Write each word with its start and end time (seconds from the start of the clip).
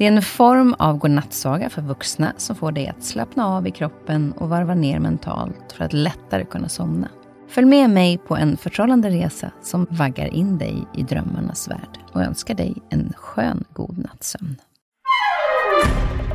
Det 0.00 0.06
är 0.06 0.12
en 0.12 0.22
form 0.22 0.74
av 0.78 0.98
godnattsaga 0.98 1.70
för 1.70 1.82
vuxna 1.82 2.32
som 2.36 2.56
får 2.56 2.72
dig 2.72 2.88
att 2.88 3.04
slappna 3.04 3.46
av 3.46 3.66
i 3.66 3.70
kroppen 3.70 4.32
och 4.32 4.48
varva 4.48 4.74
ner 4.74 4.98
mentalt 4.98 5.72
för 5.72 5.84
att 5.84 5.92
lättare 5.92 6.44
kunna 6.44 6.68
somna. 6.68 7.08
Följ 7.48 7.66
med 7.66 7.90
mig 7.90 8.18
på 8.18 8.36
en 8.36 8.56
förtrollande 8.56 9.10
resa 9.10 9.50
som 9.62 9.86
vaggar 9.90 10.26
in 10.26 10.58
dig 10.58 10.86
i 10.94 11.02
drömmarnas 11.02 11.68
värld 11.68 11.98
och 12.12 12.22
önskar 12.22 12.54
dig 12.54 12.76
en 12.90 13.12
skön 13.16 13.64
god 13.72 13.98
nattsömn. 13.98 14.56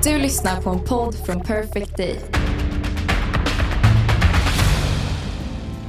Du 0.03 0.17
lyssnar 0.17 0.61
på 0.61 0.69
en 0.69 0.79
podd 0.79 1.15
från 1.25 1.41
Perfect 1.41 1.97
Day. 1.97 2.19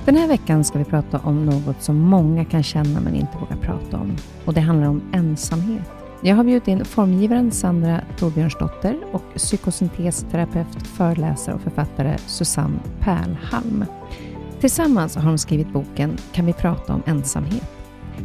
Den 0.04 0.16
här 0.16 0.28
veckan 0.28 0.64
ska 0.64 0.78
vi 0.78 0.84
prata 0.84 1.18
om 1.18 1.46
något 1.46 1.82
som 1.82 1.96
många 1.96 2.44
kan 2.44 2.62
känna 2.62 3.00
men 3.00 3.14
inte 3.14 3.38
vågar 3.38 3.56
prata 3.56 3.96
om. 3.96 4.16
Och 4.44 4.54
det 4.54 4.60
handlar 4.60 4.88
om 4.88 5.02
ensamhet. 5.12 6.05
Jag 6.26 6.36
har 6.36 6.44
bjudit 6.44 6.68
in 6.68 6.84
formgivaren 6.84 7.50
Sandra 7.50 8.00
Torbjörnsdotter 8.18 8.96
och 9.12 9.22
psykosyntesterapeut, 9.36 10.86
föreläsare 10.86 11.54
och 11.54 11.60
författare 11.60 12.18
Susanne 12.26 12.78
Pärlhalm. 13.00 13.84
Tillsammans 14.60 15.16
har 15.16 15.24
de 15.24 15.38
skrivit 15.38 15.72
boken 15.72 16.16
Kan 16.32 16.46
vi 16.46 16.52
prata 16.52 16.94
om 16.94 17.02
ensamhet? 17.06 17.70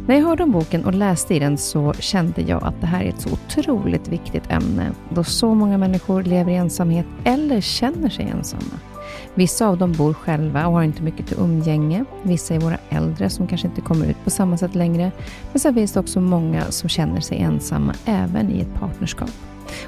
När 0.06 0.14
jag 0.14 0.22
hörde 0.22 0.42
om 0.42 0.50
boken 0.50 0.84
och 0.84 0.94
läste 0.94 1.34
i 1.34 1.38
den 1.38 1.58
så 1.58 1.92
kände 1.92 2.42
jag 2.42 2.64
att 2.64 2.80
det 2.80 2.86
här 2.86 3.04
är 3.04 3.08
ett 3.08 3.20
så 3.20 3.30
otroligt 3.32 4.08
viktigt 4.08 4.50
ämne 4.50 4.90
då 5.14 5.24
så 5.24 5.54
många 5.54 5.78
människor 5.78 6.22
lever 6.22 6.52
i 6.52 6.56
ensamhet 6.56 7.06
eller 7.24 7.60
känner 7.60 8.08
sig 8.08 8.24
ensamma. 8.24 8.91
Vissa 9.34 9.66
av 9.66 9.78
dem 9.78 9.92
bor 9.92 10.14
själva 10.14 10.66
och 10.66 10.72
har 10.72 10.82
inte 10.82 11.02
mycket 11.02 11.26
till 11.26 11.38
umgänge. 11.40 12.04
Vissa 12.22 12.54
är 12.54 12.60
våra 12.60 12.78
äldre 12.88 13.30
som 13.30 13.46
kanske 13.46 13.68
inte 13.68 13.80
kommer 13.80 14.06
ut 14.06 14.24
på 14.24 14.30
samma 14.30 14.56
sätt 14.56 14.74
längre. 14.74 15.12
Men 15.52 15.60
sen 15.60 15.74
finns 15.74 15.92
det 15.92 16.00
också 16.00 16.20
många 16.20 16.64
som 16.70 16.88
känner 16.88 17.20
sig 17.20 17.38
ensamma 17.38 17.94
även 18.04 18.50
i 18.50 18.60
ett 18.60 18.74
partnerskap. 18.74 19.30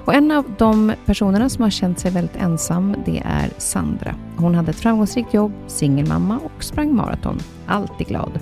Och 0.04 0.14
en 0.14 0.30
av 0.30 0.44
de 0.58 0.92
personerna 1.06 1.48
som 1.48 1.62
har 1.62 1.70
känt 1.70 1.98
sig 1.98 2.10
väldigt 2.10 2.36
ensam, 2.36 2.96
det 3.04 3.22
är 3.24 3.50
Sandra. 3.58 4.14
Hon 4.36 4.54
hade 4.54 4.70
ett 4.70 4.80
framgångsrikt 4.80 5.34
jobb, 5.34 5.52
singelmamma 5.66 6.38
och 6.38 6.64
sprang 6.64 6.94
maraton. 6.94 7.38
Alltid 7.66 8.06
glad. 8.06 8.40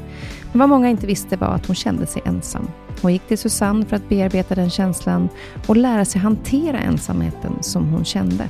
Men 0.53 0.59
vad 0.59 0.69
många 0.69 0.89
inte 0.89 1.07
visste 1.07 1.37
var 1.37 1.49
att 1.49 1.67
hon 1.67 1.77
kände 1.77 2.07
sig 2.07 2.23
ensam. 2.25 2.69
Hon 3.03 3.13
gick 3.13 3.27
till 3.29 3.39
Susanne 3.39 3.87
för 3.87 3.97
att 3.97 4.09
bearbeta 4.09 4.55
den 4.55 4.71
känslan 4.71 5.29
och 5.67 5.77
lära 5.77 6.05
sig 6.05 6.21
hantera 6.21 6.79
ensamheten 6.79 7.53
som 7.61 7.89
hon 7.89 8.05
kände. 8.05 8.49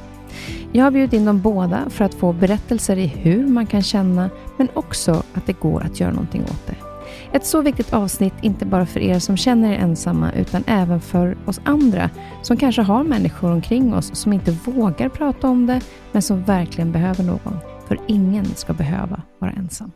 Jag 0.73 0.85
har 0.85 0.91
bjudit 0.91 1.13
in 1.13 1.25
dem 1.25 1.41
båda 1.41 1.91
för 1.91 2.05
att 2.05 2.15
få 2.15 2.33
berättelser 2.33 2.97
i 2.97 3.07
hur 3.07 3.47
man 3.47 3.67
kan 3.67 3.83
känna, 3.83 4.31
men 4.57 4.69
också 4.75 5.23
att 5.35 5.47
det 5.47 5.61
går 5.61 5.83
att 5.83 6.01
göra 6.01 6.13
någonting 6.13 6.43
åt 6.43 6.67
det. 6.67 6.77
Ett 7.33 7.47
så 7.47 7.63
viktigt 7.63 7.93
avsnitt, 7.93 8.35
inte 8.43 8.67
bara 8.67 8.87
för 8.87 9.01
er 9.01 9.19
som 9.19 9.37
känner 9.37 9.73
er 9.73 9.79
ensamma, 9.79 10.33
utan 10.33 10.65
även 10.67 11.01
för 11.01 11.37
oss 11.47 11.61
andra 11.65 12.11
som 12.43 12.57
kanske 12.57 12.83
har 12.83 13.05
människor 13.05 13.53
omkring 13.53 13.95
oss 13.95 14.17
som 14.17 14.33
inte 14.33 14.51
vågar 14.51 15.09
prata 15.09 15.49
om 15.49 15.67
det, 15.67 15.81
men 16.13 16.23
som 16.23 16.43
verkligen 16.43 16.93
behöver 16.93 17.25
någon. 17.25 17.59
För 17.89 17.99
ingen 18.07 18.45
ska 18.55 18.73
behöva 18.73 19.23
vara 19.39 19.51
ensam. 19.51 19.93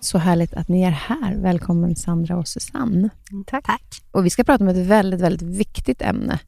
Så 0.00 0.18
härligt 0.18 0.54
att 0.54 0.68
ni 0.68 0.82
är 0.82 0.90
här. 0.90 1.36
Välkommen 1.36 1.96
Sandra 1.96 2.36
och 2.36 2.48
Susanne. 2.48 3.10
Tack. 3.46 3.64
Tack. 3.64 4.02
Och 4.10 4.26
vi 4.26 4.30
ska 4.30 4.44
prata 4.44 4.64
om 4.64 4.68
ett 4.68 4.86
väldigt, 4.86 5.20
väldigt 5.20 5.42
viktigt 5.42 6.02
ämne, 6.02 6.38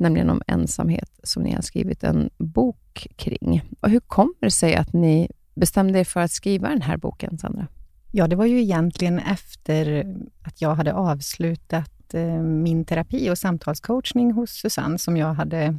nämligen 0.00 0.30
om 0.30 0.42
ensamhet, 0.46 1.20
som 1.22 1.42
ni 1.42 1.54
har 1.54 1.62
skrivit 1.62 2.04
en 2.04 2.30
bok 2.38 3.06
kring. 3.16 3.62
Och 3.80 3.90
hur 3.90 4.00
kommer 4.00 4.34
det 4.40 4.50
sig 4.50 4.74
att 4.74 4.92
ni 4.92 5.30
bestämde 5.54 5.98
er 5.98 6.04
för 6.04 6.20
att 6.20 6.30
skriva 6.30 6.68
den 6.68 6.82
här 6.82 6.96
boken, 6.96 7.38
Sandra? 7.38 7.66
Ja, 8.12 8.26
det 8.26 8.36
var 8.36 8.46
ju 8.46 8.60
egentligen 8.60 9.18
efter 9.18 10.06
att 10.42 10.60
jag 10.60 10.74
hade 10.74 10.92
avslutat 10.92 12.14
eh, 12.14 12.42
min 12.42 12.84
terapi 12.84 13.30
och 13.30 13.38
samtalscoachning 13.38 14.32
hos 14.32 14.50
Susanne, 14.50 14.98
som 14.98 15.16
jag 15.16 15.34
hade 15.34 15.78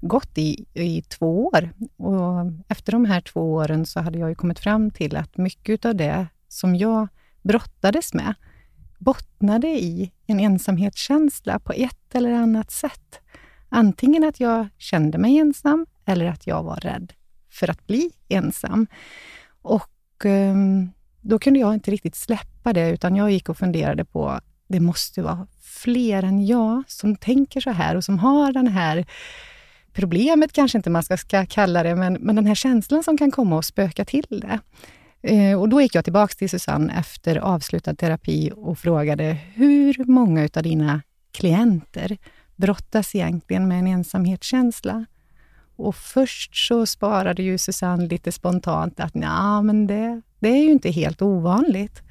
gått 0.00 0.38
i, 0.38 0.66
i 0.74 1.02
två 1.02 1.46
år. 1.46 1.70
Och 1.96 2.52
efter 2.68 2.92
de 2.92 3.04
här 3.04 3.20
två 3.20 3.52
åren 3.52 3.86
så 3.86 4.00
hade 4.00 4.18
jag 4.18 4.28
ju 4.28 4.34
kommit 4.34 4.58
fram 4.58 4.90
till 4.90 5.16
att 5.16 5.36
mycket 5.36 5.84
av 5.84 5.94
det 5.94 6.26
som 6.48 6.76
jag 6.76 7.08
brottades 7.42 8.14
med 8.14 8.34
bottnade 8.98 9.68
i 9.68 10.12
en 10.26 10.40
ensamhetskänsla 10.40 11.58
på 11.58 11.72
ett 11.72 12.14
eller 12.14 12.32
annat 12.32 12.70
sätt. 12.70 13.20
Antingen 13.68 14.24
att 14.24 14.40
jag 14.40 14.68
kände 14.78 15.18
mig 15.18 15.38
ensam 15.38 15.86
eller 16.04 16.26
att 16.26 16.46
jag 16.46 16.62
var 16.62 16.76
rädd 16.76 17.12
för 17.50 17.70
att 17.70 17.86
bli 17.86 18.10
ensam. 18.28 18.86
Och 19.62 20.24
ehm, 20.24 20.90
då 21.20 21.38
kunde 21.38 21.60
jag 21.60 21.74
inte 21.74 21.90
riktigt 21.90 22.14
släppa 22.16 22.72
det, 22.72 22.90
utan 22.90 23.16
jag 23.16 23.30
gick 23.30 23.48
och 23.48 23.58
funderade 23.58 24.04
på, 24.04 24.40
det 24.68 24.80
måste 24.80 25.22
vara 25.22 25.46
fler 25.60 26.22
än 26.22 26.46
jag 26.46 26.82
som 26.86 27.16
tänker 27.16 27.60
så 27.60 27.70
här 27.70 27.94
och 27.94 28.04
som 28.04 28.18
har 28.18 28.52
den 28.52 28.68
här 28.68 29.06
problemet 29.92 30.52
kanske 30.52 30.78
inte 30.78 30.90
man 30.90 31.02
ska, 31.02 31.16
ska 31.16 31.46
kalla 31.46 31.82
det, 31.82 31.94
men, 31.94 32.12
men 32.12 32.36
den 32.36 32.46
här 32.46 32.54
känslan 32.54 33.02
som 33.02 33.18
kan 33.18 33.30
komma 33.30 33.56
och 33.56 33.64
spöka 33.64 34.04
till 34.04 34.26
det. 34.28 34.60
Eh, 35.22 35.60
och 35.60 35.68
då 35.68 35.80
gick 35.80 35.94
jag 35.94 36.04
tillbaka 36.04 36.34
till 36.34 36.50
Susanne 36.50 36.98
efter 36.98 37.36
avslutad 37.36 37.94
terapi 37.94 38.52
och 38.56 38.78
frågade, 38.78 39.36
hur 39.54 40.04
många 40.04 40.48
av 40.56 40.62
dina 40.62 41.02
klienter 41.32 42.18
brottas 42.56 43.14
egentligen 43.14 43.68
med 43.68 43.78
en 43.78 43.86
ensamhetskänsla? 43.86 45.06
Och 45.76 45.96
först 45.96 46.68
så 46.68 46.86
sparade 46.86 47.42
ju 47.42 47.58
Susanne 47.58 48.06
lite 48.06 48.32
spontant 48.32 49.00
att 49.00 49.14
ja, 49.14 49.62
men 49.62 49.86
det, 49.86 50.22
det 50.38 50.48
är 50.48 50.62
ju 50.62 50.70
inte 50.70 50.90
helt 50.90 51.22
ovanligt. 51.22 52.02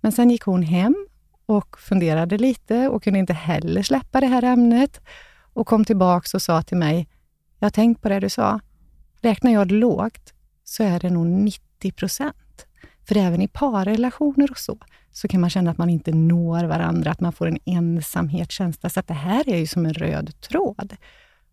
Men 0.00 0.12
sen 0.12 0.30
gick 0.30 0.42
hon 0.42 0.62
hem 0.62 1.06
och 1.46 1.78
funderade 1.78 2.38
lite 2.38 2.88
och 2.88 3.02
kunde 3.02 3.18
inte 3.18 3.32
heller 3.32 3.82
släppa 3.82 4.20
det 4.20 4.26
här 4.26 4.42
ämnet 4.42 5.00
och 5.52 5.66
kom 5.66 5.84
tillbaks 5.84 6.34
och 6.34 6.42
sa 6.42 6.62
till 6.62 6.76
mig, 6.76 7.08
jag 7.58 7.66
har 7.66 7.70
tänkt 7.70 8.02
på 8.02 8.08
det 8.08 8.20
du 8.20 8.28
sa. 8.28 8.60
Räknar 9.20 9.52
jag 9.52 9.68
det 9.68 9.74
lågt 9.74 10.34
så 10.64 10.82
är 10.82 11.00
det 11.00 11.10
nog 11.10 11.26
90 11.26 11.92
procent. 11.92 12.36
För 13.04 13.16
även 13.16 13.42
i 13.42 13.48
parrelationer 13.48 14.50
och 14.50 14.58
så, 14.58 14.78
så 15.12 15.28
kan 15.28 15.40
man 15.40 15.50
känna 15.50 15.70
att 15.70 15.78
man 15.78 15.90
inte 15.90 16.12
når 16.12 16.64
varandra, 16.64 17.10
att 17.10 17.20
man 17.20 17.32
får 17.32 17.46
en 17.46 17.58
ensamhetskänsla. 17.64 18.90
Så 18.90 19.00
att 19.00 19.08
det 19.08 19.14
här 19.14 19.48
är 19.48 19.56
ju 19.56 19.66
som 19.66 19.86
en 19.86 19.94
röd 19.94 20.40
tråd. 20.40 20.96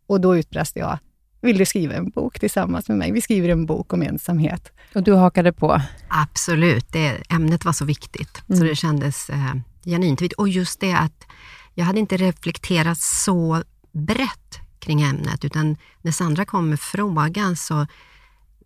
Och 0.07 0.22
då 0.22 0.38
utbrast 0.38 0.75
jag, 0.75 1.00
vill 1.41 1.57
du 1.57 1.66
skriva 1.66 1.94
en 1.94 2.09
bok 2.09 2.40
tillsammans 2.40 2.90
med 2.90 2.97
mig? 2.97 3.11
Vi 3.11 3.22
skriver 3.22 3.50
en 3.50 3.66
bok 3.66 3.94
om 3.94 4.01
ensamhet. 4.01 4.72
Och 4.95 5.03
du 5.03 5.13
hakade 5.13 5.53
på? 5.53 5.81
Absolut. 6.07 6.85
Det, 6.91 7.23
ämnet 7.29 7.66
var 7.66 7.73
så 7.73 7.85
viktigt, 7.85 8.44
mm. 8.50 8.59
så 8.59 8.66
det 8.66 8.75
kändes 8.75 9.29
eh, 9.29 9.53
genuint 9.85 10.22
viktigt. 10.22 10.40
Och 10.40 10.50
just 10.50 10.79
det 10.79 10.94
att 10.94 11.25
jag 11.73 11.85
hade 11.85 12.00
inte 12.00 12.17
reflekterat 12.17 12.97
så 12.97 13.63
brett 13.91 14.59
kring 14.79 15.01
ämnet, 15.01 15.45
utan 15.45 15.78
när 16.01 16.11
Sandra 16.11 16.45
kom 16.45 16.69
med 16.69 16.79
frågan 16.79 17.56
så 17.56 17.88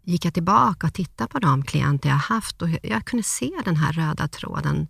gick 0.06 0.26
jag 0.26 0.34
tillbaka 0.34 0.88
och 0.88 0.94
tittade 0.94 1.28
på 1.28 1.40
de 1.40 1.64
klienter 1.64 2.10
jag 2.10 2.16
haft 2.16 2.62
och 2.62 2.70
jag 2.84 3.06
kunde 3.06 3.24
se 3.24 3.52
den 3.66 3.76
här 3.76 3.94
röda 3.94 4.28
tråden 4.28 4.88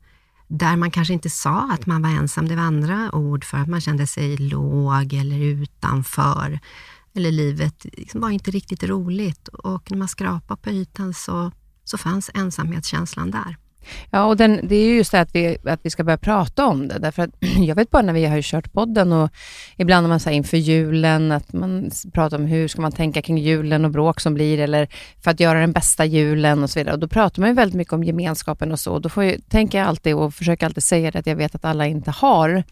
där 0.47 0.75
man 0.75 0.91
kanske 0.91 1.13
inte 1.13 1.29
sa 1.29 1.71
att 1.71 1.85
man 1.85 2.01
var 2.01 2.09
ensam. 2.09 2.47
Det 2.47 2.55
var 2.55 2.63
andra 2.63 3.15
ord 3.15 3.45
för 3.45 3.57
att 3.57 3.67
man 3.67 3.81
kände 3.81 4.07
sig 4.07 4.37
låg 4.37 5.13
eller 5.13 5.39
utanför. 5.39 6.59
Eller 7.13 7.31
livet 7.31 7.85
liksom 7.93 8.21
var 8.21 8.29
inte 8.29 8.51
riktigt 8.51 8.83
roligt. 8.83 9.47
Och 9.47 9.91
när 9.91 9.97
man 9.97 10.07
skrapade 10.07 10.61
på 10.61 10.69
ytan 10.69 11.13
så, 11.13 11.51
så 11.83 11.97
fanns 11.97 12.31
ensamhetskänslan 12.33 13.31
där. 13.31 13.57
Ja, 14.11 14.23
och 14.23 14.37
den, 14.37 14.59
det 14.63 14.75
är 14.75 14.85
ju 14.85 14.95
just 14.95 15.11
det 15.11 15.21
att 15.21 15.35
vi, 15.35 15.57
att 15.65 15.79
vi 15.83 15.89
ska 15.89 16.03
börja 16.03 16.17
prata 16.17 16.65
om 16.65 16.87
det. 16.87 16.99
Därför 16.99 17.23
att 17.23 17.29
jag 17.57 17.75
vet 17.75 17.91
bara 17.91 18.01
när 18.01 18.13
vi 18.13 18.25
har 18.25 18.41
kört 18.41 18.73
podden 18.73 19.11
och 19.11 19.29
ibland 19.77 20.03
när 20.03 20.09
man 20.09 20.19
säger 20.19 20.37
inför 20.37 20.57
julen, 20.57 21.31
att 21.31 21.53
man 21.53 21.91
pratar 22.13 22.37
om 22.37 22.45
hur 22.45 22.67
ska 22.67 22.81
man 22.81 22.91
tänka 22.91 23.21
kring 23.21 23.37
julen 23.37 23.85
och 23.85 23.91
bråk 23.91 24.21
som 24.21 24.33
blir, 24.33 24.59
eller 24.59 24.87
för 25.23 25.31
att 25.31 25.39
göra 25.39 25.59
den 25.59 25.71
bästa 25.71 26.05
julen 26.05 26.63
och 26.63 26.69
så 26.69 26.79
vidare. 26.79 26.93
Och 26.93 26.99
då 26.99 27.07
pratar 27.07 27.41
man 27.41 27.49
ju 27.49 27.55
väldigt 27.55 27.77
mycket 27.77 27.93
om 27.93 28.03
gemenskapen 28.03 28.71
och 28.71 28.79
så. 28.79 28.99
Då 28.99 29.09
får 29.09 29.23
jag, 29.23 29.35
tänker 29.49 29.77
jag 29.77 29.87
alltid 29.87 30.15
och 30.15 30.33
försöker 30.33 30.65
alltid 30.65 30.83
säga 30.83 31.11
det, 31.11 31.19
att 31.19 31.27
jag 31.27 31.35
vet 31.35 31.55
att 31.55 31.65
alla 31.65 31.87
inte 31.87 32.11
har 32.11 32.63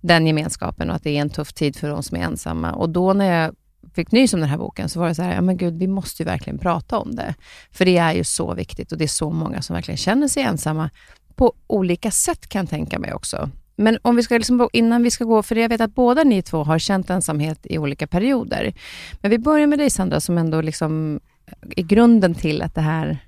den 0.00 0.26
gemenskapen 0.26 0.90
och 0.90 0.96
att 0.96 1.04
det 1.04 1.16
är 1.16 1.20
en 1.20 1.30
tuff 1.30 1.52
tid 1.52 1.76
för 1.76 1.88
de 1.88 2.02
som 2.02 2.16
är 2.16 2.22
ensamma. 2.22 2.72
Och 2.72 2.90
då 2.90 3.12
när 3.12 3.42
jag 3.42 3.54
fick 3.94 4.12
nys 4.12 4.34
om 4.34 4.40
den 4.40 4.48
här 4.48 4.58
boken 4.58 4.88
så 4.88 5.00
var 5.00 5.08
det 5.08 5.14
så 5.14 5.22
här, 5.22 5.34
ja 5.34 5.40
men 5.40 5.56
gud, 5.56 5.78
vi 5.78 5.86
måste 5.86 6.22
ju 6.22 6.26
verkligen 6.26 6.58
prata 6.58 6.98
om 6.98 7.14
det. 7.14 7.34
För 7.70 7.84
det 7.84 7.96
är 7.96 8.12
ju 8.12 8.24
så 8.24 8.54
viktigt 8.54 8.92
och 8.92 8.98
det 8.98 9.04
är 9.04 9.08
så 9.08 9.30
många 9.30 9.62
som 9.62 9.74
verkligen 9.74 9.98
känner 9.98 10.28
sig 10.28 10.42
ensamma 10.42 10.90
på 11.34 11.52
olika 11.66 12.10
sätt 12.10 12.48
kan 12.48 12.60
jag 12.60 12.70
tänka 12.70 12.98
mig 12.98 13.14
också. 13.14 13.50
Men 13.76 13.98
om 14.02 14.16
vi 14.16 14.22
ska 14.22 14.36
liksom, 14.36 14.68
innan 14.72 15.02
vi 15.02 15.10
ska 15.10 15.24
gå, 15.24 15.42
för 15.42 15.56
jag 15.56 15.68
vet 15.68 15.80
att 15.80 15.94
båda 15.94 16.24
ni 16.24 16.42
två 16.42 16.64
har 16.64 16.78
känt 16.78 17.10
ensamhet 17.10 17.58
i 17.62 17.78
olika 17.78 18.06
perioder. 18.06 18.74
Men 19.20 19.30
vi 19.30 19.38
börjar 19.38 19.66
med 19.66 19.78
dig 19.78 19.90
Sandra, 19.90 20.20
som 20.20 20.38
ändå 20.38 20.60
liksom 20.60 21.20
eh, 21.46 21.52
är 21.76 21.82
grunden 21.82 22.34
till 22.34 22.62
att 22.62 22.74
det 22.74 22.80
här 22.80 23.18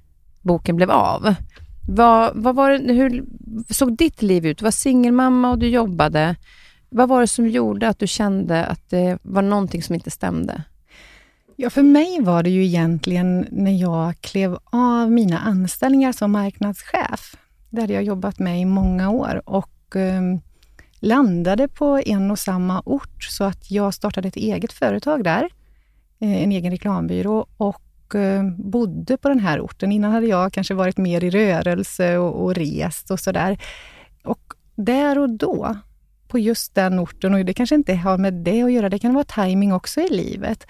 boken 0.42 0.76
blev 0.76 0.90
av. 0.90 1.34
Vad, 1.88 2.32
vad 2.34 2.54
var 2.54 2.70
det, 2.70 2.92
hur 2.92 3.24
såg 3.70 3.96
ditt 3.96 4.22
liv 4.22 4.46
ut? 4.46 4.58
Du 4.58 4.64
var 4.64 4.70
singelmamma 4.70 5.50
och 5.50 5.58
du 5.58 5.68
jobbade. 5.68 6.36
Vad 6.96 7.08
var 7.08 7.20
det 7.20 7.26
som 7.26 7.48
gjorde 7.48 7.88
att 7.88 7.98
du 7.98 8.06
kände 8.06 8.66
att 8.66 8.90
det 8.90 9.18
var 9.22 9.42
någonting 9.42 9.82
som 9.82 9.94
inte 9.94 10.10
stämde? 10.10 10.62
Ja, 11.56 11.70
för 11.70 11.82
mig 11.82 12.20
var 12.20 12.42
det 12.42 12.50
ju 12.50 12.64
egentligen 12.64 13.46
när 13.50 13.72
jag 13.72 14.20
klev 14.20 14.58
av 14.64 15.10
mina 15.10 15.38
anställningar 15.38 16.12
som 16.12 16.32
marknadschef. 16.32 17.36
Det 17.70 17.80
hade 17.80 17.92
jag 17.92 18.02
jobbat 18.02 18.38
med 18.38 18.60
i 18.60 18.64
många 18.64 19.10
år 19.10 19.42
och 19.44 19.96
eh, 19.96 20.22
landade 21.00 21.68
på 21.68 22.00
en 22.06 22.30
och 22.30 22.38
samma 22.38 22.82
ort, 22.84 23.24
så 23.24 23.44
att 23.44 23.70
jag 23.70 23.94
startade 23.94 24.28
ett 24.28 24.36
eget 24.36 24.72
företag 24.72 25.24
där, 25.24 25.48
eh, 26.20 26.42
en 26.42 26.52
egen 26.52 26.70
reklambyrå 26.70 27.46
och 27.56 28.14
eh, 28.14 28.44
bodde 28.58 29.16
på 29.16 29.28
den 29.28 29.40
här 29.40 29.60
orten. 29.60 29.92
Innan 29.92 30.12
hade 30.12 30.26
jag 30.26 30.52
kanske 30.52 30.74
varit 30.74 30.96
mer 30.96 31.24
i 31.24 31.30
rörelse 31.30 32.18
och, 32.18 32.44
och 32.44 32.54
rest 32.54 33.10
och 33.10 33.20
sådär. 33.20 33.58
Och 34.24 34.54
där 34.74 35.18
och 35.18 35.30
då, 35.30 35.76
på 36.34 36.38
just 36.38 36.74
den 36.74 36.98
orten, 36.98 37.34
och 37.34 37.44
det 37.44 37.54
kanske 37.54 37.74
inte 37.74 37.94
har 37.94 38.18
med 38.18 38.34
det 38.34 38.62
att 38.62 38.72
göra, 38.72 38.88
det 38.88 38.98
kan 38.98 39.14
vara 39.14 39.24
timing 39.24 39.72
också 39.72 40.00
i 40.00 40.08
livet, 40.08 40.66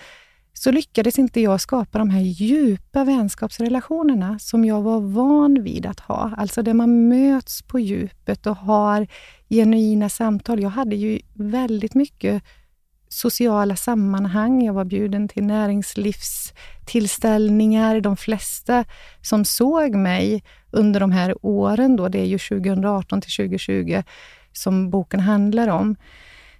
så 0.52 0.70
lyckades 0.70 1.18
inte 1.18 1.40
jag 1.40 1.60
skapa 1.60 1.98
de 1.98 2.10
här 2.10 2.20
djupa 2.20 3.04
vänskapsrelationerna 3.04 4.38
som 4.38 4.64
jag 4.64 4.82
var 4.82 5.00
van 5.00 5.62
vid 5.62 5.86
att 5.86 6.00
ha. 6.00 6.32
Alltså 6.36 6.62
där 6.62 6.74
man 6.74 7.08
möts 7.08 7.62
på 7.62 7.78
djupet 7.78 8.46
och 8.46 8.56
har 8.56 9.06
genuina 9.50 10.08
samtal. 10.08 10.60
Jag 10.60 10.70
hade 10.70 10.96
ju 10.96 11.20
väldigt 11.34 11.94
mycket 11.94 12.42
sociala 13.08 13.76
sammanhang. 13.76 14.64
Jag 14.64 14.74
var 14.74 14.84
bjuden 14.84 15.28
till 15.28 15.44
näringslivstillställningar. 15.44 18.00
De 18.00 18.16
flesta 18.16 18.84
som 19.20 19.44
såg 19.44 19.94
mig 19.94 20.44
under 20.70 21.00
de 21.00 21.12
här 21.12 21.46
åren, 21.46 21.96
då, 21.96 22.08
det 22.08 22.18
är 22.18 22.26
ju 22.26 22.38
2018 22.38 23.20
till 23.20 23.32
2020 23.32 24.02
som 24.56 24.90
boken 24.90 25.20
handlar 25.20 25.68
om, 25.68 25.96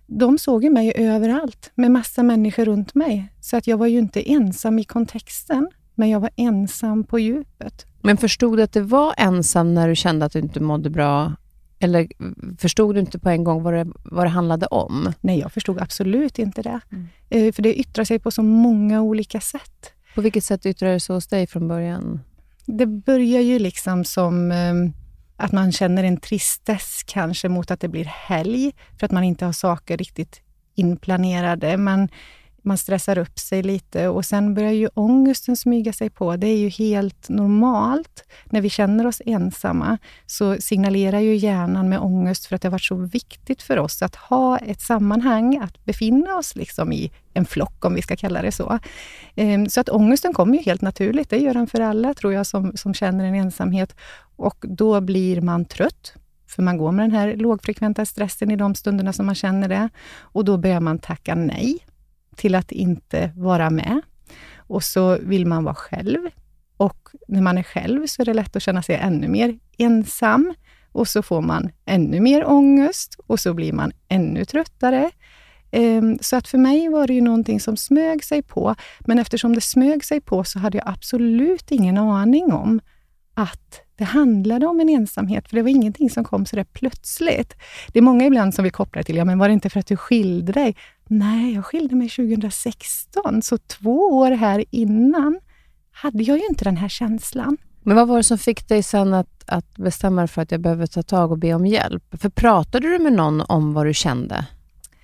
de 0.06 0.38
såg 0.38 0.64
ju 0.64 0.70
mig 0.70 0.92
överallt 0.96 1.70
med 1.74 1.90
massa 1.90 2.22
människor 2.22 2.64
runt 2.64 2.94
mig. 2.94 3.32
Så 3.40 3.56
att 3.56 3.66
jag 3.66 3.76
var 3.76 3.86
ju 3.86 3.98
inte 3.98 4.30
ensam 4.30 4.78
i 4.78 4.84
kontexten, 4.84 5.70
men 5.94 6.10
jag 6.10 6.20
var 6.20 6.30
ensam 6.36 7.04
på 7.04 7.18
djupet. 7.18 7.86
Men 8.02 8.16
förstod 8.16 8.58
du 8.58 8.62
att 8.62 8.72
det 8.72 8.80
var 8.80 9.14
ensam 9.16 9.74
när 9.74 9.88
du 9.88 9.96
kände 9.96 10.26
att 10.26 10.32
du 10.32 10.38
inte 10.38 10.60
mådde 10.60 10.90
bra? 10.90 11.32
Eller 11.78 12.08
förstod 12.58 12.94
du 12.94 13.00
inte 13.00 13.18
på 13.18 13.28
en 13.28 13.44
gång 13.44 13.62
vad 13.62 13.74
det, 13.74 13.86
vad 14.04 14.26
det 14.26 14.30
handlade 14.30 14.66
om? 14.66 15.12
Nej, 15.20 15.38
jag 15.38 15.52
förstod 15.52 15.80
absolut 15.80 16.38
inte 16.38 16.62
det. 16.62 16.80
Mm. 16.92 17.06
Eh, 17.30 17.52
för 17.52 17.62
det 17.62 17.74
yttrar 17.74 18.04
sig 18.04 18.18
på 18.18 18.30
så 18.30 18.42
många 18.42 19.02
olika 19.02 19.40
sätt. 19.40 19.92
På 20.14 20.20
vilket 20.20 20.44
sätt 20.44 20.66
yttrar 20.66 20.92
det 20.92 21.00
sig 21.00 21.14
hos 21.14 21.26
dig 21.26 21.46
från 21.46 21.68
början? 21.68 22.20
Det 22.66 22.86
börjar 22.86 23.40
ju 23.40 23.58
liksom 23.58 24.04
som 24.04 24.52
ehm, 24.52 24.92
att 25.36 25.52
man 25.52 25.72
känner 25.72 26.04
en 26.04 26.16
tristess 26.16 27.02
kanske 27.06 27.48
mot 27.48 27.70
att 27.70 27.80
det 27.80 27.88
blir 27.88 28.04
helg, 28.04 28.72
för 28.98 29.06
att 29.06 29.12
man 29.12 29.24
inte 29.24 29.44
har 29.44 29.52
saker 29.52 29.96
riktigt 29.96 30.40
inplanerade. 30.74 31.76
Man, 31.76 32.08
man 32.62 32.78
stressar 32.78 33.18
upp 33.18 33.38
sig 33.38 33.62
lite 33.62 34.08
och 34.08 34.24
sen 34.24 34.54
börjar 34.54 34.72
ju 34.72 34.88
ångesten 34.94 35.56
smyga 35.56 35.92
sig 35.92 36.10
på. 36.10 36.36
Det 36.36 36.46
är 36.46 36.56
ju 36.56 36.68
helt 36.68 37.28
normalt. 37.28 38.24
När 38.44 38.60
vi 38.60 38.70
känner 38.70 39.06
oss 39.06 39.22
ensamma 39.26 39.98
så 40.26 40.56
signalerar 40.60 41.20
ju 41.20 41.36
hjärnan 41.36 41.88
med 41.88 41.98
ångest 41.98 42.46
för 42.46 42.56
att 42.56 42.62
det 42.62 42.68
har 42.68 42.72
varit 42.72 42.82
så 42.82 42.96
viktigt 42.96 43.62
för 43.62 43.78
oss 43.78 44.02
att 44.02 44.14
ha 44.14 44.58
ett 44.58 44.80
sammanhang, 44.80 45.58
att 45.58 45.84
befinna 45.84 46.36
oss 46.36 46.56
liksom 46.56 46.92
i 46.92 47.12
en 47.34 47.46
flock, 47.46 47.84
om 47.84 47.94
vi 47.94 48.02
ska 48.02 48.16
kalla 48.16 48.42
det 48.42 48.52
så. 48.52 48.78
Ehm, 49.34 49.68
så 49.68 49.80
att 49.80 49.88
ångesten 49.88 50.32
kommer 50.32 50.56
ju 50.58 50.62
helt 50.62 50.82
naturligt. 50.82 51.30
Det 51.30 51.38
gör 51.38 51.54
den 51.54 51.66
för 51.66 51.80
alla, 51.80 52.14
tror 52.14 52.32
jag, 52.32 52.46
som, 52.46 52.76
som 52.76 52.94
känner 52.94 53.24
en 53.24 53.34
ensamhet. 53.34 53.96
Och 54.36 54.64
då 54.68 55.00
blir 55.00 55.40
man 55.40 55.64
trött, 55.64 56.14
för 56.46 56.62
man 56.62 56.76
går 56.76 56.92
med 56.92 57.04
den 57.04 57.16
här 57.16 57.36
lågfrekventa 57.36 58.06
stressen 58.06 58.50
i 58.50 58.56
de 58.56 58.74
stunderna 58.74 59.12
som 59.12 59.26
man 59.26 59.34
känner 59.34 59.68
det. 59.68 59.88
Och 60.18 60.44
då 60.44 60.56
börjar 60.56 60.80
man 60.80 60.98
tacka 60.98 61.34
nej 61.34 61.78
till 62.36 62.54
att 62.54 62.72
inte 62.72 63.32
vara 63.36 63.70
med. 63.70 64.00
Och 64.56 64.82
så 64.82 65.18
vill 65.18 65.46
man 65.46 65.64
vara 65.64 65.74
själv. 65.74 66.18
Och 66.76 67.08
när 67.28 67.40
man 67.40 67.58
är 67.58 67.62
själv 67.62 68.06
så 68.06 68.22
är 68.22 68.26
det 68.26 68.34
lätt 68.34 68.56
att 68.56 68.62
känna 68.62 68.82
sig 68.82 68.96
ännu 68.96 69.28
mer 69.28 69.58
ensam. 69.78 70.54
Och 70.92 71.08
så 71.08 71.22
får 71.22 71.40
man 71.40 71.70
ännu 71.84 72.20
mer 72.20 72.46
ångest 72.46 73.20
och 73.26 73.40
så 73.40 73.54
blir 73.54 73.72
man 73.72 73.92
ännu 74.08 74.44
tröttare. 74.44 75.10
Ehm, 75.70 76.18
så 76.20 76.36
att 76.36 76.48
för 76.48 76.58
mig 76.58 76.88
var 76.88 77.06
det 77.06 77.14
ju 77.14 77.20
någonting 77.20 77.60
som 77.60 77.76
smög 77.76 78.24
sig 78.24 78.42
på. 78.42 78.74
Men 79.00 79.18
eftersom 79.18 79.54
det 79.54 79.60
smög 79.60 80.04
sig 80.04 80.20
på 80.20 80.44
så 80.44 80.58
hade 80.58 80.78
jag 80.78 80.88
absolut 80.88 81.70
ingen 81.70 81.98
aning 81.98 82.52
om 82.52 82.80
att 83.34 83.83
det 83.96 84.04
handlade 84.04 84.66
om 84.66 84.80
en 84.80 84.88
ensamhet, 84.88 85.48
för 85.48 85.56
det 85.56 85.62
var 85.62 85.70
ingenting 85.70 86.10
som 86.10 86.24
kom 86.24 86.46
så 86.46 86.56
där 86.56 86.64
plötsligt. 86.64 87.54
Det 87.92 87.98
är 87.98 88.02
många 88.02 88.26
ibland 88.26 88.54
som 88.54 88.64
vi 88.64 88.70
kopplar 88.70 89.02
till, 89.02 89.16
ja 89.16 89.24
men 89.24 89.38
var 89.38 89.48
det 89.48 89.54
inte 89.54 89.70
för 89.70 89.80
att 89.80 89.86
du 89.86 89.96
skilde 89.96 90.52
dig? 90.52 90.76
Nej, 91.08 91.54
jag 91.54 91.64
skilde 91.64 91.94
mig 91.96 92.08
2016, 92.08 93.42
så 93.42 93.58
två 93.58 93.98
år 93.98 94.30
här 94.30 94.64
innan 94.70 95.40
hade 95.92 96.22
jag 96.22 96.38
ju 96.38 96.46
inte 96.46 96.64
den 96.64 96.76
här 96.76 96.88
känslan. 96.88 97.56
Men 97.82 97.96
vad 97.96 98.08
var 98.08 98.16
det 98.16 98.22
som 98.22 98.38
fick 98.38 98.68
dig 98.68 98.82
sen 98.82 99.14
att, 99.14 99.44
att 99.46 99.76
bestämma 99.76 100.20
dig 100.20 100.28
för 100.28 100.42
att 100.42 100.50
jag 100.50 100.60
behöver 100.60 100.86
ta 100.86 101.02
tag 101.02 101.32
och 101.32 101.38
be 101.38 101.54
om 101.54 101.66
hjälp? 101.66 102.04
För 102.20 102.28
pratade 102.28 102.88
du 102.88 102.98
med 102.98 103.12
någon 103.12 103.40
om 103.40 103.74
vad 103.74 103.86
du 103.86 103.94
kände? 103.94 104.46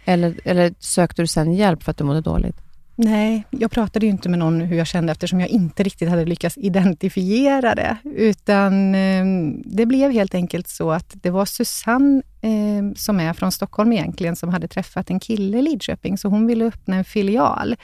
Eller, 0.04 0.40
eller 0.44 0.74
sökte 0.78 1.22
du 1.22 1.26
sen 1.26 1.52
hjälp 1.52 1.82
för 1.82 1.90
att 1.90 1.96
du 1.96 2.04
mådde 2.04 2.20
dåligt? 2.20 2.56
Nej, 3.02 3.44
jag 3.50 3.70
pratade 3.70 4.06
ju 4.06 4.12
inte 4.12 4.28
med 4.28 4.38
någon 4.38 4.60
hur 4.60 4.76
jag 4.76 4.86
kände 4.86 5.12
eftersom 5.12 5.40
jag 5.40 5.48
inte 5.48 5.82
riktigt 5.82 6.08
hade 6.08 6.24
lyckats 6.24 6.58
identifiera 6.58 7.74
det. 7.74 7.96
Utan 8.04 8.94
eh, 8.94 9.24
det 9.64 9.86
blev 9.86 10.10
helt 10.10 10.34
enkelt 10.34 10.68
så 10.68 10.90
att 10.92 11.12
det 11.22 11.30
var 11.30 11.44
Susanne, 11.44 12.22
eh, 12.40 12.94
som 12.96 13.20
är 13.20 13.32
från 13.32 13.52
Stockholm 13.52 13.92
egentligen, 13.92 14.36
som 14.36 14.48
hade 14.48 14.68
träffat 14.68 15.10
en 15.10 15.20
kille 15.20 15.58
i 15.58 15.62
Lidköping, 15.62 16.18
så 16.18 16.28
hon 16.28 16.46
ville 16.46 16.64
öppna 16.64 16.96
en 16.96 17.04
filial 17.04 17.76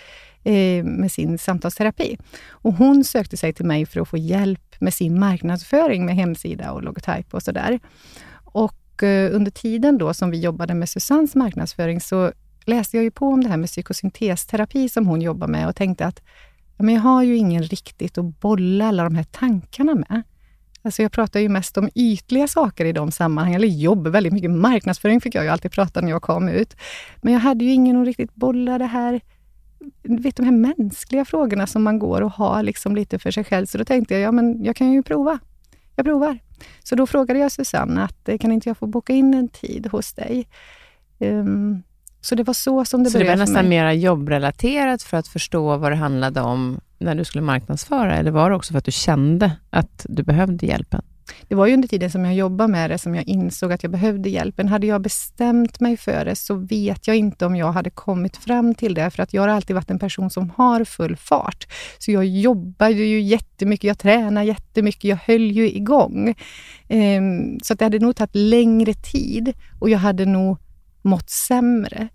eh, 0.45 0.85
med 0.85 1.13
sin 1.13 1.39
samtalsterapi. 1.39 2.19
Och 2.49 2.75
hon 2.75 3.05
sökte 3.05 3.37
sig 3.37 3.53
till 3.53 3.67
mig 3.67 3.87
för 3.87 4.01
att 4.01 4.09
få 4.09 4.17
hjälp 4.17 4.75
med 4.81 4.95
sin 4.95 5.19
marknadsföring 5.21 6.07
med 6.07 6.15
hemsida 6.15 6.73
och 6.73 6.83
logotyp 6.83 7.35
och 7.35 7.43
sådär. 7.43 7.81
Och 8.45 9.03
eh, 9.03 9.35
under 9.35 9.51
tiden 9.51 9.99
då 9.99 10.15
som 10.15 10.31
vi 10.31 10.41
jobbade 10.41 10.75
med 10.75 10.89
Susannes 10.89 11.35
marknadsföring 11.35 12.01
så 12.01 12.33
läste 12.67 12.97
jag 12.97 13.05
ju 13.05 13.11
på 13.11 13.27
om 13.27 13.43
det 13.45 13.49
här 13.49 13.57
med 13.57 13.69
psykosyntesterapi 13.69 14.89
som 14.89 15.07
hon 15.07 15.23
jobbar 15.23 15.47
med 15.47 15.69
och 15.69 15.77
tänkte 15.77 16.07
att 16.07 16.23
ja, 16.77 16.85
men 16.85 16.95
jag 16.95 17.03
har 17.03 17.23
ju 17.23 17.37
ingen 17.37 17.63
riktigt 17.63 18.19
att 18.19 18.41
bolla 18.41 18.89
alla 18.89 19.05
de 19.05 19.15
här 19.15 19.25
tankarna 19.25 19.95
med. 19.95 20.23
Alltså 20.83 21.03
jag 21.03 21.13
pratar 21.13 21.41
ju 21.41 21.49
mest 21.49 21.79
om 21.79 21.91
ytliga 21.95 22.49
saker 22.49 22.85
i 22.85 22.93
de 22.93 23.11
sammanhangen, 23.11 23.57
eller 23.57 23.69
jobb, 23.69 24.09
väldigt 24.09 24.33
mycket 24.33 24.51
marknadsföring 24.51 25.21
fick 25.21 25.35
jag 25.35 25.45
ju 25.45 25.51
alltid 25.51 25.73
prata 25.73 26.01
när 26.01 26.11
jag 26.11 26.23
kom 26.23 26.49
ut. 26.49 26.77
Men 27.23 27.33
jag 27.33 27.41
hade 27.41 27.65
ju 27.65 27.71
ingen 27.71 28.01
att 28.01 28.07
riktigt 28.07 28.35
bolla 28.35 28.79
det 28.79 28.87
här, 28.87 29.21
vet 30.03 30.37
de 30.37 30.43
här 30.43 30.53
mänskliga 30.53 31.25
frågorna 31.25 31.67
som 31.67 31.83
man 31.83 31.99
går 31.99 32.21
och 32.21 32.33
har 32.33 32.63
liksom 32.63 32.97
lite 32.97 33.19
för 33.19 33.31
sig 33.31 33.45
själv. 33.45 33.67
Så 33.67 33.79
då 33.79 33.85
tänkte 33.85 34.15
jag, 34.15 34.23
ja 34.23 34.33
men 34.33 34.65
jag 34.65 34.77
kan 34.77 34.93
ju 34.93 35.03
prova. 35.03 35.39
Jag 35.97 36.07
provar. 36.07 36.39
Så 36.83 36.97
då 36.97 37.07
frågade 37.07 37.41
jag 37.41 37.53
Susanne 37.53 38.03
att 38.03 38.29
eh, 38.29 38.39
kan 38.39 38.53
inte 38.53 38.69
jag 38.69 38.77
få 38.77 38.87
boka 38.87 39.13
in 39.13 39.35
en 39.35 39.49
tid 39.49 39.87
hos 39.87 40.13
dig? 40.13 40.49
Um, 41.19 41.83
så 42.27 42.35
det 42.35 42.43
var 42.43 42.55
så 42.55 42.85
som 42.85 43.05
det 43.05 43.11
så 43.11 43.19
började 43.19 43.33
Så 43.33 43.37
det 43.37 43.39
var 43.39 43.47
nästan 43.47 43.69
mer 43.69 43.93
jobbrelaterat 43.93 45.03
för 45.03 45.17
att 45.17 45.29
förstå 45.29 45.77
vad 45.77 45.93
det 45.93 45.97
handlade 45.97 46.41
om 46.41 46.81
när 46.99 47.15
du 47.15 47.25
skulle 47.25 47.43
marknadsföra, 47.43 48.17
eller 48.17 48.31
var 48.31 48.51
det 48.51 48.57
också 48.57 48.73
för 48.73 48.79
att 48.79 48.85
du 48.85 48.93
kände 48.93 49.53
att 49.71 50.07
du 50.09 50.23
behövde 50.23 50.67
hjälpen? 50.67 51.03
Det 51.49 51.55
var 51.55 51.67
ju 51.67 51.75
under 51.75 51.89
tiden 51.89 52.11
som 52.11 52.25
jag 52.25 52.35
jobbade 52.35 52.73
med 52.73 52.91
det 52.91 52.99
som 52.99 53.15
jag 53.15 53.25
insåg 53.29 53.73
att 53.73 53.83
jag 53.83 53.93
behövde 53.93 54.29
hjälpen. 54.29 54.69
Hade 54.69 54.87
jag 54.87 55.01
bestämt 55.01 55.81
mig 55.81 55.97
för 55.97 56.25
det 56.25 56.37
så 56.37 56.55
vet 56.55 57.07
jag 57.07 57.17
inte 57.17 57.47
om 57.47 57.57
jag 57.57 57.73
hade 57.73 57.91
kommit 57.91 58.37
fram 58.37 58.75
till 58.75 58.95
det, 58.95 59.11
för 59.11 59.23
att 59.23 59.35
jag 59.35 59.43
har 59.43 59.49
alltid 59.49 59.77
varit 59.77 59.91
en 59.91 59.99
person 59.99 60.31
som 60.31 60.51
har 60.57 60.85
full 60.85 61.17
fart. 61.17 61.67
Så 61.99 62.11
jag 62.11 62.27
jobbade 62.27 62.93
ju 62.93 63.21
jättemycket, 63.21 63.85
jag 63.85 63.99
tränade 63.99 64.47
jättemycket, 64.47 65.05
jag 65.05 65.19
höll 65.27 65.51
ju 65.51 65.71
igång. 65.71 66.35
Um, 66.89 67.59
så 67.63 67.75
det 67.75 67.85
hade 67.85 67.99
nog 67.99 68.17
tagit 68.17 68.35
längre 68.35 68.95
tid 68.95 69.53
och 69.81 69.91
jag 69.91 69.99
hade 69.99 70.27
nog 70.27 70.59
mått 71.03 71.31
sämre 71.31 72.09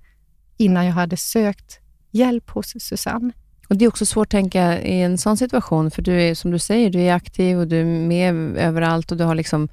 innan 0.61 0.85
jag 0.85 0.93
hade 0.93 1.17
sökt 1.17 1.79
hjälp 2.11 2.49
hos 2.49 2.73
Susanne. 2.79 3.33
Och 3.69 3.77
Det 3.77 3.85
är 3.85 3.89
också 3.89 4.05
svårt 4.05 4.27
att 4.27 4.31
tänka 4.31 4.81
i 4.81 5.01
en 5.01 5.17
sån 5.17 5.37
situation, 5.37 5.91
för 5.91 6.01
du 6.01 6.21
är 6.21 6.35
som 6.35 6.51
du 6.51 6.59
säger, 6.59 6.89
du 6.89 6.99
är 6.99 7.13
aktiv 7.13 7.57
och 7.57 7.67
du 7.67 7.81
är 7.81 7.85
med 7.85 8.57
överallt 8.57 9.11
och 9.11 9.17
du 9.17 9.23
har 9.23 9.35
liksom 9.35 9.69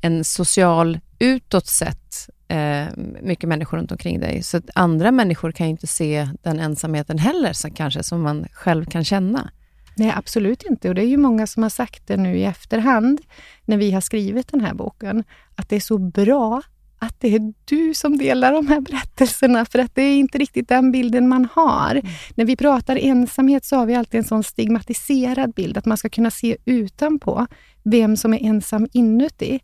en 0.00 0.24
social, 0.24 1.00
utåt 1.18 1.66
sett, 1.66 2.30
eh, 2.48 2.84
mycket 3.22 3.48
människor 3.48 3.78
runt 3.78 3.92
omkring 3.92 4.20
dig. 4.20 4.42
Så 4.42 4.56
att 4.56 4.70
andra 4.74 5.10
människor 5.10 5.52
kan 5.52 5.66
ju 5.66 5.70
inte 5.70 5.86
se 5.86 6.28
den 6.42 6.58
ensamheten 6.58 7.18
heller, 7.18 7.52
så 7.52 7.70
kanske, 7.70 8.02
som 8.02 8.22
man 8.22 8.46
själv 8.52 8.84
kan 8.84 9.04
känna. 9.04 9.50
Nej, 9.96 10.12
absolut 10.16 10.62
inte. 10.62 10.88
Och 10.88 10.94
det 10.94 11.02
är 11.02 11.08
ju 11.08 11.16
många 11.16 11.46
som 11.46 11.62
har 11.62 11.70
sagt 11.70 12.06
det 12.06 12.16
nu 12.16 12.38
i 12.38 12.44
efterhand, 12.44 13.20
när 13.64 13.76
vi 13.76 13.90
har 13.90 14.00
skrivit 14.00 14.48
den 14.48 14.60
här 14.60 14.74
boken, 14.74 15.24
att 15.54 15.68
det 15.68 15.76
är 15.76 15.80
så 15.80 15.98
bra 15.98 16.62
att 17.02 17.20
det 17.20 17.34
är 17.34 17.52
du 17.64 17.94
som 17.94 18.18
delar 18.18 18.52
de 18.52 18.66
här 18.66 18.80
berättelserna, 18.80 19.64
för 19.64 19.78
att 19.78 19.94
det 19.94 20.02
är 20.02 20.16
inte 20.16 20.38
riktigt 20.38 20.68
den 20.68 20.92
bilden 20.92 21.28
man 21.28 21.48
har. 21.52 21.90
Mm. 21.90 22.06
När 22.34 22.44
vi 22.44 22.56
pratar 22.56 22.96
ensamhet 22.96 23.64
så 23.64 23.76
har 23.76 23.86
vi 23.86 23.94
alltid 23.94 24.18
en 24.18 24.24
sån 24.24 24.42
stigmatiserad 24.42 25.52
bild, 25.54 25.78
att 25.78 25.86
man 25.86 25.96
ska 25.96 26.08
kunna 26.08 26.30
se 26.30 26.56
utanpå 26.64 27.46
vem 27.82 28.16
som 28.16 28.34
är 28.34 28.42
ensam 28.42 28.88
inuti. 28.92 29.60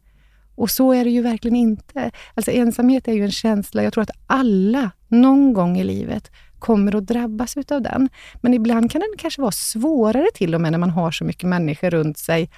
Och 0.54 0.70
så 0.70 0.92
är 0.92 1.04
det 1.04 1.10
ju 1.10 1.22
verkligen 1.22 1.56
inte. 1.56 2.10
Alltså 2.34 2.50
ensamhet 2.50 3.08
är 3.08 3.12
ju 3.12 3.24
en 3.24 3.32
känsla, 3.32 3.82
jag 3.82 3.92
tror 3.92 4.02
att 4.02 4.16
alla 4.26 4.90
någon 5.08 5.52
gång 5.52 5.78
i 5.78 5.84
livet 5.84 6.30
kommer 6.58 6.96
att 6.96 7.06
drabbas 7.06 7.56
utav 7.56 7.82
den. 7.82 8.08
Men 8.40 8.54
ibland 8.54 8.90
kan 8.90 9.00
den 9.00 9.18
kanske 9.18 9.40
vara 9.40 9.52
svårare 9.52 10.26
till 10.34 10.54
och 10.54 10.60
med 10.60 10.72
när 10.72 10.78
man 10.78 10.90
har 10.90 11.10
så 11.10 11.24
mycket 11.24 11.48
människor 11.48 11.90
runt 11.90 12.18
sig, 12.18 12.50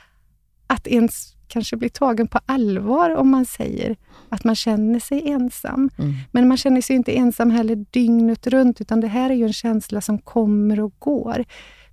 att 0.67 0.87
ens 0.87 1.35
kanske 1.51 1.77
bli 1.77 1.89
tagen 1.89 2.29
på 2.29 2.41
allvar 2.47 3.17
om 3.17 3.31
man 3.31 3.45
säger 3.45 3.97
att 4.29 4.45
man 4.45 4.55
känner 4.55 5.01
sig 5.01 5.29
ensam. 5.29 5.91
Mm. 5.99 6.15
Men 6.31 6.49
man 6.49 6.57
känner 6.57 6.81
sig 6.81 6.97
inte 6.97 7.13
ensam 7.13 7.51
heller 7.51 7.85
dygnet 7.91 8.47
runt, 8.47 8.81
utan 8.81 9.01
det 9.01 9.09
här 9.09 9.31
är 9.31 9.35
ju 9.35 9.45
en 9.45 9.53
känsla 9.53 10.01
som 10.01 10.19
kommer 10.19 10.81
och 10.81 10.95
går. 10.99 11.45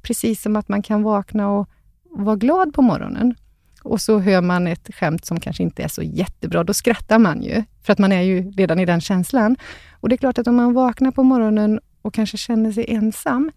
Precis 0.02 0.42
som 0.42 0.56
att 0.56 0.70
man 0.70 0.82
kan 0.82 1.04
vakna 1.04 1.50
och 1.50 1.70
vara 2.10 2.36
glad 2.36 2.74
på 2.74 2.82
morgonen 2.82 3.36
och 3.84 4.02
så 4.02 4.20
hör 4.20 4.42
man 4.42 4.68
ett 4.68 4.96
skämt 4.96 5.26
som 5.26 5.40
kanske 5.40 5.64
inte 5.64 5.84
är 5.84 5.88
så 5.88 6.04
jättebra, 6.04 6.64
då 6.64 6.74
skrattar 6.74 7.20
man 7.20 7.42
ju, 7.42 7.64
för 7.84 7.94
att 7.94 8.00
man 8.00 8.12
är 8.12 8.22
ju 8.22 8.52
redan 8.52 8.80
i 8.80 8.86
den 8.86 9.02
känslan. 9.02 9.56
Och 10.00 10.10
det 10.10 10.16
är 10.16 10.18
klart 10.18 10.38
att 10.38 10.48
om 10.48 10.56
man 10.56 10.74
vaknar 10.74 11.12
på 11.12 11.24
morgonen 11.24 11.80
och 12.02 12.14
kanske 12.14 12.38
känner 12.38 12.72
sig 12.72 12.86
ensam, 12.88 13.52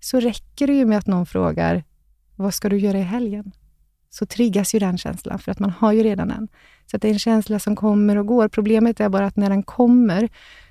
så 0.00 0.20
räcker 0.20 0.66
det 0.66 0.72
ju 0.72 0.84
med 0.84 0.98
att 0.98 1.06
någon 1.06 1.26
frågar, 1.26 1.84
vad 2.36 2.54
ska 2.54 2.68
du 2.68 2.78
göra 2.78 2.98
i 2.98 3.02
helgen? 3.02 3.52
Så 4.14 4.26
triggas 4.26 4.74
ju 4.74 4.78
den 4.78 4.98
känslan, 4.98 5.38
för 5.38 5.52
att 5.52 5.58
man 5.58 5.70
har 5.70 5.92
ju 5.92 6.02
redan 6.02 6.28
den. 6.28 6.48
Så 6.90 6.96
det 6.96 7.08
är 7.08 7.12
en 7.12 7.18
känsla 7.18 7.58
som 7.58 7.76
kommer 7.76 8.16
och 8.16 8.26
går. 8.26 8.48
Problemet 8.48 9.00
är 9.00 9.08
bara 9.08 9.26
att 9.26 9.36
när 9.36 9.50
den 9.50 9.62
kommer, 9.62 10.28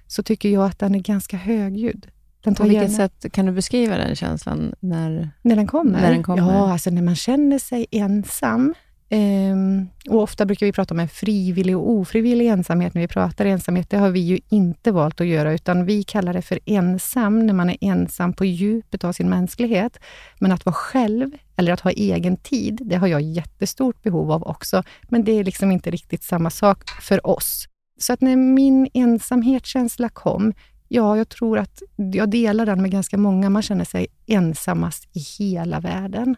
så 0.07 0.24
tycker 0.24 0.50
jag 0.50 0.65
att 0.65 0.79
den 0.79 0.95
är 0.95 1.00
ganska 1.00 1.38
högljudd. 1.38 2.07
Den 2.43 2.55
På 2.55 2.63
vilket 2.63 2.81
gärna. 2.81 2.95
sätt 2.95 3.31
kan 3.31 3.45
du 3.45 3.51
beskriva 3.51 3.98
den 3.98 4.15
känslan? 4.15 4.75
När, 4.79 5.29
när, 5.41 5.55
den 5.55 5.67
kommer? 5.67 6.01
när 6.01 6.12
den 6.12 6.24
kommer? 6.24 6.53
Ja, 6.53 6.71
alltså 6.71 6.89
när 6.89 7.01
man 7.01 7.15
känner 7.15 7.60
sig 7.60 7.86
ensam, 7.91 8.74
Um, 9.13 9.89
och 10.10 10.22
ofta 10.22 10.46
brukar 10.46 10.65
vi 10.65 10.72
prata 10.72 10.94
om 10.94 11.00
en 11.00 11.08
frivillig 11.08 11.77
och 11.77 11.89
ofrivillig 11.89 12.48
ensamhet 12.48 12.94
när 12.94 13.01
vi 13.01 13.08
pratar 13.08 13.46
ensamhet. 13.46 13.89
Det 13.89 13.98
har 13.98 14.10
vi 14.10 14.20
ju 14.20 14.39
inte 14.50 14.91
valt 14.91 15.22
att 15.22 15.27
göra, 15.27 15.53
utan 15.53 15.86
vi 15.86 16.03
kallar 16.03 16.34
det 16.34 16.41
för 16.41 16.60
ensam 16.65 17.46
när 17.46 17.53
man 17.53 17.70
är 17.70 17.77
ensam 17.82 18.34
på 18.34 18.46
djupet 18.46 19.03
av 19.03 19.13
sin 19.13 19.30
mänsklighet. 19.30 20.00
Men 20.39 20.51
att 20.51 20.65
vara 20.65 20.74
själv, 20.74 21.32
eller 21.56 21.74
att 21.74 21.80
ha 21.80 21.91
egen 21.91 22.38
tid, 22.38 22.82
det 22.86 22.96
har 22.96 23.08
jag 23.08 23.22
jättestort 23.22 24.03
behov 24.03 24.32
av 24.32 24.44
också. 24.44 24.84
Men 25.10 25.24
det 25.24 25.32
är 25.32 25.44
liksom 25.44 25.72
inte 25.72 25.91
riktigt 25.91 26.24
samma 26.24 26.50
sak 26.50 26.89
för 26.89 27.27
oss. 27.27 27.68
Så 27.98 28.13
att 28.13 28.22
när 28.22 28.36
min 28.36 28.89
ensamhetskänsla 28.94 30.10
kom, 30.10 30.53
ja, 30.88 31.18
jag 31.18 31.30
tror 31.30 31.60
att 31.60 31.82
jag 31.96 32.30
delar 32.30 32.65
den 32.65 32.82
med 32.82 32.91
ganska 32.91 33.18
många. 33.18 33.50
Man 33.50 33.62
känner 33.62 33.86
sig 33.86 34.08
ensammast 34.27 35.10
i 35.13 35.20
hela 35.20 35.80
världen. 35.80 36.36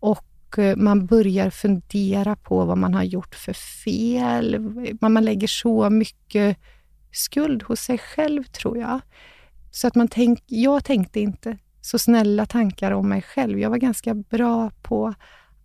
Och 0.00 0.24
Eh, 0.58 0.76
man 0.76 1.06
börjar 1.06 1.50
fundera 1.50 2.36
på 2.36 2.64
vad 2.64 2.78
man 2.78 2.94
har 2.94 3.02
gjort 3.02 3.34
för 3.34 3.52
fel. 3.52 4.58
Man 5.00 5.24
lägger 5.24 5.46
så 5.46 5.90
mycket 5.90 6.58
skuld 7.12 7.62
hos 7.62 7.80
sig 7.80 7.98
själv, 7.98 8.44
tror 8.44 8.78
jag. 8.78 9.00
Så 9.70 9.86
att 9.86 9.94
man 9.94 10.08
tänk, 10.08 10.42
jag 10.46 10.84
tänkte 10.84 11.20
inte 11.20 11.58
så 11.80 11.98
snälla 11.98 12.46
tankar 12.46 12.90
om 12.90 13.08
mig 13.08 13.22
själv. 13.22 13.58
Jag 13.58 13.70
var 13.70 13.76
ganska 13.76 14.14
bra 14.14 14.70
på 14.82 15.14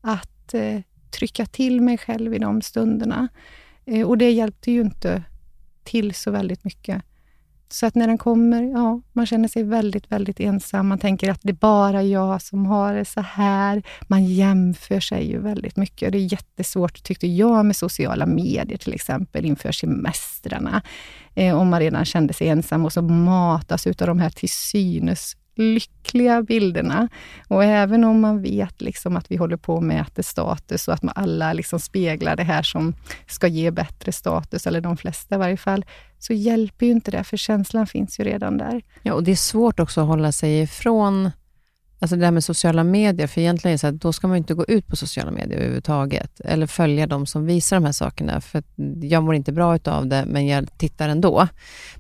att 0.01 0.53
eh, 0.53 0.81
trycka 1.11 1.45
till 1.45 1.81
mig 1.81 1.97
själv 1.97 2.33
i 2.33 2.39
de 2.39 2.61
stunderna. 2.61 3.27
Eh, 3.85 4.07
och 4.07 4.17
det 4.17 4.31
hjälpte 4.31 4.71
ju 4.71 4.81
inte 4.81 5.23
till 5.83 6.13
så 6.13 6.31
väldigt 6.31 6.63
mycket. 6.63 7.03
Så 7.71 7.85
att 7.85 7.95
när 7.95 8.07
den 8.07 8.17
kommer, 8.17 8.63
ja, 8.63 9.01
man 9.13 9.25
känner 9.25 9.47
sig 9.47 9.63
väldigt, 9.63 10.11
väldigt 10.11 10.39
ensam. 10.39 10.87
Man 10.87 10.99
tänker 10.99 11.31
att 11.31 11.39
det 11.41 11.49
är 11.49 11.53
bara 11.53 12.03
jag 12.03 12.41
som 12.41 12.65
har 12.65 12.93
det 12.93 13.05
så 13.05 13.21
här. 13.21 13.83
Man 14.01 14.25
jämför 14.25 14.99
sig 14.99 15.31
ju 15.31 15.39
väldigt 15.39 15.75
mycket. 15.75 16.11
Det 16.11 16.17
är 16.17 16.33
jättesvårt, 16.33 17.03
tyckte 17.03 17.27
jag, 17.27 17.65
med 17.65 17.75
sociala 17.75 18.25
medier 18.25 18.77
till 18.77 18.93
exempel 18.93 19.45
inför 19.45 19.71
semestrarna. 19.71 20.81
Eh, 21.35 21.57
om 21.57 21.69
man 21.69 21.79
redan 21.79 22.05
kände 22.05 22.33
sig 22.33 22.47
ensam 22.47 22.85
och 22.85 22.93
så 22.93 23.01
matas 23.01 23.87
utav 23.87 24.07
de 24.07 24.19
här 24.19 24.29
till 24.29 24.49
synes 24.49 25.35
lyckliga 25.59 26.41
bilderna. 26.41 27.09
Och 27.47 27.63
även 27.63 28.03
om 28.03 28.19
man 28.21 28.41
vet 28.41 28.81
liksom 28.81 29.17
att 29.17 29.31
vi 29.31 29.35
håller 29.35 29.57
på 29.57 29.77
att 29.77 29.83
mäter 29.83 30.23
status 30.23 30.87
och 30.87 30.93
att 30.93 31.03
alla 31.15 31.53
liksom 31.53 31.79
speglar 31.79 32.35
det 32.35 32.43
här 32.43 32.63
som 32.63 32.93
ska 33.27 33.47
ge 33.47 33.71
bättre 33.71 34.11
status, 34.11 34.67
eller 34.67 34.81
de 34.81 34.97
flesta 34.97 35.35
i 35.35 35.37
varje 35.37 35.57
fall, 35.57 35.85
så 36.19 36.33
hjälper 36.33 36.85
ju 36.85 36.91
inte 36.91 37.11
det, 37.11 37.23
för 37.23 37.37
känslan 37.37 37.87
finns 37.87 38.19
ju 38.19 38.23
redan 38.23 38.57
där. 38.57 38.81
Ja, 39.03 39.13
och 39.13 39.23
det 39.23 39.31
är 39.31 39.35
svårt 39.35 39.79
också 39.79 40.01
att 40.01 40.07
hålla 40.07 40.31
sig 40.31 40.61
ifrån 40.61 41.31
Alltså 42.01 42.15
det 42.15 42.21
där 42.25 42.31
med 42.31 42.43
sociala 42.43 42.83
medier, 42.83 43.27
för 43.27 43.41
egentligen 43.41 43.73
är 43.73 43.77
så 43.77 43.87
att 43.87 44.01
då 44.01 44.13
ska 44.13 44.27
man 44.27 44.37
inte 44.37 44.53
gå 44.53 44.65
ut 44.65 44.87
på 44.87 44.95
sociala 44.95 45.31
medier 45.31 45.57
överhuvudtaget, 45.57 46.39
eller 46.39 46.67
följa 46.67 47.07
de 47.07 47.25
som 47.25 47.45
visar 47.45 47.77
de 47.77 47.85
här 47.85 47.91
sakerna, 47.91 48.41
för 48.41 48.63
jag 49.01 49.23
mår 49.23 49.35
inte 49.35 49.51
bra 49.51 49.75
utav 49.75 50.07
det, 50.07 50.25
men 50.27 50.47
jag 50.47 50.77
tittar 50.77 51.09
ändå. 51.09 51.47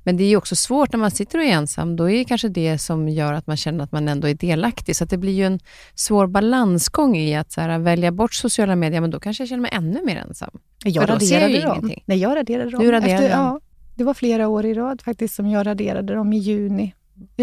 Men 0.03 0.17
det 0.17 0.23
är 0.23 0.29
ju 0.29 0.37
också 0.37 0.55
svårt 0.55 0.91
när 0.91 0.99
man 0.99 1.11
sitter 1.11 1.37
och 1.37 1.43
är 1.45 1.51
ensam, 1.51 1.95
då 1.95 2.09
är 2.09 2.17
det 2.17 2.25
kanske 2.25 2.49
det 2.49 2.77
som 2.77 3.09
gör 3.09 3.33
att 3.33 3.47
man 3.47 3.57
känner 3.57 3.83
att 3.83 3.91
man 3.91 4.07
ändå 4.07 4.27
är 4.27 4.33
delaktig, 4.33 4.95
så 4.95 5.05
det 5.05 5.17
blir 5.17 5.33
ju 5.33 5.45
en 5.45 5.59
svår 5.95 6.27
balansgång 6.27 7.17
i 7.17 7.35
att 7.35 7.51
så 7.51 7.61
här, 7.61 7.79
välja 7.79 8.11
bort 8.11 8.33
sociala 8.33 8.75
medier, 8.75 9.01
men 9.01 9.11
då 9.11 9.19
kanske 9.19 9.43
jag 9.43 9.49
känner 9.49 9.61
mig 9.61 9.71
ännu 9.73 10.05
mer 10.05 10.15
ensam. 10.15 10.59
Jag 10.83 11.09
raderade 11.09 11.61
dem. 11.61 11.77
Ingenting. 11.77 12.03
Nej, 12.05 12.17
jag 12.17 12.35
raderade 12.35 12.69
dem. 12.69 12.81
Du 12.81 12.91
raderade 12.91 13.13
Efter, 13.13 13.29
dem? 13.29 13.39
Ja, 13.39 13.59
det 13.95 14.03
var 14.03 14.13
flera 14.13 14.47
år 14.47 14.65
i 14.65 14.73
rad 14.73 15.01
faktiskt 15.01 15.35
som 15.35 15.49
jag 15.49 15.65
raderade 15.65 16.13
dem 16.13 16.33
i 16.33 16.37
juni, 16.37 16.93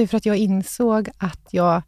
för 0.08 0.16
att 0.16 0.26
jag 0.26 0.36
insåg 0.36 1.08
att 1.18 1.48
jag 1.50 1.82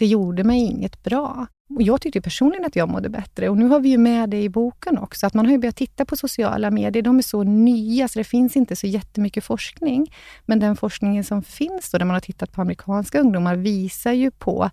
det 0.00 0.06
gjorde 0.06 0.44
mig 0.44 0.60
inget 0.60 1.02
bra. 1.02 1.46
Och 1.76 1.82
jag 1.82 2.00
tyckte 2.00 2.20
personligen 2.20 2.64
att 2.64 2.76
jag 2.76 2.88
mådde 2.88 3.08
bättre 3.08 3.48
och 3.48 3.56
nu 3.56 3.68
har 3.68 3.80
vi 3.80 3.88
ju 3.88 3.98
med 3.98 4.30
det 4.30 4.42
i 4.42 4.48
boken 4.48 4.98
också, 4.98 5.26
att 5.26 5.34
man 5.34 5.44
har 5.46 5.52
ju 5.52 5.58
börjat 5.58 5.76
titta 5.76 6.04
på 6.04 6.16
sociala 6.16 6.70
medier. 6.70 7.02
De 7.02 7.18
är 7.18 7.22
så 7.22 7.42
nya 7.42 8.08
så 8.08 8.18
det 8.18 8.24
finns 8.24 8.56
inte 8.56 8.76
så 8.76 8.86
jättemycket 8.86 9.44
forskning. 9.44 10.12
Men 10.46 10.60
den 10.60 10.76
forskningen 10.76 11.24
som 11.24 11.42
finns 11.42 11.90
då, 11.90 11.98
där 11.98 12.04
man 12.04 12.14
har 12.14 12.20
tittat 12.20 12.52
på 12.52 12.60
amerikanska 12.60 13.20
ungdomar, 13.20 13.56
visar 13.56 14.12
ju 14.12 14.30
på 14.30 14.70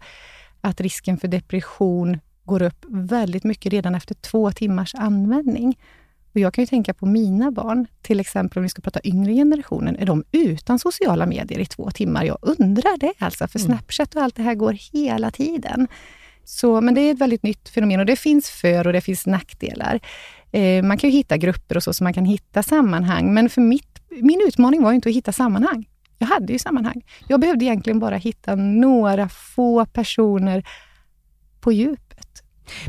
att 0.62 0.82
risken 0.82 1.18
för 1.18 1.28
depression 1.28 2.20
går 2.44 2.62
upp 2.62 2.86
väldigt 2.88 3.44
mycket 3.44 3.74
redan 3.74 3.96
efter 3.96 4.16
två 4.16 4.52
timmars 4.52 4.96
användning. 4.96 5.78
Och 6.38 6.42
jag 6.42 6.54
kan 6.54 6.62
ju 6.62 6.66
tänka 6.66 6.94
på 6.94 7.06
mina 7.06 7.52
barn, 7.52 7.88
till 8.02 8.20
exempel 8.20 8.58
om 8.58 8.64
vi 8.64 8.70
ska 8.70 8.82
prata 8.82 9.00
yngre 9.04 9.34
generationen, 9.34 9.96
är 9.96 10.06
de 10.06 10.24
utan 10.32 10.80
sociala 10.80 11.26
medier 11.26 11.60
i 11.60 11.66
två 11.66 11.92
timmar? 11.92 12.24
Jag 12.24 12.38
undrar 12.42 12.98
det 12.98 13.14
alltså, 13.20 13.48
för 13.48 13.60
mm. 13.60 13.68
Snapchat 13.68 14.16
och 14.16 14.22
allt 14.22 14.36
det 14.36 14.44
här 14.44 14.56
går 14.56 14.78
hela 14.94 15.32
tiden. 15.32 15.88
Så, 16.44 16.82
men 16.82 16.94
det 16.94 17.02
är 17.02 17.12
ett 17.14 17.20
väldigt 17.20 17.44
nytt 17.44 17.70
fenomen 17.70 18.00
och 18.00 18.06
det 18.06 18.16
finns 18.16 18.50
för 18.50 18.88
och 18.88 18.94
det 18.94 19.02
finns 19.02 19.26
nackdelar. 19.26 20.00
Eh, 20.52 20.84
man 20.84 20.98
kan 20.98 21.10
ju 21.10 21.16
hitta 21.16 21.38
grupper 21.38 21.78
och 21.78 21.84
så, 21.84 21.94
så 21.94 22.04
man 22.04 22.14
kan 22.14 22.26
hitta 22.26 22.64
sammanhang, 22.64 23.34
men 23.34 23.50
för 23.50 23.62
mitt, 23.62 24.00
min 24.10 24.42
utmaning 24.48 24.84
var 24.84 24.94
inte 24.94 25.10
att 25.10 25.16
hitta 25.16 25.32
sammanhang. 25.32 25.90
Jag 26.18 26.28
hade 26.28 26.54
ju 26.54 26.60
sammanhang. 26.60 27.06
Jag 27.28 27.40
behövde 27.40 27.66
egentligen 27.66 28.00
bara 28.00 28.16
hitta 28.16 28.56
några 28.56 29.30
få 29.30 29.86
personer 29.86 30.64
på 31.60 31.72
djup 31.72 32.07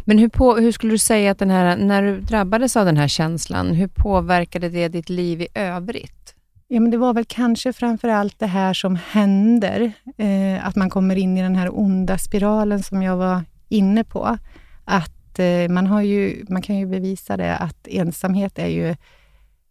men 0.05 0.19
hur, 0.19 0.29
på, 0.29 0.57
hur 0.57 0.73
skulle 0.73 0.93
du 0.93 0.99
säga 0.99 1.31
att 1.31 1.39
den 1.39 1.51
här, 1.51 1.77
när 1.77 2.03
du 2.03 2.21
drabbades 2.21 2.77
av 2.77 2.87
den 2.87 2.97
här 2.97 3.09
känslan, 3.09 3.75
hur 3.75 3.89
påverkade 3.89 4.69
det 4.69 4.89
ditt 4.89 5.09
liv 5.09 5.43
i 5.43 5.49
övrigt? 5.55 6.35
Ja, 6.69 6.81
men 6.81 6.91
det 6.91 6.97
var 6.97 7.15
väl 7.15 7.25
kanske 7.25 7.73
framför 7.73 8.09
allt 8.09 8.39
det 8.39 8.47
här 8.47 8.75
som 8.75 8.97
händer, 8.97 9.93
eh, 10.17 10.67
att 10.67 10.77
man 10.77 10.91
kommer 10.91 11.17
in 11.17 11.39
i 11.39 11.43
den 11.43 11.57
här 11.57 11.79
onda 11.79 12.19
spiralen 12.19 12.83
som 12.83 13.03
jag 13.03 13.17
var 13.17 13.43
inne 13.69 14.05
på. 14.05 14.39
Att 14.85 15.39
eh, 15.39 15.69
man, 15.69 15.87
har 15.87 16.03
ju, 16.03 16.45
man 16.49 16.63
kan 16.63 16.77
ju 16.77 16.87
bevisa 16.87 17.37
det, 17.37 17.57
att 17.57 17.89
ensamhet 17.89 18.59
är 18.59 18.67
ju 18.67 18.97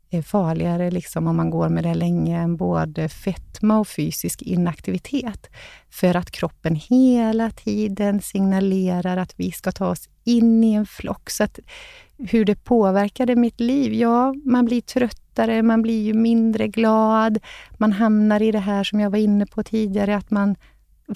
är 0.09 0.21
farligare 0.21 0.91
liksom, 0.91 1.27
om 1.27 1.35
man 1.35 1.49
går 1.49 1.69
med 1.69 1.83
det 1.83 1.93
länge 1.93 2.39
än 2.39 2.57
både 2.57 3.09
fetma 3.09 3.79
och 3.79 3.87
fysisk 3.87 4.41
inaktivitet. 4.41 5.49
För 5.89 6.15
att 6.15 6.31
kroppen 6.31 6.75
hela 6.75 7.51
tiden 7.51 8.21
signalerar 8.21 9.17
att 9.17 9.33
vi 9.35 9.51
ska 9.51 9.71
ta 9.71 9.87
oss 9.87 10.09
in 10.23 10.63
i 10.63 10.73
en 10.73 10.85
flock. 10.85 11.29
Så 11.29 11.43
att 11.43 11.59
hur 12.17 12.45
det 12.45 12.55
påverkade 12.55 13.35
mitt 13.35 13.59
liv? 13.59 13.93
Ja, 13.93 14.33
man 14.45 14.65
blir 14.65 14.81
tröttare, 14.81 15.63
man 15.63 15.81
blir 15.81 16.03
ju 16.03 16.13
mindre 16.13 16.67
glad. 16.67 17.39
Man 17.77 17.91
hamnar 17.91 18.41
i 18.41 18.51
det 18.51 18.59
här 18.59 18.83
som 18.83 18.99
jag 18.99 19.09
var 19.09 19.17
inne 19.17 19.45
på 19.45 19.63
tidigare, 19.63 20.15
att 20.15 20.31
man 20.31 20.55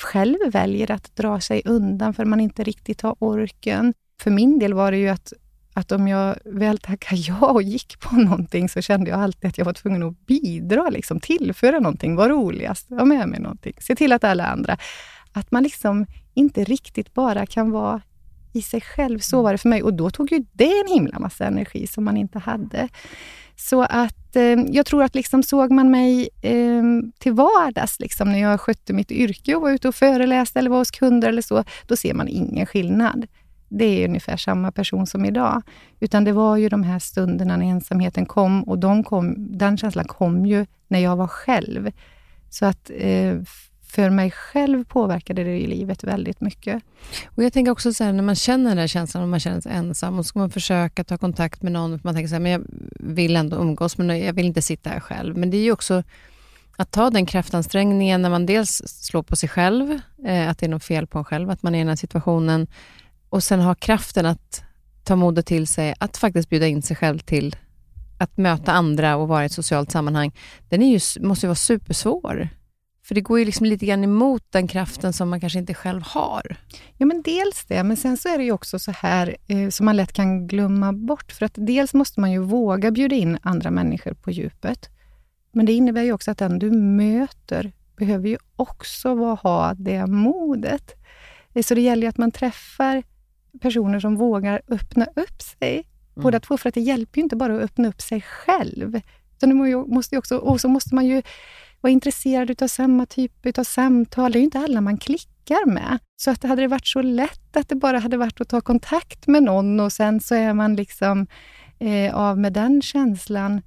själv 0.01 0.38
väljer 0.48 0.91
att 0.91 1.15
dra 1.15 1.39
sig 1.39 1.62
undan 1.65 2.13
för 2.13 2.25
man 2.25 2.39
inte 2.39 2.63
riktigt 2.63 3.01
har 3.01 3.15
orken. 3.19 3.93
För 4.21 4.31
min 4.31 4.60
del 4.60 4.74
var 4.74 4.91
det 4.91 4.98
ju 4.98 5.10
att 5.10 5.33
att 5.74 5.92
om 5.92 6.08
jag 6.08 6.36
väl 6.46 6.78
tackade 6.78 7.22
ja 7.28 7.51
och 7.51 7.63
gick 7.63 8.00
på 8.00 8.16
någonting, 8.16 8.70
så 8.70 8.82
kände 8.82 9.10
jag 9.10 9.20
alltid 9.20 9.50
att 9.50 9.58
jag 9.58 9.66
var 9.66 9.74
tvungen 9.74 10.04
att 10.04 10.25
bidra, 10.25 10.90
liksom, 10.90 11.20
tillföra 11.20 11.80
någonting, 11.80 12.16
vara 12.16 12.30
roligast, 12.30 12.90
ha 12.90 13.06
med 13.06 13.30
mig 13.30 13.40
någonting, 13.40 13.74
se 13.80 13.96
till 13.96 14.12
att 14.12 14.24
alla 14.24 14.46
andra... 14.46 14.78
Att 15.34 15.51
man 15.51 15.63
liksom 15.63 16.06
inte 16.34 16.63
riktigt 16.63 17.13
bara 17.13 17.46
kan 17.46 17.72
vara 17.72 18.01
i 18.54 18.62
sig 18.62 18.82
själv. 18.82 19.20
Så 19.20 19.42
var 19.42 19.51
det 19.51 19.58
för 19.58 19.70
mig 19.70 19.84
och 19.84 19.94
då 19.94 20.10
tog 20.10 20.32
ju 20.32 20.46
det 20.54 20.80
en 20.80 20.88
himla 20.88 21.20
massa 21.20 21.46
energi 21.46 21.88
som 21.88 22.04
man 22.04 22.18
inte 22.18 22.40
hade. 22.40 22.90
Så 23.56 23.82
att 23.82 24.36
eh, 24.36 24.60
jag 24.70 24.86
tror 24.86 25.04
att 25.04 25.16
liksom 25.16 25.44
såg 25.44 25.72
man 25.72 25.92
mig 25.92 26.30
eh, 26.42 26.84
till 27.20 27.34
vardags, 27.34 28.00
liksom, 28.00 28.32
när 28.32 28.40
jag 28.40 28.62
skötte 28.62 28.94
mitt 28.94 29.12
yrke 29.12 29.56
och 29.56 29.62
var 29.62 29.72
ute 29.72 29.88
och 29.88 29.96
föreläste 29.96 30.60
eller 30.60 30.70
var 30.70 30.78
hos 30.78 30.92
kunder 30.92 31.30
eller 31.30 31.42
så, 31.42 31.63
då 31.88 31.96
ser 31.96 32.13
man 32.13 32.28
ingen 32.28 32.66
skillnad. 32.66 33.28
Det 33.74 33.86
är 33.86 34.08
ungefär 34.08 34.38
samma 34.38 34.72
person 34.72 35.08
som 35.08 35.25
idag. 35.25 35.62
Utan 36.00 36.24
det 36.24 36.32
var 36.32 36.58
ju 36.58 36.70
de 36.70 36.84
här 36.84 37.00
stunderna 37.00 37.58
när 37.58 37.66
ensamheten 37.66 38.25
kom 38.25 38.63
och 38.63 38.80
de 38.80 39.04
kom, 39.04 39.36
den 39.58 39.78
känslan 39.78 40.06
kom 40.06 40.46
ju 40.46 40.66
när 40.88 41.00
jag 41.00 41.16
var 41.16 41.28
själv. 41.28 41.92
Så 42.50 42.66
att 42.66 42.92
eh, 42.98 43.36
för 43.84 44.10
mig 44.10 44.32
själv 44.32 44.84
påverkade 44.84 45.44
det 45.44 45.60
i 45.60 45.68
livet 45.68 46.04
väldigt 46.04 46.42
mycket. 46.42 46.84
Och 47.25 47.44
Jag 47.44 47.54
tänker 47.54 47.72
också 47.72 47.94
så 47.94 48.04
här, 48.04 48.13
när 48.13 48.24
man 48.24 48.36
känner 48.36 48.70
den 48.70 48.78
där 48.78 48.88
känslan 48.88 49.24
och 49.24 49.30
man 49.30 49.40
känner 49.40 49.62
sig 49.62 49.72
ensam 49.72 50.20
och 50.20 50.25
så 50.25 50.30
ska 50.30 50.40
man 50.40 50.50
försöka 50.50 51.04
ta 51.04 51.18
kontakt 51.18 51.62
med 51.62 51.72
någon. 51.72 52.00
För 52.00 52.08
man 52.08 52.16
tänker 52.16 52.28
så 52.28 52.36
här, 52.36 52.40
men 52.40 52.51
jag 52.51 52.63
vill 53.00 53.36
ändå 53.36 53.58
umgås, 53.58 53.98
men 53.98 54.20
jag 54.20 54.34
vill 54.34 54.46
inte 54.46 54.62
sitta 54.62 54.90
här 54.90 55.00
själv. 55.00 55.38
Men 55.38 55.51
det 55.51 55.58
är 55.58 55.63
ju 55.63 55.72
också 55.72 56.04
att 56.78 56.92
ta 56.92 57.10
den 57.10 57.25
kraftansträngningen 57.25 58.22
när 58.22 58.30
man 58.30 58.46
dels 58.46 58.82
slår 58.86 59.24
på 59.24 59.36
sig 59.36 59.50
själv, 59.50 60.00
eh, 60.25 60.50
att 60.50 60.58
det 60.58 60.66
är 60.66 60.70
något 60.70 60.84
fel 60.84 61.08
på 61.08 61.18
en 61.18 61.25
själv, 61.25 61.50
att 61.50 61.63
man 61.63 61.75
är 61.75 61.80
i 61.80 61.82
den 61.82 61.90
här 61.90 61.96
situationen, 61.96 62.68
och 63.32 63.44
sen 63.44 63.60
ha 63.60 63.76
kraften 63.76 64.26
att 64.26 64.64
ta 65.04 65.16
modet 65.16 65.46
till 65.46 65.68
sig, 65.68 65.96
att 66.00 66.18
faktiskt 66.18 66.50
bjuda 66.50 66.68
in 66.68 66.82
sig 66.82 66.96
själv 66.96 67.20
till 67.20 67.56
att 68.18 68.38
möta 68.38 68.72
andra 68.72 69.16
och 69.16 69.28
vara 69.28 69.44
i 69.44 69.46
ett 69.46 69.52
socialt 69.52 69.92
sammanhang, 69.92 70.32
den 70.70 70.82
är 70.82 70.92
ju, 70.92 71.28
måste 71.28 71.46
ju 71.46 71.48
vara 71.48 71.56
supersvår. 71.56 72.50
För 73.04 73.16
det 73.16 73.22
går 73.22 73.40
ju 73.40 73.46
liksom 73.46 73.66
lite 73.66 73.86
grann 73.86 74.04
emot 74.04 74.44
den 74.50 74.68
kraften 74.68 75.14
som 75.14 75.30
man 75.30 75.40
kanske 75.40 75.60
inte 75.60 75.74
själv 75.74 76.02
har. 76.06 76.56
Ja, 76.98 77.06
men 77.06 77.22
dels 77.22 77.66
det, 77.66 77.84
men 77.84 77.98
sen 77.98 78.18
så 78.18 78.30
är 78.30 78.38
det 78.38 78.44
ju 78.44 78.52
också 78.52 78.80
så 78.80 78.92
här 78.92 79.38
eh, 79.48 79.70
som 79.70 79.86
man 79.86 79.98
lätt 79.98 80.14
kan 80.14 80.48
glömma 80.48 80.94
bort. 80.94 81.32
För 81.32 81.46
att 81.46 81.54
dels 81.56 81.94
måste 81.94 82.20
man 82.20 82.32
ju 82.32 82.40
våga 82.40 82.92
bjuda 82.92 83.16
in 83.16 83.38
andra 83.42 83.72
människor 83.72 84.14
på 84.14 84.32
djupet. 84.32 84.90
Men 85.52 85.66
det 85.66 85.74
innebär 85.74 86.04
ju 86.04 86.14
också 86.14 86.32
att 86.32 86.38
den 86.38 86.60
du 86.60 86.72
möter 86.72 87.72
behöver 87.96 88.30
ju 88.30 88.38
också 88.56 89.36
ha 89.36 89.74
det 89.74 90.08
modet. 90.08 90.96
Eh, 91.54 91.64
så 91.64 91.76
det 91.76 91.82
gäller 91.82 92.02
ju 92.02 92.10
att 92.10 92.18
man 92.18 92.32
träffar 92.32 93.04
personer 93.60 94.00
som 94.00 94.15
vågar 94.15 94.62
öppna 94.67 95.05
upp 95.15 95.41
sig, 95.41 95.74
mm. 95.74 95.86
båda 96.15 96.39
två. 96.39 96.58
För 96.58 96.70
att 96.70 96.75
det 96.75 96.81
hjälper 96.81 97.17
ju 97.17 97.24
inte 97.24 97.36
bara 97.36 97.55
att 97.55 97.62
öppna 97.62 97.88
upp 97.88 98.01
sig 98.01 98.22
själv. 98.22 99.01
Utan 99.38 99.50
det 99.50 99.75
måste 99.75 100.17
också, 100.17 100.38
och 100.38 100.62
så 100.62 100.67
måste 100.67 100.96
man 100.96 101.05
ju 101.05 101.22
vara 101.81 101.91
intresserad 101.91 102.63
av 102.63 102.67
samma 102.67 103.05
typ 103.05 103.58
av 103.58 103.63
samtal. 103.63 104.31
Det 104.31 104.38
är 104.38 104.39
ju 104.39 104.46
inte 104.46 104.60
alla 104.60 104.81
man 104.81 104.98
klickar 104.98 105.65
med. 105.65 106.00
Så 106.15 106.31
att 106.31 106.43
hade 106.43 106.62
det 106.62 106.67
varit 106.67 106.88
så 106.88 107.01
lätt 107.01 107.58
att 107.58 107.70
det 107.70 107.75
bara 107.75 108.00
hade 108.00 108.17
varit 108.17 108.41
att 108.41 108.50
ta 108.50 108.62
kontakt 108.62 109.27
med 109.27 109.43
någon 109.43 109.79
och 109.79 109.93
sen 109.93 110.20
så 110.20 110.36
är 110.36 110.53
man 110.53 110.75
liksom 110.75 111.27
eh, 111.79 112.15
av 112.15 112.38
med 112.38 112.53
den 112.53 112.81
känslan, 112.81 113.62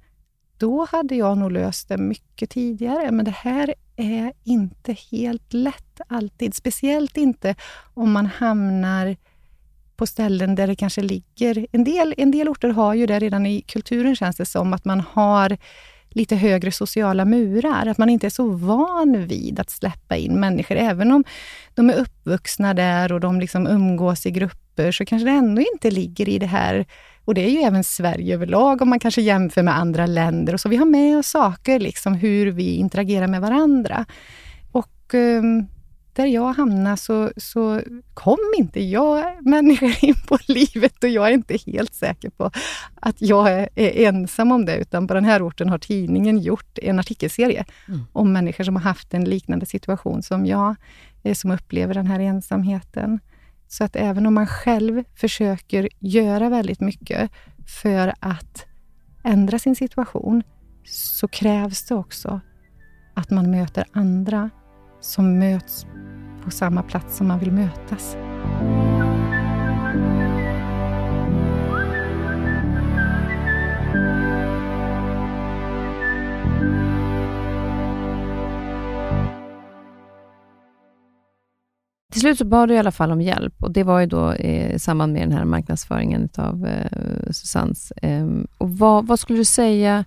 då 0.57 0.87
hade 0.91 1.15
jag 1.15 1.37
nog 1.37 1.51
löst 1.51 1.89
det 1.89 1.97
mycket 1.97 2.49
tidigare. 2.49 3.11
Men 3.11 3.25
det 3.25 3.35
här 3.35 3.73
är 3.95 4.33
inte 4.43 4.93
helt 5.11 5.53
lätt 5.53 6.01
alltid. 6.07 6.55
Speciellt 6.55 7.17
inte 7.17 7.55
om 7.93 8.11
man 8.11 8.25
hamnar 8.25 9.15
på 9.95 10.05
ställen 10.07 10.55
där 10.55 10.67
det 10.67 10.75
kanske 10.75 11.01
ligger... 11.01 11.67
En 11.71 11.83
del, 11.83 12.13
en 12.17 12.31
del 12.31 12.49
orter 12.49 12.69
har 12.69 12.93
ju 12.93 13.05
det 13.05 13.19
redan 13.19 13.45
i 13.45 13.61
kulturen, 13.61 14.15
känns 14.15 14.35
det 14.35 14.45
som, 14.45 14.73
att 14.73 14.85
man 14.85 15.03
har 15.11 15.57
lite 16.09 16.35
högre 16.35 16.71
sociala 16.71 17.25
murar. 17.25 17.85
Att 17.85 17.97
man 17.97 18.09
inte 18.09 18.27
är 18.27 18.29
så 18.29 18.49
van 18.49 19.27
vid 19.27 19.59
att 19.59 19.69
släppa 19.69 20.15
in 20.15 20.39
människor. 20.39 20.75
Även 20.75 21.11
om 21.11 21.23
de 21.73 21.89
är 21.89 21.93
uppvuxna 21.93 22.73
där 22.73 23.11
och 23.11 23.19
de 23.19 23.39
liksom 23.39 23.67
umgås 23.67 24.25
i 24.25 24.31
grupper, 24.31 24.91
så 24.91 25.05
kanske 25.05 25.25
det 25.25 25.31
ändå 25.31 25.61
inte 25.73 25.91
ligger 25.91 26.29
i 26.29 26.39
det 26.39 26.45
här 26.45 26.85
och 27.25 27.33
det 27.33 27.41
är 27.45 27.49
ju 27.49 27.59
även 27.59 27.83
Sverige 27.83 28.33
överlag, 28.33 28.81
om 28.81 28.89
man 28.89 28.99
kanske 28.99 29.21
jämför 29.21 29.63
med 29.63 29.77
andra 29.77 30.05
länder. 30.05 30.53
Och 30.53 30.61
så 30.61 30.69
Vi 30.69 30.75
har 30.75 30.85
med 30.85 31.17
oss 31.17 31.27
saker, 31.27 31.79
liksom 31.79 32.13
hur 32.13 32.51
vi 32.51 32.75
interagerar 32.75 33.27
med 33.27 33.41
varandra. 33.41 34.05
Och 34.71 35.13
um, 35.13 35.67
där 36.15 36.25
jag 36.25 36.53
hamnade 36.53 36.97
så, 36.97 37.31
så 37.37 37.81
kom 38.13 38.37
inte 38.57 38.79
jag 38.79 39.45
människor 39.45 39.93
in 40.01 40.15
på 40.27 40.37
livet 40.47 41.03
och 41.03 41.09
jag 41.09 41.27
är 41.27 41.31
inte 41.31 41.57
helt 41.65 41.93
säker 41.93 42.29
på 42.29 42.51
att 42.95 43.15
jag 43.21 43.51
är, 43.51 43.69
är 43.75 44.07
ensam 44.07 44.51
om 44.51 44.65
det, 44.65 44.77
utan 44.77 45.07
på 45.07 45.13
den 45.13 45.25
här 45.25 45.47
orten 45.47 45.69
har 45.69 45.77
tidningen 45.77 46.39
gjort 46.39 46.79
en 46.81 46.99
artikelserie 46.99 47.65
mm. 47.87 47.99
om 48.11 48.33
människor 48.33 48.63
som 48.63 48.75
har 48.75 48.83
haft 48.83 49.13
en 49.13 49.23
liknande 49.23 49.65
situation 49.65 50.23
som 50.23 50.45
jag, 50.45 50.75
eh, 51.23 51.33
som 51.33 51.51
upplever 51.51 51.93
den 51.93 52.07
här 52.07 52.19
ensamheten. 52.19 53.19
Så 53.67 53.83
att 53.83 53.95
även 53.95 54.25
om 54.25 54.33
man 54.33 54.47
själv 54.47 55.03
försöker 55.15 55.89
göra 55.99 56.49
väldigt 56.49 56.79
mycket 56.79 57.31
för 57.67 58.13
att 58.19 58.65
ändra 59.23 59.59
sin 59.59 59.75
situation, 59.75 60.43
så 60.85 61.27
krävs 61.27 61.85
det 61.87 61.95
också 61.95 62.41
att 63.13 63.29
man 63.29 63.51
möter 63.51 63.85
andra 63.91 64.49
som 65.05 65.39
möts 65.39 65.85
på 66.43 66.51
samma 66.51 66.83
plats 66.83 67.17
som 67.17 67.27
man 67.27 67.39
vill 67.39 67.51
mötas. 67.51 68.15
Till 82.11 82.21
slut 82.21 82.37
så 82.37 82.45
bad 82.45 82.69
du 82.69 82.75
i 82.75 82.77
alla 82.77 82.91
fall 82.91 83.11
om 83.11 83.21
hjälp 83.21 83.63
och 83.63 83.71
det 83.71 83.83
var 83.83 83.99
ju 83.99 84.05
då 84.05 84.31
eh, 84.31 84.75
i 84.75 84.79
samband 84.79 85.13
med 85.13 85.21
den 85.21 85.37
här 85.37 85.45
marknadsföringen 85.45 86.29
av 86.37 86.65
eh, 86.67 87.31
Susannes. 87.31 87.91
Eh, 87.91 88.27
och 88.57 88.77
vad, 88.77 89.07
vad, 89.07 89.19
skulle 89.19 89.39
du 89.39 89.45
säga 89.45 90.05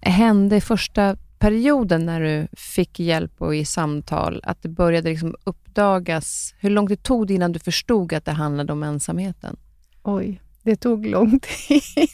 hände 0.00 0.56
i 0.56 0.60
första 0.60 1.16
perioden 1.44 2.06
när 2.06 2.20
du 2.20 2.48
fick 2.52 3.00
hjälp 3.00 3.32
och 3.38 3.56
i 3.56 3.64
samtal, 3.64 4.40
att 4.42 4.62
det 4.62 4.68
började 4.68 5.10
liksom 5.10 5.34
uppdagas? 5.44 6.54
Hur 6.58 6.70
lång 6.70 6.88
tid 6.88 7.02
tog 7.02 7.26
det 7.26 7.34
innan 7.34 7.52
du 7.52 7.58
förstod 7.58 8.12
att 8.12 8.24
det 8.24 8.32
handlade 8.32 8.72
om 8.72 8.82
ensamheten? 8.82 9.56
Oj, 10.02 10.40
det 10.62 10.76
tog 10.76 11.06
lång 11.06 11.40
tid. 11.68 12.08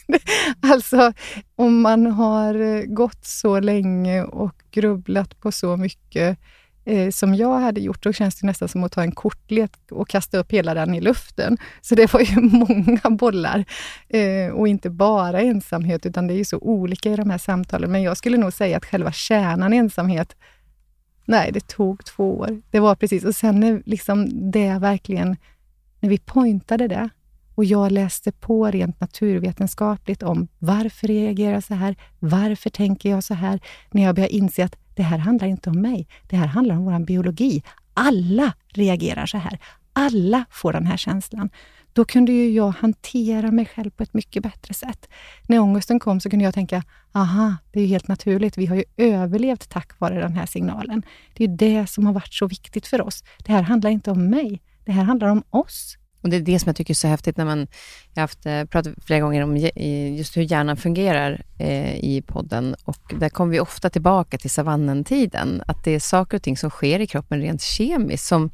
alltså, 0.61 1.13
om 1.55 1.81
man 1.81 2.05
har 2.05 2.55
eh, 2.55 2.83
gått 2.83 3.25
så 3.25 3.59
länge 3.59 4.23
och 4.23 4.55
grubblat 4.71 5.39
på 5.39 5.51
så 5.51 5.77
mycket 5.77 6.39
eh, 6.85 7.09
som 7.09 7.35
jag 7.35 7.59
hade 7.59 7.81
gjort, 7.81 8.03
då 8.03 8.13
känns 8.13 8.35
det 8.35 8.47
nästan 8.47 8.67
som 8.67 8.83
att 8.83 8.91
ta 8.91 9.01
en 9.01 9.11
kortlek 9.11 9.71
och 9.91 10.09
kasta 10.09 10.37
upp 10.37 10.51
hela 10.51 10.73
den 10.73 10.95
i 10.95 11.01
luften. 11.01 11.57
Så 11.81 11.95
det 11.95 12.13
var 12.13 12.19
ju 12.19 12.41
många 12.41 13.09
bollar 13.09 13.65
eh, 14.09 14.53
och 14.53 14.67
inte 14.67 14.89
bara 14.89 15.41
ensamhet, 15.41 16.05
utan 16.05 16.27
det 16.27 16.33
är 16.33 16.37
ju 16.37 16.45
så 16.45 16.57
olika 16.57 17.11
i 17.11 17.15
de 17.15 17.29
här 17.29 17.37
samtalen. 17.37 17.91
Men 17.91 18.01
jag 18.01 18.17
skulle 18.17 18.37
nog 18.37 18.53
säga 18.53 18.77
att 18.77 18.85
själva 18.85 19.11
kärnan 19.11 19.73
ensamhet, 19.73 20.35
nej, 21.25 21.51
det 21.51 21.67
tog 21.67 22.05
två 22.05 22.37
år. 22.37 22.61
Det 22.71 22.79
var 22.79 22.95
precis, 22.95 23.23
och 23.25 23.35
sen 23.35 23.59
när 23.59 23.81
liksom 23.85 24.51
det 24.51 24.77
verkligen, 24.79 25.37
när 25.99 26.09
vi 26.09 26.17
pointade 26.17 26.87
det, 26.87 27.09
och 27.55 27.65
jag 27.65 27.91
läste 27.91 28.31
på 28.31 28.71
rent 28.71 28.99
naturvetenskapligt 28.99 30.23
om 30.23 30.47
varför 30.59 31.07
reagerar 31.07 31.53
jag 31.53 31.63
så 31.63 31.73
här? 31.73 31.95
Varför 32.19 32.69
tänker 32.69 33.09
jag 33.09 33.23
så 33.23 33.33
här? 33.33 33.59
När 33.91 34.03
jag 34.03 34.15
började 34.15 34.35
inse 34.35 34.65
att 34.65 34.75
det 34.95 35.03
här 35.03 35.17
handlar 35.17 35.47
inte 35.47 35.69
om 35.69 35.81
mig. 35.81 36.07
Det 36.29 36.35
här 36.35 36.47
handlar 36.47 36.75
om 36.75 36.85
vår 36.85 37.05
biologi. 37.05 37.63
Alla 37.93 38.53
reagerar 38.73 39.25
så 39.25 39.37
här. 39.37 39.59
Alla 39.93 40.45
får 40.49 40.73
den 40.73 40.85
här 40.85 40.97
känslan. 40.97 41.49
Då 41.93 42.05
kunde 42.05 42.31
ju 42.31 42.51
jag 42.51 42.69
hantera 42.71 43.51
mig 43.51 43.65
själv 43.65 43.89
på 43.89 44.03
ett 44.03 44.13
mycket 44.13 44.43
bättre 44.43 44.73
sätt. 44.73 45.09
När 45.47 45.59
ångesten 45.59 45.99
kom 45.99 46.19
så 46.19 46.29
kunde 46.29 46.45
jag 46.45 46.53
tänka, 46.53 46.83
aha, 47.11 47.55
det 47.71 47.79
är 47.79 47.83
ju 47.83 47.89
helt 47.89 48.07
naturligt. 48.07 48.57
Vi 48.57 48.65
har 48.65 48.75
ju 48.75 48.83
överlevt 48.97 49.69
tack 49.69 49.99
vare 49.99 50.19
den 50.19 50.33
här 50.33 50.45
signalen. 50.45 51.03
Det 51.33 51.43
är 51.43 51.47
ju 51.47 51.55
det 51.55 51.87
som 51.87 52.05
har 52.05 52.13
varit 52.13 52.33
så 52.33 52.47
viktigt 52.47 52.87
för 52.87 53.01
oss. 53.01 53.23
Det 53.45 53.51
här 53.51 53.61
handlar 53.61 53.89
inte 53.89 54.11
om 54.11 54.29
mig. 54.29 54.61
Det 54.85 54.91
här 54.91 55.03
handlar 55.03 55.27
om 55.27 55.43
oss. 55.49 55.97
Och 56.21 56.29
Det 56.29 56.37
är 56.37 56.41
det 56.41 56.59
som 56.59 56.69
jag 56.69 56.75
tycker 56.75 56.93
är 56.93 56.95
så 56.95 57.07
häftigt 57.07 57.37
när 57.37 57.45
man... 57.45 57.67
Jag 58.13 58.21
har 58.21 58.23
haft, 58.23 58.45
eh, 58.45 58.63
pratat 58.65 58.93
flera 59.05 59.19
gånger 59.19 59.43
om 59.43 59.57
just 60.17 60.37
hur 60.37 60.41
hjärnan 60.41 60.77
fungerar 60.77 61.43
eh, 61.59 61.95
i 61.95 62.23
podden 62.27 62.75
och 62.83 63.13
där 63.19 63.29
kommer 63.29 63.51
vi 63.51 63.59
ofta 63.59 63.89
tillbaka 63.89 64.37
till 64.37 64.49
savannentiden. 64.49 65.63
Att 65.67 65.83
det 65.83 65.91
är 65.91 65.99
saker 65.99 66.37
och 66.37 66.43
ting 66.43 66.57
som 66.57 66.69
sker 66.69 66.99
i 66.99 67.07
kroppen 67.07 67.41
rent 67.41 67.61
kemiskt 67.61 68.25
som, 68.25 68.49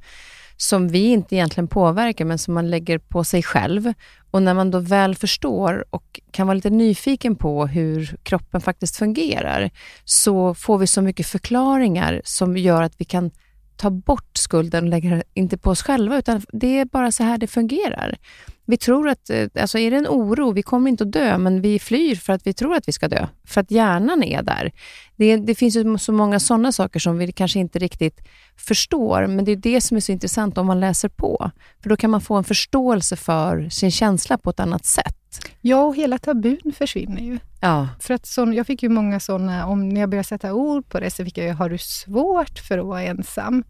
som 0.57 0.87
vi 0.87 1.03
inte 1.03 1.35
egentligen 1.35 1.67
påverkar, 1.67 2.25
men 2.25 2.37
som 2.37 2.53
man 2.53 2.69
lägger 2.69 2.97
på 2.97 3.23
sig 3.23 3.43
själv. 3.43 3.93
Och 4.31 4.43
när 4.43 4.53
man 4.53 4.71
då 4.71 4.79
väl 4.79 5.15
förstår 5.15 5.85
och 5.89 6.19
kan 6.31 6.47
vara 6.47 6.55
lite 6.55 6.69
nyfiken 6.69 7.35
på 7.35 7.67
hur 7.67 8.15
kroppen 8.23 8.61
faktiskt 8.61 8.95
fungerar, 8.95 9.69
så 10.03 10.53
får 10.53 10.77
vi 10.77 10.87
så 10.87 11.01
mycket 11.01 11.27
förklaringar 11.27 12.21
som 12.23 12.57
gör 12.57 12.81
att 12.81 12.93
vi 12.97 13.05
kan 13.05 13.31
ta 13.77 13.89
bort 13.89 14.37
skulden 14.37 14.83
och 14.83 14.89
lägga 14.89 15.23
inte 15.33 15.57
på 15.57 15.69
oss 15.69 15.81
själva, 15.81 16.17
utan 16.17 16.41
det 16.53 16.79
är 16.79 16.85
bara 16.85 17.11
så 17.11 17.23
här 17.23 17.37
det 17.37 17.47
fungerar. 17.47 18.17
Vi 18.65 18.77
tror 18.77 19.09
att, 19.09 19.29
eh, 19.29 19.47
alltså 19.59 19.79
är 19.79 19.91
det 19.91 19.97
en 19.97 20.07
oro, 20.07 20.51
vi 20.51 20.63
kommer 20.63 20.89
inte 20.89 21.03
att 21.03 21.11
dö, 21.11 21.37
men 21.37 21.61
vi 21.61 21.79
flyr 21.79 22.15
för 22.15 22.33
att 22.33 22.47
vi 22.47 22.53
tror 22.53 22.75
att 22.75 22.87
vi 22.87 22.91
ska 22.91 23.07
dö, 23.07 23.27
för 23.45 23.61
att 23.61 23.71
hjärnan 23.71 24.23
är 24.23 24.41
där. 24.41 24.71
Det, 25.15 25.37
det 25.37 25.55
finns 25.55 25.75
ju 25.75 25.97
så 25.97 26.11
många 26.11 26.39
sådana 26.39 26.71
saker 26.71 26.99
som 26.99 27.17
vi 27.17 27.31
kanske 27.31 27.59
inte 27.59 27.79
riktigt 27.79 28.19
förstår, 28.57 29.27
men 29.27 29.45
det 29.45 29.51
är 29.51 29.55
det 29.55 29.81
som 29.81 29.97
är 29.97 30.01
så 30.01 30.11
intressant 30.11 30.57
om 30.57 30.67
man 30.67 30.79
läser 30.79 31.09
på. 31.09 31.51
För 31.83 31.89
då 31.89 31.97
kan 31.97 32.09
man 32.09 32.21
få 32.21 32.35
en 32.35 32.43
förståelse 32.43 33.15
för 33.15 33.69
sin 33.69 33.91
känsla 33.91 34.37
på 34.37 34.49
ett 34.49 34.59
annat 34.59 34.85
sätt. 34.85 35.16
Ja, 35.61 35.83
och 35.83 35.95
hela 35.95 36.17
tabun 36.17 36.73
försvinner 36.77 37.21
ju. 37.21 37.39
Ja. 37.61 37.89
För 37.99 38.13
att 38.13 38.25
sån, 38.25 38.53
jag 38.53 38.67
fick 38.67 38.83
ju 38.83 38.89
många 38.89 39.19
sådana, 39.19 39.67
om 39.67 39.89
när 39.89 40.01
jag 40.01 40.09
började 40.09 40.27
sätta 40.27 40.53
ord 40.53 40.89
på 40.89 40.99
det, 40.99 41.11
så 41.11 41.25
fick 41.25 41.37
jag 41.37 41.47
ju, 41.47 41.53
har 41.53 41.69
du 41.69 41.77
svårt 41.77 42.59
för 42.59 42.77
att 42.77 42.85
vara 42.85 43.03
ensam? 43.03 43.63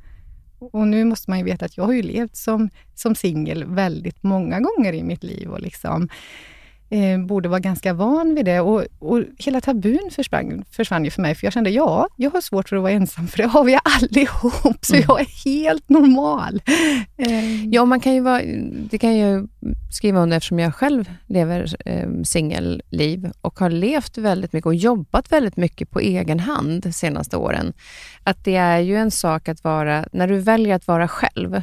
Och 0.60 0.88
nu 0.88 1.06
måste 1.06 1.30
man 1.32 1.40
ju 1.40 1.46
veta 1.46 1.66
att 1.66 1.78
jag 1.78 1.84
har 1.84 1.94
ju 1.94 2.02
levt 2.02 2.36
som, 2.36 2.70
som 2.96 3.16
singel 3.16 3.66
väldigt 3.66 4.24
många 4.24 4.60
gånger 4.60 4.94
i 4.94 5.04
mitt 5.04 5.24
liv 5.24 5.50
och 5.50 5.62
liksom 5.62 6.10
eh, 6.90 7.20
borde 7.20 7.50
vara 7.50 7.60
ganska 7.60 7.94
van 7.94 8.36
vid 8.36 8.46
det. 8.46 8.60
Och, 8.60 8.84
och 9.00 9.24
hela 9.38 9.62
tabun 9.62 10.10
försvann, 10.12 10.66
försvann 10.72 11.06
ju 11.06 11.12
för 11.12 11.22
mig, 11.22 11.36
för 11.36 11.46
jag 11.46 11.54
kände, 11.54 11.70
ja, 11.70 12.08
jag 12.16 12.32
har 12.32 12.42
svårt 12.42 12.70
för 12.70 12.76
att 12.76 12.82
vara 12.82 12.92
ensam, 12.92 13.28
för 13.28 13.38
det 13.38 13.48
har 13.48 13.64
vi 13.64 13.80
allihop, 13.84 14.86
så 14.86 14.96
mm. 14.96 15.06
jag 15.08 15.20
är 15.20 15.46
helt 15.46 15.90
normal. 15.90 16.62
Eh. 17.18 17.66
Ja, 17.66 17.86
man 17.86 18.00
kan 18.00 18.14
ju 18.14 18.22
vara, 18.22 18.42
det 18.90 18.98
kan 18.98 19.18
jag 19.18 19.48
skriva 19.92 20.20
under 20.20 20.38
eftersom 20.38 20.60
jag 20.60 20.76
själv 20.76 21.12
lever 21.28 21.76
eh, 21.86 22.10
singelliv 22.24 23.32
och 23.42 23.60
har 23.60 23.70
levt 23.70 24.18
väldigt 24.18 24.54
mycket 24.54 24.66
och 24.66 24.76
jobbat 24.76 25.32
väldigt 25.32 25.58
mycket 25.58 25.92
på 25.92 26.00
egen 26.00 26.40
hand 26.40 26.82
de 26.82 26.94
senaste 26.94 27.38
åren. 27.38 27.74
Att 28.24 28.44
det 28.44 28.56
är 28.56 28.80
ju 28.80 28.96
en 28.96 29.12
sak 29.12 29.50
att 29.50 29.64
vara, 29.64 30.06
när 30.12 30.28
du 30.28 30.40
väljer 30.40 30.76
att 30.76 30.88
vara 30.88 31.08
själv, 31.08 31.62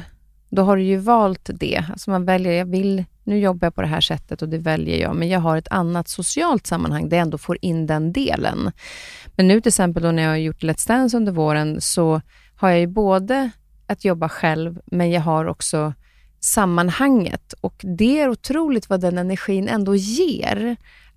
då 0.49 0.61
har 0.61 0.77
du 0.77 0.83
ju 0.83 0.97
valt 0.97 1.49
det. 1.53 1.83
Alltså 1.89 2.09
man 2.11 2.25
väljer, 2.25 2.53
jag 2.53 2.65
vill, 2.65 3.05
nu 3.25 3.39
jobbar 3.39 3.65
jag 3.65 3.75
på 3.75 3.81
det 3.81 3.87
här 3.87 4.01
sättet 4.01 4.41
och 4.41 4.49
det 4.49 4.57
väljer 4.57 5.01
jag, 5.01 5.15
men 5.15 5.29
jag 5.29 5.39
har 5.39 5.57
ett 5.57 5.71
annat 5.71 6.07
socialt 6.07 6.67
sammanhang 6.67 7.09
där 7.09 7.17
jag 7.17 7.21
ändå 7.21 7.37
får 7.37 7.57
in 7.61 7.87
den 7.87 8.13
delen. 8.13 8.71
Men 9.35 9.47
nu 9.47 9.61
till 9.61 9.69
exempel 9.69 10.03
då 10.03 10.11
när 10.11 10.23
jag 10.23 10.29
har 10.29 10.37
gjort 10.37 10.63
Let's 10.63 10.87
Dance 10.87 11.17
under 11.17 11.31
våren, 11.31 11.81
så 11.81 12.21
har 12.55 12.69
jag 12.69 12.79
ju 12.79 12.87
både 12.87 13.49
att 13.87 14.05
jobba 14.05 14.29
själv, 14.29 14.79
men 14.85 15.11
jag 15.11 15.21
har 15.21 15.45
också 15.45 15.93
sammanhanget 16.39 17.53
och 17.61 17.75
det 17.97 18.19
är 18.19 18.29
otroligt 18.29 18.89
vad 18.89 19.01
den 19.01 19.17
energin 19.17 19.67
ändå 19.67 19.95
ger 19.95 20.75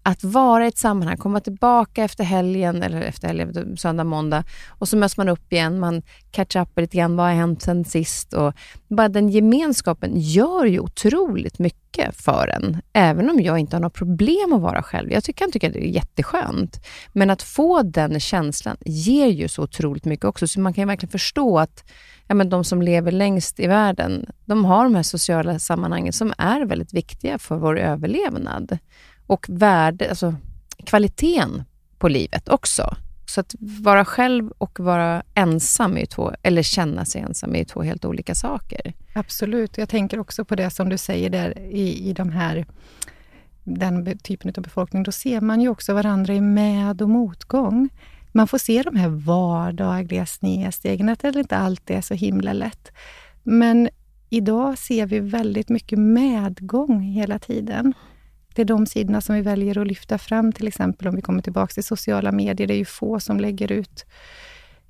att 0.08 0.24
vara 0.24 0.64
i 0.64 0.68
ett 0.68 0.78
sammanhang, 0.78 1.16
komma 1.16 1.40
tillbaka 1.40 2.04
efter 2.04 2.24
helgen, 2.24 2.82
eller 2.82 3.00
efter 3.00 3.28
helgen, 3.28 3.76
söndag, 3.76 4.04
måndag, 4.04 4.44
och 4.68 4.88
så 4.88 4.96
möts 4.96 5.16
man 5.16 5.28
upp 5.28 5.52
igen, 5.52 5.80
man 5.80 6.02
catchar 6.30 6.62
up 6.62 6.78
lite 6.78 6.96
grann, 6.96 7.16
vad 7.16 7.26
har 7.26 7.34
hänt 7.34 7.62
sen 7.62 7.84
sist? 7.84 8.32
Och 8.32 8.54
bara 8.88 9.08
den 9.08 9.28
gemenskapen 9.28 10.12
gör 10.14 10.64
ju 10.64 10.80
otroligt 10.80 11.58
mycket 11.58 12.16
för 12.16 12.48
en, 12.48 12.82
även 12.92 13.30
om 13.30 13.40
jag 13.40 13.58
inte 13.58 13.76
har 13.76 13.80
något 13.80 13.94
problem 13.94 14.52
att 14.52 14.60
vara 14.60 14.82
själv. 14.82 15.12
Jag 15.12 15.24
kan 15.24 15.52
tycka 15.52 15.68
det 15.68 15.78
är 15.78 15.90
jätteskönt, 15.90 16.86
men 17.12 17.30
att 17.30 17.42
få 17.42 17.82
den 17.82 18.20
känslan 18.20 18.76
ger 18.80 19.26
ju 19.26 19.48
så 19.48 19.62
otroligt 19.62 20.04
mycket 20.04 20.24
också, 20.24 20.46
så 20.48 20.60
man 20.60 20.74
kan 20.74 20.88
verkligen 20.88 21.10
förstå 21.10 21.58
att 21.58 21.84
ja, 22.26 22.34
men 22.34 22.48
de 22.48 22.64
som 22.64 22.82
lever 22.82 23.12
längst 23.12 23.60
i 23.60 23.66
världen, 23.66 24.26
de 24.44 24.64
har 24.64 24.84
de 24.84 24.94
här 24.94 25.02
sociala 25.02 25.58
sammanhangen 25.58 26.12
som 26.12 26.32
är 26.38 26.64
väldigt 26.64 26.94
viktiga 26.94 27.38
för 27.38 27.56
vår 27.56 27.78
överlevnad 27.78 28.78
och 29.28 29.46
värde, 29.48 30.08
alltså 30.08 30.34
kvaliteten 30.84 31.64
på 31.98 32.08
livet 32.08 32.48
också. 32.48 32.96
Så 33.26 33.40
att 33.40 33.54
vara 33.60 34.04
själv 34.04 34.50
och 34.58 34.80
vara 34.80 35.22
ensam, 35.34 35.96
är 35.96 36.06
två, 36.06 36.32
eller 36.42 36.62
känna 36.62 37.04
sig 37.04 37.20
ensam, 37.20 37.54
är 37.54 37.64
två 37.64 37.82
helt 37.82 38.04
olika 38.04 38.34
saker. 38.34 38.92
Absolut. 39.14 39.78
Jag 39.78 39.88
tänker 39.88 40.20
också 40.20 40.44
på 40.44 40.54
det 40.54 40.70
som 40.70 40.88
du 40.88 40.98
säger 40.98 41.30
där 41.30 41.58
i, 41.58 42.08
i 42.08 42.12
de 42.12 42.30
här 42.30 42.66
den 43.64 44.18
typen 44.18 44.52
av 44.56 44.62
befolkning, 44.62 45.02
då 45.02 45.12
ser 45.12 45.40
man 45.40 45.60
ju 45.60 45.68
också 45.68 45.94
varandra 45.94 46.34
i 46.34 46.40
med 46.40 47.02
och 47.02 47.08
motgång. 47.08 47.88
Man 48.32 48.48
får 48.48 48.58
se 48.58 48.82
de 48.82 48.96
här 48.96 49.08
vardagliga 49.08 50.26
snedstegen, 50.26 51.08
att 51.08 51.20
det 51.20 51.38
inte 51.38 51.56
alltid 51.56 51.96
är 51.96 52.00
så 52.00 52.14
himla 52.14 52.52
lätt. 52.52 52.92
Men 53.42 53.88
idag 54.30 54.78
ser 54.78 55.06
vi 55.06 55.18
väldigt 55.20 55.68
mycket 55.68 55.98
medgång 55.98 57.00
hela 57.00 57.38
tiden 57.38 57.94
det 58.58 58.62
är 58.62 58.64
de 58.64 58.86
sidorna 58.86 59.20
som 59.20 59.34
vi 59.34 59.40
väljer 59.40 59.78
att 59.78 59.86
lyfta 59.86 60.18
fram, 60.18 60.52
till 60.52 60.68
exempel 60.68 61.08
om 61.08 61.16
vi 61.16 61.22
kommer 61.22 61.42
tillbaka 61.42 61.72
till 61.72 61.84
sociala 61.84 62.32
medier. 62.32 62.66
Det 62.66 62.74
är 62.74 62.78
ju 62.78 62.84
få 62.84 63.20
som 63.20 63.40
lägger 63.40 63.72
ut 63.72 64.06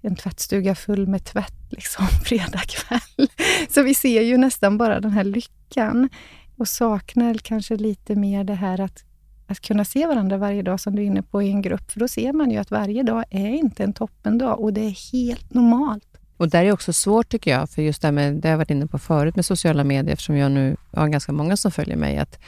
en 0.02 0.16
tvättstuga 0.16 0.74
full 0.74 1.06
med 1.06 1.24
tvätt 1.24 1.56
liksom, 1.70 2.06
fredag 2.24 2.62
kväll. 2.68 3.28
Så 3.68 3.82
vi 3.82 3.94
ser 3.94 4.22
ju 4.22 4.36
nästan 4.36 4.78
bara 4.78 5.00
den 5.00 5.10
här 5.10 5.24
lyckan 5.24 6.08
och 6.56 6.68
saknar 6.68 7.34
kanske 7.34 7.76
lite 7.76 8.14
mer 8.14 8.44
det 8.44 8.54
här 8.54 8.80
att, 8.80 9.04
att 9.46 9.60
kunna 9.60 9.84
se 9.84 10.06
varandra 10.06 10.36
varje 10.36 10.62
dag, 10.62 10.80
som 10.80 10.96
du 10.96 11.02
är 11.02 11.06
inne 11.06 11.22
på, 11.22 11.42
i 11.42 11.50
en 11.50 11.62
grupp. 11.62 11.90
För 11.90 12.00
då 12.00 12.08
ser 12.08 12.32
man 12.32 12.50
ju 12.50 12.56
att 12.56 12.70
varje 12.70 13.02
dag 13.02 13.24
är 13.30 13.48
inte 13.48 13.84
en 13.84 13.92
toppendag 13.92 14.54
och 14.54 14.72
det 14.72 14.80
är 14.80 15.12
helt 15.12 15.54
normalt. 15.54 16.04
Och 16.36 16.48
där 16.48 16.64
är 16.64 16.72
också 16.72 16.92
svårt 16.92 17.28
tycker 17.28 17.50
jag, 17.50 17.70
för 17.70 17.82
just 17.82 18.02
det 18.02 18.12
med, 18.12 18.34
det 18.34 18.48
har 18.48 18.50
jag 18.50 18.58
varit 18.58 18.70
inne 18.70 18.86
på 18.86 18.98
förut 18.98 19.36
med 19.36 19.44
sociala 19.44 19.84
medier, 19.84 20.12
eftersom 20.12 20.36
jag 20.36 20.52
nu 20.52 20.76
har 20.92 21.08
ganska 21.08 21.32
många 21.32 21.56
som 21.56 21.70
följer 21.70 21.96
mig, 21.96 22.18
att 22.18 22.38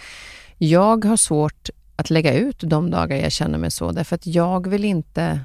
jag 0.63 1.05
har 1.05 1.17
svårt 1.17 1.71
att 1.97 2.11
lägga 2.11 2.35
ut 2.35 2.61
de 2.61 2.91
dagar 2.91 3.17
jag 3.17 3.33
känner 3.33 3.59
mig 3.59 3.71
så, 3.71 3.93
därför 3.93 4.15
att 4.15 4.27
jag 4.27 4.69
vill 4.69 4.85
inte 4.85 5.41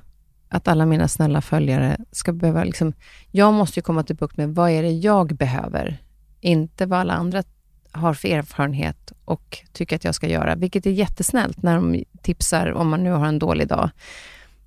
att 0.49 0.67
alla 0.67 0.85
mina 0.85 1.07
snälla 1.07 1.41
följare 1.41 1.97
ska 2.11 2.33
behöva... 2.33 2.63
Liksom, 2.63 2.93
jag 3.31 3.53
måste 3.53 3.79
ju 3.79 3.83
komma 3.83 4.03
till 4.03 4.15
bukt 4.15 4.37
med 4.37 4.55
vad 4.55 4.71
är 4.71 4.83
det 4.83 4.91
jag 4.91 5.35
behöver, 5.35 5.97
inte 6.41 6.85
vad 6.85 6.99
alla 6.99 7.13
andra 7.13 7.43
har 7.91 8.13
för 8.13 8.27
erfarenhet 8.27 9.11
och 9.25 9.63
tycker 9.71 9.95
att 9.95 10.03
jag 10.03 10.15
ska 10.15 10.27
göra, 10.27 10.55
vilket 10.55 10.85
är 10.85 10.91
jättesnällt 10.91 11.63
när 11.63 11.75
de 11.75 12.03
tipsar 12.21 12.71
om 12.71 12.89
man 12.89 13.03
nu 13.03 13.11
har 13.11 13.25
en 13.25 13.39
dålig 13.39 13.67
dag. 13.67 13.89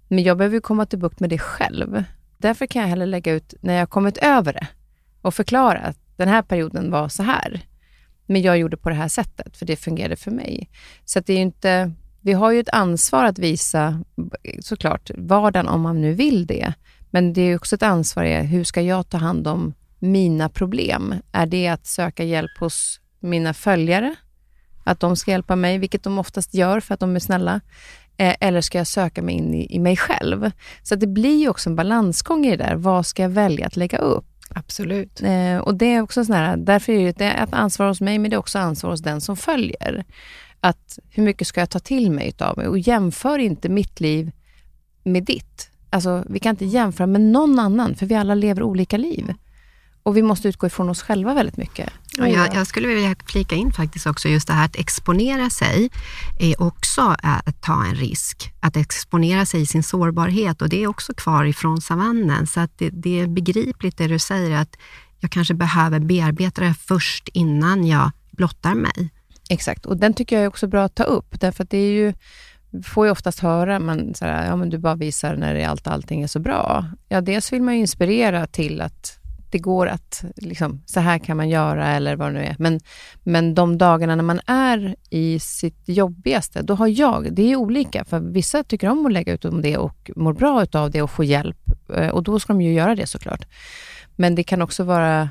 Men 0.09 0.23
jag 0.23 0.39
behöver 0.39 0.55
ju 0.55 0.61
komma 0.61 0.87
till 0.87 0.99
bukt 0.99 1.21
med 1.21 1.31
det 1.31 1.39
själv. 1.39 2.05
Därför 2.39 2.67
kan 2.67 2.83
jag 2.83 2.89
hellre 2.89 3.07
lägga 3.07 3.33
ut 3.33 3.55
när 3.61 3.75
jag 3.75 3.91
kommit 3.91 4.19
över 4.19 4.53
det 4.53 4.67
och 5.23 5.35
förklara 5.35 5.79
att 5.79 5.99
den 6.17 6.29
här 6.29 6.43
perioden 6.43 6.91
var 6.91 7.09
så 7.09 7.23
här. 7.23 7.63
Men 8.29 8.43
jag 8.43 8.59
gjorde 8.59 8.77
på 8.77 8.89
det 8.89 8.95
här 8.95 9.09
sättet, 9.09 9.57
för 9.57 9.67
det 9.67 9.77
fungerade 9.77 10.17
för 10.17 10.31
mig. 10.31 10.71
Så 11.05 11.21
det 11.21 11.33
är 11.33 11.39
inte... 11.39 11.93
Vi 12.21 12.33
har 12.33 12.53
ju 12.53 12.61
ett 12.61 12.69
ansvar 12.69 13.25
att 13.25 13.39
visa, 13.39 14.01
såklart, 14.61 15.11
vardagen 15.17 15.69
om 15.69 15.81
man 15.81 16.01
nu 16.01 16.13
vill 16.13 16.47
det. 16.47 16.73
Men 17.11 17.33
det 17.33 17.43
är 17.43 17.57
också 17.57 17.75
ett 17.75 17.83
ansvar, 17.83 18.25
i 18.25 18.35
hur 18.35 18.65
ska 18.65 18.83
jag 18.83 19.09
ta 19.09 19.19
hand 19.19 19.47
om 19.47 19.75
mina 19.99 20.49
problem? 20.49 21.15
Är 21.33 21.47
det 21.47 21.69
att 21.69 21.87
söka 21.87 22.25
hjälp 22.25 22.59
hos 22.59 23.01
mina 23.21 23.55
följare? 23.55 24.15
Att 24.85 25.01
de 25.01 25.17
ska 25.17 25.31
hjälpa 25.31 25.57
mig, 25.57 25.79
vilket 25.79 26.03
de 26.03 26.19
oftast 26.19 26.55
gör 26.55 26.81
för 26.81 26.95
att 26.95 27.01
de 27.01 27.17
är 27.17 27.21
snälla. 27.21 27.61
Eh, 28.17 28.35
eller 28.41 28.61
ska 28.61 28.79
jag 28.79 28.87
söka 28.87 29.23
mig 29.23 29.35
in 29.35 29.55
i, 29.55 29.77
i 29.77 29.79
mig 29.79 29.97
själv? 29.97 30.51
Så 30.83 30.95
det 30.95 31.07
blir 31.07 31.41
ju 31.41 31.49
också 31.49 31.71
en 31.71 31.77
balansgång 31.77 32.47
i 32.47 32.51
det 32.51 32.65
där. 32.65 32.75
Vad 32.75 33.07
ska 33.07 33.23
jag 33.23 33.31
välja 33.31 33.67
att 33.67 33.77
lägga 33.77 33.99
upp? 33.99 34.38
Absolut. 34.49 35.23
Eh, 35.23 35.59
och 35.59 35.75
det 35.75 35.95
är 35.95 36.03
också 36.03 36.25
sån 36.25 36.35
här, 36.35 36.57
därför 36.57 36.93
är 36.93 37.13
det 37.13 37.25
ett 37.25 37.53
ansvar 37.53 37.89
hos 37.89 38.01
mig, 38.01 38.19
men 38.19 38.31
det 38.31 38.37
är 38.37 38.39
också 38.39 38.59
ansvar 38.59 38.91
hos 38.91 39.01
den 39.01 39.21
som 39.21 39.37
följer. 39.37 40.05
Att 40.61 40.99
hur 41.11 41.23
mycket 41.23 41.47
ska 41.47 41.61
jag 41.61 41.71
ta 41.71 41.79
till 41.79 42.11
mig 42.11 42.29
utav 42.29 42.57
mig? 42.57 42.69
Och 42.69 42.79
jämför 42.79 43.39
inte 43.39 43.69
mitt 43.69 44.01
liv 44.01 44.31
med 45.03 45.25
ditt. 45.25 45.71
Alltså, 45.91 46.25
vi 46.29 46.39
kan 46.39 46.51
inte 46.51 46.65
jämföra 46.65 47.07
med 47.07 47.21
någon 47.21 47.59
annan, 47.59 47.95
för 47.95 48.07
vi 48.07 48.15
alla 48.15 48.35
lever 48.35 48.63
olika 48.63 48.97
liv. 48.97 49.35
Och 50.09 50.17
vi 50.17 50.23
måste 50.23 50.49
utgå 50.49 50.67
ifrån 50.67 50.89
oss 50.89 51.03
själva 51.03 51.35
väldigt 51.35 51.57
mycket. 51.57 51.91
Ja, 52.17 52.29
jag, 52.29 52.55
jag, 52.55 52.67
skulle 52.67 52.89
vilja 52.89 53.17
flika 53.27 53.55
in 53.55 53.73
faktiskt 53.73 54.07
också 54.07 54.29
just 54.29 54.49
det 54.49 54.53
här 54.53 54.65
att 54.65 54.77
exponera 54.77 55.51
sig 55.51 55.91
är 56.39 56.63
också 56.63 57.17
att 57.23 57.63
ta 57.63 57.85
en 57.85 57.95
risk. 57.95 58.53
Att 58.61 58.77
exponera 58.77 59.47
sig 59.47 59.61
i 59.61 59.67
sin 59.67 59.83
sårbarhet 59.83 60.63
och 60.63 60.69
det 60.69 60.83
är 60.83 60.87
också 60.87 61.15
kvar 61.15 61.45
ifrån 61.45 61.81
savannen. 61.81 62.47
Så 62.47 62.61
att 62.61 62.79
det, 62.79 62.91
det 62.91 63.21
är 63.21 63.27
begripligt 63.27 63.99
det 63.99 64.07
du 64.07 64.19
säger 64.19 64.57
att 64.57 64.77
jag 65.21 65.31
kanske 65.31 65.55
behöver 65.55 66.01
bearbeta 66.01 66.61
det 66.61 66.75
först 66.75 67.29
innan 67.29 67.87
jag 67.87 68.11
blottar 68.31 68.75
mig. 68.75 69.11
Exakt, 69.51 69.87
och 69.87 69.97
den 69.97 70.15
tycker 70.15 70.37
jag 70.37 70.45
är 70.45 70.49
också 70.49 70.67
bra 70.67 70.85
att 70.85 70.95
ta 70.95 71.05
upp, 71.05 71.41
därför 71.41 71.65
att 71.65 71.71
det 71.71 71.79
är 71.79 71.93
ju 71.93 72.15
får 72.85 73.07
ju 73.07 73.13
oftast 73.13 73.41
höra, 73.41 73.79
men, 73.79 74.15
så 74.15 74.25
här, 74.25 74.47
ja, 74.47 74.57
men 74.57 74.71
du 74.71 74.79
bara 74.79 74.95
visar 74.95 75.37
när 75.37 75.55
det 75.55 75.65
allt, 75.65 75.87
allting 75.87 76.23
är 76.23 76.27
så 76.27 76.39
bra. 76.39 76.85
Ja, 77.09 77.21
dels 77.21 77.53
vill 77.53 77.63
man 77.63 77.75
ju 77.75 77.81
inspirera 77.81 78.47
till 78.47 78.81
att 78.81 79.18
det 79.51 79.59
går 79.59 79.87
att, 79.87 80.25
liksom, 80.37 80.83
så 80.87 81.01
här 81.01 81.19
kan 81.19 81.37
man 81.37 81.49
göra 81.49 81.87
eller 81.87 82.17
vad 82.17 82.29
det 82.29 82.33
nu 82.33 82.45
är. 82.45 82.57
Men, 82.59 82.81
men 83.23 83.55
de 83.55 83.79
dagarna 83.79 84.17
när 84.17 84.25
man 84.25 84.41
är 84.47 84.97
i 85.11 85.39
sitt 85.39 85.89
jobbigaste, 85.89 86.63
då 86.63 86.75
har 86.75 86.87
jag, 86.87 87.33
det 87.33 87.53
är 87.53 87.57
olika, 87.57 88.05
för 88.05 88.21
vissa 88.21 88.65
tycker 88.65 88.89
om 88.89 89.07
att 89.07 89.13
lägga 89.13 89.33
ut 89.33 89.45
om 89.45 89.63
det 89.63 89.77
och 89.77 90.11
mår 90.17 90.33
bra 90.33 90.67
av 90.73 90.91
det 90.91 91.03
och 91.03 91.11
få 91.11 91.25
hjälp 91.25 91.59
eh, 91.95 92.09
och 92.09 92.23
då 92.23 92.41
ska 92.41 92.53
de 92.53 92.61
ju 92.61 92.73
göra 92.73 92.95
det 92.95 93.07
såklart. 93.07 93.47
Men 94.17 94.35
det 94.35 94.45
kan 94.45 94.63
också 94.63 94.85
vara, 94.85 95.31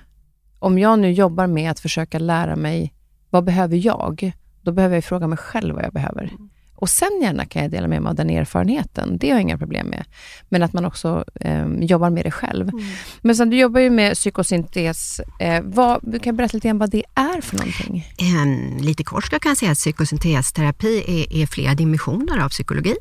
om 0.60 0.80
jag 0.80 1.00
nu 1.00 1.12
jobbar 1.12 1.48
med 1.48 1.72
att 1.72 1.80
försöka 1.80 2.20
lära 2.20 2.56
mig, 2.56 2.94
vad 3.30 3.44
behöver 3.44 3.78
jag? 3.78 4.32
Då 4.62 4.72
behöver 4.72 4.96
jag 4.96 5.04
fråga 5.04 5.28
mig 5.28 5.38
själv 5.38 5.76
vad 5.76 5.84
jag 5.84 5.94
behöver. 5.94 6.24
Mm. 6.24 6.50
Och 6.78 6.90
sen 6.90 7.20
gärna 7.22 7.46
kan 7.46 7.62
jag 7.62 7.72
dela 7.72 7.88
med 7.88 8.02
mig 8.02 8.10
av 8.10 8.16
den 8.16 8.30
erfarenheten. 8.30 9.18
Det 9.18 9.30
har 9.30 9.36
jag 9.36 9.42
inga 9.42 9.58
problem 9.58 9.88
med. 9.88 10.06
Men 10.50 10.64
att 10.64 10.74
man 10.74 10.86
också 10.86 11.26
eh, 11.40 11.68
jobbar 11.80 12.10
med 12.10 12.26
det 12.26 12.32
själv. 12.32 12.70
Mm. 12.70 12.86
Men 13.22 13.36
sen, 13.36 13.50
du 13.50 13.58
jobbar 13.58 13.82
ju 13.82 13.90
med 13.90 14.14
psykosyntes. 14.14 15.22
Eh, 15.40 15.62
vad, 15.64 16.00
du 16.04 16.20
kan 16.20 16.36
berätta 16.36 16.58
lite 16.58 16.68
grann 16.68 16.78
vad 16.78 16.90
det 16.90 17.04
är 17.16 17.42
för 17.42 17.58
någonting? 17.58 18.06
Um, 18.42 18.78
lite 18.78 19.04
kort 19.04 19.24
ska 19.26 19.36
jag 19.36 19.42
kan 19.42 19.56
säga 19.56 19.72
att 19.72 19.78
psykosyntesterapi 19.78 21.04
är, 21.08 21.42
är 21.42 21.46
flera 21.46 21.74
dimensioner 21.74 22.38
av 22.38 22.50
psykologi. 22.50 22.96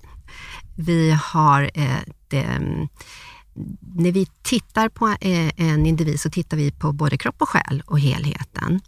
Vi 0.77 1.11
har 1.11 1.62
ett 1.62 2.35
um, 2.59 2.89
när 3.97 4.12
vi 4.12 4.27
tittar 4.42 4.88
på 4.88 5.07
eh, 5.07 5.51
en 5.57 5.87
individ 5.87 6.21
så 6.21 6.31
tittar 6.31 6.57
vi 6.57 6.71
på 6.71 6.92
både 6.92 7.19
kropp 7.19 7.42
och 7.42 7.49
själ 7.49 7.83
och 7.87 8.01
helheten. 8.01 8.81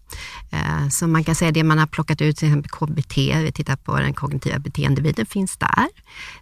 Eh, 0.51 0.89
så 0.89 1.07
man 1.07 1.25
kan 1.25 1.35
säga 1.35 1.51
det 1.51 1.65
man 1.65 1.79
har 1.79 1.87
plockat 1.87 2.21
ut, 2.21 2.37
till 2.37 2.49
exempel 2.49 2.71
KBT, 2.71 3.17
vi 3.17 3.53
tittar 3.53 3.77
på 3.77 3.97
den 3.97 4.15
kognitiva 4.15 4.59
beteendebiten, 4.59 5.27
finns 5.27 5.57
där. 5.57 5.89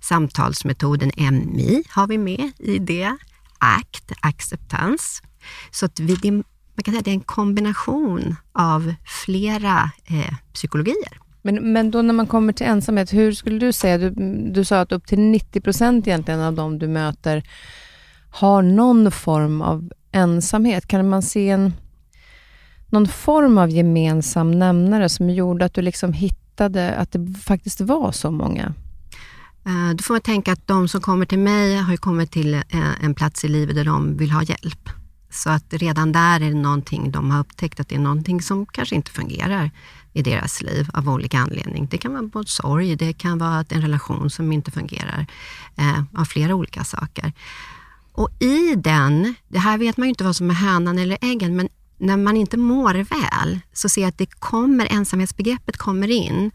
Samtalsmetoden 0.00 1.10
MI 1.16 1.84
har 1.88 2.06
vi 2.06 2.18
med 2.18 2.52
i 2.58 2.78
det. 2.78 3.16
ACT, 3.58 4.12
acceptans. 4.20 5.22
Så 5.70 5.86
att 5.86 6.00
vi, 6.00 6.30
man 6.30 6.44
kan 6.84 6.92
säga 6.92 6.98
att 6.98 7.04
det 7.04 7.10
är 7.10 7.14
en 7.14 7.20
kombination 7.20 8.36
av 8.52 8.94
flera 9.24 9.90
eh, 10.04 10.34
psykologier. 10.52 11.20
Men, 11.42 11.72
men 11.72 11.90
då 11.90 12.02
när 12.02 12.14
man 12.14 12.26
kommer 12.26 12.52
till 12.52 12.66
ensamhet, 12.66 13.12
hur 13.12 13.32
skulle 13.32 13.58
du 13.58 13.72
säga, 13.72 13.98
du, 13.98 14.10
du 14.52 14.64
sa 14.64 14.80
att 14.80 14.92
upp 14.92 15.06
till 15.06 15.18
90 15.18 15.60
procent 15.60 16.06
egentligen 16.06 16.40
av 16.40 16.54
de 16.54 16.78
du 16.78 16.88
möter 16.88 17.42
har 18.30 18.62
någon 18.62 19.10
form 19.10 19.62
av 19.62 19.90
ensamhet? 20.12 20.86
Kan 20.86 21.08
man 21.08 21.22
se 21.22 21.50
en, 21.50 21.72
någon 22.86 23.08
form 23.08 23.58
av 23.58 23.70
gemensam 23.70 24.50
nämnare 24.50 25.08
som 25.08 25.30
gjorde 25.30 25.64
att 25.64 25.74
du 25.74 25.82
liksom 25.82 26.12
hittade 26.12 26.94
att 26.94 27.12
det 27.12 27.34
faktiskt 27.44 27.80
var 27.80 28.12
så 28.12 28.30
många? 28.30 28.74
Eh, 29.66 29.94
då 29.96 30.02
får 30.02 30.14
man 30.14 30.20
tänka 30.20 30.52
att 30.52 30.66
de 30.66 30.88
som 30.88 31.00
kommer 31.00 31.26
till 31.26 31.38
mig 31.38 31.76
har 31.76 31.96
kommit 31.96 32.30
till 32.30 32.54
eh, 32.54 33.04
en 33.04 33.14
plats 33.14 33.44
i 33.44 33.48
livet 33.48 33.76
där 33.76 33.84
de 33.84 34.16
vill 34.16 34.30
ha 34.30 34.42
hjälp. 34.42 34.88
Så 35.30 35.50
att 35.50 35.64
redan 35.72 36.12
där 36.12 36.40
är 36.40 36.48
det 36.50 36.54
någonting 36.54 37.10
de 37.10 37.30
har 37.30 37.40
upptäckt 37.40 37.80
att 37.80 37.88
det 37.88 37.94
är 37.94 38.00
någonting 38.00 38.42
som 38.42 38.66
kanske 38.66 38.94
inte 38.94 39.10
fungerar 39.10 39.70
i 40.12 40.22
deras 40.22 40.62
liv 40.62 40.90
av 40.92 41.08
olika 41.08 41.38
anledningar. 41.38 41.88
Det 41.90 41.98
kan 41.98 42.12
vara 42.12 42.22
både 42.22 42.48
sorg, 42.48 42.96
det 42.96 43.12
kan 43.12 43.38
vara 43.38 43.64
en 43.68 43.82
relation 43.82 44.30
som 44.30 44.52
inte 44.52 44.70
fungerar 44.70 45.26
eh, 45.76 46.02
av 46.20 46.24
flera 46.24 46.54
olika 46.54 46.84
saker. 46.84 47.32
Och 48.16 48.42
i 48.42 48.74
den, 48.74 49.34
det 49.48 49.58
här 49.58 49.78
vet 49.78 49.96
man 49.96 50.06
ju 50.06 50.08
inte 50.08 50.24
vad 50.24 50.36
som 50.36 50.50
är 50.50 50.54
hönan 50.54 50.98
eller 50.98 51.18
äggen, 51.20 51.56
men 51.56 51.68
när 51.98 52.16
man 52.16 52.36
inte 52.36 52.56
mår 52.56 52.94
väl 52.94 53.60
så 53.72 53.88
ser 53.88 54.00
jag 54.00 54.08
att 54.08 54.18
det 54.18 54.40
kommer, 54.40 54.86
ensamhetsbegreppet 54.90 55.76
kommer 55.76 56.10
in. 56.10 56.50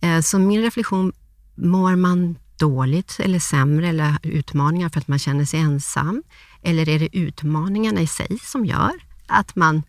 Eh, 0.00 0.20
så 0.20 0.38
min 0.38 0.62
reflektion, 0.62 1.12
mår 1.54 1.96
man 1.96 2.38
dåligt 2.58 3.16
eller 3.20 3.38
sämre 3.38 3.88
eller 3.88 4.18
utmaningar 4.22 4.88
för 4.88 5.00
att 5.00 5.08
man 5.08 5.18
känner 5.18 5.44
sig 5.44 5.60
ensam? 5.60 6.22
Eller 6.62 6.88
är 6.88 6.98
det 6.98 7.16
utmaningarna 7.16 8.00
i 8.00 8.06
sig 8.06 8.38
som 8.42 8.66
gör 8.66 8.92
att 9.26 9.56
man 9.56 9.82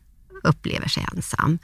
upplever 0.44 0.88
sig 0.88 1.08
ensam? 1.13 1.60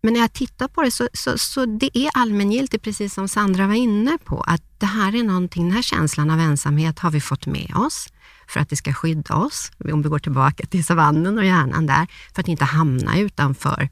Men 0.00 0.12
när 0.12 0.20
jag 0.20 0.32
tittar 0.32 0.68
på 0.68 0.82
det 0.82 0.90
så, 0.90 1.08
så, 1.12 1.38
så 1.38 1.66
det 1.66 1.98
är 1.98 2.10
allmängiltigt, 2.14 2.84
precis 2.84 3.14
som 3.14 3.28
Sandra 3.28 3.66
var 3.66 3.74
inne 3.74 4.18
på, 4.24 4.40
att 4.40 4.62
det 4.78 4.86
här 4.86 5.14
är 5.14 5.22
någonting, 5.22 5.64
den 5.64 5.72
här 5.72 5.82
känslan 5.82 6.30
av 6.30 6.40
ensamhet 6.40 6.98
har 6.98 7.10
vi 7.10 7.20
fått 7.20 7.46
med 7.46 7.72
oss 7.76 8.08
för 8.48 8.60
att 8.60 8.68
det 8.68 8.76
ska 8.76 8.92
skydda 8.92 9.34
oss, 9.34 9.72
om 9.92 10.02
vi 10.02 10.08
går 10.08 10.18
tillbaka 10.18 10.66
till 10.66 10.84
savannen 10.84 11.38
och 11.38 11.44
hjärnan 11.44 11.86
där, 11.86 12.06
för 12.34 12.40
att 12.40 12.48
inte 12.48 12.64
hamna 12.64 13.18
utanför 13.18 13.88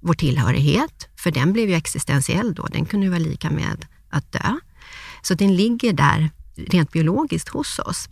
vår 0.00 0.14
tillhörighet, 0.14 1.08
för 1.16 1.30
den 1.30 1.52
blev 1.52 1.68
ju 1.68 1.74
existentiell 1.74 2.54
då, 2.54 2.66
den 2.66 2.86
kunde 2.86 3.06
ju 3.06 3.10
vara 3.10 3.20
lika 3.20 3.50
med 3.50 3.86
att 4.10 4.32
dö. 4.32 4.58
Så 5.22 5.34
den 5.34 5.56
ligger 5.56 5.92
där 5.92 6.30
rent 6.56 6.92
biologiskt 6.92 7.48
hos 7.48 7.78
oss. 7.78 8.08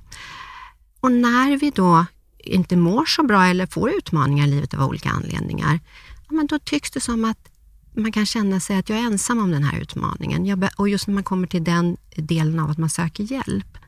Och 1.01 1.13
när 1.13 1.57
vi 1.57 1.71
då 1.71 2.07
inte 2.39 2.77
mår 2.77 3.05
så 3.05 3.23
bra 3.23 3.47
eller 3.47 3.67
får 3.67 3.91
utmaningar 3.91 4.47
i 4.47 4.51
livet 4.51 4.75
av 4.75 4.89
olika 4.89 5.11
anledningar, 5.11 5.81
ja, 6.29 6.35
men 6.35 6.47
då 6.47 6.59
tycks 6.59 6.91
det 6.91 7.01
som 7.01 7.25
att 7.25 7.49
man 7.97 8.13
kan 8.13 8.27
känna 8.27 8.61
sig 8.61 8.77
att 8.77 8.89
jag 8.89 8.99
är 8.99 9.03
ensam 9.03 9.39
om 9.39 9.51
den 9.51 9.63
här 9.63 9.79
utmaningen. 9.79 10.69
och 10.77 10.89
just 10.89 11.07
när 11.07 11.15
man 11.15 11.25
kommer 11.25 11.47
till 11.47 11.65
den 11.65 11.97
delen 12.17 12.61
av 12.61 12.71
att 12.71 12.79
man 12.79 12.91
söker 12.91 13.25
hjälp, 13.25 13.79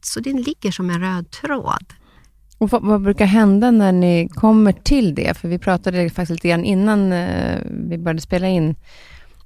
så 0.00 0.20
den 0.20 0.36
ligger 0.36 0.70
som 0.70 0.90
en 0.90 1.00
röd 1.00 1.30
tråd. 1.30 1.84
Och 2.58 2.70
vad, 2.70 2.82
vad, 2.82 3.02
brukar 3.02 3.26
hända 3.26 3.70
när 3.70 3.92
ni 3.92 4.28
kommer 4.28 4.72
till 4.72 5.14
det? 5.14 5.36
För 5.36 5.48
vi 5.48 5.58
pratade 5.58 6.10
faktiskt 6.10 6.30
lite 6.30 6.48
grann 6.48 6.64
innan 6.64 7.12
eh, 7.12 7.58
vi 7.88 7.98
började 7.98 8.20
spela 8.20 8.48
in. 8.48 8.76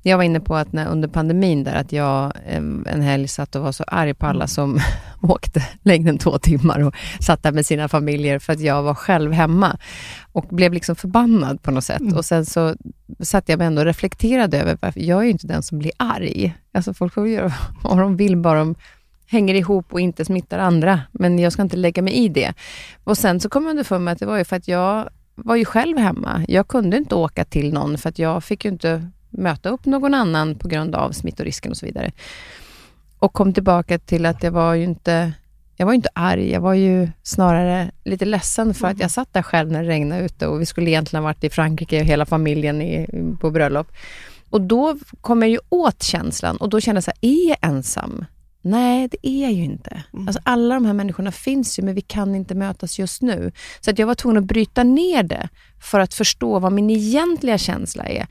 Jag 0.04 0.16
var 0.16 0.24
inne 0.24 0.40
på 0.40 0.56
att 0.56 0.72
när, 0.72 0.86
under 0.86 1.08
pandemin 1.08 1.64
där, 1.64 1.74
att 1.74 1.92
jag 1.92 2.32
en 2.86 3.02
helg 3.02 3.28
satt 3.28 3.56
och 3.56 3.62
var 3.62 3.72
så 3.72 3.84
arg 3.86 4.14
på 4.14 4.26
alla 4.26 4.44
mm. 4.44 4.48
som 4.48 4.80
åkte 5.22 5.68
längden 5.82 6.18
två 6.18 6.38
timmar 6.38 6.80
och 6.80 6.94
satt 7.20 7.42
där 7.42 7.52
med 7.52 7.66
sina 7.66 7.88
familjer 7.88 8.38
för 8.38 8.52
att 8.52 8.60
jag 8.60 8.82
var 8.82 8.94
själv 8.94 9.32
hemma. 9.32 9.78
Och 10.32 10.46
blev 10.50 10.72
liksom 10.72 10.96
förbannad 10.96 11.62
på 11.62 11.70
något 11.70 11.84
sätt. 11.84 12.00
Mm. 12.00 12.16
Och 12.16 12.24
sen 12.24 12.46
så 12.46 12.74
satt 13.20 13.48
jag 13.48 13.58
mig 13.58 13.66
ändå 13.66 13.80
och 13.80 13.86
reflekterade 13.86 14.60
över, 14.60 14.78
varför 14.82 15.00
jag 15.00 15.20
är 15.20 15.24
ju 15.24 15.30
inte 15.30 15.46
den 15.46 15.62
som 15.62 15.78
blir 15.78 15.92
arg. 15.96 16.54
Alltså 16.74 16.94
folk 16.94 17.14
får 17.14 17.28
göra 17.28 17.52
vad 17.82 17.98
de 17.98 18.16
vill, 18.16 18.36
bara 18.36 18.58
de 18.58 18.74
hänger 19.33 19.55
ihop 19.55 19.92
och 19.92 20.01
inte 20.01 20.25
smittar 20.25 20.59
andra. 20.59 21.01
Men 21.12 21.38
jag 21.38 21.53
ska 21.53 21.62
inte 21.62 21.77
lägga 21.77 22.03
mig 22.03 22.14
i 22.14 22.29
det. 22.29 22.55
Och 23.05 23.18
sen 23.18 23.40
så 23.40 23.49
kom 23.49 23.64
jag 23.64 23.71
underfund 23.71 24.05
med 24.05 24.12
att 24.12 24.18
det 24.18 24.27
var 24.27 24.38
ju 24.38 24.45
för 24.45 24.57
att 24.57 24.68
jag 24.68 25.09
var 25.35 25.57
ju 25.57 25.64
själv 25.64 25.99
hemma. 25.99 26.45
Jag 26.49 26.68
kunde 26.68 26.97
inte 26.97 27.14
åka 27.14 27.45
till 27.45 27.73
någon 27.73 27.99
för 27.99 28.09
att 28.09 28.18
jag 28.18 28.45
fick 28.45 28.64
ju 28.64 28.71
inte 28.71 29.09
möta 29.31 29.68
upp 29.68 29.85
någon 29.85 30.14
annan 30.14 30.55
på 30.55 30.68
grund 30.68 30.95
av 30.95 31.12
smittorisken 31.12 31.71
och 31.71 31.77
så 31.77 31.87
vidare. 31.87 32.12
Och 33.18 33.33
kom 33.33 33.53
tillbaka 33.53 33.99
till 33.99 34.27
att 34.27 34.42
jag 34.42 34.53
var 34.53 34.75
ju 34.75 34.85
inte 34.85 35.33
jag 35.77 35.87
var 35.87 35.92
inte 35.92 36.09
arg, 36.14 36.51
jag 36.51 36.61
var 36.61 36.75
ju 36.75 37.09
snarare 37.23 37.90
lite 38.05 38.25
ledsen 38.25 38.75
för 38.75 38.88
att 38.88 39.01
jag 39.01 39.11
satt 39.11 39.33
där 39.33 39.42
själv 39.42 39.73
när 39.73 39.83
det 39.83 39.88
regnade 39.88 40.25
ute 40.25 40.47
och 40.47 40.61
vi 40.61 40.66
skulle 40.66 40.90
egentligen 40.90 41.23
ha 41.23 41.29
varit 41.29 41.45
i 41.45 41.51
Frankrike, 41.51 42.03
hela 42.03 42.27
familjen 42.27 42.83
i, 42.83 43.07
på 43.40 43.51
bröllop. 43.51 43.92
Och 44.51 44.61
då 44.61 44.97
kom 45.21 45.42
jag 45.42 45.51
ju 45.51 45.59
åt 45.68 46.03
känslan 46.03 46.57
och 46.57 46.68
då 46.68 46.81
kände 46.81 46.97
jag 46.97 47.05
så 47.05 47.11
här, 47.11 47.31
är 47.31 47.49
jag 47.49 47.59
ensam? 47.61 48.25
Nej, 48.62 49.09
det 49.09 49.29
är 49.29 49.51
ju 49.51 49.64
inte. 49.64 50.03
Mm. 50.12 50.29
Alltså, 50.29 50.42
alla 50.44 50.75
de 50.75 50.87
här 50.87 50.92
människorna 50.92 51.33
finns 51.33 51.79
ju, 51.79 51.83
men 51.83 51.94
vi 51.94 52.01
kan 52.01 52.35
inte 52.35 52.55
mötas 52.55 52.98
just 52.98 53.22
nu. 53.22 53.53
Så 53.81 53.90
att 53.90 53.98
jag 53.98 54.07
var 54.07 54.14
tvungen 54.14 54.42
att 54.42 54.48
bryta 54.48 54.83
ner 54.83 55.22
det 55.22 55.48
för 55.81 56.01
att 56.01 56.14
förstå 56.14 56.59
vad 56.59 56.72
min 56.72 56.90
egentliga 56.90 57.59
känsla 57.59 58.05
är. 58.05 58.27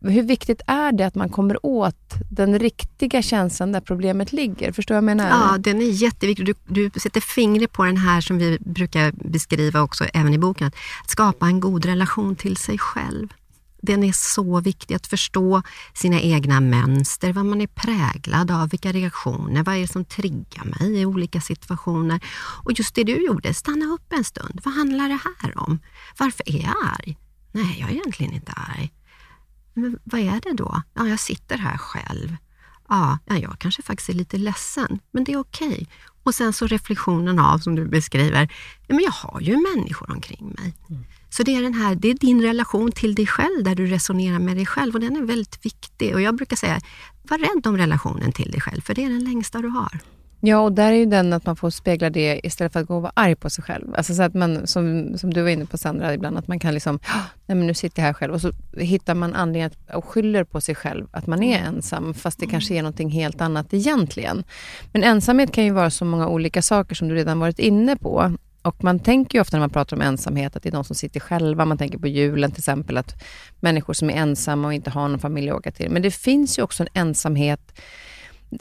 Hur 0.00 0.22
viktigt 0.22 0.62
är 0.66 0.92
det 0.92 1.06
att 1.06 1.14
man 1.14 1.28
kommer 1.28 1.66
åt 1.66 2.14
den 2.30 2.58
riktiga 2.58 3.22
känslan 3.22 3.72
där 3.72 3.80
problemet 3.80 4.32
ligger? 4.32 4.72
Förstår 4.72 4.94
jag 4.94 5.02
vad 5.02 5.10
jag 5.10 5.16
menar? 5.16 5.30
Ja, 5.30 5.58
den 5.58 5.80
är 5.80 6.02
jätteviktig. 6.02 6.46
Du, 6.46 6.54
du 6.68 7.00
sätter 7.00 7.20
fingret 7.20 7.72
på 7.72 7.84
den 7.84 7.96
här 7.96 8.20
som 8.20 8.38
vi 8.38 8.58
brukar 8.60 9.12
beskriva 9.30 9.82
också 9.82 10.04
även 10.04 10.34
i 10.34 10.38
boken. 10.38 10.66
Att 11.02 11.10
skapa 11.10 11.46
en 11.46 11.60
god 11.60 11.84
relation 11.84 12.36
till 12.36 12.56
sig 12.56 12.78
själv 12.78 13.28
den 13.84 14.04
är 14.04 14.12
så 14.12 14.60
viktig 14.60 14.94
att 14.94 15.06
förstå 15.06 15.62
sina 15.94 16.20
egna 16.20 16.60
mönster, 16.60 17.32
vad 17.32 17.46
man 17.46 17.60
är 17.60 17.66
präglad 17.66 18.50
av, 18.50 18.68
vilka 18.68 18.92
reaktioner, 18.92 19.62
vad 19.62 19.76
är 19.76 19.80
det 19.80 19.88
som 19.88 20.04
triggar 20.04 20.64
mig 20.64 21.00
i 21.00 21.06
olika 21.06 21.40
situationer. 21.40 22.20
Och 22.64 22.72
just 22.72 22.94
det 22.94 23.04
du 23.04 23.26
gjorde, 23.26 23.54
stanna 23.54 23.86
upp 23.86 24.12
en 24.12 24.24
stund. 24.24 24.60
Vad 24.64 24.74
handlar 24.74 25.08
det 25.08 25.18
här 25.42 25.58
om? 25.58 25.78
Varför 26.18 26.42
är 26.46 26.62
jag 26.62 26.76
arg? 26.98 27.18
Nej, 27.52 27.76
jag 27.80 27.90
är 27.90 27.94
egentligen 27.94 28.32
inte 28.32 28.52
arg. 28.52 28.92
Men 29.74 29.98
vad 30.04 30.20
är 30.20 30.40
det 30.40 30.52
då? 30.52 30.82
Ja, 30.94 31.08
jag 31.08 31.20
sitter 31.20 31.58
här 31.58 31.78
själv. 31.78 32.36
Ja, 32.88 33.18
jag 33.26 33.56
kanske 33.58 33.82
faktiskt 33.82 34.08
är 34.08 34.14
lite 34.14 34.38
ledsen, 34.38 35.00
men 35.10 35.24
det 35.24 35.32
är 35.32 35.38
okej. 35.38 35.68
Okay. 35.68 35.86
Och 36.22 36.34
sen 36.34 36.52
så 36.52 36.66
reflektionen 36.66 37.38
av, 37.38 37.58
som 37.58 37.74
du 37.74 37.84
beskriver, 37.88 38.52
men 38.88 39.00
jag 39.00 39.10
har 39.10 39.40
ju 39.40 39.56
människor 39.56 40.10
omkring 40.10 40.54
mig. 40.58 40.74
Mm. 40.90 41.04
Så 41.36 41.42
det 41.42 41.56
är, 41.56 41.62
den 41.62 41.74
här, 41.74 41.94
det 41.94 42.10
är 42.10 42.14
din 42.14 42.42
relation 42.42 42.92
till 42.92 43.14
dig 43.14 43.26
själv, 43.26 43.64
där 43.64 43.74
du 43.74 43.86
resonerar 43.86 44.38
med 44.38 44.56
dig 44.56 44.66
själv 44.66 44.94
och 44.94 45.00
den 45.00 45.16
är 45.16 45.22
väldigt 45.22 45.66
viktig. 45.66 46.14
Och 46.14 46.20
jag 46.20 46.36
brukar 46.36 46.56
säga, 46.56 46.80
var 47.22 47.38
rädd 47.38 47.66
om 47.66 47.76
relationen 47.76 48.32
till 48.32 48.50
dig 48.50 48.60
själv, 48.60 48.80
för 48.80 48.94
det 48.94 49.04
är 49.04 49.08
den 49.08 49.24
längsta 49.24 49.62
du 49.62 49.68
har. 49.68 49.98
Ja, 50.40 50.58
och 50.58 50.72
där 50.72 50.92
är 50.92 50.96
ju 50.96 51.06
den 51.06 51.32
att 51.32 51.46
man 51.46 51.56
får 51.56 51.70
spegla 51.70 52.10
det 52.10 52.40
istället 52.46 52.72
för 52.72 52.80
att 52.80 52.86
gå 52.86 52.96
och 52.96 53.02
vara 53.02 53.12
arg 53.16 53.36
på 53.36 53.50
sig 53.50 53.64
själv. 53.64 53.94
Alltså 53.94 54.14
så 54.14 54.22
att 54.22 54.34
man, 54.34 54.66
som, 54.66 55.12
som 55.18 55.34
du 55.34 55.42
var 55.42 55.48
inne 55.48 55.66
på 55.66 55.78
Sandra, 55.78 56.14
ibland 56.14 56.38
att 56.38 56.48
man 56.48 56.58
kan 56.58 56.74
liksom, 56.74 56.98
nej 57.46 57.56
men 57.56 57.66
nu 57.66 57.74
sitter 57.74 58.02
jag 58.02 58.06
här 58.06 58.12
själv 58.14 58.34
och 58.34 58.40
så 58.40 58.52
hittar 58.76 59.14
man 59.14 59.34
anledning 59.34 59.62
att, 59.62 59.96
och 59.96 60.04
skyller 60.04 60.44
på 60.44 60.60
sig 60.60 60.74
själv 60.74 61.06
att 61.10 61.26
man 61.26 61.42
är 61.42 61.58
mm. 61.58 61.74
ensam, 61.74 62.14
fast 62.14 62.38
det 62.38 62.46
kanske 62.46 62.74
är 62.74 62.82
någonting 62.82 63.10
helt 63.10 63.40
annat 63.40 63.74
egentligen. 63.74 64.44
Men 64.92 65.02
ensamhet 65.02 65.52
kan 65.52 65.64
ju 65.64 65.70
vara 65.70 65.90
så 65.90 66.04
många 66.04 66.28
olika 66.28 66.62
saker 66.62 66.94
som 66.94 67.08
du 67.08 67.14
redan 67.14 67.38
varit 67.38 67.58
inne 67.58 67.96
på. 67.96 68.32
Och 68.64 68.84
man 68.84 68.98
tänker 68.98 69.38
ju 69.38 69.40
ofta 69.42 69.56
när 69.56 69.60
man 69.62 69.70
pratar 69.70 69.96
om 69.96 70.02
ensamhet 70.02 70.56
att 70.56 70.62
det 70.62 70.68
är 70.68 70.72
de 70.72 70.84
som 70.84 70.96
sitter 70.96 71.20
själva. 71.20 71.64
Man 71.64 71.78
tänker 71.78 71.98
på 71.98 72.08
julen 72.08 72.50
till 72.50 72.60
exempel, 72.60 72.96
att 72.96 73.22
människor 73.60 73.92
som 73.94 74.10
är 74.10 74.14
ensamma 74.14 74.68
och 74.68 74.74
inte 74.74 74.90
har 74.90 75.08
någon 75.08 75.18
familj 75.20 75.50
att 75.50 75.56
åka 75.56 75.70
till. 75.72 75.90
Men 75.90 76.02
det 76.02 76.10
finns 76.10 76.58
ju 76.58 76.62
också 76.62 76.82
en 76.82 76.88
ensamhet 76.94 77.80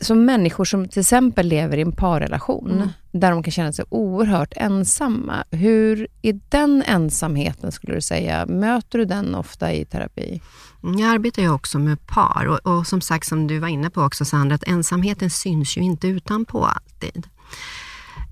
som 0.02 0.26
människor 0.26 0.66
som 0.66 0.88
till 0.88 1.00
exempel 1.00 1.48
lever 1.48 1.78
i 1.78 1.82
en 1.82 1.92
parrelation, 1.92 2.72
Mm. 2.72 2.90
där 3.12 3.32
de 3.32 3.44
kan 3.44 3.52
känna 3.52 3.72
sig 3.74 3.86
oerhört 3.90 4.54
ensamma. 4.56 5.44
Hur 5.52 6.08
är 6.22 6.40
den 6.50 6.84
ensamheten, 6.88 7.72
skulle 7.72 7.94
du 7.96 8.02
säga? 8.02 8.46
Möter 8.46 8.98
du 9.00 9.06
den 9.06 9.36
ofta 9.36 9.74
i 9.74 9.86
terapi? 9.86 10.42
Mm, 10.84 11.00
Jag 11.00 11.10
arbetar 11.10 11.42
ju 11.42 11.50
också 11.50 11.80
med 11.80 12.08
par 12.08 12.46
och, 12.48 12.74
och 12.78 12.88
som 12.88 13.02
sagt, 13.02 13.28
som 13.28 13.48
du 13.48 13.60
var 13.60 13.68
inne 13.68 13.90
på 13.90 14.02
också 14.02 14.26
Sandra, 14.26 14.56
att 14.56 14.68
ensamheten 14.68 15.30
syns 15.30 15.78
ju 15.78 15.82
inte 15.82 16.08
utanpå 16.08 16.66
alltid. 16.66 17.28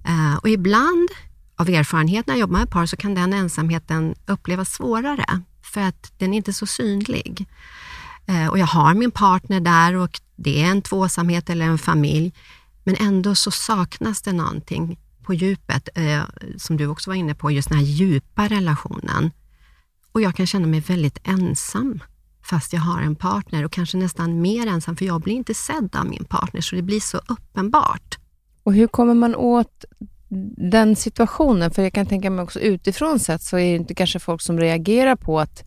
Eh, 0.06 0.38
och 0.42 0.50
ibland, 0.50 1.10
av 1.62 1.70
erfarenhet 1.70 2.28
när 2.28 2.34
jag 2.34 2.40
jobbar 2.40 2.60
med 2.60 2.70
par, 2.70 2.86
så 2.86 2.98
kan 2.98 3.16
den 3.16 3.34
ensamheten 3.34 4.16
upplevas 4.26 4.70
svårare, 4.70 5.42
för 5.62 5.82
att 5.82 6.12
den 6.18 6.34
är 6.34 6.38
inte 6.38 6.54
så 6.54 6.66
synlig. 6.66 7.46
Eh, 8.26 8.48
och 8.48 8.60
jag 8.60 8.66
har 8.66 8.94
min 8.94 9.12
partner 9.12 9.60
där 9.60 9.96
och 9.96 10.22
det 10.36 10.64
är 10.64 10.66
en 10.66 10.82
tvåsamhet 10.82 11.50
eller 11.50 11.66
en 11.66 11.78
familj, 11.78 12.34
men 12.84 12.96
ändå 12.96 13.36
så 13.36 13.52
saknas 13.52 14.22
det 14.22 14.34
någonting 14.34 15.00
på 15.24 15.34
djupet, 15.34 15.90
eh, 15.96 16.24
som 16.58 16.78
du 16.78 16.88
också 16.88 17.10
var 17.10 17.16
inne 17.16 17.36
på, 17.36 17.52
just 17.52 17.70
den 17.70 17.78
här 17.78 17.86
djupa 17.86 18.48
relationen. 18.48 19.32
Och 20.12 20.22
jag 20.22 20.36
kan 20.36 20.48
känna 20.48 20.68
mig 20.68 20.80
väldigt 20.80 21.20
ensam 21.24 22.00
fast 22.44 22.74
jag 22.74 22.82
har 22.82 23.02
en 23.02 23.16
partner 23.16 23.66
och 23.66 23.72
kanske 23.72 23.98
nästan 23.98 24.42
mer 24.42 24.68
ensam, 24.68 24.96
för 24.96 25.06
jag 25.06 25.22
blir 25.22 25.34
inte 25.34 25.54
sedd 25.54 25.96
av 25.96 26.06
min 26.06 26.26
partner, 26.26 26.62
så 26.62 26.76
det 26.76 26.82
blir 26.82 27.00
så 27.00 27.18
uppenbart. 27.18 28.18
Och 28.64 28.74
hur 28.74 28.88
kommer 28.88 29.14
man 29.14 29.36
åt 29.36 29.86
den 30.72 30.96
situationen? 30.96 31.72
För 31.72 31.82
jag 31.84 31.94
kan 31.94 32.06
tänka 32.06 32.30
mig 32.30 32.44
också 32.44 32.60
utifrån 32.60 33.20
sett 33.20 33.42
så 33.42 33.58
är 33.58 33.72
det 33.72 33.76
inte 33.76 33.96
kanske 33.96 34.20
folk 34.20 34.42
som 34.42 34.60
reagerar 34.60 35.16
på 35.16 35.40
att 35.40 35.64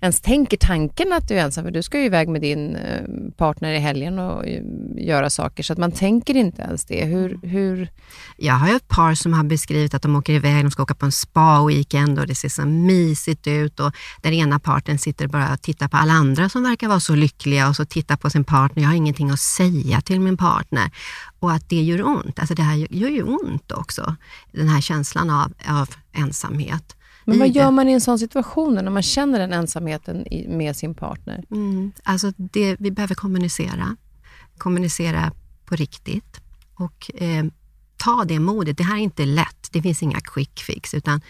ens 0.00 0.20
tänker 0.20 0.56
tanken 0.56 1.12
att 1.12 1.28
du 1.28 1.34
är 1.34 1.44
ensam, 1.44 1.64
för 1.64 1.70
du 1.70 1.82
ska 1.82 1.98
ju 1.98 2.04
iväg 2.04 2.28
med 2.28 2.40
din 2.40 2.76
eh, 2.76 3.02
partner 3.36 3.72
i 3.72 3.78
helgen 3.78 4.18
och 4.18 4.46
eh, 4.46 4.62
göra 4.96 5.30
saker, 5.30 5.62
så 5.62 5.72
att 5.72 5.78
man 5.78 5.92
tänker 5.92 6.36
inte 6.36 6.62
ens 6.62 6.84
det. 6.84 7.04
Hur, 7.04 7.38
hur, 7.42 7.88
Jag 8.36 8.54
har 8.54 8.68
ju 8.68 8.76
ett 8.76 8.88
par 8.88 9.14
som 9.14 9.32
har 9.32 9.44
beskrivit 9.44 9.94
att 9.94 10.02
de 10.02 10.16
åker 10.16 10.32
iväg, 10.32 10.64
de 10.64 10.70
ska 10.70 10.82
åka 10.82 10.94
på 10.94 11.06
en 11.06 11.12
spa-weekend 11.12 12.20
och 12.20 12.26
det 12.26 12.34
ser 12.34 12.48
så 12.48 12.66
mysigt 12.66 13.46
ut 13.46 13.80
och 13.80 13.92
den 14.22 14.32
ena 14.32 14.58
parten 14.58 14.98
sitter 14.98 15.26
bara 15.26 15.52
och 15.52 15.62
tittar 15.62 15.88
på 15.88 15.96
alla 15.96 16.12
andra 16.12 16.48
som 16.48 16.62
verkar 16.62 16.88
vara 16.88 17.00
så 17.00 17.14
lyckliga 17.14 17.68
och 17.68 17.76
så 17.76 17.84
tittar 17.84 18.16
på 18.16 18.30
sin 18.30 18.44
partner. 18.44 18.82
Jag 18.82 18.90
har 18.90 18.96
ingenting 18.96 19.30
att 19.30 19.40
säga 19.40 20.00
till 20.00 20.20
min 20.20 20.36
partner. 20.36 20.90
Och 21.40 21.52
att 21.52 21.68
det 21.68 21.82
gör 21.82 22.06
ont. 22.06 22.38
Alltså 22.38 22.54
det 22.54 22.62
här 22.62 22.86
gör 22.90 23.08
ju 23.08 23.22
ont 23.22 23.72
också, 23.72 24.16
den 24.52 24.68
här 24.68 24.80
känslan 24.80 25.30
av, 25.30 25.52
av 25.68 25.88
ensamhet 26.12 26.97
men 27.28 27.38
vad 27.38 27.48
det. 27.48 27.58
gör 27.58 27.70
man 27.70 27.88
i 27.88 27.92
en 27.92 28.00
sån 28.00 28.18
situation 28.18 28.74
när 28.74 28.90
man 28.90 29.02
känner 29.02 29.38
den 29.38 29.52
ensamheten 29.52 30.26
med 30.48 30.76
sin 30.76 30.94
partner? 30.94 31.44
Mm, 31.50 31.92
alltså 32.02 32.32
det, 32.36 32.76
vi 32.78 32.90
behöver 32.90 33.14
kommunicera. 33.14 33.96
Kommunicera 34.58 35.32
på 35.64 35.76
riktigt 35.76 36.40
och 36.74 37.10
eh, 37.14 37.44
ta 37.96 38.24
det 38.24 38.38
modet. 38.38 38.76
Det 38.76 38.84
här 38.84 38.96
är 38.96 39.00
inte 39.00 39.24
lätt. 39.24 39.68
Det 39.72 39.82
finns 39.82 40.02
inga 40.02 40.20
quick 40.20 40.60
fix, 40.60 40.94
utan 40.94 41.20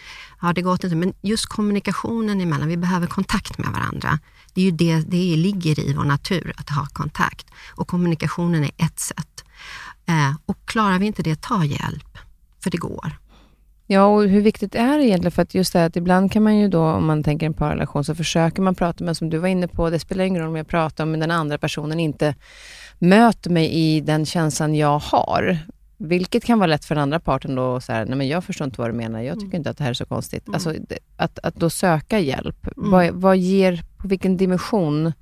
ja, 0.41 0.53
det 0.53 0.61
går 0.61 0.73
inte. 0.73 0.95
Men 0.95 1.13
just 1.21 1.45
kommunikationen 1.45 2.41
emellan, 2.41 2.67
vi 2.67 2.77
behöver 2.77 3.07
kontakt 3.07 3.57
med 3.57 3.71
varandra. 3.71 4.19
Det 4.53 4.61
är 4.61 4.65
ju 4.65 4.71
det, 4.71 4.95
det 4.95 5.35
ligger 5.35 5.79
i 5.79 5.93
vår 5.93 6.03
natur 6.03 6.53
att 6.57 6.69
ha 6.69 6.85
kontakt 6.93 7.47
och 7.75 7.87
kommunikationen 7.87 8.63
är 8.63 8.71
ett 8.77 8.99
sätt. 8.99 9.43
Eh, 10.05 10.35
och 10.45 10.57
klarar 10.65 10.99
vi 10.99 11.05
inte 11.05 11.23
det, 11.23 11.41
ta 11.41 11.65
hjälp, 11.65 12.17
för 12.63 12.71
det 12.71 12.77
går. 12.77 13.19
Ja, 13.91 14.05
och 14.05 14.23
hur 14.23 14.41
viktigt 14.41 14.75
är 14.75 14.97
det 14.97 15.05
egentligen? 15.05 15.31
För 15.31 15.41
att 15.41 15.53
just 15.53 15.73
det 15.73 15.79
här 15.79 15.85
att 15.85 15.95
ibland 15.95 16.31
kan 16.31 16.43
man 16.43 16.57
ju 16.57 16.67
då, 16.67 16.83
om 16.83 17.05
man 17.05 17.23
tänker 17.23 17.45
en 17.45 17.53
parrelation, 17.53 18.03
så 18.03 18.15
försöker 18.15 18.61
man 18.61 18.75
prata, 18.75 19.03
men 19.03 19.15
som 19.15 19.29
du 19.29 19.37
var 19.37 19.47
inne 19.47 19.67
på, 19.67 19.89
det 19.89 19.99
spelar 19.99 20.23
ingen 20.23 20.41
roll 20.41 20.49
om 20.49 20.55
jag 20.55 20.67
pratar 20.67 21.03
om 21.03 21.19
den 21.19 21.31
andra 21.31 21.57
personen 21.57 21.99
inte 21.99 22.35
möter 22.99 23.49
mig 23.49 23.69
i 23.73 24.01
den 24.01 24.25
känslan 24.25 24.75
jag 24.75 24.99
har. 24.99 25.57
Vilket 25.97 26.43
kan 26.43 26.59
vara 26.59 26.67
lätt 26.67 26.85
för 26.85 26.95
den 26.95 27.01
andra 27.01 27.19
parten 27.19 27.55
då, 27.55 27.81
så 27.81 27.91
här, 27.91 28.05
nej 28.05 28.15
men 28.15 28.27
jag 28.27 28.43
förstår 28.43 28.65
inte 28.65 28.81
vad 28.81 28.89
du 28.89 28.93
menar, 28.93 29.21
jag 29.21 29.39
tycker 29.39 29.57
inte 29.57 29.69
att 29.69 29.77
det 29.77 29.83
här 29.83 29.91
är 29.91 29.93
så 29.93 30.05
konstigt. 30.05 30.47
Mm. 30.47 30.55
Alltså, 30.55 30.73
att, 31.17 31.39
att 31.39 31.55
då 31.55 31.69
söka 31.69 32.19
hjälp, 32.19 32.67
vad, 32.75 33.09
vad 33.09 33.37
ger, 33.37 33.83
på 33.97 34.07
vilken 34.07 34.37
dimension 34.37 35.13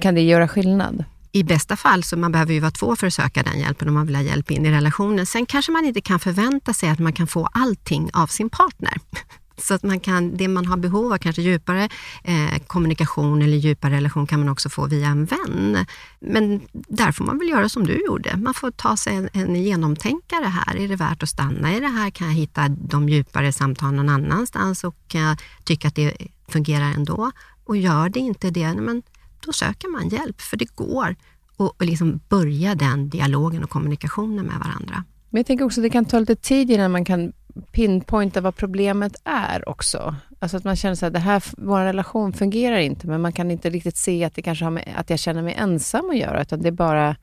kan 0.00 0.14
det 0.14 0.22
göra 0.22 0.48
skillnad? 0.48 1.04
I 1.34 1.44
bästa 1.44 1.76
fall, 1.76 2.04
så 2.04 2.16
man 2.16 2.32
behöver 2.32 2.54
ju 2.54 2.60
vara 2.60 2.70
två 2.70 2.96
för 2.96 3.06
att 3.06 3.14
söka 3.14 3.42
den 3.42 3.58
hjälpen 3.58 3.88
om 3.88 3.94
man 3.94 4.06
vill 4.06 4.16
ha 4.16 4.22
hjälp 4.22 4.50
in 4.50 4.66
i 4.66 4.70
relationen. 4.70 5.26
Sen 5.26 5.46
kanske 5.46 5.72
man 5.72 5.84
inte 5.84 6.00
kan 6.00 6.20
förvänta 6.20 6.72
sig 6.72 6.88
att 6.88 6.98
man 6.98 7.12
kan 7.12 7.26
få 7.26 7.48
allting 7.52 8.10
av 8.12 8.26
sin 8.26 8.50
partner. 8.50 8.94
Så 9.56 9.74
att 9.74 9.82
man 9.82 10.00
kan, 10.00 10.36
det 10.36 10.48
man 10.48 10.66
har 10.66 10.76
behov 10.76 11.12
av, 11.12 11.18
kanske 11.18 11.42
djupare 11.42 11.88
eh, 12.24 12.58
kommunikation 12.66 13.42
eller 13.42 13.56
djupare 13.56 13.94
relation, 13.96 14.26
kan 14.26 14.40
man 14.40 14.48
också 14.48 14.68
få 14.68 14.86
via 14.86 15.08
en 15.08 15.24
vän. 15.24 15.86
Men 16.20 16.60
där 16.72 17.12
får 17.12 17.24
man 17.24 17.38
väl 17.38 17.48
göra 17.48 17.68
som 17.68 17.86
du 17.86 18.04
gjorde. 18.06 18.36
Man 18.36 18.54
får 18.54 18.70
ta 18.70 18.96
sig 18.96 19.16
en, 19.16 19.28
en 19.32 19.62
genomtänkare 19.62 20.44
här. 20.44 20.76
Är 20.76 20.88
det 20.88 20.96
värt 20.96 21.22
att 21.22 21.28
stanna 21.28 21.76
i 21.76 21.80
det 21.80 21.88
här? 21.88 22.10
Kan 22.10 22.26
jag 22.26 22.34
hitta 22.34 22.68
de 22.68 23.08
djupare 23.08 23.52
samtalen 23.52 23.96
någon 23.96 24.08
annanstans 24.08 24.84
och 24.84 24.96
kan 25.08 25.20
jag 25.20 25.38
tycka 25.64 25.88
att 25.88 25.94
det 25.94 26.16
fungerar 26.48 26.92
ändå? 26.92 27.30
Och 27.64 27.76
gör 27.76 28.08
det 28.08 28.20
inte 28.20 28.50
det, 28.50 28.74
men 28.74 29.02
då 29.46 29.52
söker 29.52 29.88
man 29.88 30.08
hjälp, 30.08 30.40
för 30.40 30.56
det 30.56 30.76
går. 30.76 31.16
att 31.58 31.86
liksom 31.86 32.20
börja 32.28 32.74
den 32.74 33.08
dialogen 33.08 33.64
och 33.64 33.70
kommunikationen 33.70 34.46
med 34.46 34.58
varandra. 34.58 35.04
Men 35.30 35.38
jag 35.38 35.46
tänker 35.46 35.64
också 35.64 35.80
att 35.80 35.82
det 35.82 35.90
kan 35.90 36.04
ta 36.04 36.18
lite 36.18 36.36
tid 36.36 36.70
innan 36.70 36.92
man 36.92 37.04
kan 37.04 37.32
pinpointa 37.72 38.40
vad 38.40 38.56
problemet 38.56 39.16
är 39.24 39.68
också. 39.68 40.14
Alltså 40.38 40.56
att 40.56 40.64
man 40.64 40.76
känner 40.76 40.94
så 40.94 41.06
här, 41.06 41.10
det 41.10 41.18
här, 41.18 41.42
vår 41.56 41.80
relation 41.80 42.32
fungerar 42.32 42.78
inte, 42.78 43.06
men 43.06 43.20
man 43.20 43.32
kan 43.32 43.50
inte 43.50 43.70
riktigt 43.70 43.96
se 43.96 44.24
att 44.24 44.34
det 44.34 44.42
kanske 44.42 44.64
har 44.64 44.70
med 44.70 44.94
att 44.96 45.10
jag 45.10 45.18
känner 45.18 45.42
mig 45.42 45.54
ensam 45.54 46.10
att 46.10 46.16
göra, 46.16 46.42
utan 46.42 46.62
det 46.62 46.72
bara 46.72 47.16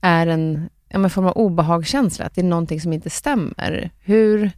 är 0.00 0.26
en, 0.26 0.68
en 0.88 1.10
form 1.10 1.26
av 1.26 1.32
obehagskänsla, 1.32 2.24
att 2.24 2.34
det 2.34 2.40
är 2.40 2.44
någonting 2.44 2.80
som 2.80 2.92
inte 2.92 3.10
stämmer. 3.10 3.90
Hur, 4.00 4.50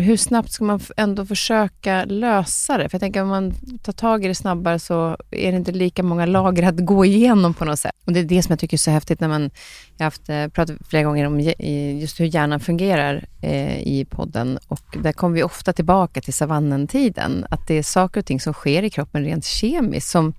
hur 0.00 0.16
snabbt 0.16 0.52
ska 0.52 0.64
man 0.64 0.80
ändå 0.96 1.26
försöka 1.26 2.04
lösa 2.04 2.78
det? 2.78 2.88
För 2.88 2.94
jag 2.94 3.00
tänker 3.00 3.22
om 3.22 3.28
man 3.28 3.54
tar 3.82 3.92
tag 3.92 4.24
i 4.24 4.28
det 4.28 4.34
snabbare 4.34 4.78
så 4.78 5.16
är 5.30 5.52
det 5.52 5.58
inte 5.58 5.72
lika 5.72 6.02
många 6.02 6.26
lager 6.26 6.62
att 6.62 6.76
gå 6.86 7.04
igenom 7.04 7.54
på 7.54 7.64
något 7.64 7.78
sätt. 7.78 7.92
Och 8.06 8.12
det 8.12 8.20
är 8.20 8.24
det 8.24 8.42
som 8.42 8.52
jag 8.52 8.58
tycker 8.58 8.76
är 8.76 8.78
så 8.78 8.90
häftigt 8.90 9.20
när 9.20 9.28
man, 9.28 9.50
jag 9.96 10.04
har 10.04 10.04
haft, 10.04 10.28
eh, 10.28 10.48
pratat 10.48 10.76
flera 10.88 11.02
gånger 11.02 11.26
om 11.26 11.40
just 12.00 12.20
hur 12.20 12.24
hjärnan 12.24 12.60
fungerar 12.60 13.24
eh, 13.42 13.78
i 13.78 14.06
podden 14.10 14.58
och 14.68 14.96
där 15.02 15.12
kommer 15.12 15.34
vi 15.36 15.42
ofta 15.42 15.72
tillbaka 15.72 16.20
till 16.20 16.34
savannentiden. 16.34 17.46
Att 17.50 17.66
det 17.66 17.74
är 17.74 17.82
saker 17.82 18.20
och 18.20 18.26
ting 18.26 18.40
som 18.40 18.52
sker 18.52 18.82
i 18.82 18.90
kroppen 18.90 19.24
rent 19.24 19.44
kemiskt 19.44 20.08
som, 20.08 20.34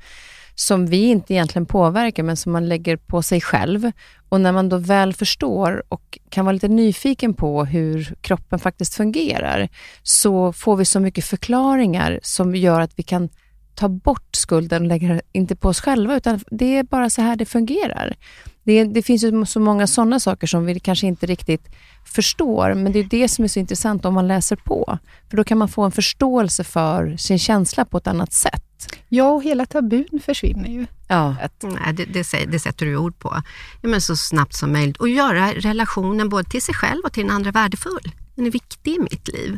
som 0.56 0.86
vi 0.86 1.06
inte 1.06 1.34
egentligen 1.34 1.66
påverkar 1.66 2.24
men 2.24 2.38
som 2.38 2.52
man 2.52 2.70
lägger 2.70 2.98
på 2.98 3.22
sig 3.22 3.42
själv. 3.42 3.92
Och 4.32 4.42
när 4.42 4.52
man 4.52 4.70
då 4.70 4.78
väl 4.78 5.14
förstår 5.14 5.84
och 5.90 6.20
kan 6.30 6.46
vara 6.46 6.54
lite 6.54 6.68
nyfiken 6.68 7.34
på 7.34 7.66
hur 7.66 8.16
kroppen 8.22 8.60
faktiskt 8.60 8.96
fungerar 8.96 9.70
så 10.04 10.54
får 10.54 10.76
vi 10.76 10.86
så 10.86 11.00
mycket 11.00 11.26
förklaringar 11.26 12.20
som 12.24 12.56
gör 12.56 12.82
att 12.82 12.92
vi 12.96 13.04
kan 13.04 13.30
ta 13.76 13.90
bort 13.90 14.36
skulden 14.36 14.82
och 14.82 14.88
lägga 14.88 15.08
den 15.08 15.22
inte 15.32 15.56
på 15.56 15.70
oss 15.70 15.82
själva, 15.82 16.16
utan 16.16 16.40
det 16.52 16.78
är 16.78 16.84
bara 16.84 17.10
så 17.10 17.22
här 17.22 17.36
det 17.36 17.46
fungerar. 17.46 18.16
Det, 18.64 18.84
det 18.84 19.02
finns 19.02 19.24
ju 19.24 19.46
så 19.46 19.60
många 19.60 19.88
sådana 19.88 20.20
saker 20.20 20.48
som 20.48 20.66
vi 20.66 20.80
kanske 20.80 21.08
inte 21.08 21.26
riktigt 21.26 21.70
förstår, 22.06 22.74
men 22.74 22.92
det 22.92 23.00
är 23.00 23.04
det 23.04 23.28
som 23.28 23.44
är 23.44 23.48
så 23.50 23.60
intressant 23.60 24.06
om 24.06 24.14
man 24.14 24.28
läser 24.28 24.56
på. 24.56 24.98
För 25.30 25.38
då 25.38 25.44
kan 25.44 25.58
man 25.58 25.70
få 25.70 25.82
en 25.82 25.92
förståelse 25.92 26.64
för 26.64 27.18
sin 27.18 27.40
känsla 27.40 27.86
på 27.86 27.98
ett 27.98 28.08
annat 28.08 28.34
sätt. 28.34 28.64
Ja, 29.10 29.30
och 29.30 29.44
hela 29.44 29.66
tabun 29.66 30.20
försvinner 30.24 30.70
ju. 30.70 30.86
Ja. 31.12 31.36
Nej, 31.62 31.94
det, 31.94 32.06
det, 32.06 32.46
det 32.46 32.60
sätter 32.60 32.86
du 32.86 32.98
ord 32.98 33.20
på. 33.20 33.42
Ja, 33.82 33.90
men 33.90 34.02
så 34.02 34.16
snabbt 34.16 34.54
som 34.54 34.72
möjligt. 34.72 34.98
Och 34.98 35.10
göra 35.10 35.52
relationen 35.54 36.30
både 36.30 36.50
till 36.50 36.62
sig 36.62 36.76
själv 36.76 37.02
och 37.06 37.14
till 37.14 37.24
den 37.24 37.36
andra 37.36 37.52
värdefull. 37.52 38.12
Den 38.36 38.46
är 38.46 38.52
viktig 38.52 38.96
i 38.96 39.00
mitt 39.00 39.28
liv. 39.28 39.58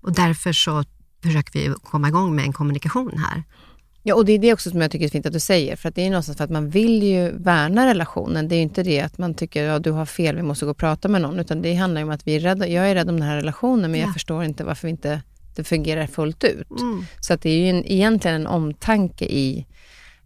Och 0.00 0.12
därför 0.12 0.52
så 0.52 0.84
försöker 1.22 1.52
vi 1.60 1.74
komma 1.82 2.08
igång 2.08 2.36
med 2.36 2.44
en 2.44 2.52
kommunikation 2.52 3.18
här. 3.18 3.42
Ja, 4.02 4.14
och 4.14 4.24
det 4.24 4.32
är 4.32 4.38
det 4.38 4.52
också 4.52 4.70
som 4.70 4.80
jag 4.80 4.90
tycker 4.90 5.04
är 5.04 5.10
fint 5.10 5.26
att 5.26 5.32
du 5.32 5.40
säger, 5.40 5.76
för 5.76 5.88
att 5.88 5.94
det 5.94 6.02
är 6.06 6.10
någonstans 6.10 6.38
för 6.38 6.44
att 6.44 6.50
man 6.50 6.70
vill 6.70 7.02
ju 7.02 7.32
värna 7.38 7.86
relationen. 7.86 8.48
Det 8.48 8.54
är 8.54 8.56
ju 8.56 8.62
inte 8.62 8.82
det 8.82 9.00
att 9.00 9.18
man 9.18 9.34
tycker, 9.34 9.64
ja 9.64 9.78
du 9.78 9.90
har 9.90 10.06
fel, 10.06 10.36
vi 10.36 10.42
måste 10.42 10.64
gå 10.64 10.70
och 10.70 10.76
prata 10.76 11.08
med 11.08 11.22
någon, 11.22 11.38
utan 11.38 11.62
det 11.62 11.74
handlar 11.74 12.00
ju 12.00 12.04
om 12.04 12.10
att 12.10 12.26
vi 12.26 12.36
är 12.36 12.40
rädda, 12.40 12.68
jag 12.68 12.90
är 12.90 12.94
rädd 12.94 13.08
om 13.08 13.16
den 13.20 13.28
här 13.28 13.36
relationen, 13.36 13.90
men 13.90 14.00
Ja. 14.00 14.06
jag 14.06 14.12
förstår 14.12 14.44
inte 14.44 14.64
varför 14.64 14.88
vi 14.88 14.90
inte 14.90 15.22
det 15.56 15.64
fungerar 15.64 16.06
fullt 16.06 16.44
ut. 16.44 16.70
Mm. 16.70 17.04
Så 17.20 17.34
att 17.34 17.42
det 17.42 17.50
är 17.50 17.58
ju 17.58 17.68
en, 17.68 17.84
egentligen 17.84 18.40
en 18.40 18.46
omtanke 18.46 19.24
i 19.24 19.66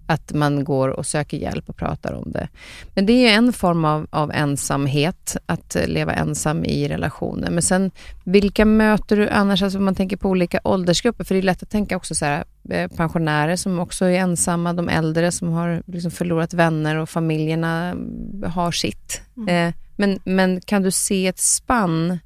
att 0.08 0.32
man 0.32 0.64
går 0.64 0.88
och 0.88 1.06
söker 1.06 1.36
hjälp 1.36 1.68
och 1.68 1.76
pratar 1.76 2.12
om 2.12 2.32
det. 2.32 2.48
Men 2.94 3.06
det 3.06 3.12
är 3.12 3.20
ju 3.20 3.28
en 3.28 3.52
form 3.52 3.84
av, 3.84 4.06
av 4.10 4.30
ensamhet, 4.32 5.36
att 5.46 5.76
leva 5.86 6.12
ensam 6.12 6.64
i 6.64 6.88
relationer. 6.88 7.50
Men 7.50 7.62
sen, 7.62 7.90
vilka 8.24 8.64
möter 8.64 9.16
du 9.16 9.28
annars, 9.28 9.62
alltså 9.62 9.80
man 9.80 9.94
tänker 9.94 10.16
på 10.16 10.28
olika 10.28 10.60
åldersgrupper? 10.64 11.24
För 11.24 11.34
det 11.34 11.40
är 11.40 11.42
lätt 11.42 11.62
att 11.62 11.70
tänka 11.70 11.96
också 11.96 12.14
så 12.14 12.24
här, 12.24 12.44
eh, 12.70 12.90
pensionärer 12.90 13.56
som 13.56 13.78
också 13.78 14.04
är 14.04 14.18
ensamma, 14.18 14.72
de 14.72 14.88
äldre 14.88 15.32
som 15.32 15.48
har 15.48 15.82
liksom 15.86 16.10
förlorat 16.10 16.54
vänner 16.54 16.96
och 16.96 17.08
familjerna 17.08 17.90
mm, 17.90 18.52
har 18.52 18.72
sitt. 18.72 19.22
Eh, 19.48 19.74
men, 19.96 20.18
men 20.24 20.60
kan 20.60 20.82
du 20.82 20.90
se 20.90 21.26
ett 21.26 21.38
spann 21.38 22.18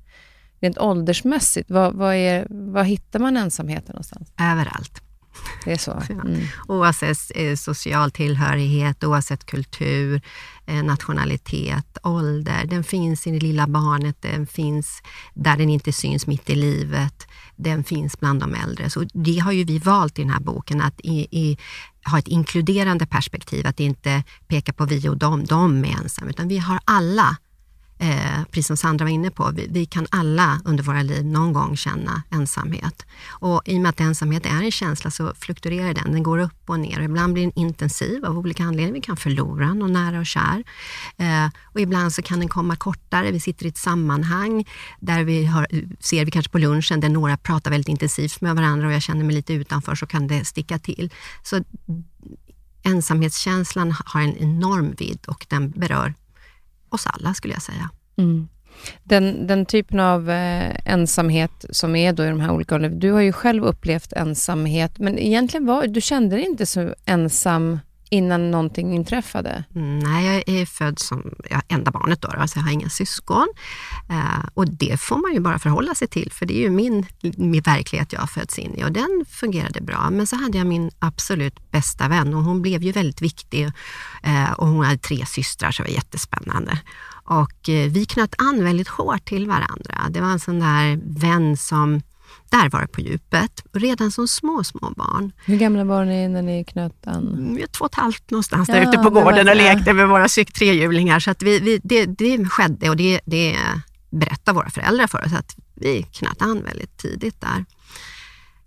rent 0.61 0.79
åldersmässigt? 0.79 1.71
Vad, 1.71 1.95
vad, 1.95 2.15
är, 2.15 2.47
vad 2.51 2.87
hittar 2.87 3.19
man 3.19 3.37
ensamheten 3.37 3.93
någonstans? 3.93 4.33
Överallt. 4.41 5.03
Det 5.65 5.73
är 5.73 5.79
så? 5.79 6.03
Mm. 6.13 6.41
Oavsett 6.69 7.19
eh, 7.35 7.57
social 7.57 8.11
tillhörighet, 8.11 9.05
oavsett 9.05 9.47
kultur, 9.47 10.21
eh, 10.67 10.83
nationalitet, 10.83 11.99
ålder. 12.03 12.65
Den 12.67 12.85
finns 12.85 13.27
i 13.27 13.31
det 13.31 13.39
lilla 13.39 13.67
barnet, 13.67 14.17
den 14.21 14.47
finns 14.47 15.03
där 15.35 15.57
den 15.57 15.71
inte 15.71 15.93
syns 15.93 16.27
mitt 16.27 16.51
i 16.51 16.55
livet. 16.55 17.27
Den 17.57 17.85
finns 17.85 18.21
bland 18.21 18.41
de 18.41 18.55
äldre. 18.55 18.91
Så 18.91 19.05
det 19.15 19.39
har 19.39 19.53
ju 19.53 19.65
vi 19.65 19.79
valt 19.79 20.19
i 20.19 20.23
den 20.23 20.31
här 20.31 20.41
boken, 20.41 20.81
att 20.81 21.01
i, 21.01 21.29
i, 21.31 21.59
ha 22.11 22.19
ett 22.19 22.29
inkluderande 22.29 23.07
perspektiv, 23.07 23.67
att 23.67 23.81
inte 23.81 24.25
peka 24.49 24.73
på 24.73 24.85
vi 24.85 25.09
och 25.09 25.17
dem, 25.17 25.45
de 25.45 25.85
är 25.85 26.03
ensamma, 26.03 26.31
utan 26.31 26.49
vi 26.49 26.59
har 26.59 26.81
alla 26.85 27.37
Eh, 28.03 28.45
precis 28.51 28.67
som 28.67 28.77
Sandra 28.77 29.05
var 29.05 29.11
inne 29.11 29.31
på, 29.31 29.51
vi, 29.55 29.67
vi, 29.71 29.87
kan 29.87 30.07
alla 30.11 30.61
under 30.65 30.85
våra 30.85 31.03
liv 31.03 31.25
någon 31.25 31.53
gång 31.53 31.77
känna 31.77 32.23
ensamhet. 32.31 33.07
Och 33.29 33.63
i 33.65 33.77
och 33.77 33.81
med 33.81 33.91
att 33.91 34.01
ensamhet 34.01 34.47
är 34.47 34.63
en 34.63 34.71
känsla 34.71 35.11
så 35.11 35.33
fluktuerar 35.35 35.95
den, 35.95 36.13
den 36.13 36.23
går 36.23 36.39
upp 36.39 36.71
och 36.71 36.81
ner. 36.81 37.01
Ibland 37.01 37.33
blir 37.33 37.43
den 37.43 37.53
intensiv 37.59 38.25
av 38.25 38.39
olika 38.39 38.65
anledningar. 38.65 38.93
Vi 38.93 39.01
kan 39.01 39.17
förlora 39.17 39.75
någon 39.75 39.93
nära 39.93 40.19
och 40.21 40.27
kär. 40.27 40.65
Eh, 41.17 41.47
och 41.63 41.81
ibland 41.81 42.13
så 42.13 42.23
kan 42.23 42.39
den 42.39 42.49
komma 42.49 42.77
kortare. 42.77 43.31
Vi 43.31 43.41
sitter 43.41 43.67
i 43.67 43.69
ett 43.69 43.79
sammanhang 43.79 44.65
där 45.01 45.25
vi 45.25 45.47
har, 45.47 45.67
ser 46.01 46.25
vi 46.25 46.31
kanske 46.31 46.53
på 46.53 46.59
lunchen 46.59 47.01
där 47.01 47.09
några 47.09 47.37
pratar 47.37 47.71
väldigt 47.71 47.89
intensivt 47.89 48.41
med 48.41 48.57
varandra 48.57 48.87
och 48.87 48.93
jag 48.93 49.03
känner 49.03 49.25
mig 49.25 49.35
lite 49.37 49.53
utanför 49.53 49.95
så 49.95 50.07
kan 50.07 50.27
det 50.27 50.45
sticka 50.45 50.79
till. 50.79 51.11
Så 51.43 51.65
ensamhetskänslan 52.83 53.95
har 54.05 54.21
en 54.21 54.37
enorm 54.37 54.95
vidd 54.99 55.25
och 55.27 55.47
den 55.49 55.71
berör 55.71 56.15
oss 56.95 57.07
alla 57.07 57.35
skulle 57.35 57.55
jag 57.55 57.63
säga. 57.63 57.91
Mm. 58.17 58.49
Den, 59.03 59.47
den 59.47 59.67
typen 59.67 60.01
av 60.01 60.31
eh, 60.31 60.77
ensamhet 60.85 61.65
som 61.71 61.97
är 61.97 62.13
då 62.13 62.25
i 62.25 62.29
de 62.29 62.41
här 62.41 62.51
olika 62.51 62.75
åldrarna, 62.75 62.95
du 62.95 63.13
har 63.13 63.21
ju 63.21 63.33
själv 63.33 63.65
upplevt 63.65 64.13
ensamhet, 64.13 64.99
men 64.99 65.19
egentligen 65.19 65.67
var 65.67 65.87
du 65.87 66.01
kände 66.01 66.37
dig 66.37 66.45
inte 66.45 66.67
så 66.67 66.95
ensam 67.05 67.79
innan 68.13 68.51
någonting 68.51 68.95
inträffade? 68.95 69.65
Mm, 69.75 69.99
nej, 69.99 70.27
jag 70.27 70.61
är 70.61 70.67
född 70.67 70.99
som 70.99 71.35
ja, 71.51 71.63
enda 71.69 71.91
barnet 71.91 72.23
då, 72.23 72.29
då, 72.29 72.49
så 72.49 72.59
jag 72.59 72.65
har 72.65 72.73
inga 72.73 72.89
syskon. 72.89 73.49
Eh, 74.11 74.49
och 74.55 74.69
det 74.69 75.01
får 75.01 75.17
man 75.17 75.33
ju 75.33 75.41
bara 75.41 75.59
förhålla 75.59 75.95
sig 75.95 76.09
till, 76.09 76.33
för 76.33 76.47
det 76.47 76.59
är 76.59 76.63
ju 76.63 76.71
min, 76.71 77.07
min 77.37 77.63
verklighet 77.63 78.13
jag 78.13 78.21
har 78.21 78.27
fötts 78.27 78.59
in 78.59 78.75
i 78.79 78.85
och 78.85 78.93
den 78.93 79.25
fungerade 79.29 79.81
bra. 79.81 80.11
Men 80.11 80.27
så 80.27 80.37
hade 80.37 80.59
jag 80.59 80.67
min 80.67 80.91
absolut 80.99 81.71
bästa 81.71 82.09
vän 82.09 82.35
och 82.35 82.43
hon 82.43 82.63
blev 82.63 82.83
ju 82.83 82.93
väldigt 82.93 83.23
viktig 83.23 83.71
eh, 84.23 84.53
och 84.53 84.69
hon 84.69 84.85
hade 84.85 84.99
tre 84.99 85.27
systrar 85.27 85.71
så 85.71 85.83
det 85.83 85.89
var 85.89 85.95
jättespännande. 85.95 86.79
Och 87.25 87.69
eh, 87.69 87.91
vi 87.91 88.05
knöt 88.05 88.35
an 88.39 88.65
väldigt 88.65 88.89
hårt 88.89 89.25
till 89.25 89.47
varandra. 89.47 89.95
Det 90.11 90.21
var 90.21 90.29
en 90.29 90.41
sån 90.41 90.61
där 90.61 91.01
vän 91.21 91.57
som 91.57 92.03
där 92.51 92.71
var 92.71 92.81
det 92.81 92.87
på 92.87 93.01
djupet, 93.01 93.65
redan 93.73 94.11
som 94.11 94.29
små, 94.29 94.65
små 94.65 94.93
barn. 94.97 95.33
Hur 95.45 95.57
gamla 95.57 95.85
var 95.85 96.05
ni 96.05 96.29
när 96.29 96.43
ni 96.43 96.65
knöt 96.65 97.07
an? 97.07 97.35
Mm, 97.39 97.67
två 97.73 97.85
och 97.85 97.91
ett 97.91 97.99
halvt 97.99 98.31
någonstans 98.31 98.69
ja, 98.69 98.75
där 98.75 98.89
ute 98.89 98.99
på 98.99 99.11
gården 99.11 99.49
och 99.49 99.57
lekte 99.57 99.93
med 99.93 100.09
våra 100.09 100.29
trehjulingar. 100.29 101.21
Så 101.21 101.31
att 101.31 101.43
vi, 101.43 101.61
vi, 101.61 101.81
det, 101.85 102.07
det 102.07 102.45
skedde 102.45 102.91
och 102.91 102.97
det, 102.97 103.21
det 103.25 103.57
berättade 104.11 104.55
våra 104.55 104.71
föräldrar 104.71 105.07
för 105.07 105.25
oss, 105.25 105.33
att 105.33 105.57
vi 105.75 106.03
knöt 106.03 106.43
an 106.43 106.63
väldigt 106.63 106.97
tidigt 106.99 107.41
där. 107.41 107.65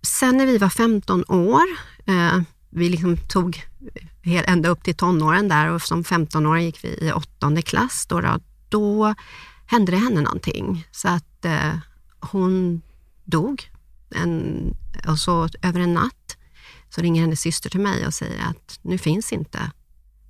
Sen 0.01 0.37
när 0.37 0.45
vi 0.45 0.57
var 0.57 0.69
15 0.69 1.23
år, 1.27 1.63
eh, 2.05 2.41
vi 2.69 2.89
liksom 2.89 3.17
tog 3.17 3.65
ända 4.23 4.69
upp 4.69 4.83
till 4.83 4.95
tonåren 4.95 5.47
där 5.47 5.69
och 5.69 5.81
som 5.81 6.03
15-åring 6.03 6.65
gick 6.65 6.83
vi 6.83 7.07
i 7.07 7.11
åttonde 7.11 7.61
klass. 7.61 8.05
Då, 8.09 8.21
då, 8.21 8.39
då 8.69 9.15
hände 9.65 9.91
det 9.91 9.97
henne 9.97 10.21
någonting. 10.21 10.87
Så 10.91 11.07
att 11.07 11.45
eh, 11.45 11.77
hon 12.19 12.81
dog. 13.25 13.69
En, 14.09 14.73
och 15.07 15.19
så 15.19 15.49
över 15.61 15.79
en 15.79 15.93
natt 15.93 16.37
så 16.89 17.01
ringer 17.01 17.21
hennes 17.21 17.41
syster 17.41 17.69
till 17.69 17.79
mig 17.79 18.07
och 18.07 18.13
säger 18.13 18.43
att 18.43 18.79
nu 18.81 18.97
finns 18.97 19.33
inte 19.33 19.71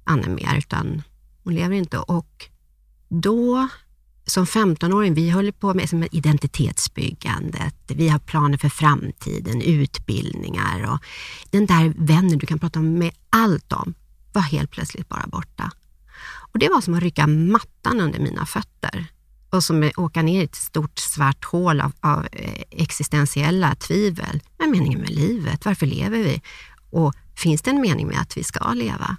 Anne 0.04 0.28
mer, 0.28 0.58
utan 0.58 1.02
hon 1.44 1.56
lever 1.56 1.76
inte. 1.76 1.98
Och 1.98 2.50
då 3.10 3.68
som 4.26 4.46
15-åring, 4.46 5.14
vi 5.14 5.30
håller 5.30 5.52
på 5.52 5.74
med 5.74 6.08
identitetsbyggandet, 6.12 7.76
vi 7.88 8.10
har 8.10 8.20
planer 8.20 8.58
för 8.58 8.70
framtiden, 8.70 9.62
utbildningar 9.62 10.92
och 10.92 11.00
den 11.50 11.66
där 11.66 11.94
vännen 11.98 12.38
du 12.38 12.46
kan 12.46 12.60
prata 12.60 12.80
med 12.80 13.12
allt 13.30 13.74
om 13.74 13.94
var 14.34 14.42
helt 14.42 14.72
plötsligt 14.72 15.10
bara 15.10 15.28
borta. 15.28 15.72
Och 16.52 16.60
Det 16.60 16.70
var 16.70 16.82
som 16.82 16.94
att 16.94 17.04
rycka 17.04 17.28
mattan 17.28 18.00
under 18.00 18.20
mina 18.20 18.46
fötter 18.46 19.08
och 19.56 19.64
som 19.64 19.84
att 19.84 19.98
åka 19.98 20.22
ner 20.22 20.42
i 20.42 20.44
ett 20.44 20.56
stort 20.56 21.00
svart 21.00 21.46
hål 21.46 21.82
av, 21.82 21.92
av 22.00 22.28
eh, 22.32 22.62
existentiella 22.72 23.76
tvivel. 23.76 24.42
Vad 24.58 24.68
är 24.68 24.72
meningen 24.72 25.00
med 25.00 25.10
livet? 25.10 25.66
Varför 25.66 25.86
lever 25.86 26.20
vi? 26.20 26.42
Och 26.90 27.14
finns 27.36 27.62
det 27.62 27.72
en 27.72 27.82
mening 27.82 28.08
med 28.08 28.22
att 28.22 28.38
vi 28.38 28.44
ska 28.44 28.74
leva? 28.74 29.18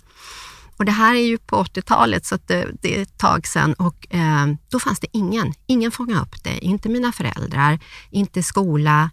Och 0.77 0.85
det 0.85 0.93
här 0.93 1.15
är 1.15 1.27
ju 1.27 1.39
på 1.39 1.57
80-talet, 1.65 2.27
så 2.27 2.39
det, 2.47 2.69
det, 2.81 2.99
är 2.99 3.03
ett 3.03 3.19
tag 3.19 3.47
sedan 3.47 3.75
och 3.75 4.15
eh, 4.15 4.47
då 4.69 4.81
fanns 4.81 5.01
det 5.01 5.07
ingen. 5.13 5.55
Ingen 5.67 5.91
fångade 5.91 6.21
upp 6.21 6.45
det. 6.45 6.59
Inte 6.59 6.89
mina 6.89 7.13
föräldrar, 7.13 7.79
inte 8.11 8.43
skola. 8.43 9.11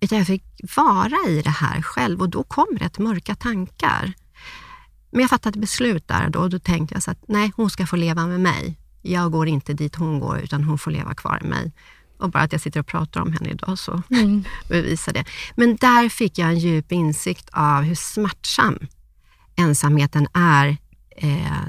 Utan 0.00 0.18
jag 0.18 0.26
fick 0.26 0.44
vara 0.76 1.28
i 1.28 1.42
det 1.42 1.50
här 1.50 1.82
själv 1.82 2.20
och 2.20 2.28
då 2.28 2.42
kom 2.42 2.78
rätt 2.80 2.98
mörka 2.98 3.34
tankar. 3.34 4.12
Men 5.10 5.20
jag 5.20 5.30
fattade 5.30 5.58
beslut 5.58 6.08
där 6.08 6.24
och 6.24 6.30
då, 6.30 6.38
och 6.38 6.50
då 6.50 6.58
tänkte 6.58 6.94
jag 6.94 7.02
så 7.02 7.10
att 7.10 7.28
nej, 7.28 7.52
hon 7.56 7.70
ska 7.70 7.86
få 7.86 7.96
leva 7.96 8.26
med 8.26 8.40
mig. 8.40 8.78
Jag 9.06 9.32
går 9.32 9.48
inte 9.48 9.72
dit 9.72 9.94
hon 9.94 10.20
går, 10.20 10.38
utan 10.38 10.64
hon 10.64 10.78
får 10.78 10.90
leva 10.90 11.14
kvar 11.14 11.40
i 11.44 11.46
mig. 11.46 11.72
Och 12.18 12.30
bara 12.30 12.42
att 12.42 12.52
jag 12.52 12.60
sitter 12.60 12.80
och 12.80 12.86
pratar 12.86 13.20
om 13.20 13.32
henne 13.32 13.50
idag 13.50 13.78
så 13.78 14.02
mm. 14.10 14.44
bevisar 14.68 15.12
det. 15.12 15.24
Men 15.56 15.76
där 15.76 16.08
fick 16.08 16.38
jag 16.38 16.48
en 16.48 16.58
djup 16.58 16.92
insikt 16.92 17.48
av 17.52 17.82
hur 17.82 17.94
smärtsam 17.94 18.78
ensamheten 19.56 20.28
är. 20.32 20.76
Eh, 21.16 21.68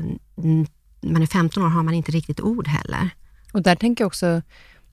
man 1.02 1.22
är 1.22 1.28
15 1.28 1.64
år 1.64 1.70
har 1.70 1.84
man 1.84 1.94
inte 1.94 2.12
riktigt 2.12 2.42
ord 2.42 2.68
heller. 2.68 3.10
Och 3.54 3.62
där 3.62 3.76
tänker 3.76 4.04
jag 4.04 4.08
också, 4.08 4.42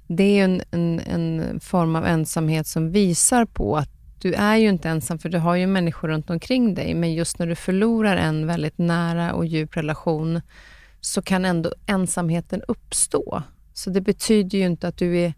det 0.07 0.39
är 0.39 0.45
en, 0.45 0.63
en, 0.71 1.01
en 1.01 1.61
form 1.61 1.97
av 1.97 2.07
ensamhet 2.07 2.67
som 2.67 2.93
visar 2.93 3.45
på 3.45 3.77
att 3.77 3.91
du 4.19 4.33
är 4.33 4.57
ju 4.57 4.69
inte 4.69 4.89
ensam, 4.89 5.19
för 5.19 5.29
du 5.29 5.39
har 5.39 5.57
ju 5.57 5.67
människor 5.67 6.09
runt 6.09 6.31
omkring 6.31 6.75
dig, 6.75 6.95
men 6.95 7.15
just 7.15 7.39
när 7.39 7.47
du 7.47 7.55
förlorar 7.55 8.17
en 8.17 8.47
väldigt 8.47 8.79
nära 8.79 9.33
och 9.33 9.47
djup 9.47 9.77
relation, 9.77 10.41
så 11.05 11.23
kan 11.23 11.45
ändå 11.45 11.73
ensamheten 11.87 12.63
uppstå. 12.69 13.43
Så 13.73 13.91
det 13.91 14.01
betyder 14.01 14.59
ju 14.59 14.65
inte 14.65 14.89
att 14.89 14.97
du 14.97 15.19
är 15.19 15.35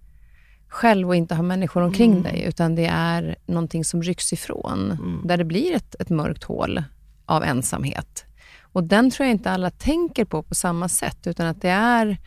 själv 0.69 1.09
och 1.09 1.17
inte 1.17 1.35
har 1.35 1.43
människor 1.43 1.83
omkring 1.83 2.12
mm. 2.12 2.23
dig, 2.23 2.45
utan 2.49 2.75
det 2.75 2.87
är 2.87 3.37
någonting 3.47 3.85
som 3.85 4.03
rycks 4.03 4.33
ifrån, 4.33 4.91
mm. 4.91 5.21
där 5.25 5.37
det 5.37 5.45
blir 5.45 5.75
ett, 5.75 5.95
ett 5.99 6.11
mörkt 6.11 6.45
hål 6.45 6.83
av 7.25 7.45
ensamhet. 7.45 8.25
Och 8.61 8.85
den 8.85 9.11
tror 9.11 9.27
jag 9.27 9.35
inte 9.35 9.51
alla 9.51 9.71
tänker 9.71 10.25
på 10.25 10.43
på 10.43 10.55
samma 10.55 10.89
sätt, 10.89 11.27
utan 11.27 11.47
att 11.47 11.62
det 11.62 11.71
är... 11.71 12.19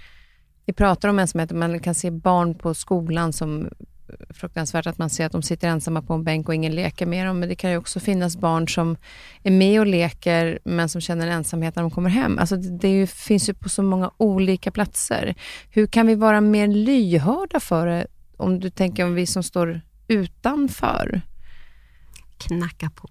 Vi 0.66 0.74
pratar 0.74 1.10
om 1.10 1.20
ensamhet, 1.20 1.52
man 1.52 1.80
kan 1.80 1.96
se 1.96 2.12
barn 2.12 2.56
på 2.56 2.74
skolan 2.74 3.34
som 3.34 3.70
fruktansvärt 4.30 4.88
att 4.88 4.98
man 4.98 5.10
ser 5.10 5.26
att 5.26 5.32
de 5.32 5.42
sitter 5.42 5.68
ensamma 5.68 6.02
på 6.02 6.14
en 6.14 6.24
bänk 6.24 6.48
och 6.48 6.56
ingen 6.56 6.76
leker 6.76 7.06
med 7.06 7.28
dem. 7.28 7.40
Men 7.40 7.50
det 7.50 7.56
kan 7.56 7.72
ju 7.72 7.78
också 7.78 8.00
finnas 8.00 8.38
barn 8.38 8.68
som 8.68 8.98
är 9.44 9.52
med 9.52 9.80
och 9.80 9.88
leker, 9.88 10.60
men 10.64 10.90
som 10.90 11.02
känner 11.02 11.28
ensamhet 11.28 11.76
när 11.76 11.84
de 11.84 11.92
kommer 11.92 12.10
hem. 12.10 12.40
Alltså 12.40 12.56
det, 12.56 12.78
det 12.78 13.08
finns 13.10 13.50
ju 13.50 13.54
på 13.54 13.70
så 13.70 13.84
många 13.84 14.12
olika 14.18 14.72
platser. 14.72 15.36
Hur 15.70 15.88
kan 15.88 16.08
vi 16.08 16.16
vara 16.16 16.42
mer 16.42 16.68
lyhörda 16.68 17.60
för 17.60 17.88
det, 17.88 18.08
om 18.38 18.60
du 18.60 18.70
tänker 18.70 19.06
om 19.06 19.14
vi 19.14 19.26
som 19.26 19.44
står 19.44 19.82
utanför? 20.08 21.22
Knacka 22.38 22.90
på. 22.90 23.10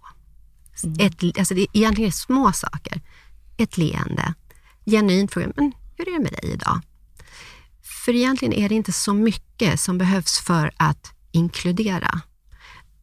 Mm. 0.84 1.06
Ett, 1.06 1.38
alltså 1.38 1.54
det 1.54 1.60
är 1.60 1.68
egentligen 1.72 2.12
små 2.12 2.52
saker. 2.52 3.00
Ett 3.58 3.78
leende, 3.78 4.34
genuint 4.86 5.32
fråga, 5.32 5.52
men 5.56 5.72
hur 5.96 6.08
är 6.08 6.12
det 6.12 6.22
med 6.22 6.32
dig 6.32 6.52
idag? 6.52 6.80
För 8.08 8.14
egentligen 8.14 8.54
är 8.54 8.68
det 8.68 8.74
inte 8.74 8.92
så 8.92 9.14
mycket 9.14 9.80
som 9.80 9.98
behövs 9.98 10.40
för 10.46 10.70
att 10.76 11.12
inkludera. 11.32 12.20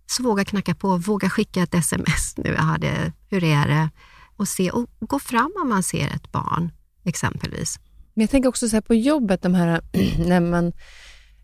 Så 0.06 0.24
våga 0.24 0.46
knacka 0.46 0.76
på, 0.76 0.98
våga 0.98 1.30
skicka 1.30 1.64
ett 1.64 1.74
sms 1.74 2.38
nu, 2.38 2.58
det, 2.80 3.14
hur 3.30 3.44
är 3.44 3.68
det? 3.68 3.90
Och, 4.36 4.48
se, 4.48 4.72
och 4.72 4.90
gå 5.00 5.20
fram 5.20 5.52
om 5.62 5.70
man 5.70 5.84
ser 5.84 6.08
ett 6.08 6.32
barn 6.32 6.72
exempelvis. 7.04 7.80
Men 8.14 8.22
jag 8.22 8.30
tänker 8.30 8.50
också 8.50 8.70
så 8.70 8.82
på 8.82 8.94
jobbet, 8.94 9.42
de 9.42 9.54
här, 9.56 9.82
när 10.28 10.40
man 10.40 10.74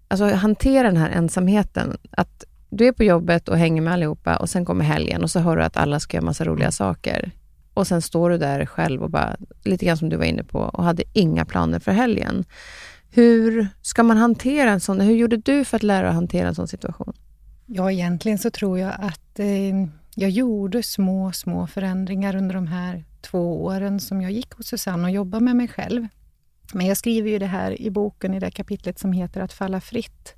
alltså, 0.08 0.26
hanterar 0.36 0.84
den 0.84 0.98
här 0.98 1.10
ensamheten. 1.10 1.98
Att 2.12 2.44
du 2.70 2.88
är 2.88 2.92
på 2.92 3.04
jobbet 3.04 3.50
och 3.50 3.58
hänger 3.58 3.82
med 3.82 3.94
allihopa 3.94 4.38
och 4.38 4.50
sen 4.50 4.66
kommer 4.66 4.86
helgen 4.86 5.24
och 5.24 5.32
så 5.32 5.40
hör 5.40 5.58
du 5.58 5.64
att 5.64 5.78
alla 5.78 6.00
ska 6.00 6.18
göra 6.18 6.26
massa 6.26 6.46
roliga 6.46 6.72
saker. 6.72 7.32
Och 7.74 7.88
sen 7.88 8.02
står 8.02 8.30
du 8.30 8.38
där 8.38 8.66
själv 8.66 9.04
och 9.04 9.10
bara, 9.10 9.36
lite 9.64 9.86
grann 9.86 9.98
som 9.98 10.10
du 10.10 10.18
var 10.18 10.26
inne 10.26 10.44
på, 10.44 10.60
och 10.60 10.84
hade 10.84 11.04
inga 11.14 11.46
planer 11.46 11.80
för 11.80 11.92
helgen. 11.92 12.46
Hur 13.14 13.68
ska 13.82 14.04
man 14.04 14.18
hantera 14.18 14.72
en 14.72 14.80
sån? 14.80 15.02
Hur 15.02 15.16
gjorde 15.16 15.38
du 15.38 15.66
för 15.66 15.78
att 15.78 15.84
lära 15.84 16.02
dig 16.02 16.10
att 16.10 16.16
hantera 16.16 16.48
en 16.48 16.56
sån 16.56 16.68
situation? 16.68 17.14
Ja, 17.66 17.92
egentligen 17.92 18.38
så 18.38 18.52
tror 18.52 18.80
jag 18.80 18.94
att 19.00 19.40
eh, 19.40 19.88
jag 20.16 20.30
gjorde 20.30 20.84
små, 20.84 21.32
små 21.32 21.68
förändringar 21.68 22.36
under 22.36 22.56
de 22.56 22.68
här 22.68 23.06
två 23.22 23.64
åren 23.64 24.00
som 24.00 24.22
jag 24.22 24.32
gick 24.32 24.54
hos 24.54 24.68
Susanne 24.68 25.04
och 25.04 25.12
jobbade 25.12 25.44
med 25.44 25.56
mig 25.56 25.68
själv. 25.68 26.08
Men 26.74 26.86
jag 26.86 26.98
skriver 26.98 27.30
ju 27.30 27.40
det 27.40 27.46
här 27.46 27.82
i 27.82 27.90
boken, 27.90 28.34
i 28.34 28.40
det 28.40 28.52
kapitlet 28.52 29.00
som 29.00 29.12
heter 29.12 29.42
Att 29.42 29.54
falla 29.54 29.82
fritt. 29.82 30.36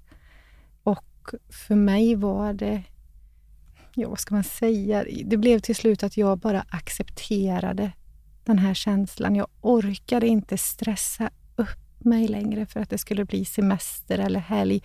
Och 0.83 1.29
för 1.49 1.75
mig 1.75 2.15
var 2.15 2.53
det 2.53 2.83
ja, 3.95 4.09
vad 4.09 4.19
ska 4.19 4.35
man 4.35 4.43
säga? 4.43 5.05
Det 5.25 5.37
blev 5.37 5.59
till 5.59 5.75
slut 5.75 6.03
att 6.03 6.17
jag 6.17 6.37
bara 6.39 6.65
accepterade 6.69 7.91
den 8.43 8.59
här 8.59 8.73
känslan. 8.73 9.35
Jag 9.35 9.47
orkade 9.61 10.27
inte 10.27 10.57
stressa 10.57 11.29
mig 12.05 12.27
längre 12.27 12.65
för 12.65 12.79
att 12.79 12.89
det 12.89 12.97
skulle 12.97 13.25
bli 13.25 13.45
semester 13.45 14.19
eller 14.19 14.39
helg. 14.39 14.83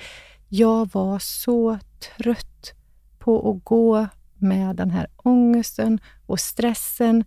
Jag 0.48 0.92
var 0.92 1.18
så 1.18 1.78
trött 2.16 2.72
på 3.18 3.50
att 3.50 3.64
gå 3.64 4.06
med 4.38 4.76
den 4.76 4.90
här 4.90 5.06
ångesten 5.16 6.00
och 6.26 6.40
stressen 6.40 7.24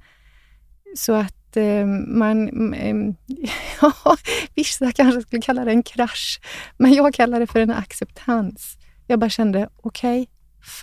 så 0.97 1.13
att 1.13 1.57
eh, 1.57 1.85
man... 2.07 2.73
Eh, 2.73 2.95
ja, 3.81 4.17
vissa 4.55 4.91
kanske 4.91 5.21
skulle 5.21 5.41
kalla 5.41 5.65
det 5.65 5.71
en 5.71 5.83
krasch, 5.83 6.41
men 6.77 6.93
jag 6.93 7.13
kallar 7.13 7.39
det 7.39 7.47
för 7.47 7.59
en 7.59 7.71
acceptans. 7.71 8.77
Jag 9.07 9.19
bara 9.19 9.29
kände, 9.29 9.69
okej, 9.77 10.21
okay, 10.21 10.33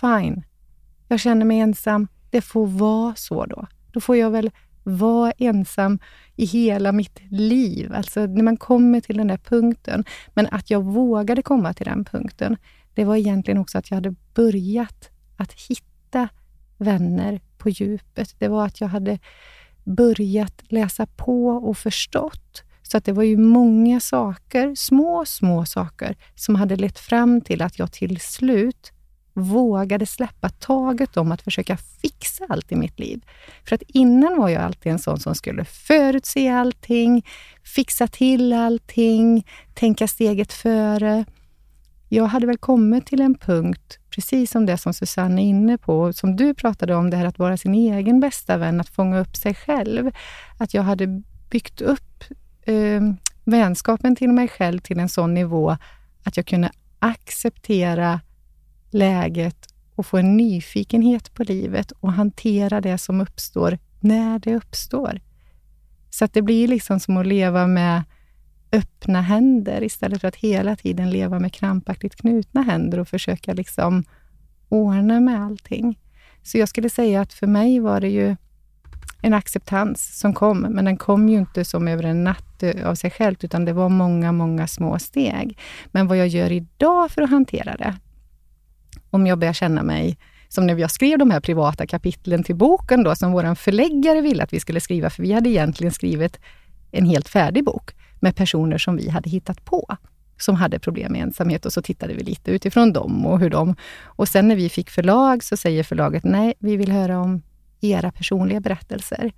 fine. 0.01 0.43
Jag 1.07 1.19
känner 1.19 1.45
mig 1.45 1.59
ensam. 1.59 2.07
Det 2.29 2.41
får 2.41 2.67
vara 2.67 3.15
så 3.15 3.45
då. 3.45 3.67
Då 3.91 4.01
får 4.01 4.17
jag 4.17 4.31
väl 4.31 4.51
vara 4.83 5.31
ensam 5.31 5.99
i 6.35 6.45
hela 6.45 6.91
mitt 6.91 7.19
liv. 7.29 7.93
Alltså 7.93 8.25
när 8.25 8.43
man 8.43 8.57
kommer 8.57 9.01
till 9.01 9.17
den 9.17 9.27
där 9.27 9.37
punkten. 9.37 10.05
Men 10.33 10.47
att 10.51 10.69
jag 10.69 10.83
vågade 10.83 11.41
komma 11.41 11.73
till 11.73 11.85
den 11.85 12.05
punkten, 12.05 12.57
det 12.93 13.05
var 13.05 13.15
egentligen 13.15 13.57
också 13.57 13.77
att 13.77 13.91
jag 13.91 13.95
hade 13.95 14.15
börjat 14.33 15.09
att 15.37 15.53
hitta 15.53 16.29
vänner 16.77 17.41
på 17.57 17.69
djupet. 17.69 18.35
Det 18.39 18.47
var 18.47 18.65
att 18.65 18.81
jag 18.81 18.87
hade 18.87 19.19
börjat 19.83 20.61
läsa 20.67 21.05
på 21.05 21.47
och 21.47 21.77
förstått. 21.77 22.63
Så 22.81 22.97
att 22.97 23.05
det 23.05 23.11
var 23.11 23.23
ju 23.23 23.37
många 23.37 23.99
saker, 23.99 24.75
små, 24.75 25.25
små 25.25 25.65
saker, 25.65 26.15
som 26.35 26.55
hade 26.55 26.75
lett 26.75 26.99
fram 26.99 27.41
till 27.41 27.61
att 27.61 27.79
jag 27.79 27.91
till 27.91 28.19
slut 28.19 28.91
vågade 29.39 30.05
släppa 30.05 30.49
taget 30.49 31.17
om 31.17 31.31
att 31.31 31.41
försöka 31.41 31.77
fixa 31.77 32.45
allt 32.49 32.71
i 32.71 32.75
mitt 32.75 32.99
liv. 32.99 33.25
För 33.65 33.75
att 33.75 33.81
innan 33.87 34.37
var 34.37 34.49
jag 34.49 34.63
alltid 34.63 34.91
en 34.91 34.99
sån 34.99 35.19
som 35.19 35.35
skulle 35.35 35.65
förutse 35.65 36.49
allting, 36.49 37.25
fixa 37.63 38.07
till 38.07 38.53
allting, 38.53 39.47
tänka 39.73 40.07
steget 40.07 40.53
före. 40.53 41.25
Jag 42.09 42.25
hade 42.25 42.47
väl 42.47 42.57
kommit 42.57 43.05
till 43.05 43.21
en 43.21 43.35
punkt, 43.35 43.99
precis 44.09 44.51
som 44.51 44.65
det 44.65 44.77
som 44.77 44.93
Susanne 44.93 45.41
är 45.41 45.45
inne 45.45 45.77
på, 45.77 46.13
som 46.13 46.35
du 46.35 46.53
pratade 46.53 46.95
om, 46.95 47.09
det 47.09 47.17
här 47.17 47.25
att 47.25 47.39
vara 47.39 47.57
sin 47.57 47.73
egen 47.73 48.19
bästa 48.19 48.57
vän, 48.57 48.81
att 48.81 48.89
fånga 48.89 49.19
upp 49.19 49.35
sig 49.35 49.53
själv. 49.55 50.11
Att 50.57 50.73
jag 50.73 50.83
hade 50.83 51.21
byggt 51.49 51.81
upp 51.81 52.23
eh, 52.61 53.01
vänskapen 53.43 54.15
till 54.15 54.29
mig 54.29 54.47
själv 54.47 54.79
till 54.79 54.99
en 54.99 55.09
sån 55.09 55.33
nivå 55.33 55.77
att 56.23 56.37
jag 56.37 56.45
kunde 56.45 56.71
acceptera 56.99 58.21
läget 58.89 59.73
och 59.95 60.05
få 60.05 60.17
en 60.17 60.37
nyfikenhet 60.37 61.33
på 61.33 61.43
livet 61.43 61.91
och 61.91 62.13
hantera 62.13 62.81
det 62.81 62.97
som 62.97 63.21
uppstår 63.21 63.77
när 63.99 64.39
det 64.39 64.55
uppstår. 64.55 65.21
Så 66.09 66.25
att 66.25 66.33
det 66.33 66.41
blir 66.41 66.67
liksom 66.67 66.99
som 66.99 67.17
att 67.17 67.27
leva 67.27 67.67
med 67.67 68.03
öppna 68.71 69.21
händer 69.21 69.83
istället 69.83 70.21
för 70.21 70.27
att 70.27 70.35
hela 70.35 70.75
tiden 70.75 71.09
leva 71.09 71.39
med 71.39 71.53
krampaktigt 71.53 72.15
knutna 72.15 72.61
händer 72.61 72.99
och 72.99 73.07
försöka 73.07 73.53
liksom 73.53 74.03
ordna 74.69 75.19
med 75.19 75.41
allting. 75.41 75.99
Så 76.43 76.57
jag 76.57 76.69
skulle 76.69 76.89
säga 76.89 77.21
att 77.21 77.33
för 77.33 77.47
mig 77.47 77.79
var 77.79 78.01
det 78.01 78.09
ju 78.09 78.35
en 79.21 79.33
acceptans 79.33 80.19
som 80.19 80.33
kom, 80.33 80.59
men 80.59 80.85
den 80.85 80.97
kom 80.97 81.29
ju 81.29 81.37
inte 81.37 81.65
som 81.65 81.87
över 81.87 82.03
en 82.03 82.23
natt 82.23 82.63
eh, 82.63 82.89
av 82.89 82.95
sig 82.95 83.11
själv, 83.11 83.35
utan 83.41 83.65
det 83.65 83.73
var 83.73 83.89
många, 83.89 84.31
många 84.31 84.67
små 84.67 84.99
steg. 84.99 85.57
Men 85.91 86.07
vad 86.07 86.17
jag 86.17 86.27
gör 86.27 86.51
idag 86.51 87.11
för 87.11 87.21
att 87.21 87.29
hantera 87.29 87.75
det, 87.77 87.95
om 89.09 89.27
jag 89.27 89.39
börjar 89.39 89.53
känna 89.53 89.83
mig 89.83 90.17
som 90.47 90.67
när 90.67 90.77
jag 90.77 90.91
skrev 90.91 91.17
de 91.17 91.31
här 91.31 91.39
privata 91.39 91.87
kapitlen 91.87 92.43
till 92.43 92.55
boken 92.55 93.03
då, 93.03 93.15
som 93.15 93.31
vår 93.31 93.55
förläggare 93.55 94.21
ville 94.21 94.43
att 94.43 94.53
vi 94.53 94.59
skulle 94.59 94.79
skriva, 94.79 95.09
för 95.09 95.23
vi 95.23 95.31
hade 95.31 95.49
egentligen 95.49 95.93
skrivit 95.93 96.39
en 96.91 97.05
helt 97.05 97.29
färdig 97.29 97.63
bok 97.63 97.95
med 98.19 98.35
personer 98.35 98.77
som 98.77 98.95
vi 98.95 99.09
hade 99.09 99.29
hittat 99.29 99.65
på, 99.65 99.97
som 100.37 100.55
hade 100.55 100.79
problem 100.79 101.11
med 101.11 101.21
ensamhet 101.21 101.65
och 101.65 101.73
så 101.73 101.81
tittade 101.81 102.13
vi 102.13 102.23
lite 102.23 102.51
utifrån 102.51 102.93
dem 102.93 103.25
och 103.25 103.39
hur 103.39 103.49
de... 103.49 103.75
Och 104.03 104.27
sen 104.27 104.47
när 104.47 104.55
vi 104.55 104.69
fick 104.69 104.89
förlag 104.89 105.43
så 105.43 105.57
säger 105.57 105.83
förlaget, 105.83 106.23
nej, 106.23 106.53
vi 106.59 106.77
vill 106.77 106.91
höra 106.91 107.19
om 107.19 107.41
era 107.81 108.11
personliga 108.11 108.59
berättelser. 108.59 109.31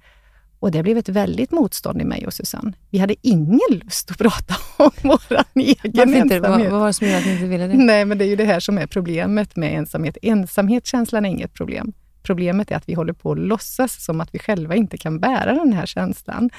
Och 0.62 0.72
det 0.72 0.84
blev 0.84 0.98
ett 0.98 1.10
väldigt 1.10 1.52
motstånd 1.52 2.02
i 2.02 2.06
mig 2.06 2.28
och 2.28 2.34
Susanne. 2.34 2.74
Vi 2.90 2.98
hade 2.98 3.16
ingen 3.22 3.60
lust 3.70 4.12
att 4.12 4.18
prata 4.18 4.56
om 4.78 4.92
vår 5.02 5.44
egen 5.56 6.16
inte? 6.16 6.40
Vad, 6.40 6.62
vad 6.62 6.80
var 6.80 6.88
det 6.88 6.94
som 6.94 7.08
gjorde 7.08 7.20
att 7.20 7.26
ni 7.26 7.32
inte 7.32 7.46
ville 7.46 7.68
det? 7.68 7.74
Nej, 7.74 8.06
men 8.06 8.18
det 8.18 8.26
är 8.26 8.28
ju 8.28 8.36
det 8.36 8.46
här 8.46 8.60
som 8.60 8.78
är 8.78 8.88
problemet 8.88 9.56
med 9.56 9.74
ensamhet. 9.74 10.18
Ensamhetskänslan 10.22 11.26
är 11.26 11.30
inget 11.30 11.54
problem. 11.54 11.94
Problemet 12.24 12.72
är 12.72 12.76
att 12.76 12.90
vi 12.90 12.94
håller 12.94 13.14
på 13.14 13.32
att 13.32 13.38
låtsas 13.38 14.04
som 14.04 14.22
att 14.22 14.36
vi 14.36 14.40
själva 14.40 14.76
inte 14.76 14.98
kan 14.98 15.20
bära 15.20 15.54
den 15.54 15.74
här 15.74 15.86
känslan 15.86 16.50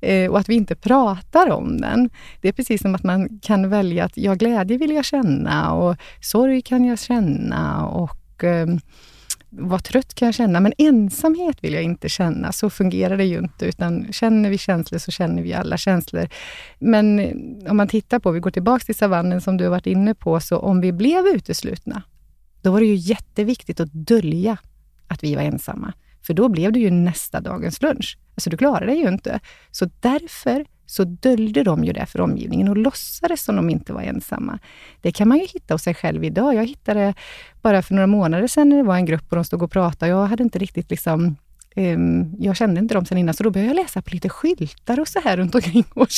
eh, 0.00 0.30
och 0.30 0.38
att 0.38 0.48
vi 0.48 0.54
inte 0.54 0.74
pratar 0.74 1.50
om 1.50 1.80
den. 1.80 2.10
Det 2.40 2.48
är 2.48 2.52
precis 2.52 2.82
som 2.82 2.94
att 2.94 3.04
man 3.04 3.38
kan 3.42 3.70
välja 3.70 4.04
att 4.04 4.16
ja, 4.16 4.34
glädje 4.34 4.78
vill 4.78 4.90
jag 4.90 5.04
känna 5.04 5.72
och 5.72 5.96
sorg 6.20 6.62
kan 6.62 6.84
jag 6.84 6.98
känna 6.98 7.86
och 7.86 8.44
eh, 8.44 8.66
vad 9.50 9.84
trött 9.84 10.14
kan 10.14 10.26
jag 10.26 10.34
känna, 10.34 10.60
men 10.60 10.72
ensamhet 10.78 11.64
vill 11.64 11.72
jag 11.72 11.82
inte 11.82 12.08
känna. 12.08 12.52
Så 12.52 12.70
fungerar 12.70 13.16
det 13.16 13.24
ju 13.24 13.38
inte, 13.38 13.66
utan 13.66 14.12
känner 14.12 14.50
vi 14.50 14.58
känslor 14.58 14.98
så 14.98 15.10
känner 15.10 15.42
vi 15.42 15.54
alla 15.54 15.76
känslor. 15.76 16.28
Men 16.78 17.18
eh, 17.18 17.32
om 17.70 17.76
man 17.76 17.88
tittar 17.88 18.18
på, 18.18 18.30
vi 18.30 18.40
går 18.40 18.50
tillbaka 18.50 18.84
till 18.84 18.94
savannen 18.94 19.40
som 19.40 19.56
du 19.56 19.64
har 19.64 19.70
varit 19.70 19.86
inne 19.86 20.14
på, 20.14 20.40
så 20.40 20.58
om 20.58 20.80
vi 20.80 20.92
blev 20.92 21.26
uteslutna, 21.26 22.02
då 22.62 22.72
var 22.72 22.80
det 22.80 22.86
ju 22.86 22.94
jätteviktigt 22.94 23.80
att 23.80 23.92
dölja 23.92 24.56
att 25.06 25.24
vi 25.24 25.34
var 25.34 25.42
ensamma. 25.42 25.92
För 26.22 26.34
då 26.34 26.48
blev 26.48 26.72
det 26.72 26.80
ju 26.80 26.90
nästa 26.90 27.40
dagens 27.40 27.82
lunch. 27.82 28.18
Alltså 28.34 28.50
du 28.50 28.56
klarade 28.56 28.86
det 28.86 28.94
ju 28.94 29.08
inte. 29.08 29.40
Så 29.70 29.90
därför 30.00 30.64
så 30.90 31.04
döljde 31.04 31.62
de 31.62 31.84
ju 31.84 31.92
det 31.92 32.06
för 32.06 32.20
omgivningen 32.20 32.68
och 32.68 32.76
låtsades 32.76 33.44
som 33.44 33.56
de 33.56 33.70
inte 33.70 33.92
var 33.92 34.02
ensamma. 34.02 34.58
Det 35.00 35.12
kan 35.12 35.28
man 35.28 35.38
ju 35.38 35.46
hitta 35.46 35.74
hos 35.74 35.82
sig 35.82 35.94
själv 35.94 36.24
idag. 36.24 36.54
Jag 36.54 36.66
hittade 36.66 37.14
bara 37.62 37.82
för 37.82 37.94
några 37.94 38.06
månader 38.06 38.46
sedan 38.46 38.68
när 38.68 38.76
det 38.76 38.82
var 38.82 38.96
en 38.96 39.04
grupp 39.04 39.24
och 39.28 39.36
de 39.36 39.44
stod 39.44 39.62
och 39.62 39.72
pratade. 39.72 40.10
Jag 40.10 40.26
hade 40.26 40.42
inte 40.42 40.58
riktigt 40.58 40.90
liksom 40.90 41.36
Um, 41.78 42.34
jag 42.38 42.56
kände 42.56 42.80
inte 42.80 42.94
dem 42.94 43.04
sen 43.04 43.18
innan, 43.18 43.34
så 43.34 43.42
då 43.42 43.50
började 43.50 43.70
jag 43.70 43.82
läsa 43.82 44.02
på 44.02 44.10
lite 44.14 44.28
skyltar 44.28 45.00
och 45.00 45.08
så 45.08 45.20
här 45.20 45.36
runt 45.36 45.54
omkring 45.54 45.84
och 45.94 46.08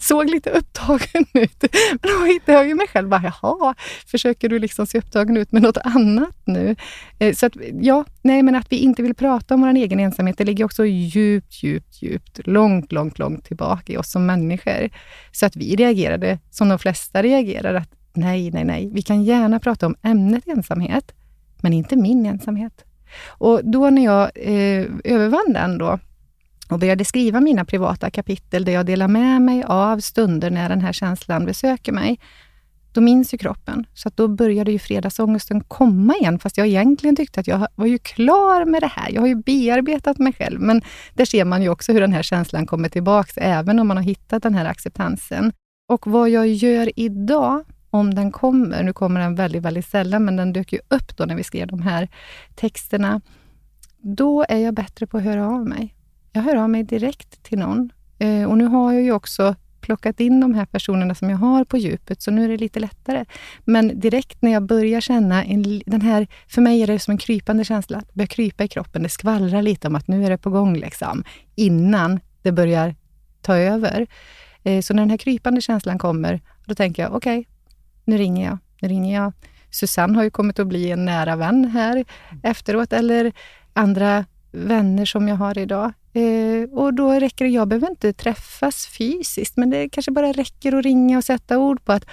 såg 0.00 0.30
lite 0.30 0.50
upptagen 0.50 1.26
ut. 1.32 1.64
Men 1.90 2.10
då 2.18 2.24
hittade 2.24 2.58
jag 2.58 2.68
ju 2.68 2.74
mig 2.74 2.86
själv 2.88 3.08
bara, 3.08 3.32
jaha, 3.42 3.74
försöker 4.06 4.48
du 4.48 4.58
liksom 4.58 4.86
se 4.86 4.98
upptagen 4.98 5.36
ut 5.36 5.52
med 5.52 5.62
något 5.62 5.76
annat 5.76 6.36
nu? 6.44 6.76
Uh, 7.22 7.32
så 7.32 7.46
att, 7.46 7.52
ja, 7.80 8.04
nej, 8.22 8.42
men 8.42 8.54
att 8.54 8.72
vi 8.72 8.76
inte 8.76 9.02
vill 9.02 9.14
prata 9.14 9.54
om 9.54 9.60
vår 9.60 9.68
egen 9.68 10.00
ensamhet, 10.00 10.38
det 10.38 10.44
ligger 10.44 10.64
också 10.64 10.84
djupt, 10.86 11.62
djupt, 11.62 12.02
djupt, 12.02 12.46
långt, 12.46 12.92
långt, 12.92 13.18
långt 13.18 13.44
tillbaka 13.44 13.92
i 13.92 13.96
oss 13.96 14.10
som 14.10 14.26
människor. 14.26 14.90
Så 15.32 15.46
att 15.46 15.56
vi 15.56 15.76
reagerade 15.76 16.38
som 16.50 16.68
de 16.68 16.78
flesta 16.78 17.22
reagerar, 17.22 17.74
att 17.74 17.90
nej, 18.12 18.50
nej, 18.50 18.64
nej, 18.64 18.90
vi 18.92 19.02
kan 19.02 19.24
gärna 19.24 19.60
prata 19.60 19.86
om 19.86 19.96
ämnet 20.02 20.48
ensamhet, 20.48 21.12
men 21.62 21.72
inte 21.72 21.96
min 21.96 22.26
ensamhet. 22.26 22.85
Och 23.28 23.60
då 23.64 23.90
när 23.90 24.04
jag 24.04 24.30
eh, 24.34 24.86
övervann 25.04 25.52
den 25.52 25.78
då, 25.78 25.98
och 26.68 26.78
började 26.78 27.04
skriva 27.04 27.40
mina 27.40 27.64
privata 27.64 28.10
kapitel, 28.10 28.64
där 28.64 28.72
jag 28.72 28.86
delar 28.86 29.08
med 29.08 29.42
mig 29.42 29.64
av 29.66 30.00
stunder 30.00 30.50
när 30.50 30.68
den 30.68 30.80
här 30.80 30.92
känslan 30.92 31.46
besöker 31.46 31.92
mig, 31.92 32.18
då 32.96 33.00
minns 33.00 33.34
ju 33.34 33.38
kroppen. 33.38 33.86
Så 33.94 34.10
då 34.14 34.28
började 34.28 34.72
ju 34.72 34.78
fredagsångesten 34.78 35.60
komma 35.60 36.14
igen, 36.14 36.38
fast 36.38 36.56
jag 36.56 36.66
egentligen 36.66 37.16
tyckte 37.16 37.40
att 37.40 37.46
jag 37.46 37.68
var 37.74 37.86
ju 37.86 37.98
klar 37.98 38.64
med 38.64 38.82
det 38.82 38.90
här. 38.92 39.10
Jag 39.10 39.20
har 39.20 39.28
ju 39.28 39.34
bearbetat 39.34 40.18
mig 40.18 40.32
själv, 40.32 40.60
men 40.60 40.82
där 41.14 41.24
ser 41.24 41.44
man 41.44 41.62
ju 41.62 41.68
också 41.68 41.92
hur 41.92 42.00
den 42.00 42.12
här 42.12 42.22
känslan 42.22 42.66
kommer 42.66 42.88
tillbaks, 42.88 43.36
även 43.36 43.78
om 43.78 43.88
man 43.88 43.96
har 43.96 44.04
hittat 44.04 44.42
den 44.42 44.54
här 44.54 44.64
acceptansen. 44.64 45.52
Och 45.88 46.06
vad 46.06 46.30
jag 46.30 46.46
gör 46.46 46.90
idag, 46.96 47.64
om 47.96 48.14
den 48.14 48.32
kommer, 48.32 48.82
nu 48.82 48.92
kommer 48.92 49.20
den 49.20 49.34
väldigt, 49.34 49.62
väldigt 49.62 49.86
sällan, 49.86 50.24
men 50.24 50.36
den 50.36 50.52
dök 50.52 50.72
ju 50.72 50.78
upp 50.88 51.16
då 51.16 51.24
när 51.24 51.34
vi 51.34 51.42
skrev 51.42 51.66
de 51.66 51.82
här 51.82 52.08
texterna, 52.54 53.20
då 53.98 54.44
är 54.48 54.58
jag 54.58 54.74
bättre 54.74 55.06
på 55.06 55.16
att 55.16 55.24
höra 55.24 55.46
av 55.46 55.66
mig. 55.66 55.94
Jag 56.32 56.42
hör 56.42 56.56
av 56.56 56.70
mig 56.70 56.84
direkt 56.84 57.42
till 57.42 57.58
någon. 57.58 57.90
Eh, 58.18 58.44
och 58.44 58.58
nu 58.58 58.64
har 58.64 58.92
jag 58.92 59.02
ju 59.02 59.12
också 59.12 59.54
plockat 59.80 60.20
in 60.20 60.40
de 60.40 60.54
här 60.54 60.66
personerna 60.66 61.14
som 61.14 61.30
jag 61.30 61.36
har 61.36 61.64
på 61.64 61.76
djupet, 61.76 62.22
så 62.22 62.30
nu 62.30 62.44
är 62.44 62.48
det 62.48 62.56
lite 62.56 62.80
lättare. 62.80 63.24
Men 63.64 64.00
direkt 64.00 64.42
när 64.42 64.52
jag 64.52 64.62
börjar 64.62 65.00
känna 65.00 65.44
en, 65.44 65.82
den 65.86 66.00
här, 66.00 66.26
för 66.48 66.60
mig 66.60 66.82
är 66.82 66.86
det 66.86 66.98
som 66.98 67.12
en 67.12 67.18
krypande 67.18 67.64
känsla, 67.64 67.98
det 67.98 68.14
börjar 68.14 68.26
krypa 68.26 68.64
i 68.64 68.68
kroppen, 68.68 69.02
det 69.02 69.08
skvallrar 69.08 69.62
lite 69.62 69.88
om 69.88 69.96
att 69.96 70.08
nu 70.08 70.24
är 70.24 70.30
det 70.30 70.38
på 70.38 70.50
gång, 70.50 70.76
liksom, 70.76 71.24
innan 71.54 72.20
det 72.42 72.52
börjar 72.52 72.94
ta 73.42 73.56
över. 73.56 74.06
Eh, 74.62 74.80
så 74.80 74.94
när 74.94 75.02
den 75.02 75.10
här 75.10 75.16
krypande 75.16 75.60
känslan 75.60 75.98
kommer, 75.98 76.40
då 76.64 76.74
tänker 76.74 77.02
jag, 77.02 77.14
okej, 77.14 77.38
okay, 77.38 77.55
nu 78.06 78.18
ringer 78.18 78.46
jag, 78.46 78.58
nu 78.80 78.88
ringer 78.88 79.14
jag. 79.14 79.32
Susanne 79.70 80.16
har 80.16 80.24
ju 80.24 80.30
kommit 80.30 80.58
att 80.58 80.66
bli 80.66 80.90
en 80.90 81.04
nära 81.04 81.36
vän 81.36 81.64
här 81.64 82.04
efteråt, 82.42 82.92
eller 82.92 83.32
andra 83.72 84.24
vänner 84.52 85.04
som 85.04 85.28
jag 85.28 85.36
har 85.36 85.58
idag. 85.58 85.92
Eh, 86.12 86.78
och 86.78 86.94
då 86.94 87.12
räcker 87.12 87.44
det, 87.44 87.50
jag 87.50 87.68
behöver 87.68 87.90
inte 87.90 88.12
träffas 88.12 88.86
fysiskt, 88.86 89.56
men 89.56 89.70
det 89.70 89.88
kanske 89.88 90.10
bara 90.10 90.32
räcker 90.32 90.72
att 90.78 90.84
ringa 90.84 91.18
och 91.18 91.24
sätta 91.24 91.58
ord 91.58 91.84
på 91.84 91.92
att 91.92 92.04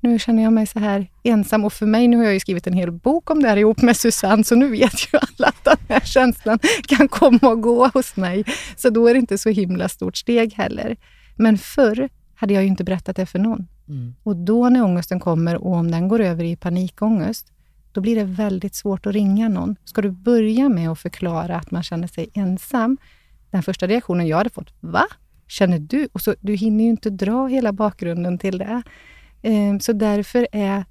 nu 0.00 0.18
känner 0.18 0.42
jag 0.42 0.52
mig 0.52 0.66
så 0.66 0.78
här 0.78 1.10
ensam. 1.24 1.64
Och 1.64 1.72
för 1.72 1.86
mig, 1.86 2.08
nu 2.08 2.16
har 2.16 2.24
jag 2.24 2.34
ju 2.34 2.40
skrivit 2.40 2.66
en 2.66 2.72
hel 2.72 2.92
bok 2.92 3.30
om 3.30 3.42
det 3.42 3.48
här 3.48 3.56
ihop 3.56 3.82
med 3.82 3.96
Susanne, 3.96 4.44
så 4.44 4.54
nu 4.54 4.68
vet 4.68 5.14
ju 5.14 5.18
alla 5.18 5.48
att 5.48 5.64
den 5.64 5.76
här 5.88 6.00
känslan 6.00 6.58
kan 6.86 7.08
komma 7.08 7.38
och 7.42 7.62
gå 7.62 7.88
hos 7.88 8.16
mig. 8.16 8.44
Så 8.76 8.90
då 8.90 9.08
är 9.08 9.14
det 9.14 9.20
inte 9.20 9.38
så 9.38 9.48
himla 9.48 9.88
stort 9.88 10.16
steg 10.16 10.54
heller. 10.54 10.96
Men 11.36 11.58
förr 11.58 12.08
hade 12.34 12.54
jag 12.54 12.62
ju 12.62 12.68
inte 12.68 12.84
berättat 12.84 13.16
det 13.16 13.26
för 13.26 13.38
någon. 13.38 13.66
Mm. 13.88 14.14
Och 14.22 14.36
då 14.36 14.68
när 14.68 14.84
ångesten 14.84 15.20
kommer 15.20 15.56
och 15.56 15.72
om 15.72 15.90
den 15.90 16.08
går 16.08 16.20
över 16.20 16.44
i 16.44 16.56
panikångest, 16.56 17.52
då 17.92 18.00
blir 18.00 18.16
det 18.16 18.24
väldigt 18.24 18.74
svårt 18.74 19.06
att 19.06 19.12
ringa 19.12 19.48
någon. 19.48 19.76
Ska 19.84 20.02
du 20.02 20.10
börja 20.10 20.68
med 20.68 20.90
att 20.90 20.98
förklara 20.98 21.56
att 21.56 21.70
man 21.70 21.82
känner 21.82 22.08
sig 22.08 22.30
ensam, 22.34 22.98
den 23.50 23.62
första 23.62 23.86
reaktionen 23.86 24.26
jag 24.26 24.36
hade 24.36 24.50
fått, 24.50 24.72
va? 24.80 25.04
Känner 25.46 25.78
du? 25.78 26.08
Och 26.12 26.20
så, 26.20 26.34
du 26.40 26.54
hinner 26.54 26.84
ju 26.84 26.90
inte 26.90 27.10
dra 27.10 27.46
hela 27.46 27.72
bakgrunden 27.72 28.38
till 28.38 28.58
det. 28.58 28.82
Ehm, 29.42 29.80
så 29.80 29.92
därför 29.92 30.48
är 30.52 30.84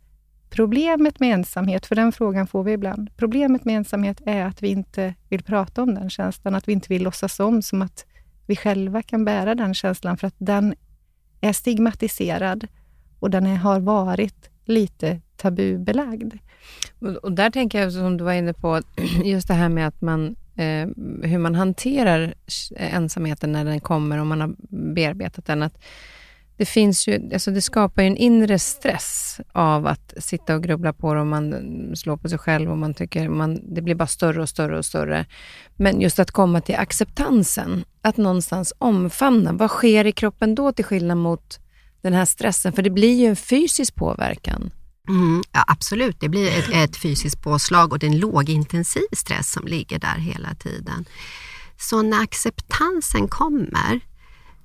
problemet 0.50 1.20
med 1.20 1.34
ensamhet, 1.34 1.86
för 1.86 1.96
den 1.96 2.12
frågan 2.12 2.48
får 2.48 2.64
vi 2.64 2.72
ibland, 2.72 3.10
problemet 3.18 3.66
med 3.66 3.78
ensamhet 3.78 4.22
är 4.26 4.46
att 4.46 4.64
vi 4.64 4.68
inte 4.68 5.14
vill 5.30 5.44
prata 5.44 5.84
om 5.84 5.96
den 5.96 6.10
känslan, 6.10 6.56
att 6.56 6.68
vi 6.68 6.74
inte 6.74 6.90
vill 6.90 7.04
låtsas 7.04 7.40
om 7.40 7.62
som 7.62 7.82
att 7.82 8.06
vi 8.46 8.56
själva 8.56 9.02
kan 9.02 9.26
bära 9.26 9.56
den 9.56 9.74
känslan, 9.74 10.18
för 10.18 10.28
att 10.28 10.36
den 10.38 10.76
är 11.42 11.54
stigmatiserad 11.54 12.68
och 13.20 13.30
den 13.30 13.46
är, 13.46 13.56
har 13.56 13.80
varit 13.80 14.50
lite 14.66 15.22
tabubelagd. 15.36 16.34
Och 17.22 17.32
där 17.32 17.50
tänker 17.50 17.82
jag, 17.82 17.94
som 17.94 18.18
du 18.18 18.24
var 18.24 18.34
inne 18.34 18.54
på, 18.54 18.82
just 19.24 19.48
det 19.48 19.54
här 19.54 19.70
med 19.70 19.88
att 19.88 20.02
man, 20.02 20.36
eh, 20.56 20.88
hur 21.24 21.38
man 21.38 21.56
hanterar 21.56 22.34
eh, 22.76 22.96
ensamheten 22.96 23.52
när 23.52 23.66
den 23.66 23.80
kommer 23.80 24.20
och 24.20 24.28
man 24.28 24.42
har 24.42 24.56
bearbetat 24.94 25.46
den. 25.46 25.64
Att 25.64 25.84
det, 26.58 26.66
finns 26.66 27.08
ju, 27.08 27.30
alltså 27.34 27.52
det 27.52 27.62
skapar 27.62 28.02
ju 28.02 28.08
en 28.08 28.18
inre 28.18 28.60
stress 28.60 29.40
av 29.52 29.88
att 29.88 30.14
sitta 30.18 30.56
och 30.56 30.64
grubbla 30.64 30.94
på 30.94 31.14
det 31.14 31.20
och 31.20 31.28
man 31.28 31.56
slår 31.96 32.18
på 32.18 32.30
sig 32.30 32.38
själv 32.38 32.72
och 32.72 32.78
man 32.78 32.94
tycker 32.94 33.30
man, 33.30 33.60
det 33.76 33.82
blir 33.82 33.96
bara 33.96 34.08
större 34.08 34.42
och 34.42 34.50
större 34.50 34.78
och 34.78 34.86
större. 34.86 35.26
Men 35.76 36.02
just 36.02 36.20
att 36.20 36.32
komma 36.32 36.62
till 36.62 36.76
acceptansen, 36.76 37.84
att 38.02 38.18
någonstans 38.18 38.74
omfamna. 38.78 39.54
Vad 39.54 39.70
sker 39.70 40.06
i 40.06 40.12
kroppen 40.12 40.56
då 40.56 40.72
till 40.72 40.86
skillnad 40.86 41.18
mot 41.18 41.60
den 42.10 42.20
här 42.20 42.26
stressen? 42.26 42.74
För 42.74 42.82
det 42.82 42.90
blir 42.90 43.20
ju 43.20 43.26
en 43.26 43.36
fysisk 43.36 43.96
påverkan. 43.96 44.72
Mm, 45.10 45.44
ja, 45.52 45.64
absolut, 45.68 46.20
det 46.20 46.30
blir 46.30 46.48
ett, 46.48 46.70
ett 46.70 46.98
fysiskt 46.98 47.42
påslag 47.42 47.94
och 47.94 48.00
det 48.00 48.06
är 48.06 48.12
en 48.12 48.20
lågintensiv 48.20 49.08
stress 49.12 49.52
som 49.52 49.68
ligger 49.68 50.00
där 50.00 50.18
hela 50.18 50.56
tiden. 50.56 51.06
Så 51.78 52.02
när 52.02 52.24
acceptansen 52.24 53.28
kommer, 53.28 54.00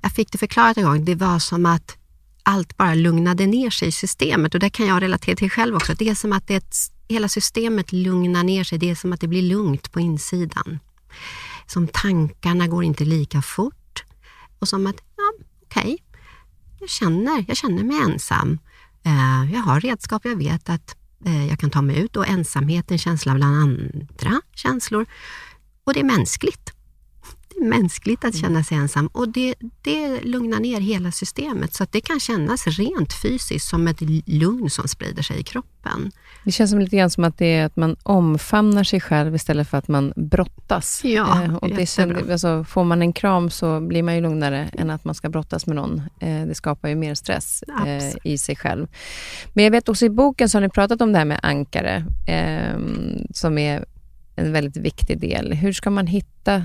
jag 0.03 0.13
fick 0.13 0.33
det 0.33 0.39
förklarat 0.39 0.77
en 0.77 0.85
gång, 0.85 1.05
det 1.05 1.15
var 1.15 1.39
som 1.39 1.67
att 1.67 1.97
allt 2.43 2.77
bara 2.77 2.95
lugnade 2.95 3.47
ner 3.47 3.71
sig 3.71 3.89
i 3.89 3.93
systemet 3.93 4.55
och 4.55 4.61
det 4.61 4.71
kan 4.71 4.87
jag 4.87 5.03
relatera 5.03 5.37
till 5.37 5.51
själv 5.51 5.77
också. 5.77 5.95
Det 5.95 6.09
är 6.09 6.15
som 6.15 6.33
att 6.33 6.47
det, 6.47 6.65
hela 7.09 7.29
systemet 7.29 7.93
lugnar 7.93 8.43
ner 8.43 8.65
sig, 8.65 8.79
det 8.79 8.91
är 8.91 8.95
som 8.95 9.13
att 9.13 9.21
det 9.21 9.29
blir 9.29 9.43
lugnt 9.43 9.93
på 9.93 10.01
insidan. 10.01 10.79
Som 11.67 11.89
tankarna 11.89 12.67
går 12.67 12.85
inte 12.85 13.05
lika 13.05 13.43
fort 13.43 14.05
och 14.59 14.69
som 14.69 14.87
att, 14.87 14.97
ja, 15.17 15.45
okej, 15.65 15.83
okay, 15.83 15.99
jag, 16.83 16.91
känner, 16.91 17.45
jag 17.49 17.57
känner 17.57 17.85
mig 17.85 17.97
ensam. 17.97 18.59
Eh, 19.05 19.53
jag 19.55 19.61
har 19.61 19.81
redskap, 19.81 20.25
jag 20.25 20.37
vet 20.37 20.69
att 20.69 20.97
eh, 21.25 21.47
jag 21.49 21.59
kan 21.59 21.71
ta 21.71 21.83
mig 21.83 21.99
ut 22.01 22.17
och 22.17 22.29
ensamhet 22.29 22.91
är 22.91 22.93
en 22.93 22.99
känsla 22.99 23.35
bland 23.35 23.57
andra 23.57 24.41
känslor. 24.55 25.07
Och 25.85 25.95
det 25.95 26.01
är 26.01 26.05
mänskligt 26.05 26.73
mänskligt 27.69 28.25
att 28.25 28.37
känna 28.37 28.65
sig 28.65 28.77
ensam 28.77 29.07
och 29.07 29.29
det, 29.29 29.55
det 29.83 30.21
lugnar 30.21 30.61
ner 30.61 30.81
hela 30.81 31.13
systemet 31.13 31.75
så 31.75 31.83
att 31.83 31.93
det 31.93 32.01
kan 32.01 32.21
kännas 32.21 32.67
rent 32.67 33.13
fysiskt 33.23 33.69
som 33.69 33.89
ett 33.89 34.01
lugn 34.27 34.71
som 34.71 34.89
sprider 34.89 35.23
sig 35.23 35.41
i 35.41 35.43
kroppen. 35.43 36.13
Det 36.45 36.53
känns 36.53 36.71
som 36.71 36.81
lite 36.81 36.97
grann 36.97 37.11
som 37.11 37.25
att 37.25 37.39
det 37.39 37.47
är 37.47 37.67
att 37.67 37.77
man 37.77 37.97
omfamnar 38.03 38.85
sig 38.85 39.01
själv 39.01 39.35
istället 39.35 39.69
för 39.69 39.79
att 39.79 39.89
man 39.89 40.13
brottas. 40.17 41.01
Ja, 41.05 41.45
eh, 41.45 41.55
och 41.55 41.69
det 41.69 41.87
känns, 41.87 42.31
alltså, 42.31 42.65
Får 42.65 42.85
man 42.85 43.03
en 43.03 43.13
kram 43.13 43.51
så 43.51 43.81
blir 43.81 44.03
man 44.03 44.15
ju 44.15 44.21
lugnare 44.21 44.71
än 44.79 44.91
att 44.91 45.05
man 45.05 45.15
ska 45.15 45.29
brottas 45.29 45.67
med 45.67 45.77
någon. 45.77 46.03
Eh, 46.21 46.47
det 46.47 46.55
skapar 46.55 46.89
ju 46.89 46.95
mer 46.95 47.15
stress 47.15 47.63
eh, 47.87 48.17
i 48.25 48.39
sig 48.39 48.57
själv. 48.57 48.87
Men 49.53 49.65
jag 49.65 49.71
vet 49.71 49.89
också 49.89 50.05
i 50.05 50.11
boken 50.11 50.49
så 50.49 50.59
har 50.59 50.63
ni 50.63 50.69
pratat 50.69 51.01
om 51.01 51.13
det 51.13 51.19
här 51.19 51.25
med 51.25 51.41
ankare, 51.43 52.05
eh, 52.27 52.79
som 53.35 53.59
är 53.59 53.85
en 54.37 54.53
väldigt 54.53 54.77
viktig 54.77 55.21
del. 55.21 55.53
Hur 55.53 55.73
ska 55.73 55.91
man 55.91 56.07
hitta 56.07 56.65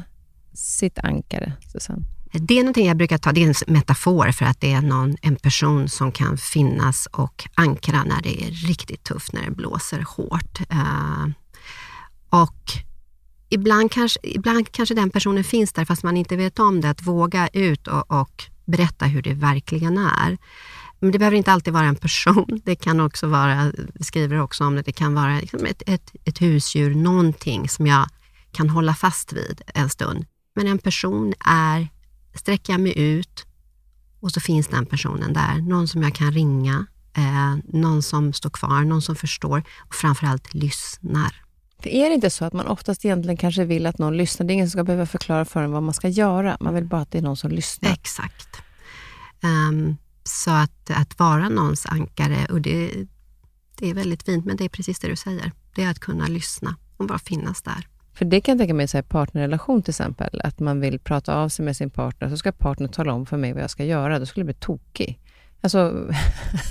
sitt 0.58 0.99
ankare, 0.99 1.53
Susanne? 1.72 2.03
Det 2.32 2.60
är 2.60 2.64
någonting 2.64 2.88
jag 2.88 2.97
brukar 2.97 3.18
ta, 3.18 3.32
det 3.32 3.43
är 3.43 3.47
en 3.47 3.74
metafor 3.74 4.32
för 4.32 4.45
att 4.45 4.62
det 4.62 4.72
är 4.72 4.82
någon, 4.82 5.18
en 5.22 5.36
person 5.36 5.89
som 5.89 6.12
kan 6.12 6.38
finnas 6.38 7.08
och 7.12 7.47
ankra 7.55 8.03
när 8.03 8.22
det 8.22 8.43
är 8.43 8.51
riktigt 8.51 9.03
tufft, 9.03 9.34
när 9.34 9.45
det 9.45 9.51
blåser 9.51 10.05
hårt. 10.08 10.60
Uh, 10.74 11.28
och 12.30 12.64
ibland 13.49 13.91
kanske, 13.91 14.20
ibland 14.24 14.72
kanske 14.72 14.95
den 14.95 15.10
personen 15.10 15.43
finns 15.43 15.74
där 15.74 15.86
fast 15.86 16.03
man 16.03 16.18
inte 16.18 16.36
vet 16.36 16.60
om 16.60 16.82
det, 16.82 16.89
att 16.89 17.01
våga 17.01 17.47
ut 17.47 17.88
och, 17.88 18.12
och 18.12 18.43
berätta 18.66 19.05
hur 19.05 19.22
det 19.22 19.34
verkligen 19.34 19.97
är. 19.97 20.38
Men 20.99 21.12
det 21.12 21.20
behöver 21.20 21.38
inte 21.38 21.51
alltid 21.51 21.74
vara 21.74 21.86
en 21.86 21.95
person. 21.95 22.62
Det 22.66 22.76
kan 22.76 22.99
också 22.99 23.28
vara, 23.28 23.72
vi 23.93 24.03
skriver 24.03 24.39
också 24.41 24.64
om 24.64 24.76
det, 24.76 24.82
det 24.82 24.91
kan 24.91 25.14
vara 25.14 25.39
liksom 25.39 25.66
ett, 25.66 25.84
ett, 25.86 26.12
ett 26.26 26.41
husdjur, 26.41 26.95
någonting 26.95 27.70
som 27.70 27.88
jag 27.88 28.10
kan 28.51 28.70
hålla 28.70 28.93
fast 28.93 29.34
vid 29.34 29.62
en 29.74 29.89
stund. 29.89 30.26
Men 30.58 30.68
en 30.68 30.78
person 30.78 31.34
är, 31.45 31.88
sträcker 32.34 32.74
jag 32.74 32.80
mig 32.80 32.99
ut 32.99 33.45
och 34.20 34.32
så 34.32 34.39
finns 34.39 34.68
den 34.68 34.86
personen 34.86 35.34
där. 35.34 35.62
Någon 35.62 35.88
som 35.88 36.03
jag 36.03 36.16
kan 36.16 36.32
ringa, 36.32 36.86
eh, 37.18 37.55
någon 37.80 38.03
som 38.03 38.34
står 38.34 38.49
kvar, 38.49 38.84
någon 38.84 39.01
som 39.01 39.16
förstår 39.16 39.64
och 39.80 39.95
framförallt 39.95 40.53
lyssnar. 40.53 41.43
För 41.82 41.89
är 41.89 42.10
det 42.10 42.16
inte 42.16 42.30
så 42.30 42.45
att 42.45 42.53
man 42.53 42.68
oftast 42.68 43.05
egentligen 43.05 43.38
kanske 43.38 43.66
vill 43.66 43.86
att 43.86 43.97
någon 43.97 44.18
lyssnar? 44.18 44.47
Det 44.47 44.51
är 44.51 44.53
ingen 44.53 44.68
som 44.70 44.72
ska 44.72 44.84
behöva 44.84 45.05
förklara 45.05 45.45
för 45.45 45.64
en 45.64 45.72
vad 45.72 45.84
man 45.84 45.93
ska 45.93 46.08
göra. 46.08 46.58
Man 46.60 46.74
vill 46.74 46.86
bara 46.86 47.01
att 47.01 47.12
det 47.12 47.18
är 47.18 47.22
någon 47.22 47.38
som 47.38 47.51
lyssnar. 47.51 47.91
Exakt. 47.91 48.62
Um, 49.43 49.97
så 50.24 50.51
att, 50.51 50.89
att 50.89 51.20
vara 51.20 51.49
någons 51.49 51.86
ankare, 51.86 52.47
och 52.51 52.62
det, 52.62 53.08
det 53.78 53.89
är 53.89 53.93
väldigt 53.93 54.24
fint, 54.24 54.45
men 54.45 54.58
det 54.58 54.66
är 54.66 54.70
precis 54.70 54.99
det 54.99 55.08
du 55.08 55.16
säger. 55.16 55.51
Det 55.76 55.84
är 55.84 55.89
att 55.89 55.99
kunna 55.99 56.28
lyssna 56.28 56.76
och 56.97 57.08
bara 57.08 57.20
finnas 57.20 57.62
där. 57.62 57.88
För 58.18 58.26
det 58.26 58.41
kan 58.41 58.51
jag 58.51 58.59
tänka 58.59 58.74
mig 58.74 58.88
i 58.93 59.01
partnerrelation 59.01 59.82
till 59.82 59.91
exempel, 59.91 60.41
att 60.43 60.59
man 60.59 60.80
vill 60.80 60.99
prata 60.99 61.36
av 61.36 61.49
sig 61.49 61.65
med 61.65 61.78
sin 61.78 61.89
partner, 61.89 62.30
så 62.30 62.38
ska 62.38 62.51
partnern 62.51 62.91
tala 62.91 63.13
om 63.13 63.26
för 63.26 63.38
mig 63.38 63.53
vad 63.53 63.63
jag 63.63 63.70
ska 63.70 63.84
göra. 63.84 64.20
Då 64.20 64.26
skulle 64.26 64.41
jag 64.41 64.45
bli 64.45 64.53
tokig. 64.53 65.20
Alltså, 65.61 66.09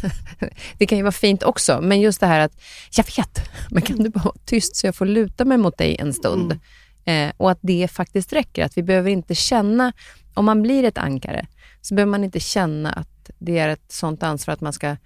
det 0.78 0.86
kan 0.86 0.98
ju 0.98 1.04
vara 1.04 1.12
fint 1.12 1.42
också, 1.42 1.80
men 1.82 2.00
just 2.00 2.20
det 2.20 2.26
här 2.26 2.40
att, 2.40 2.60
jag 2.96 3.04
vet, 3.16 3.50
men 3.70 3.82
kan 3.82 3.96
du 3.96 4.10
bara 4.10 4.24
vara 4.24 4.34
tyst 4.44 4.76
så 4.76 4.86
jag 4.86 4.94
får 4.94 5.06
luta 5.06 5.44
mig 5.44 5.58
mot 5.58 5.78
dig 5.78 5.96
en 5.98 6.12
stund? 6.12 6.58
Mm. 7.04 7.28
Eh, 7.28 7.34
och 7.36 7.50
att 7.50 7.58
det 7.60 7.88
faktiskt 7.88 8.32
räcker, 8.32 8.64
att 8.64 8.78
vi 8.78 8.82
behöver 8.82 9.10
inte 9.10 9.34
känna, 9.34 9.92
om 10.34 10.44
man 10.44 10.62
blir 10.62 10.84
ett 10.84 10.98
ankare, 10.98 11.46
så 11.80 11.94
behöver 11.94 12.10
man 12.10 12.24
inte 12.24 12.40
känna 12.40 12.92
att 12.92 13.30
det 13.38 13.58
är 13.58 13.68
ett 13.68 13.92
sånt 13.92 14.22
ansvar 14.22 14.54
att 14.54 14.60
man 14.60 14.72
ska 14.72 14.96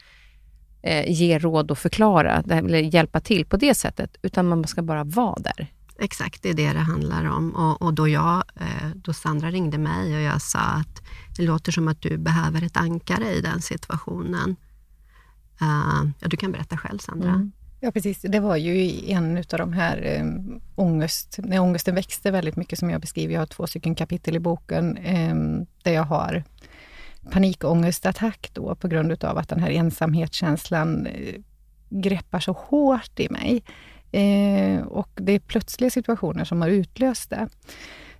eh, 0.82 1.10
ge 1.10 1.38
råd 1.38 1.70
och 1.70 1.78
förklara, 1.78 2.44
eller 2.50 2.78
hjälpa 2.78 3.20
till 3.20 3.46
på 3.46 3.56
det 3.56 3.74
sättet, 3.74 4.16
utan 4.22 4.48
man 4.48 4.66
ska 4.66 4.82
bara 4.82 5.04
vara 5.04 5.38
där. 5.38 5.68
Exakt, 6.02 6.42
det 6.42 6.50
är 6.50 6.54
det 6.54 6.72
det 6.72 6.78
handlar 6.78 7.24
om. 7.24 7.50
Och, 7.50 7.82
och, 7.82 7.94
då, 7.94 8.08
jag, 8.08 8.44
eh, 8.56 8.90
då 8.94 9.12
Sandra 9.12 9.50
ringde 9.50 9.78
mig 9.78 10.16
och 10.16 10.22
jag 10.22 10.42
sa 10.42 10.58
att 10.58 11.02
det 11.36 11.42
låter 11.42 11.72
som 11.72 11.88
att 11.88 12.02
du 12.02 12.18
behöver 12.18 12.64
ett 12.64 12.76
ankare 12.76 13.34
i 13.34 13.40
den 13.40 13.62
situationen. 13.62 14.56
Uh, 15.62 16.10
ja, 16.20 16.28
du 16.28 16.36
kan 16.36 16.52
berätta 16.52 16.76
själv, 16.76 16.98
Sandra. 16.98 17.28
Mm. 17.28 17.52
Ja, 17.80 17.90
precis. 17.92 18.20
Det 18.22 18.40
var 18.40 18.56
ju 18.56 19.10
en 19.10 19.36
av 19.36 19.58
de 19.58 19.72
här 19.72 20.20
um, 20.20 20.60
ångest, 20.74 21.38
när 21.38 21.58
ångesten 21.58 21.94
växte 21.94 22.30
väldigt 22.30 22.56
mycket 22.56 22.78
som 22.78 22.90
jag 22.90 23.00
beskriver. 23.00 23.34
Jag 23.34 23.40
har 23.40 23.46
två 23.46 23.66
stycken 23.66 23.94
kapitel 23.94 24.36
i 24.36 24.40
boken 24.40 24.98
um, 24.98 25.66
där 25.82 25.92
jag 25.92 26.04
har 26.04 26.44
panikångestattack 27.30 28.50
då 28.52 28.74
på 28.74 28.88
grund 28.88 29.24
av 29.24 29.38
att 29.38 29.48
den 29.48 29.60
här 29.60 29.70
ensamhetskänslan 29.70 31.06
uh, 31.06 31.34
greppar 31.90 32.40
så 32.40 32.52
hårt 32.52 33.20
i 33.20 33.28
mig. 33.30 33.62
Eh, 34.12 34.82
och 34.82 35.10
det 35.14 35.32
är 35.32 35.38
plötsliga 35.38 35.90
situationer 35.90 36.44
som 36.44 36.62
har 36.62 36.68
utlöst 36.68 37.30
det. 37.30 37.48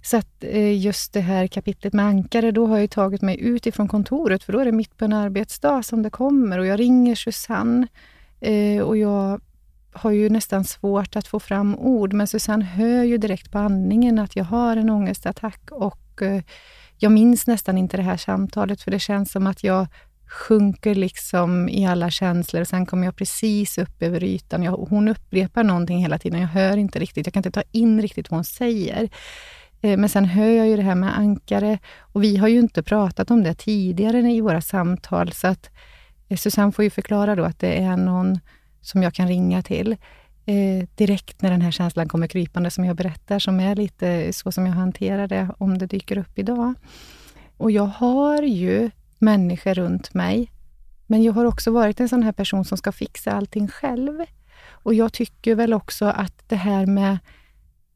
Så 0.02 0.16
att 0.16 0.44
eh, 0.44 0.80
just 0.80 1.12
det 1.12 1.20
här 1.20 1.46
kapitlet 1.46 1.92
med 1.92 2.06
ankare, 2.06 2.50
då 2.50 2.66
har 2.66 2.78
jag 2.78 2.90
tagit 2.90 3.22
mig 3.22 3.40
ut 3.40 3.66
ifrån 3.66 3.88
kontoret, 3.88 4.44
för 4.44 4.52
då 4.52 4.58
är 4.58 4.64
det 4.64 4.72
mitt 4.72 4.96
på 4.96 5.04
en 5.04 5.12
arbetsdag 5.12 5.82
som 5.82 6.02
det 6.02 6.10
kommer 6.10 6.58
och 6.58 6.66
jag 6.66 6.80
ringer 6.80 7.14
Susanne 7.14 7.86
eh, 8.40 8.82
och 8.82 8.96
jag 8.96 9.40
har 9.92 10.10
ju 10.10 10.30
nästan 10.30 10.64
svårt 10.64 11.16
att 11.16 11.26
få 11.26 11.40
fram 11.40 11.74
ord, 11.78 12.12
men 12.12 12.26
Susanne 12.26 12.64
hör 12.64 13.04
ju 13.04 13.18
direkt 13.18 13.52
på 13.52 13.58
andningen 13.58 14.18
att 14.18 14.36
jag 14.36 14.44
har 14.44 14.76
en 14.76 14.90
ångestattack 14.90 15.70
och 15.70 16.22
eh, 16.22 16.42
jag 16.98 17.12
minns 17.12 17.46
nästan 17.46 17.78
inte 17.78 17.96
det 17.96 18.02
här 18.02 18.16
samtalet, 18.16 18.82
för 18.82 18.90
det 18.90 18.98
känns 18.98 19.32
som 19.32 19.46
att 19.46 19.64
jag 19.64 19.86
sjunker 20.30 20.94
liksom 20.94 21.68
i 21.68 21.86
alla 21.86 22.10
känslor. 22.10 22.64
Sen 22.64 22.86
kommer 22.86 23.04
jag 23.04 23.16
precis 23.16 23.78
upp 23.78 24.02
över 24.02 24.24
ytan. 24.24 24.62
Jag, 24.62 24.72
hon 24.72 25.08
upprepar 25.08 25.64
någonting 25.64 25.98
hela 25.98 26.18
tiden. 26.18 26.40
Jag 26.40 26.48
hör 26.48 26.76
inte 26.76 26.98
riktigt. 26.98 27.26
Jag 27.26 27.32
kan 27.34 27.40
inte 27.40 27.50
ta 27.50 27.62
in 27.72 28.02
riktigt 28.02 28.30
vad 28.30 28.38
hon 28.38 28.44
säger. 28.44 29.08
Eh, 29.80 29.96
men 29.96 30.08
sen 30.08 30.24
hör 30.24 30.48
jag 30.50 30.68
ju 30.68 30.76
det 30.76 30.82
här 30.82 30.94
med 30.94 31.18
ankare 31.18 31.78
och 31.98 32.22
vi 32.22 32.36
har 32.36 32.48
ju 32.48 32.58
inte 32.58 32.82
pratat 32.82 33.30
om 33.30 33.42
det 33.42 33.54
tidigare 33.54 34.32
i 34.32 34.40
våra 34.40 34.60
samtal, 34.60 35.32
så 35.32 35.46
att 35.46 35.70
eh, 36.28 36.36
Susanne 36.36 36.72
får 36.72 36.84
ju 36.84 36.90
förklara 36.90 37.34
då 37.34 37.44
att 37.44 37.58
det 37.58 37.78
är 37.78 37.96
någon 37.96 38.38
som 38.80 39.02
jag 39.02 39.14
kan 39.14 39.28
ringa 39.28 39.62
till 39.62 39.96
eh, 40.46 40.88
direkt 40.94 41.42
när 41.42 41.50
den 41.50 41.62
här 41.62 41.70
känslan 41.70 42.08
kommer 42.08 42.26
krypande, 42.26 42.70
som 42.70 42.84
jag 42.84 42.96
berättar, 42.96 43.38
som 43.38 43.60
är 43.60 43.76
lite 43.76 44.32
så 44.32 44.52
som 44.52 44.66
jag 44.66 44.72
hanterar 44.72 45.26
det, 45.26 45.48
om 45.58 45.78
det 45.78 45.86
dyker 45.86 46.18
upp 46.18 46.38
idag. 46.38 46.74
Och 47.56 47.70
jag 47.70 47.86
har 47.86 48.42
ju 48.42 48.90
människor 49.20 49.74
runt 49.74 50.14
mig, 50.14 50.50
men 51.06 51.22
jag 51.22 51.32
har 51.32 51.44
också 51.44 51.70
varit 51.70 52.00
en 52.00 52.08
sån 52.08 52.22
här 52.22 52.32
person 52.32 52.64
som 52.64 52.78
ska 52.78 52.92
fixa 52.92 53.32
allting 53.32 53.68
själv. 53.68 54.24
Och 54.68 54.94
jag 54.94 55.12
tycker 55.12 55.54
väl 55.54 55.72
också 55.72 56.04
att 56.04 56.48
det 56.48 56.56
här 56.56 56.86
med 56.86 57.18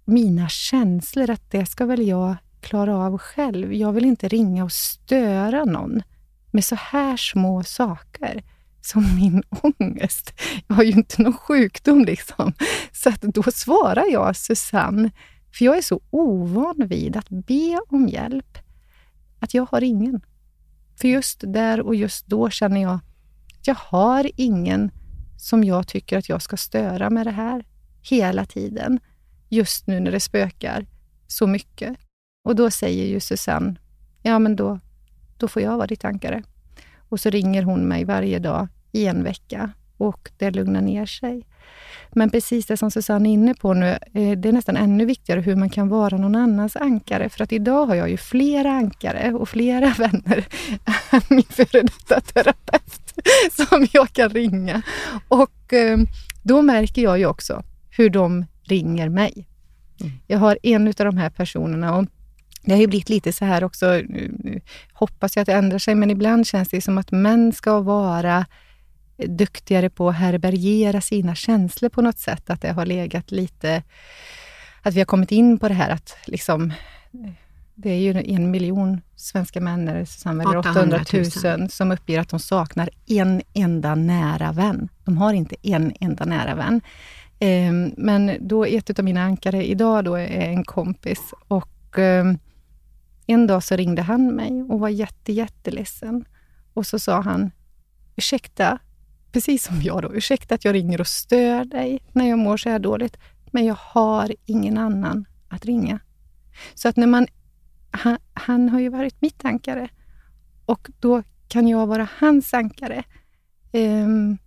mina 0.05 0.49
känslor, 0.49 1.31
att 1.31 1.51
det 1.51 1.67
ska 1.67 1.87
väl 1.87 2.09
jag 2.09 2.37
klara 2.61 2.97
av 2.97 3.19
själv. 3.19 3.75
Jag 3.75 3.93
vill 3.93 4.05
inte 4.05 4.29
ringa 4.29 4.65
och 4.65 4.73
störa 4.73 5.65
någon 5.65 6.03
med 6.51 6.65
så 6.65 6.75
här 6.75 7.17
små 7.17 7.63
saker 7.63 8.43
som 8.81 9.15
min 9.17 9.43
ångest. 9.79 10.33
Jag 10.67 10.77
har 10.77 10.83
ju 10.83 10.93
inte 10.93 11.23
någon 11.23 11.37
sjukdom 11.37 12.05
liksom. 12.05 12.53
Så 12.93 13.09
att 13.09 13.23
då 13.23 13.43
svarar 13.43 14.05
jag 14.13 14.37
Susanne, 14.37 15.11
för 15.53 15.65
jag 15.65 15.77
är 15.77 15.83
så 15.83 16.01
ovan 16.11 16.87
vid 16.89 17.17
att 17.17 17.29
be 17.29 17.81
om 17.89 18.09
hjälp, 18.09 18.59
att 19.41 19.55
jag 19.55 19.67
har 19.71 19.83
ingen. 19.83 20.21
För 20.97 21.09
just 21.09 21.41
där 21.47 21.81
och 21.81 21.95
just 21.95 22.27
då 22.27 22.51
känner 22.51 22.83
jag 22.83 22.95
att 22.95 23.67
jag 23.67 23.75
har 23.75 24.31
ingen 24.37 24.91
som 25.37 25.65
jag 25.65 25.89
tycker 25.89 26.19
att 26.19 26.29
jag 26.29 26.43
ska 26.43 26.57
störa 26.57 27.11
med 27.11 27.27
det 27.27 27.31
här 27.31 27.65
hela 28.03 28.45
tiden. 28.45 29.01
Just 29.49 29.87
nu 29.87 30.01
när 30.01 30.13
det 30.13 30.21
spökar 30.21 30.87
så 31.27 31.47
mycket. 31.47 31.97
Och 32.45 32.57
då 32.57 32.71
säger 32.71 33.07
ju 33.07 33.21
Susanne, 33.21 33.75
ja 34.23 34.39
men 34.39 34.57
då, 34.57 34.81
då 35.39 35.49
får 35.49 35.63
jag 35.63 35.77
vara 35.77 35.87
ditt 35.87 36.05
ankare. 36.05 36.43
Och 37.09 37.21
så 37.21 37.31
ringer 37.31 37.63
hon 37.63 37.81
mig 37.81 38.05
varje 38.05 38.39
dag 38.39 38.69
i 38.93 39.07
en 39.07 39.25
vecka 39.25 39.73
och 39.97 40.31
det 40.39 40.51
lugnar 40.51 40.81
ner 40.81 41.07
sig. 41.07 41.47
Men 42.13 42.31
precis 42.31 42.67
det 42.67 42.77
som 42.77 42.91
Susanne 42.91 43.29
är 43.29 43.33
inne 43.33 43.55
på 43.55 43.75
nu, 43.75 43.99
eh, 44.15 44.39
det 44.39 44.49
är 44.49 44.53
nästan 44.53 44.77
ännu 44.77 45.05
viktigare 45.05 45.41
hur 45.41 45.57
man 45.57 45.71
kan 45.71 45.89
vara 45.89 46.17
någon 46.17 46.35
annans 46.35 46.77
ankare. 46.77 47.29
För 47.29 47.45
att 47.45 47.53
idag 47.53 47.87
har 47.87 47.95
jag 47.95 48.11
ju 48.11 48.17
flera 48.17 48.73
ankare 48.73 49.33
och 49.33 49.49
flera 49.49 49.89
vänner 49.99 50.45
min 51.29 51.43
före 51.43 51.83
detta 51.83 52.21
terapeut 52.21 53.15
som 53.69 53.87
jag 53.93 54.13
kan 54.13 54.29
ringa. 54.29 54.83
Och 55.29 55.73
eh, 55.73 55.99
då 56.43 56.63
märker 56.63 57.03
jag 57.03 57.19
ju 57.19 57.27
också 57.27 57.63
hur 57.91 58.11
de 58.11 58.47
ringer 58.63 59.09
mig. 59.09 59.47
Mm. 60.01 60.13
Jag 60.27 60.39
har 60.39 60.59
en 60.63 60.87
av 60.87 60.95
de 60.95 61.17
här 61.17 61.31
personerna 61.31 61.97
och 61.97 62.05
det 62.63 62.73
har 62.73 62.81
ju 62.81 62.87
blivit 62.87 63.09
lite 63.09 63.33
så 63.33 63.45
här 63.45 63.65
också, 63.65 64.03
hoppas 64.93 65.37
jag 65.37 65.43
att 65.43 65.47
det 65.47 65.53
ändrar 65.53 65.79
sig, 65.79 65.95
men 65.95 66.11
ibland 66.11 66.47
känns 66.47 66.69
det 66.69 66.81
som 66.81 66.99
att 66.99 67.11
män 67.11 67.53
ska 67.53 67.81
vara 67.81 68.47
duktigare 69.17 69.91
på 69.91 70.09
att 70.09 70.17
härbärgera 70.17 71.01
sina 71.01 71.35
känslor 71.35 71.89
på 71.89 72.03
något 72.03 72.19
sätt. 72.19 72.51
Att 72.51 72.61
det 72.61 72.73
har 72.73 72.87
legat 72.87 73.31
lite... 73.31 73.83
Att 74.83 74.95
vi 74.95 75.01
har 75.01 75.07
kommit 75.07 75.33
in 75.33 75.59
på 75.59 75.69
det 75.69 75.75
här 75.75 75.91
att 75.91 76.17
liksom... 76.27 76.73
Det 77.75 77.91
är 77.91 77.99
ju 77.99 78.23
en 78.35 78.51
miljon 78.51 79.01
svenska 79.17 79.61
män, 79.61 79.89
eller 79.89 80.57
800 80.57 81.01
000, 81.45 81.71
som 81.71 81.93
uppger 81.93 82.21
att 82.21 82.29
de 82.29 82.41
saknar 82.41 82.91
en 83.07 83.43
enda 83.55 83.95
nära 83.95 84.53
vän. 84.53 84.89
De 85.05 85.19
har 85.19 85.33
inte 85.33 85.57
en 85.63 85.93
enda 86.01 86.25
nära 86.25 86.55
vän. 86.55 86.81
Ehm, 87.39 87.95
men 87.97 88.37
då 88.41 88.65
ett 88.65 88.99
av 88.99 89.05
mina 89.05 89.23
ankare 89.23 89.67
idag 89.67 90.05
då 90.05 90.15
är 90.15 90.41
en 90.41 90.65
kompis 90.65 91.21
och 91.49 91.99
ehm, 91.99 92.39
en 93.27 93.47
dag 93.47 93.63
så 93.63 93.77
ringde 93.77 94.03
han 94.03 94.35
mig 94.35 94.63
och 94.63 94.81
var 94.81 94.89
jätte, 94.89 95.33
jätteledsen. 95.33 96.25
Och 96.75 96.87
så 96.87 96.99
sa 96.99 97.21
han, 97.21 97.51
ursäkta, 98.17 98.79
precis 99.35 99.65
som 99.65 99.83
jag 99.83 100.03
då, 100.03 100.15
ursäkta 100.15 100.55
att 100.55 100.65
jag 100.65 100.75
ringer 100.75 101.01
och 101.01 101.07
stör 101.07 101.65
dig 101.65 102.03
när 102.13 102.29
jag 102.29 102.39
mår 102.39 102.57
så 102.57 102.71
här 102.71 102.79
dåligt, 102.79 103.17
men 103.51 103.65
jag 103.65 103.77
har 103.81 104.35
ingen 104.45 104.79
annan 104.79 105.25
att 105.49 105.65
ringa. 105.65 105.99
Så 106.75 106.89
att 106.89 106.97
när 106.97 107.07
man, 107.07 107.27
han, 107.91 108.19
han 108.35 108.69
har 108.69 108.81
ju 108.81 108.89
varit 108.89 109.21
mitt 109.21 109.45
ankare 109.45 109.89
och 110.67 110.91
då 111.01 111.23
kan 111.49 111.69
jag 111.69 111.87
vara 111.87 112.09
hans 112.19 112.55
ankare. 112.55 113.05
Um, 113.73 114.39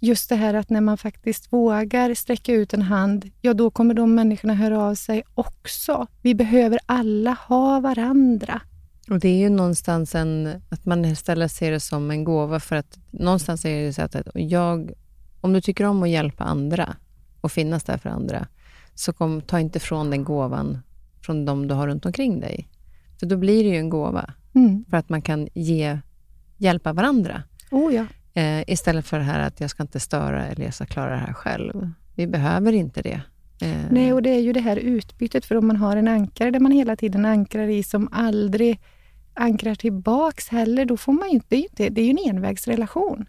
just 0.00 0.28
det 0.28 0.36
här 0.36 0.54
att 0.54 0.70
när 0.70 0.80
man 0.80 0.98
faktiskt 0.98 1.52
vågar 1.52 2.14
sträcka 2.14 2.52
ut 2.52 2.74
en 2.74 2.82
hand, 2.82 3.30
ja 3.40 3.54
då 3.54 3.70
kommer 3.70 3.94
de 3.94 4.14
människorna 4.14 4.54
höra 4.54 4.82
av 4.82 4.94
sig 4.94 5.22
också. 5.34 6.06
Vi 6.22 6.34
behöver 6.34 6.78
alla 6.86 7.36
ha 7.48 7.80
varandra. 7.80 8.60
Och 9.10 9.20
Det 9.20 9.28
är 9.28 9.38
ju 9.38 9.48
någonstans 9.48 10.14
en, 10.14 10.62
att 10.68 10.86
man 10.86 11.04
istället 11.04 11.52
ser 11.52 11.70
det 11.70 11.80
som 11.80 12.10
en 12.10 12.24
gåva, 12.24 12.60
för 12.60 12.76
att 12.76 12.98
någonstans 13.10 13.64
är 13.64 13.82
det 13.82 13.92
så 13.92 14.02
att 14.02 14.16
jag, 14.34 14.92
om 15.40 15.52
du 15.52 15.60
tycker 15.60 15.84
om 15.84 16.02
att 16.02 16.08
hjälpa 16.08 16.44
andra 16.44 16.96
och 17.40 17.52
finnas 17.52 17.84
där 17.84 17.98
för 17.98 18.10
andra, 18.10 18.46
så 18.94 19.12
kom, 19.12 19.40
ta 19.40 19.60
inte 19.60 19.80
från 19.80 20.10
den 20.10 20.24
gåvan 20.24 20.78
från 21.20 21.44
de 21.44 21.68
du 21.68 21.74
har 21.74 21.88
runt 21.88 22.06
omkring 22.06 22.40
dig. 22.40 22.68
För 23.20 23.26
då 23.26 23.36
blir 23.36 23.64
det 23.64 23.70
ju 23.70 23.76
en 23.76 23.90
gåva, 23.90 24.34
mm. 24.54 24.84
för 24.90 24.96
att 24.96 25.08
man 25.08 25.22
kan 25.22 25.48
ge, 25.54 25.98
hjälpa 26.56 26.92
varandra. 26.92 27.42
Oh 27.70 27.94
ja. 27.94 28.06
Eh, 28.34 28.64
istället 28.66 29.06
för 29.06 29.18
det 29.18 29.24
här 29.24 29.40
att 29.40 29.60
jag 29.60 29.70
ska 29.70 29.82
inte 29.82 30.00
störa 30.00 30.46
eller 30.46 30.64
jag 30.64 30.74
ska 30.74 30.86
klara 30.86 31.10
det 31.10 31.16
här 31.16 31.32
själv. 31.32 31.90
Vi 32.14 32.26
behöver 32.26 32.72
inte 32.72 33.02
det. 33.02 33.20
Eh. 33.62 33.76
Nej, 33.90 34.12
och 34.12 34.22
det 34.22 34.30
är 34.30 34.40
ju 34.40 34.52
det 34.52 34.60
här 34.60 34.76
utbytet, 34.76 35.44
för 35.44 35.54
om 35.54 35.66
man 35.66 35.76
har 35.76 35.96
en 35.96 36.08
ankare 36.08 36.50
där 36.50 36.60
man 36.60 36.72
hela 36.72 36.96
tiden 36.96 37.24
ankrar 37.24 37.68
i 37.68 37.82
som 37.82 38.08
aldrig 38.12 38.80
ankrar 39.34 39.74
tillbaks 39.74 40.48
heller, 40.48 40.84
då 40.84 40.96
får 40.96 41.12
man 41.12 41.28
ju 41.28 41.34
inte, 41.34 41.88
det, 41.90 42.00
är 42.00 42.04
ju 42.04 42.10
en 42.10 42.36
envägsrelation. 42.36 43.28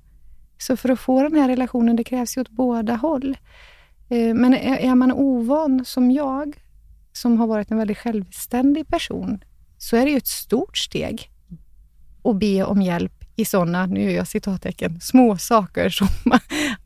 Så 0.58 0.78
för 0.78 0.90
att 0.90 1.00
få 1.00 1.24
den 1.24 1.36
här 1.36 1.48
relationen, 1.48 1.96
det 1.96 2.04
krävs 2.04 2.38
ju 2.38 2.42
åt 2.42 2.50
båda 2.50 2.96
håll. 2.96 3.38
Eh, 4.10 4.34
men 4.34 4.54
är 4.54 4.96
man 4.96 5.12
ovan 5.12 5.86
som 5.86 6.12
jag, 6.12 6.56
som 7.14 7.38
har 7.38 7.48
varit 7.48 7.72
en 7.72 7.78
väldigt 7.78 7.98
självständig 7.98 8.88
person, 8.88 9.44
så 9.78 9.98
är 9.98 10.06
det 10.06 10.12
ju 10.12 10.18
ett 10.18 10.28
stort 10.28 10.78
steg 10.78 11.32
att 12.24 12.36
be 12.36 12.64
om 12.64 12.82
hjälp 12.82 13.14
i 13.36 13.46
sådana, 13.46 13.86
nu 13.86 14.04
gör 14.04 14.12
jag 14.12 14.28
citattecken, 14.28 15.02
små 15.02 15.38
saker 15.38 15.90
som 15.90 16.08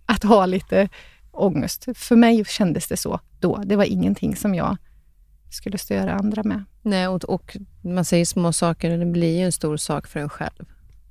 att 0.05 0.24
ha 0.24 0.45
lite 0.45 0.89
ångest. 1.32 1.88
För 1.95 2.16
mig 2.16 2.45
kändes 2.45 2.88
det 2.88 2.97
så 2.97 3.20
då. 3.39 3.61
Det 3.66 3.76
var 3.76 3.84
ingenting 3.84 4.36
som 4.36 4.55
jag 4.55 4.78
skulle 5.56 5.78
störa 5.78 6.14
andra 6.14 6.43
med. 6.43 6.64
Nej, 6.82 7.08
och, 7.08 7.24
och 7.24 7.58
man 7.82 8.06
säger 8.06 8.26
små 8.26 8.53
saker, 8.53 8.97
det 8.97 9.06
blir 9.06 9.38
ju 9.38 9.45
en 9.45 9.51
stor 9.51 9.78
sak 9.78 10.08
för 10.08 10.20
en 10.20 10.30
själv. 10.30 10.66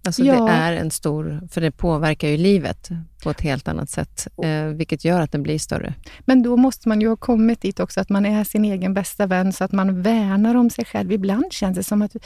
Alltså 0.06 0.24
ja. 0.24 0.44
det 0.44 0.52
är 0.52 0.72
en 0.72 0.90
stor, 0.90 1.48
för 1.50 1.60
det 1.60 1.70
påverkar 1.70 2.28
ju 2.28 2.36
livet 2.36 2.88
på 3.22 3.30
ett 3.30 3.40
helt 3.40 3.68
annat 3.68 3.90
sätt, 3.90 4.28
eh, 4.42 4.64
vilket 4.64 5.04
gör 5.04 5.20
att 5.20 5.32
den 5.32 5.42
blir 5.42 5.58
större. 5.58 5.94
Men 6.20 6.42
då 6.42 6.56
måste 6.56 6.88
man 6.88 7.00
ju 7.00 7.08
ha 7.08 7.16
kommit 7.16 7.60
dit 7.60 7.80
också, 7.80 8.00
att 8.00 8.08
man 8.08 8.26
är 8.26 8.44
sin 8.44 8.64
egen 8.64 8.94
bästa 8.94 9.26
vän, 9.26 9.52
så 9.52 9.64
att 9.64 9.72
man 9.72 10.02
värnar 10.02 10.54
om 10.54 10.70
sig 10.70 10.84
själv. 10.84 11.12
Ibland 11.12 11.52
känns 11.52 11.76
det 11.76 11.82
som 11.82 12.02
att 12.02 12.16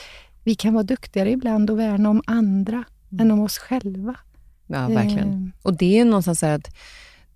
vi 0.45 0.55
kan 0.55 0.75
vara 0.75 0.85
duktigare 0.85 1.31
ibland 1.31 1.71
och 1.71 1.79
värna 1.79 2.11
om 2.11 2.23
andra 2.27 2.85
mm. 3.13 3.21
än 3.21 3.31
om 3.31 3.41
oss 3.41 3.59
själva. 3.59 4.15
Ja, 4.67 4.89
verkligen. 4.89 5.53
Eh. 5.55 5.67
Och 5.67 5.77
det 5.77 5.87
är 5.87 5.99
ju 5.99 6.05
någonstans 6.05 6.39
så 6.39 6.47
att 6.47 6.75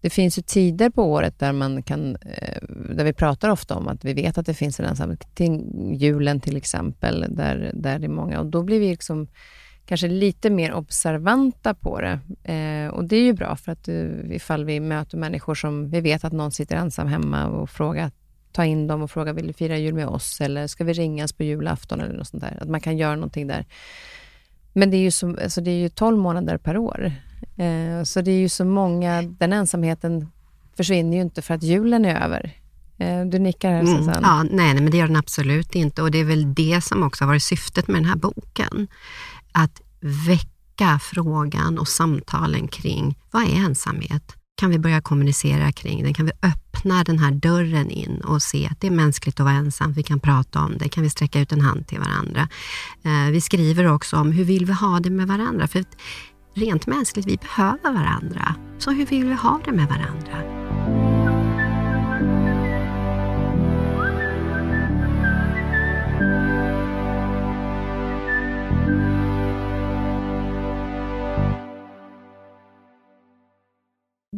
det 0.02 0.10
finns 0.10 0.38
ju 0.38 0.42
tider 0.42 0.90
på 0.90 1.04
året 1.04 1.38
där 1.38 1.52
man 1.52 1.82
kan, 1.82 2.16
eh, 2.16 2.62
där 2.68 3.04
vi 3.04 3.12
pratar 3.12 3.48
ofta 3.48 3.74
om 3.74 3.88
att 3.88 4.04
vi 4.04 4.14
vet 4.14 4.38
att 4.38 4.46
det 4.46 4.54
finns 4.54 4.80
en 4.80 4.86
ensamhet, 4.86 5.34
till 5.34 5.64
julen 5.94 6.40
till 6.40 6.56
exempel, 6.56 7.26
där, 7.28 7.70
där 7.74 7.98
det 7.98 8.06
är 8.06 8.08
många, 8.08 8.40
och 8.40 8.46
då 8.46 8.62
blir 8.62 8.80
vi 8.80 8.88
liksom 8.88 9.28
kanske 9.86 10.08
lite 10.08 10.50
mer 10.50 10.72
observanta 10.72 11.74
på 11.74 12.00
det. 12.00 12.20
Eh, 12.52 12.88
och 12.88 13.04
det 13.04 13.16
är 13.16 13.22
ju 13.22 13.32
bra, 13.32 13.56
för 13.56 13.72
att 13.72 13.88
uh, 13.88 14.34
ifall 14.34 14.64
vi 14.64 14.80
möter 14.80 15.18
människor 15.18 15.54
som 15.54 15.90
vi 15.90 16.00
vet 16.00 16.24
att 16.24 16.32
någon 16.32 16.50
sitter 16.50 16.76
ensam 16.76 17.08
hemma 17.08 17.46
och 17.46 17.70
frågar, 17.70 18.10
ta 18.52 18.64
in 18.64 18.86
dem 18.86 19.02
och 19.02 19.10
fråga, 19.10 19.32
vill 19.32 19.46
du 19.46 19.52
fira 19.52 19.76
jul 19.76 19.94
med 19.94 20.06
oss? 20.06 20.40
Eller 20.40 20.66
ska 20.66 20.84
vi 20.84 20.92
ringas 20.92 21.32
på 21.32 21.42
julafton? 21.42 22.00
Eller 22.00 22.14
något 22.14 22.28
sånt 22.28 22.42
där. 22.42 22.58
Att 22.60 22.68
man 22.68 22.80
kan 22.80 22.96
göra 22.96 23.14
någonting 23.14 23.46
där. 23.46 23.66
Men 24.72 24.90
det 24.90 24.96
är 24.96 25.02
ju, 25.02 25.10
som, 25.10 25.38
alltså 25.42 25.60
det 25.60 25.70
är 25.70 25.78
ju 25.78 25.88
12 25.88 26.18
månader 26.18 26.58
per 26.58 26.76
år. 26.76 27.12
Eh, 27.56 28.04
så 28.04 28.20
det 28.20 28.30
är 28.30 28.38
ju 28.38 28.48
så 28.48 28.64
många, 28.64 29.22
den 29.22 29.52
ensamheten 29.52 30.28
försvinner 30.76 31.16
ju 31.16 31.22
inte 31.22 31.42
för 31.42 31.54
att 31.54 31.62
julen 31.62 32.04
är 32.04 32.24
över. 32.24 32.52
Eh, 32.98 33.24
du 33.24 33.38
nickar 33.38 33.70
här 33.70 33.80
mm. 33.80 33.98
Susanne. 33.98 34.18
Ja, 34.22 34.42
nej, 34.42 34.74
nej, 34.74 34.74
men 34.74 34.90
det 34.90 34.96
gör 34.96 35.06
den 35.06 35.16
absolut 35.16 35.74
inte. 35.74 36.02
Och 36.02 36.10
det 36.10 36.18
är 36.18 36.24
väl 36.24 36.54
det 36.54 36.80
som 36.84 37.02
också 37.02 37.24
har 37.24 37.26
varit 37.26 37.42
syftet 37.42 37.88
med 37.88 37.96
den 37.96 38.04
här 38.04 38.16
boken. 38.16 38.88
Att 39.52 39.80
väcka 40.00 40.98
frågan 41.02 41.78
och 41.78 41.88
samtalen 41.88 42.68
kring 42.68 43.18
vad 43.30 43.42
är 43.42 43.56
ensamhet? 43.56 44.36
Kan 44.56 44.70
vi 44.70 44.78
börja 44.78 45.00
kommunicera 45.00 45.72
kring 45.72 46.02
den? 46.02 46.14
Kan 46.14 46.26
vi 46.26 46.32
öppna 46.42 47.04
den 47.04 47.18
här 47.18 47.30
dörren 47.30 47.90
in 47.90 48.20
och 48.20 48.42
se 48.42 48.68
att 48.70 48.80
det 48.80 48.86
är 48.86 48.90
mänskligt 48.90 49.40
att 49.40 49.44
vara 49.44 49.54
ensam? 49.54 49.92
Vi 49.92 50.02
kan 50.02 50.20
prata 50.20 50.60
om 50.60 50.78
det. 50.78 50.88
Kan 50.88 51.02
vi 51.02 51.10
sträcka 51.10 51.40
ut 51.40 51.52
en 51.52 51.60
hand 51.60 51.86
till 51.86 51.98
varandra? 51.98 52.48
Eh, 53.04 53.30
vi 53.30 53.40
skriver 53.40 53.92
också 53.92 54.16
om 54.16 54.32
hur 54.32 54.44
vill 54.44 54.66
vi 54.66 54.72
ha 54.72 55.00
det 55.00 55.10
med 55.10 55.28
varandra? 55.28 55.68
För 55.68 55.84
rent 56.54 56.86
mänskligt, 56.86 57.26
vi 57.26 57.36
behöver 57.36 57.92
varandra. 57.92 58.54
Så 58.78 58.90
hur 58.90 59.06
vill 59.06 59.24
vi 59.24 59.34
ha 59.34 59.60
det 59.64 59.72
med 59.72 59.88
varandra? 59.88 60.42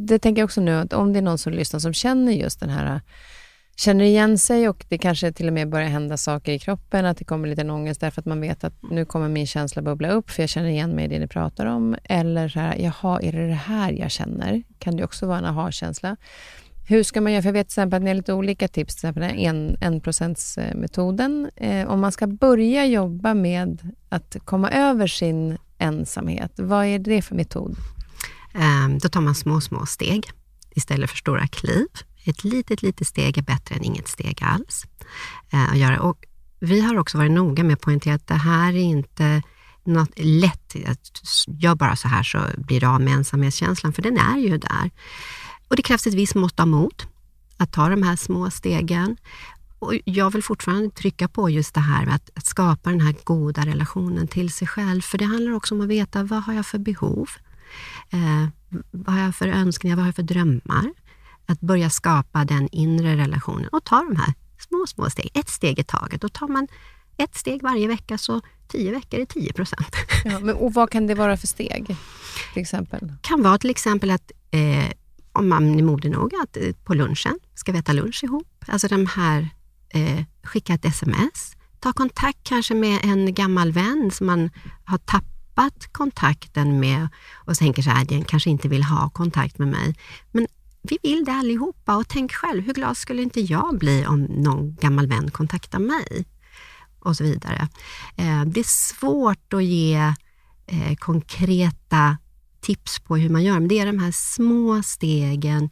Det 0.08 0.18
tänker 0.18 0.42
jag 0.42 0.46
också 0.46 0.60
nu, 0.60 0.72
att 0.72 0.92
om 0.92 1.12
det 1.12 1.18
är 1.18 1.22
någon 1.22 1.38
som 1.38 1.52
lyssnar 1.52 1.80
som 1.80 1.92
känner 1.92 2.32
just 2.32 2.60
den 2.60 2.70
här 2.70 3.00
känner 3.76 4.04
igen 4.04 4.38
sig 4.38 4.68
och 4.68 4.84
det 4.88 4.98
kanske 4.98 5.32
till 5.32 5.46
och 5.46 5.52
med 5.52 5.68
börjar 5.68 5.88
hända 5.88 6.16
saker 6.16 6.52
i 6.52 6.58
kroppen, 6.58 7.06
att 7.06 7.16
det 7.16 7.24
kommer 7.24 7.48
lite 7.48 7.70
ångest 7.70 8.00
därför 8.00 8.20
att 8.20 8.26
man 8.26 8.40
vet 8.40 8.64
att 8.64 8.74
nu 8.82 9.04
kommer 9.04 9.28
min 9.28 9.46
känsla 9.46 9.82
bubbla 9.82 10.10
upp 10.10 10.30
för 10.30 10.42
jag 10.42 10.50
känner 10.50 10.68
igen 10.68 10.90
mig 10.90 11.04
i 11.04 11.08
det 11.08 11.18
ni 11.18 11.26
pratar 11.26 11.66
om. 11.66 11.96
Eller 12.04 12.48
så 12.48 12.60
här, 12.60 12.76
jaha, 12.78 13.20
är 13.20 13.32
det 13.32 13.48
det 13.48 13.54
här 13.54 13.92
jag 13.92 14.10
känner? 14.10 14.62
Kan 14.78 14.96
det 14.96 15.04
också 15.04 15.26
vara 15.26 15.38
en 15.38 15.44
aha-känsla? 15.44 16.16
Hur 16.86 17.02
ska 17.02 17.20
man 17.20 17.32
göra? 17.32 17.42
För 17.42 17.48
jag 17.48 17.52
vet 17.52 17.68
till 17.68 17.72
exempel 17.72 17.96
att 17.96 18.02
ni 18.02 18.10
har 18.10 18.14
lite 18.14 18.32
olika 18.32 18.68
tips, 18.68 18.96
till 18.96 19.08
exempel 19.08 19.22
en, 19.22 19.76
enprocentsmetoden. 19.80 21.50
Eh, 21.56 21.90
om 21.90 22.00
man 22.00 22.12
ska 22.12 22.26
börja 22.26 22.86
jobba 22.86 23.34
med 23.34 23.94
att 24.08 24.36
komma 24.44 24.70
över 24.70 25.06
sin 25.06 25.58
ensamhet, 25.78 26.52
vad 26.56 26.86
är 26.86 26.98
det 26.98 27.22
för 27.22 27.34
metod? 27.34 27.76
Um, 28.54 28.98
då 28.98 29.08
tar 29.08 29.20
man 29.20 29.34
små, 29.34 29.60
små 29.60 29.86
steg 29.86 30.24
istället 30.74 31.10
för 31.10 31.16
stora 31.16 31.46
kliv. 31.46 31.86
Ett 32.24 32.44
litet, 32.44 32.82
litet 32.82 33.06
steg 33.06 33.38
är 33.38 33.42
bättre 33.42 33.74
än 33.74 33.84
inget 33.84 34.08
steg 34.08 34.42
alls. 34.42 34.86
Eh, 35.50 35.70
att 35.70 35.78
göra. 35.78 36.00
Och 36.00 36.24
vi 36.60 36.80
har 36.80 36.98
också 36.98 37.18
varit 37.18 37.32
noga 37.32 37.64
med 37.64 37.74
att 37.74 37.80
poängtera 37.80 38.14
att 38.14 38.26
det 38.26 38.34
här 38.34 38.72
är 38.72 38.78
inte 38.78 39.42
något 39.84 40.12
lätt, 40.16 40.76
att 40.86 41.10
gör 41.46 41.74
bara 41.74 41.96
så 41.96 42.08
här 42.08 42.22
så 42.22 42.38
blir 42.58 42.80
det 42.80 42.88
av 42.88 43.00
med 43.00 43.14
ensamhetskänslan, 43.14 43.92
för 43.92 44.02
den 44.02 44.18
är 44.18 44.38
ju 44.38 44.58
där. 44.58 44.90
Och 45.68 45.76
det 45.76 45.82
krävs 45.82 46.06
ett 46.06 46.14
visst 46.14 46.34
mått 46.34 46.60
av 46.60 46.68
mod 46.68 47.02
att 47.56 47.72
ta 47.72 47.88
de 47.88 48.02
här 48.02 48.16
små 48.16 48.50
stegen. 48.50 49.16
Och 49.78 49.94
jag 50.04 50.30
vill 50.30 50.42
fortfarande 50.42 50.90
trycka 50.90 51.28
på 51.28 51.50
just 51.50 51.74
det 51.74 51.80
här 51.80 52.06
med 52.06 52.14
att, 52.14 52.30
att, 52.34 52.46
skapa 52.46 52.90
den 52.90 53.00
här 53.00 53.14
goda 53.24 53.66
relationen 53.66 54.28
till 54.28 54.52
sig 54.52 54.68
själv, 54.68 55.00
för 55.00 55.18
det 55.18 55.24
handlar 55.24 55.52
också 55.52 55.74
om 55.74 55.80
att 55.80 55.88
veta 55.88 56.22
vad 56.22 56.42
har 56.42 56.54
jag 56.54 56.66
för 56.66 56.78
behov? 56.78 57.28
Eh, 58.10 58.46
vad 58.90 59.14
har 59.14 59.22
jag 59.22 59.34
för 59.34 59.48
önskningar? 59.48 59.96
Vad 59.96 60.02
har 60.02 60.08
jag 60.08 60.16
för 60.16 60.22
drömmar? 60.22 60.92
Att 61.46 61.60
börja 61.60 61.90
skapa 61.90 62.44
den 62.44 62.68
inre 62.72 63.16
relationen 63.16 63.68
och 63.68 63.84
ta 63.84 63.96
de 63.96 64.16
här 64.16 64.34
små, 64.68 64.86
små 64.86 65.10
steg, 65.10 65.30
ett 65.34 65.48
steg 65.48 65.78
i 65.78 65.84
taget. 65.84 66.20
Då 66.20 66.28
tar 66.28 66.48
man 66.48 66.68
ett 67.16 67.34
steg 67.34 67.62
varje 67.62 67.88
vecka, 67.88 68.18
så 68.18 68.40
tio 68.68 68.90
veckor 68.90 69.20
är 69.20 69.24
10 69.24 69.52
procent. 69.52 69.96
Ja, 70.24 70.40
men, 70.40 70.56
och 70.56 70.74
vad 70.74 70.90
kan 70.90 71.06
det 71.06 71.14
vara 71.14 71.36
för 71.36 71.46
steg? 71.46 71.96
Till 72.52 72.62
exempel? 72.62 73.12
kan 73.20 73.42
vara 73.42 73.58
till 73.58 73.70
exempel 73.70 74.10
att 74.10 74.32
eh, 74.50 74.90
om 75.32 75.48
man 75.48 75.78
är 75.78 75.82
modig 75.82 76.10
nog 76.10 76.34
att 76.34 76.56
eh, 76.56 76.72
på 76.84 76.94
lunchen 76.94 77.38
ska 77.54 77.72
vi 77.72 77.78
äta 77.78 77.92
lunch 77.92 78.24
ihop. 78.24 78.64
Alltså 78.66 78.88
de 78.88 79.06
här, 79.06 79.48
eh, 79.88 80.24
skicka 80.42 80.74
ett 80.74 80.84
sms, 80.84 81.56
ta 81.80 81.92
kontakt 81.92 82.38
kanske 82.42 82.74
med 82.74 83.00
en 83.04 83.34
gammal 83.34 83.72
vän 83.72 84.10
som 84.12 84.26
man 84.26 84.50
har 84.84 84.98
tappat 84.98 85.92
kontakten 85.92 86.80
med 86.80 87.08
och 87.34 87.56
tänker 87.56 87.82
så 87.82 87.90
här, 87.90 88.04
den 88.04 88.24
kanske 88.24 88.50
inte 88.50 88.68
vill 88.68 88.84
ha 88.84 89.10
kontakt 89.10 89.58
med 89.58 89.68
mig. 89.68 89.94
Men 90.32 90.46
vi 90.88 90.98
vill 91.02 91.24
det 91.24 91.32
allihopa 91.32 91.96
och 91.96 92.08
tänk 92.08 92.32
själv, 92.32 92.62
hur 92.62 92.74
glad 92.74 92.96
skulle 92.96 93.22
inte 93.22 93.40
jag 93.40 93.78
bli 93.78 94.06
om 94.06 94.22
någon 94.22 94.74
gammal 94.74 95.06
vän 95.06 95.30
kontaktar 95.30 95.78
mig? 95.78 96.24
Och 96.98 97.16
så 97.16 97.24
vidare. 97.24 97.68
Eh, 98.16 98.44
det 98.44 98.60
är 98.60 98.94
svårt 98.94 99.52
att 99.52 99.64
ge 99.64 99.96
eh, 100.66 100.94
konkreta 100.98 102.16
tips 102.60 103.00
på 103.00 103.16
hur 103.16 103.28
man 103.28 103.44
gör, 103.44 103.54
men 103.60 103.68
det 103.68 103.78
är 103.78 103.86
de 103.86 103.98
här 103.98 104.12
små 104.12 104.82
stegen 104.82 105.70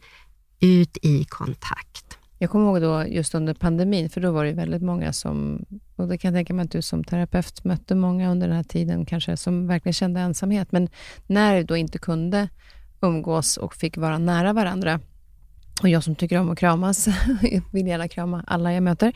ut 0.59 0.97
i 1.01 1.23
kontakt. 1.23 2.17
Jag 2.37 2.49
kommer 2.49 2.65
ihåg 2.65 2.81
då 2.81 3.07
just 3.07 3.35
under 3.35 3.53
pandemin, 3.53 4.09
för 4.09 4.21
då 4.21 4.31
var 4.31 4.45
det 4.45 4.53
väldigt 4.53 4.81
många 4.81 5.13
som, 5.13 5.65
och 5.95 6.07
det 6.07 6.17
kan 6.17 6.33
jag 6.33 6.37
tänka 6.37 6.53
mig 6.53 6.63
att 6.65 6.71
du 6.71 6.81
som 6.81 7.03
terapeut 7.03 7.63
mötte 7.63 7.95
många 7.95 8.31
under 8.31 8.47
den 8.47 8.55
här 8.55 8.63
tiden 8.63 9.05
kanske, 9.05 9.37
som 9.37 9.67
verkligen 9.67 9.93
kände 9.93 10.19
ensamhet. 10.19 10.71
Men 10.71 10.89
när 11.27 11.55
du 11.55 11.63
då 11.63 11.77
inte 11.77 11.97
kunde 11.97 12.49
umgås 13.03 13.57
och 13.57 13.75
fick 13.75 13.97
vara 13.97 14.17
nära 14.17 14.53
varandra, 14.53 14.99
och 15.81 15.89
jag 15.89 16.03
som 16.03 16.15
tycker 16.15 16.39
om 16.39 16.49
att 16.49 16.59
kramas, 16.59 17.07
vill 17.71 17.87
gärna 17.87 18.07
krama 18.07 18.43
alla 18.47 18.73
jag 18.73 18.83
möter, 18.83 19.13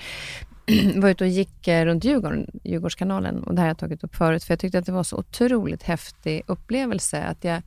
var 0.96 1.10
ute 1.10 1.24
och 1.24 1.30
gick 1.30 1.68
eh, 1.68 1.86
runt 1.86 2.04
Djurgården, 2.04 2.60
Djurgårdskanalen, 2.64 3.44
och 3.44 3.56
det 3.56 3.62
här 3.62 3.66
har 3.66 3.70
jag 3.70 3.78
tagit 3.78 4.04
upp 4.04 4.16
förut, 4.16 4.44
för 4.44 4.52
jag 4.52 4.60
tyckte 4.60 4.80
att 4.80 4.86
det 4.86 4.92
var 4.92 5.04
så 5.04 5.18
otroligt 5.18 5.84
häftig 5.84 6.42
upplevelse. 6.48 7.24
Att 7.24 7.44
jag, 7.44 7.62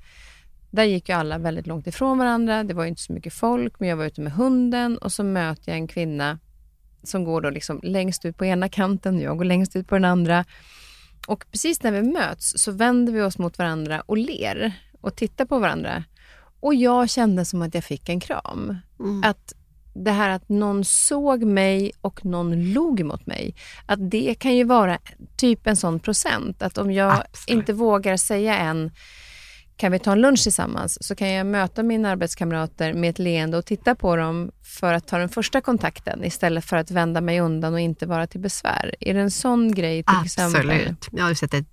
där 0.71 0.85
gick 0.85 1.09
ju 1.09 1.15
alla 1.15 1.39
väldigt 1.39 1.67
långt 1.67 1.87
ifrån 1.87 2.19
varandra, 2.19 2.65
det 2.65 2.75
var 2.75 2.85
inte 2.85 3.03
så 3.03 3.13
mycket 3.13 3.33
folk, 3.33 3.81
men 3.81 3.89
jag 3.89 3.97
var 3.97 4.05
ute 4.05 4.21
med 4.21 4.33
hunden 4.33 4.99
och 4.99 5.13
så 5.13 5.25
möter 5.25 5.73
jag 5.73 5.79
en 5.79 5.89
kvinna 5.89 6.39
som 7.03 7.25
går 7.25 7.41
då 7.41 7.51
liksom 7.51 7.81
längst 7.83 8.25
ut 8.25 8.37
på 8.37 8.45
ena 8.45 8.69
kanten, 8.69 9.21
jag 9.21 9.39
går 9.39 9.45
längst 9.45 9.77
ut 9.77 9.89
på 9.89 9.95
den 9.95 10.05
andra. 10.05 10.45
Och 11.27 11.45
precis 11.51 11.83
när 11.83 11.93
vi 11.93 12.03
möts 12.03 12.53
så 12.57 12.73
vänder 12.73 13.13
vi 13.13 13.23
oss 13.23 13.39
mot 13.39 13.59
varandra 13.59 14.01
och 14.01 14.19
ler 14.19 14.73
och 15.01 15.17
tittar 15.17 15.45
på 15.45 15.59
varandra. 15.59 16.05
Och 16.61 16.75
jag 16.75 17.11
kände 17.11 17.45
som 17.45 17.63
att 17.63 17.75
jag 17.75 17.85
fick 17.85 18.09
en 18.09 18.21
kram. 18.21 18.77
Mm. 19.01 19.23
Att 19.25 19.55
det 19.95 20.11
här 20.11 20.31
att 20.31 20.49
någon 20.49 20.85
såg 20.85 21.45
mig 21.45 21.93
och 22.01 22.25
någon 22.25 22.73
log 22.73 23.05
mot 23.05 23.27
mig, 23.27 23.55
att 23.87 24.11
det 24.11 24.35
kan 24.39 24.57
ju 24.57 24.65
vara 24.65 24.99
typ 25.37 25.67
en 25.67 25.77
sån 25.77 26.01
procent. 26.01 26.63
Att 26.63 26.79
om 26.79 26.93
jag 26.93 27.13
Absolut. 27.13 27.59
inte 27.59 27.73
vågar 27.73 28.17
säga 28.17 28.59
än, 28.59 28.91
kan 29.81 29.93
vi 29.93 29.99
ta 29.99 30.13
en 30.13 30.21
lunch 30.21 30.43
tillsammans, 30.43 31.07
så 31.07 31.15
kan 31.15 31.29
jag 31.29 31.47
möta 31.47 31.83
mina 31.83 32.11
arbetskamrater 32.11 32.95
med 32.95 33.11
ett 33.11 33.19
leende 33.19 33.57
och 33.57 33.67
titta 33.67 33.95
på 33.95 34.17
dem 34.17 34.51
för 34.63 34.93
att 34.93 35.07
ta 35.07 35.19
den 35.19 35.29
första 35.29 35.61
kontakten 35.61 36.25
istället 36.25 36.65
för 36.65 36.77
att 36.77 36.91
vända 36.91 37.21
mig 37.21 37.41
undan 37.41 37.75
och 37.75 37.81
inte 37.81 38.07
vara 38.07 38.27
till 38.27 38.41
besvär. 38.41 38.95
Är 39.01 39.15
det 39.15 39.21
en 39.21 39.31
sån 39.31 39.75
grej 39.75 40.03
till 40.03 40.17
Absolut. 40.17 40.57
exempel? 40.57 40.97
Jag 41.11 41.25
har 41.25 41.35
sett 41.35 41.55
ett, 41.55 41.67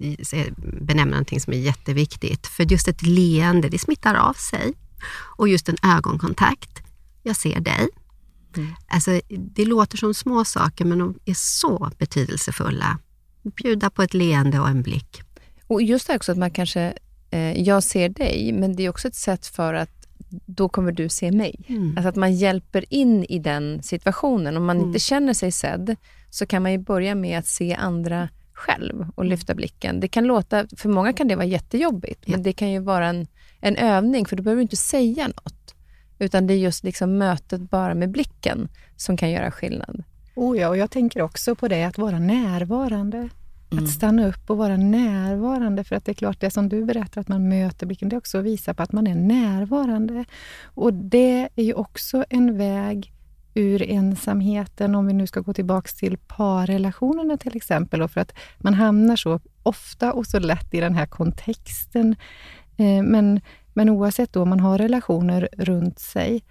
benämna 0.81 1.11
någonting 1.11 1.39
som 1.39 1.53
är 1.53 1.57
jätteviktigt. 1.57 2.47
För 2.47 2.71
just 2.71 2.87
ett 2.87 3.01
leende, 3.01 3.69
det 3.69 3.79
smittar 3.79 4.15
av 4.15 4.33
sig. 4.33 4.73
Och 5.37 5.47
just 5.47 5.69
en 5.69 5.77
ögonkontakt. 5.83 6.79
Jag 7.23 7.35
ser 7.35 7.59
dig, 7.59 7.87
Mm. 8.57 8.75
Alltså, 8.87 9.21
det 9.55 9.65
låter 9.65 9.97
som 9.97 10.13
små 10.13 10.45
saker, 10.45 10.85
men 10.85 10.99
de 10.99 11.19
är 11.25 11.33
så 11.33 11.91
betydelsefulla. 11.97 12.99
Bjuda 13.63 13.89
på 13.89 14.03
ett 14.03 14.13
leende 14.13 14.59
och 14.59 14.67
en 14.67 14.81
blick. 14.81 15.21
Och 15.67 15.81
just 15.81 16.07
det 16.07 16.15
också 16.15 16.31
att 16.31 16.37
man 16.37 16.51
kanske, 16.51 16.93
jag 17.55 17.83
ser 17.83 18.09
dig, 18.09 18.51
men 18.53 18.75
det 18.75 18.83
är 18.83 18.89
också 18.89 19.07
ett 19.07 19.15
sätt 19.15 19.45
för 19.45 19.73
att 19.73 20.07
då 20.29 20.69
kommer 20.69 20.91
du 20.91 21.09
se 21.09 21.31
mig. 21.31 21.65
Mm. 21.67 21.93
Alltså 21.97 22.09
att 22.09 22.15
man 22.15 22.33
hjälper 22.33 22.93
in 22.93 23.23
i 23.23 23.39
den 23.39 23.83
situationen. 23.83 24.57
Om 24.57 24.65
man 24.65 24.77
mm. 24.77 24.88
inte 24.88 24.99
känner 24.99 25.33
sig 25.33 25.51
sedd, 25.51 25.95
så 26.29 26.45
kan 26.45 26.63
man 26.63 26.71
ju 26.71 26.77
börja 26.77 27.15
med 27.15 27.39
att 27.39 27.47
se 27.47 27.73
andra 27.73 28.29
själv 28.53 29.05
och 29.15 29.23
mm. 29.23 29.29
lyfta 29.29 29.55
blicken. 29.55 29.99
Det 29.99 30.07
kan 30.07 30.23
låta, 30.23 30.67
för 30.77 30.89
många 30.89 31.13
kan 31.13 31.27
det 31.27 31.35
vara 31.35 31.45
jättejobbigt, 31.45 32.23
ja. 32.25 32.31
men 32.31 32.43
det 32.43 32.53
kan 32.53 32.71
ju 32.71 32.79
vara 32.79 33.07
en, 33.07 33.27
en 33.61 33.75
övning, 33.75 34.25
för 34.25 34.35
då 34.35 34.43
behöver 34.43 34.59
du 34.59 34.61
inte 34.61 34.75
säga 34.75 35.27
något. 35.27 35.75
Utan 36.19 36.47
det 36.47 36.53
är 36.53 36.57
just 36.57 36.83
liksom 36.83 37.17
mötet 37.17 37.61
bara 37.61 37.95
med 37.95 38.11
blicken 38.11 38.69
som 38.95 39.17
kan 39.17 39.31
göra 39.31 39.51
skillnad. 39.51 40.03
Oh 40.35 40.57
ja, 40.57 40.69
och 40.69 40.77
jag 40.77 40.91
tänker 40.91 41.21
också 41.21 41.55
på 41.55 41.67
det, 41.67 41.83
att 41.83 41.97
vara 41.97 42.19
närvarande. 42.19 43.29
Mm. 43.72 43.84
Att 43.84 43.89
stanna 43.89 44.28
upp 44.28 44.49
och 44.49 44.57
vara 44.57 44.78
närvarande. 44.78 45.84
För 45.84 45.95
att 45.95 46.05
det 46.05 46.11
är 46.11 46.13
klart, 46.13 46.39
det 46.39 46.51
som 46.51 46.70
du 46.70 46.86
berättar, 46.86 47.22
att 47.22 47.28
man 47.28 47.49
möter 47.49 47.86
blicken, 47.86 48.09
det 48.09 48.15
är 48.15 48.18
också 48.18 48.38
att 48.38 48.43
visa 48.43 48.74
på 48.74 48.84
att 48.84 48.91
man 48.91 49.07
är 49.07 49.15
närvarande. 49.15 50.26
Och 50.63 50.93
det 50.93 51.49
är 51.55 51.63
ju 51.63 51.74
också 51.74 52.26
en 52.30 52.57
väg 52.57 53.13
ur 53.53 53.82
ensamheten, 53.82 54.95
om 54.95 55.07
vi 55.07 55.13
nu 55.13 55.28
ska 55.28 55.39
gå 55.39 55.53
tillbaka 55.53 55.89
till 55.99 56.18
parrelationerna 56.18 57.38
till 57.38 57.55
exempel. 57.55 58.01
Och 58.01 58.11
för 58.11 58.22
att 58.22 58.34
man 58.57 58.74
hamnar 58.74 59.15
så 59.15 59.39
ofta 59.63 60.13
och 60.13 60.26
så 60.26 60.39
lätt 60.39 60.74
i 60.74 60.80
den 60.80 60.95
här 60.95 61.05
kontexten. 61.05 62.15
Eh, 62.78 63.03
men 63.03 63.41
men 63.78 63.89
oavsett 63.89 64.34
då 64.34 64.41
om 64.41 64.49
man 64.49 64.59
har 64.59 64.78
relationer 64.78 65.49
runt 65.57 65.99
sig, 65.99 66.43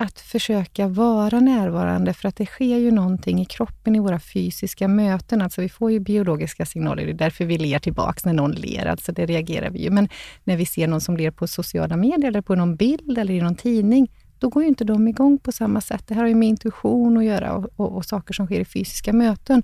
att 0.00 0.20
försöka 0.20 0.88
vara 0.88 1.40
närvarande, 1.40 2.14
för 2.14 2.28
att 2.28 2.36
det 2.36 2.46
sker 2.46 2.78
ju 2.78 2.90
någonting 2.90 3.40
i 3.40 3.44
kroppen 3.44 3.96
i 3.96 3.98
våra 3.98 4.20
fysiska 4.20 4.88
möten. 4.88 5.42
Alltså 5.42 5.60
vi 5.60 5.68
får 5.68 5.92
ju 5.92 6.00
biologiska 6.00 6.66
signaler, 6.66 7.06
det 7.06 7.12
är 7.12 7.14
därför 7.14 7.44
vi 7.44 7.58
ler 7.58 7.78
tillbaks 7.78 8.24
när 8.24 8.32
någon 8.32 8.52
ler, 8.52 8.86
alltså 8.86 9.12
det 9.12 9.26
reagerar 9.26 9.70
vi 9.70 9.82
ju. 9.82 9.90
Men 9.90 10.08
när 10.44 10.56
vi 10.56 10.66
ser 10.66 10.88
någon 10.88 11.00
som 11.00 11.16
ler 11.16 11.30
på 11.30 11.46
sociala 11.46 11.96
medier, 11.96 12.28
eller 12.28 12.40
på 12.40 12.54
någon 12.54 12.76
bild 12.76 13.18
eller 13.18 13.34
i 13.34 13.40
någon 13.40 13.54
tidning, 13.54 14.12
då 14.38 14.48
går 14.48 14.62
ju 14.62 14.68
inte 14.68 14.84
de 14.84 15.08
igång 15.08 15.38
på 15.38 15.52
samma 15.52 15.80
sätt. 15.80 16.06
Det 16.06 16.14
här 16.14 16.22
har 16.22 16.28
ju 16.28 16.34
med 16.34 16.48
intuition 16.48 17.16
att 17.16 17.24
göra 17.24 17.52
och, 17.52 17.68
och, 17.76 17.96
och 17.96 18.04
saker 18.04 18.34
som 18.34 18.46
sker 18.46 18.60
i 18.60 18.64
fysiska 18.64 19.12
möten. 19.12 19.62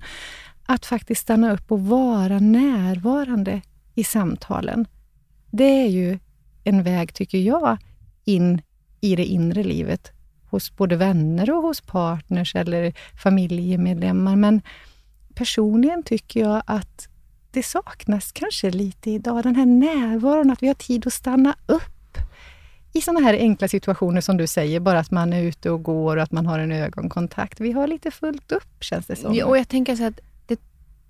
Att 0.65 0.85
faktiskt 0.85 1.21
stanna 1.21 1.53
upp 1.53 1.71
och 1.71 1.81
vara 1.81 2.39
närvarande 2.39 3.61
i 3.95 4.03
samtalen. 4.03 4.87
Det 5.51 5.81
är 5.83 5.87
ju 5.87 6.19
en 6.63 6.83
väg, 6.83 7.13
tycker 7.13 7.37
jag, 7.37 7.77
in 8.25 8.61
i 9.01 9.15
det 9.15 9.25
inre 9.25 9.63
livet 9.63 10.13
hos 10.57 10.75
både 10.77 10.95
vänner 10.95 11.51
och 11.51 11.61
hos 11.61 11.81
partners 11.81 12.55
eller 12.55 12.93
familjemedlemmar. 13.23 14.35
Men 14.35 14.61
personligen 15.33 16.03
tycker 16.03 16.39
jag 16.39 16.61
att 16.65 17.07
det 17.51 17.63
saknas 17.63 18.31
kanske 18.31 18.71
lite 18.71 19.11
idag, 19.11 19.43
den 19.43 19.55
här 19.55 19.65
närvaron, 19.65 20.51
att 20.51 20.63
vi 20.63 20.67
har 20.67 20.73
tid 20.73 21.07
att 21.07 21.13
stanna 21.13 21.55
upp 21.65 22.17
i 22.93 23.01
sådana 23.01 23.19
här 23.19 23.33
enkla 23.33 23.67
situationer 23.67 24.21
som 24.21 24.37
du 24.37 24.47
säger, 24.47 24.79
bara 24.79 24.99
att 24.99 25.11
man 25.11 25.33
är 25.33 25.41
ute 25.43 25.69
och 25.69 25.83
går 25.83 26.17
och 26.17 26.23
att 26.23 26.31
man 26.31 26.45
har 26.45 26.59
en 26.59 26.71
ögonkontakt. 26.71 27.59
Vi 27.59 27.71
har 27.71 27.87
lite 27.87 28.11
fullt 28.11 28.51
upp, 28.51 28.83
känns 28.83 29.05
det 29.05 29.15
som. 29.15 29.35
Ja, 29.35 29.45
och 29.45 29.57
jag 29.57 29.67
tänker 29.67 29.95
så 29.95 30.03
att 30.03 30.19
det, 30.45 30.59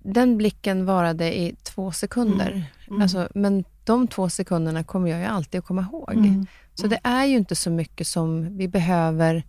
den 0.02 0.36
blicken 0.36 0.86
varade 0.86 1.38
i 1.38 1.56
två 1.62 1.92
sekunder. 1.92 2.50
Mm. 2.50 2.62
Mm. 2.88 3.02
Alltså, 3.02 3.28
men 3.34 3.64
de 3.84 4.08
två 4.08 4.28
sekunderna 4.28 4.84
kommer 4.84 5.10
jag 5.10 5.20
ju 5.20 5.26
alltid 5.26 5.58
att 5.58 5.64
komma 5.64 5.82
ihåg. 5.82 6.12
Mm. 6.12 6.46
Så 6.80 6.86
det 6.86 7.00
är 7.02 7.24
ju 7.24 7.36
inte 7.36 7.56
så 7.56 7.70
mycket 7.70 8.06
som 8.06 8.56
vi 8.56 8.68
behöver 8.68 9.42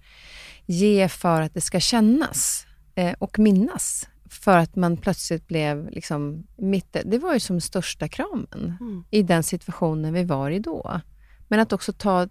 ge 0.66 1.08
för 1.10 1.42
att 1.42 1.54
det 1.54 1.62
ska 1.62 1.80
kännas 1.80 2.66
eh, 2.96 3.16
och 3.20 3.40
minnas. 3.40 4.08
För 4.30 4.58
att 4.58 4.76
man 4.76 4.98
plötsligt 4.98 5.48
blev 5.48 5.90
liksom 5.90 6.48
mitt... 6.58 6.98
Det 7.06 7.18
var 7.18 7.34
ju 7.34 7.40
som 7.40 7.62
största 7.62 8.08
kramen 8.08 8.78
Mm. 8.82 9.04
i 9.12 9.24
den 9.24 9.44
situationen 9.44 10.14
vi 10.14 10.24
var 10.24 10.52
i 10.52 10.60
då. 10.60 11.02
Men 11.48 11.60
att 11.60 11.74
också 11.74 11.94
ta, 11.94 12.28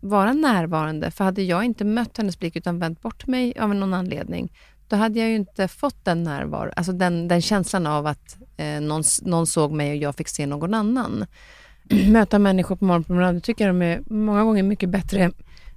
vara 0.00 0.32
närvarande. 0.32 1.10
För 1.10 1.24
hade 1.24 1.42
jag 1.42 1.64
inte 1.64 1.84
mött 1.84 2.18
hennes 2.18 2.38
blick 2.38 2.56
utan 2.56 2.78
vänt 2.78 3.00
bort 3.00 3.26
mig 3.26 3.58
av 3.58 3.74
någon 3.74 3.94
anledning, 3.94 4.52
då 4.88 4.96
hade 4.96 5.18
jag 5.18 5.28
ju 5.28 5.34
inte 5.34 5.68
fått 5.68 6.04
den 6.04 6.22
närvaro, 6.22 6.72
alltså 6.76 6.92
den, 6.92 7.28
den 7.28 7.42
känslan 7.42 7.86
av 7.86 8.06
att 8.06 8.36
eh, 8.56 8.80
någon, 8.80 9.02
någon 9.22 9.46
såg 9.46 9.72
mig 9.72 9.90
och 9.90 9.96
jag 9.96 10.14
fick 10.14 10.28
se 10.28 10.46
någon 10.46 10.74
annan. 10.74 11.26
Möta 12.08 12.38
människor 12.38 12.76
på 12.76 12.84
morgonpromenaden, 12.84 13.40
tycker 13.40 13.66
jag 13.66 13.74
de 13.74 13.82
är 13.82 14.02
många 14.06 14.44
gånger 14.44 14.62
mycket 14.62 14.88
bättre 14.88 15.30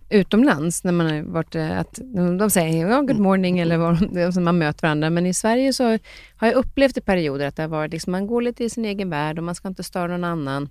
utomlands 0.10 0.84
när 0.84 0.92
man 0.92 1.08
har 1.08 1.22
varit, 1.22 1.56
eh, 1.56 1.80
att 1.80 2.00
de 2.40 2.50
säger 2.50 2.88
ja, 2.88 3.02
good 3.02 3.20
morning 3.20 3.60
eller 3.60 3.78
vad 3.78 4.34
som 4.34 4.44
man 4.44 4.58
möter 4.58 4.82
varandra. 4.82 5.10
Men 5.10 5.26
i 5.26 5.34
Sverige 5.34 5.74
så 5.74 5.84
har 6.36 6.48
jag 6.48 6.54
upplevt 6.54 6.98
i 6.98 7.02
perioder 7.02 7.48
att 7.48 7.56
det 7.56 7.64
har 7.64 7.70
varit 7.70 7.92
liksom, 7.92 8.12
man 8.12 8.28
går 8.28 8.42
lite 8.42 8.64
i 8.64 8.70
sin 8.70 8.86
egen 8.86 9.10
värld 9.10 9.38
och 9.38 9.44
man 9.44 9.56
ska 9.56 9.68
inte 9.68 9.84
störa 9.84 10.08
någon 10.08 10.24
annan. 10.24 10.70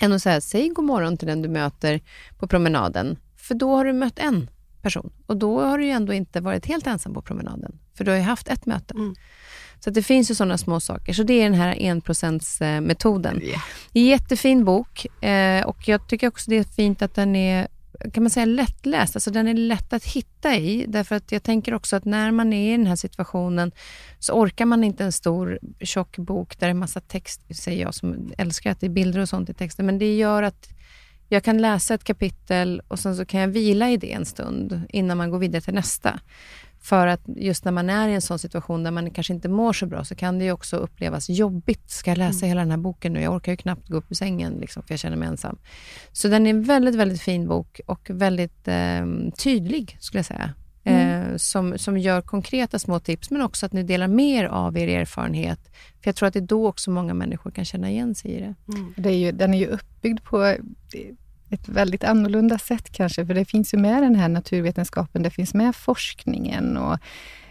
Än 0.00 0.12
att 0.12 0.22
säga, 0.22 0.40
säg 0.40 0.68
god 0.68 0.84
morgon 0.84 1.16
till 1.16 1.28
den 1.28 1.42
du 1.42 1.48
möter 1.48 2.00
på 2.38 2.46
promenaden. 2.46 3.16
För 3.36 3.54
då 3.54 3.76
har 3.76 3.84
du 3.84 3.92
mött 3.92 4.18
en 4.18 4.50
person 4.82 5.12
och 5.26 5.36
då 5.36 5.60
har 5.60 5.78
du 5.78 5.84
ju 5.84 5.90
ändå 5.90 6.12
inte 6.12 6.40
varit 6.40 6.66
helt 6.66 6.86
ensam 6.86 7.14
på 7.14 7.22
promenaden. 7.22 7.78
För 7.94 8.04
du 8.04 8.10
har 8.10 8.18
ju 8.18 8.24
haft 8.24 8.48
ett 8.48 8.66
möte. 8.66 8.94
Mm. 8.94 9.14
Så 9.84 9.90
det 9.90 10.02
finns 10.02 10.30
ju 10.30 10.34
sådana 10.34 10.58
små 10.58 10.80
saker. 10.80 11.12
Så 11.12 11.22
det 11.22 11.34
är 11.34 11.44
den 11.44 11.54
här 11.54 11.76
enprocentsmetoden. 11.82 13.40
Ja. 13.44 13.60
Jättefin 14.00 14.64
bok 14.64 15.24
eh, 15.24 15.66
och 15.66 15.88
jag 15.88 16.08
tycker 16.08 16.28
också 16.28 16.50
det 16.50 16.56
är 16.56 16.64
fint 16.64 17.02
att 17.02 17.14
den 17.14 17.36
är 17.36 17.68
kan 18.12 18.22
man 18.22 18.30
säga 18.30 18.46
lättläst, 18.46 19.16
alltså 19.16 19.30
den 19.30 19.48
är 19.48 19.54
lätt 19.54 19.92
att 19.92 20.04
hitta 20.04 20.56
i. 20.56 20.84
Därför 20.88 21.16
att 21.16 21.32
jag 21.32 21.42
tänker 21.42 21.74
också 21.74 21.96
att 21.96 22.04
när 22.04 22.30
man 22.30 22.52
är 22.52 22.74
i 22.74 22.76
den 22.76 22.86
här 22.86 22.96
situationen 22.96 23.72
så 24.18 24.32
orkar 24.32 24.66
man 24.66 24.84
inte 24.84 25.04
en 25.04 25.12
stor 25.12 25.58
tjock 25.80 26.16
bok 26.18 26.58
där 26.58 26.66
det 26.66 26.72
är 26.72 26.74
massa 26.74 27.00
text, 27.00 27.56
säger 27.56 27.82
jag 27.82 27.94
som 27.94 28.32
älskar 28.38 28.70
att 28.70 28.80
det 28.80 28.86
är 28.86 28.90
bilder 28.90 29.20
och 29.20 29.28
sånt 29.28 29.50
i 29.50 29.54
texten, 29.54 29.86
men 29.86 29.98
det 29.98 30.16
gör 30.16 30.42
att 30.42 30.68
jag 31.28 31.44
kan 31.44 31.62
läsa 31.62 31.94
ett 31.94 32.04
kapitel 32.04 32.82
och 32.88 32.98
sen 32.98 33.16
så 33.16 33.24
kan 33.24 33.40
jag 33.40 33.48
vila 33.48 33.90
i 33.90 33.96
det 33.96 34.12
en 34.12 34.24
stund 34.24 34.82
innan 34.88 35.16
man 35.16 35.30
går 35.30 35.38
vidare 35.38 35.62
till 35.62 35.74
nästa. 35.74 36.20
För 36.84 37.06
att 37.06 37.20
just 37.26 37.64
när 37.64 37.72
man 37.72 37.90
är 37.90 38.08
i 38.08 38.14
en 38.14 38.22
sån 38.22 38.38
situation 38.38 38.82
där 38.82 38.90
man 38.90 39.10
kanske 39.10 39.32
inte 39.32 39.48
mår 39.48 39.72
så 39.72 39.86
bra 39.86 40.04
så 40.04 40.14
kan 40.14 40.38
det 40.38 40.44
ju 40.44 40.52
också 40.52 40.76
upplevas 40.76 41.30
jobbigt. 41.30 41.90
Ska 41.90 42.10
jag 42.10 42.18
läsa 42.18 42.46
hela 42.46 42.60
den 42.60 42.70
här 42.70 42.78
boken 42.78 43.12
nu? 43.12 43.22
Jag 43.22 43.34
orkar 43.34 43.52
ju 43.52 43.56
knappt 43.56 43.88
gå 43.88 43.96
upp 43.96 44.10
ur 44.10 44.14
sängen 44.14 44.52
liksom, 44.52 44.82
för 44.82 44.92
jag 44.92 45.00
känner 45.00 45.16
mig 45.16 45.28
ensam. 45.28 45.58
Så 46.12 46.28
den 46.28 46.46
är 46.46 46.50
en 46.50 46.62
väldigt, 46.62 46.94
väldigt 46.94 47.20
fin 47.20 47.48
bok 47.48 47.80
och 47.86 48.10
väldigt 48.10 48.68
eh, 48.68 49.06
tydlig 49.38 49.96
skulle 50.00 50.18
jag 50.18 50.26
säga. 50.26 50.54
Eh, 50.84 51.36
som, 51.36 51.78
som 51.78 51.98
gör 51.98 52.20
konkreta 52.20 52.78
små 52.78 53.00
tips 53.00 53.30
men 53.30 53.42
också 53.42 53.66
att 53.66 53.72
ni 53.72 53.82
delar 53.82 54.08
mer 54.08 54.44
av 54.44 54.78
er 54.78 54.88
erfarenhet. 54.88 55.60
För 55.74 56.08
jag 56.08 56.16
tror 56.16 56.26
att 56.26 56.32
det 56.34 56.40
är 56.40 56.46
då 56.46 56.68
också 56.68 56.90
många 56.90 57.14
människor 57.14 57.50
kan 57.50 57.64
känna 57.64 57.90
igen 57.90 58.14
sig 58.14 58.30
i 58.30 58.40
det. 58.40 58.54
Det 58.96 59.08
är 59.08 59.16
ju, 59.16 59.32
den 59.32 59.54
är 59.54 59.58
ju 59.58 59.66
uppbyggd 59.66 60.24
på 60.24 60.56
ett 61.54 61.68
väldigt 61.68 62.04
annorlunda 62.04 62.58
sätt 62.58 62.92
kanske, 62.92 63.26
för 63.26 63.34
det 63.34 63.44
finns 63.44 63.74
ju 63.74 63.78
med 63.78 64.02
den 64.02 64.14
här 64.14 64.28
naturvetenskapen, 64.28 65.22
det 65.22 65.30
finns 65.30 65.54
med 65.54 65.76
forskningen 65.76 66.76
och, 66.76 66.98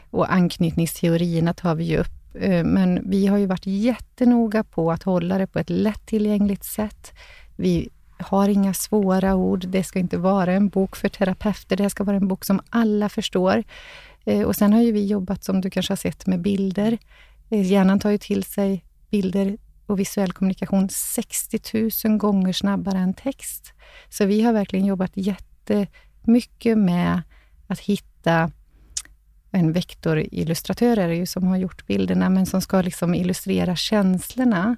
och 0.09 0.33
anknytningsteorierna 0.33 1.53
tar 1.53 1.75
vi 1.75 1.83
ju 1.83 1.97
upp. 1.97 2.35
Eh, 2.35 2.63
men 2.63 3.09
vi 3.09 3.27
har 3.27 3.37
ju 3.37 3.45
varit 3.45 3.65
jättenoga 3.65 4.63
på 4.63 4.91
att 4.91 5.03
hålla 5.03 5.37
det 5.37 5.47
på 5.47 5.59
ett 5.59 5.69
lättillgängligt 5.69 6.63
sätt. 6.63 7.13
Vi 7.55 7.89
har 8.17 8.49
inga 8.49 8.73
svåra 8.73 9.35
ord. 9.35 9.67
Det 9.67 9.83
ska 9.83 9.99
inte 9.99 10.17
vara 10.17 10.53
en 10.53 10.69
bok 10.69 10.95
för 10.95 11.09
terapeuter. 11.09 11.75
Det 11.75 11.89
ska 11.89 12.03
vara 12.03 12.17
en 12.17 12.27
bok 12.27 12.45
som 12.45 12.61
alla 12.69 13.09
förstår. 13.09 13.63
Eh, 14.25 14.41
och 14.41 14.55
sen 14.55 14.73
har 14.73 14.81
ju 14.81 14.91
vi 14.91 15.05
jobbat, 15.05 15.43
som 15.43 15.61
du 15.61 15.69
kanske 15.69 15.91
har 15.91 15.97
sett, 15.97 16.27
med 16.27 16.41
bilder. 16.41 16.97
Eh, 17.49 17.71
hjärnan 17.71 17.99
tar 17.99 18.09
ju 18.09 18.17
till 18.17 18.43
sig 18.43 18.83
bilder 19.09 19.57
och 19.85 19.99
visuell 19.99 20.31
kommunikation 20.31 20.89
60 20.89 21.89
000 22.05 22.17
gånger 22.17 22.53
snabbare 22.53 22.97
än 22.97 23.13
text. 23.13 23.73
Så 24.09 24.25
vi 24.25 24.41
har 24.41 24.53
verkligen 24.53 24.85
jobbat 24.85 25.11
jättemycket 25.13 26.77
med 26.77 27.21
att 27.67 27.79
hitta 27.79 28.51
en 29.51 29.71
vektorillustratör 29.71 30.97
är 30.97 31.07
det 31.07 31.15
ju 31.15 31.25
som 31.25 31.47
har 31.47 31.57
gjort 31.57 31.87
bilderna, 31.87 32.29
men 32.29 32.45
som 32.45 32.61
ska 32.61 32.81
liksom 32.81 33.15
illustrera 33.15 33.75
känslorna. 33.75 34.75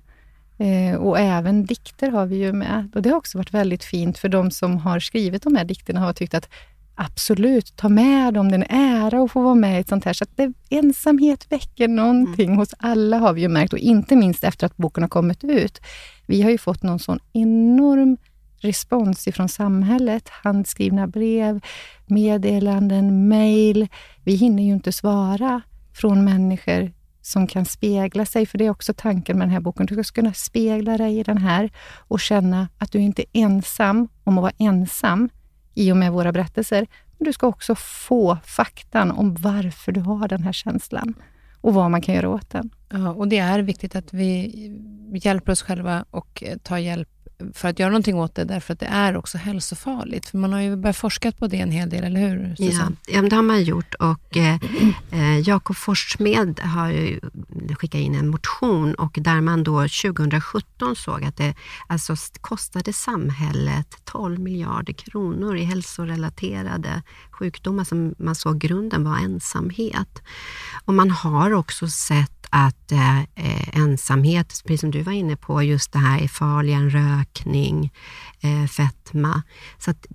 Eh, 0.58 0.96
och 0.96 1.20
även 1.20 1.66
dikter 1.66 2.12
har 2.12 2.26
vi 2.26 2.36
ju 2.36 2.54
med. 2.54 2.92
Och 2.96 3.02
det 3.02 3.10
har 3.10 3.18
också 3.18 3.38
varit 3.38 3.54
väldigt 3.54 3.84
fint 3.84 4.18
för 4.18 4.30
de 4.30 4.52
som 4.52 4.78
har 4.78 5.00
skrivit 5.00 5.44
de 5.44 5.56
här 5.56 5.66
dikterna 5.66 6.00
har 6.00 6.14
tyckt 6.14 6.34
att 6.34 6.50
absolut, 6.96 7.76
ta 7.76 7.90
med 7.90 8.34
dem, 8.34 8.52
det 8.52 8.56
är 8.56 8.60
en 8.60 9.04
ära 9.04 9.24
att 9.24 9.32
få 9.32 9.42
vara 9.42 9.56
med 9.56 9.78
i 9.78 9.80
ett 9.80 9.90
sånt 9.90 10.06
här. 10.06 10.14
Så 10.14 10.24
att 10.24 10.38
det, 10.38 10.54
ensamhet 10.70 11.52
väcker 11.52 11.88
någonting 11.88 12.56
hos 12.56 12.70
alla 12.78 13.18
har 13.18 13.34
vi 13.34 13.42
ju 13.42 13.48
märkt 13.48 13.74
och 13.74 13.80
inte 13.80 14.16
minst 14.16 14.44
efter 14.44 14.66
att 14.66 14.78
boken 14.78 15.04
har 15.04 15.10
kommit 15.10 15.44
ut. 15.44 15.82
Vi 16.26 16.42
har 16.42 16.50
ju 16.50 16.58
fått 16.58 16.84
någon 16.84 17.00
sån 17.00 17.20
enorm 17.34 18.18
respons 18.60 19.28
ifrån 19.28 19.50
samhället. 19.50 20.30
Handskrivna 20.30 21.08
brev, 21.08 21.60
meddelanden, 22.06 23.28
mejl. 23.28 23.88
Vi 24.24 24.36
hinner 24.36 24.64
ju 24.64 24.74
inte 24.74 24.92
svara 24.92 25.62
från 25.94 26.24
människor 26.24 26.92
som 27.22 27.48
kan 27.48 27.66
spegla 27.66 28.26
sig, 28.26 28.46
för 28.46 28.58
det 28.58 28.66
är 28.66 28.70
också 28.70 28.94
tanken 28.94 29.38
med 29.38 29.48
den 29.48 29.54
här 29.54 29.60
boken. 29.60 29.86
Du 29.86 30.04
ska 30.04 30.22
kunna 30.22 30.34
spegla 30.34 30.98
dig 30.98 31.20
i 31.20 31.24
den 31.24 31.38
här 31.38 31.72
och 32.08 32.20
känna 32.20 32.68
att 32.78 32.92
du 32.92 33.00
inte 33.00 33.22
är 33.22 33.42
ensam 33.44 34.08
om 34.24 34.38
att 34.38 34.42
vara 34.42 34.54
ensam 34.58 35.30
i 35.76 35.92
och 35.92 35.98
med 35.98 36.12
våra 36.12 36.32
berättelser. 36.32 36.88
Men 37.18 37.26
du 37.26 37.34
ska 37.34 37.48
också 37.48 37.76
få 37.76 38.38
faktan 38.44 39.12
om 39.12 39.36
varför 39.36 39.92
du 39.92 40.02
har 40.02 40.28
den 40.28 40.44
här 40.44 40.52
känslan 40.52 41.14
och 41.62 41.74
vad 41.74 41.92
man 41.92 42.02
kan 42.02 42.16
göra 42.16 42.30
åt 42.30 42.50
den. 42.50 42.70
Ja, 42.90 43.10
och 43.10 43.28
det 43.28 43.38
är 43.38 43.60
viktigt 43.60 43.96
att 43.96 44.14
vi 44.14 44.52
hjälper 45.14 45.52
oss 45.52 45.62
själva 45.62 46.06
och 46.12 46.44
eh, 46.44 46.58
tar 46.58 46.78
hjälp 46.78 47.10
för 47.54 47.68
att 47.70 47.80
göra 47.80 47.90
någonting 47.90 48.16
åt 48.16 48.36
det, 48.36 48.44
därför 48.44 48.74
att 48.74 48.80
det 48.80 48.86
är 48.86 49.18
också 49.18 49.38
hälsofarligt. 49.38 50.30
För 50.30 50.38
man 50.38 50.54
har 50.54 50.60
ju 50.62 50.76
börjat 50.76 50.98
forska 50.98 51.32
på 51.32 51.48
det 51.48 51.60
en 51.60 51.72
hel 51.72 51.90
del, 51.90 52.04
eller 52.04 52.20
hur 52.30 52.56
Ja, 52.58 52.72
Susanne? 52.72 52.96
ja, 53.08 53.22
det 53.22 53.36
har 53.36 53.44
man 53.44 53.64
gjort 53.64 53.94
och 53.94 54.38
eh, 54.38 54.60
eh, 55.12 55.40
Jakob 55.40 55.76
Forssmed 55.76 56.60
har 56.60 56.90
ju 56.90 57.20
skickat 57.80 58.02
in 58.02 58.16
en 58.16 58.30
motion 58.30 58.96
och 58.96 59.18
där 59.22 59.42
man 59.42 59.64
då 59.64 59.82
2017 59.82 60.96
såg 60.96 61.24
att 61.24 61.38
det 61.38 61.54
alltså 61.88 62.14
st- 62.14 62.40
kostade 62.42 62.94
samhället 62.94 63.98
12 64.06 64.40
miljarder 64.40 64.94
kronor 64.94 65.58
i 65.58 65.64
hälsorelaterade 65.64 67.02
sjukdomar 67.32 67.84
som 67.84 68.16
man 68.18 68.36
såg 68.36 68.60
grunden 68.60 69.04
var 69.04 69.18
ensamhet. 69.18 70.22
Och 70.86 70.94
man 70.94 71.12
har 71.12 71.52
också 71.54 71.88
sett 71.88 72.32
att 72.50 72.92
eh, 72.92 73.20
eh, 73.20 73.78
ensamhet, 73.80 74.62
precis 74.66 74.82
som 74.82 74.92
du 74.92 75.02
var 75.02 75.12
inne 75.14 75.36
på, 75.36 75.64
just 75.64 75.92
det 75.92 76.00
här 76.00 76.20
är 76.22 76.28
farligare 76.28 76.82
än 76.82 76.90
rökning, 77.26 77.92
eh, 78.42 78.68
fetma. 78.68 79.44
Så 79.80 79.92
att 79.92 80.06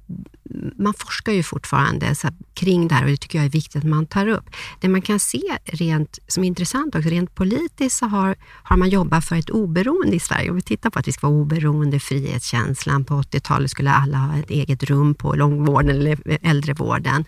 man 0.78 0.94
forskar 0.94 1.32
ju 1.32 1.42
fortfarande 1.42 2.14
så 2.14 2.28
kring 2.54 2.88
det 2.88 2.94
här 2.94 3.04
och 3.04 3.10
det 3.10 3.16
tycker 3.16 3.38
jag 3.38 3.46
är 3.46 3.50
viktigt 3.50 3.76
att 3.76 3.88
man 3.88 4.06
tar 4.06 4.26
upp. 4.26 4.50
Det 4.80 4.88
man 4.88 5.02
kan 5.02 5.20
se 5.20 5.42
rent, 5.64 6.18
som 6.26 6.44
är 6.44 6.48
intressant 6.48 6.94
också, 6.94 7.08
rent 7.08 7.34
politiskt 7.34 7.98
så 7.98 8.06
har, 8.06 8.36
har 8.62 8.76
man 8.76 8.88
jobbat 8.88 9.24
för 9.24 9.36
ett 9.36 9.50
oberoende 9.50 10.16
i 10.16 10.20
Sverige. 10.20 10.50
Om 10.50 10.56
vi 10.56 10.62
tittar 10.62 10.90
på 10.90 10.98
att 10.98 11.08
vi 11.08 11.12
ska 11.12 11.28
vara 11.28 11.40
oberoende, 11.40 12.00
frihetskänslan. 12.00 13.04
På 13.04 13.14
80-talet 13.14 13.70
skulle 13.70 13.90
alla 13.90 14.18
ha 14.18 14.38
ett 14.38 14.50
eget 14.50 14.82
rum 14.82 15.14
på 15.14 15.34
långvården 15.34 15.90
eller 15.90 16.18
äldrevården. 16.42 17.24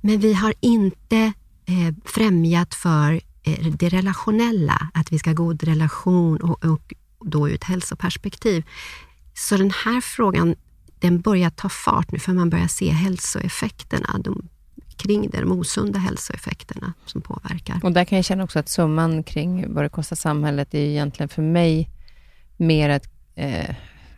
Men 0.00 0.20
vi 0.20 0.32
har 0.32 0.54
inte 0.60 1.32
eh, 1.66 1.94
främjat 2.04 2.74
för 2.74 3.20
eh, 3.42 3.66
det 3.66 3.88
relationella, 3.88 4.90
att 4.94 5.12
vi 5.12 5.18
ska 5.18 5.30
ha 5.30 5.34
god 5.34 5.62
relation 5.62 6.36
och, 6.36 6.64
och 6.64 6.94
då 7.24 7.48
ur 7.48 7.54
ett 7.54 7.64
hälsoperspektiv. 7.64 8.64
Så 9.34 9.56
den 9.56 9.70
här 9.84 10.00
frågan, 10.00 10.54
den 10.98 11.20
börjar 11.20 11.50
ta 11.50 11.68
fart 11.68 12.12
nu 12.12 12.18
för 12.18 12.32
man 12.32 12.50
börjar 12.50 12.66
se 12.68 12.90
hälsoeffekterna 12.90 14.18
de, 14.18 14.48
kring 14.96 15.30
det, 15.30 15.40
de 15.40 15.52
osunda 15.52 15.98
hälsoeffekterna 15.98 16.92
som 17.06 17.22
påverkar. 17.22 17.80
Och 17.82 17.92
där 17.92 18.04
kan 18.04 18.16
jag 18.18 18.24
känna 18.24 18.44
också 18.44 18.58
att 18.58 18.68
summan 18.68 19.22
kring 19.22 19.74
vad 19.74 19.84
det 19.84 19.88
kostar 19.88 20.16
samhället 20.16 20.74
är 20.74 20.78
egentligen 20.78 21.28
för 21.28 21.42
mig 21.42 21.88
mer 22.56 22.88
ett, 22.90 23.08
eh, 23.34 23.74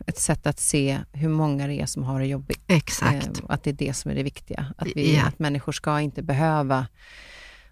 ett 0.07 0.19
sätt 0.19 0.47
att 0.47 0.59
se 0.59 0.99
hur 1.13 1.29
många 1.29 1.67
det 1.67 1.73
är 1.81 1.85
som 1.85 2.03
har 2.03 2.19
det 2.19 2.25
jobbigt. 2.25 2.61
Exakt. 2.67 3.27
Eh, 3.27 3.43
att 3.49 3.63
det 3.63 3.69
är 3.69 3.73
det 3.73 3.93
som 3.93 4.11
är 4.11 4.15
det 4.15 4.23
viktiga. 4.23 4.73
Att, 4.77 4.87
vi, 4.95 5.15
Ja. 5.15 5.25
att 5.25 5.39
människor 5.39 5.71
ska 5.71 6.01
inte 6.01 6.21
behöva 6.23 6.87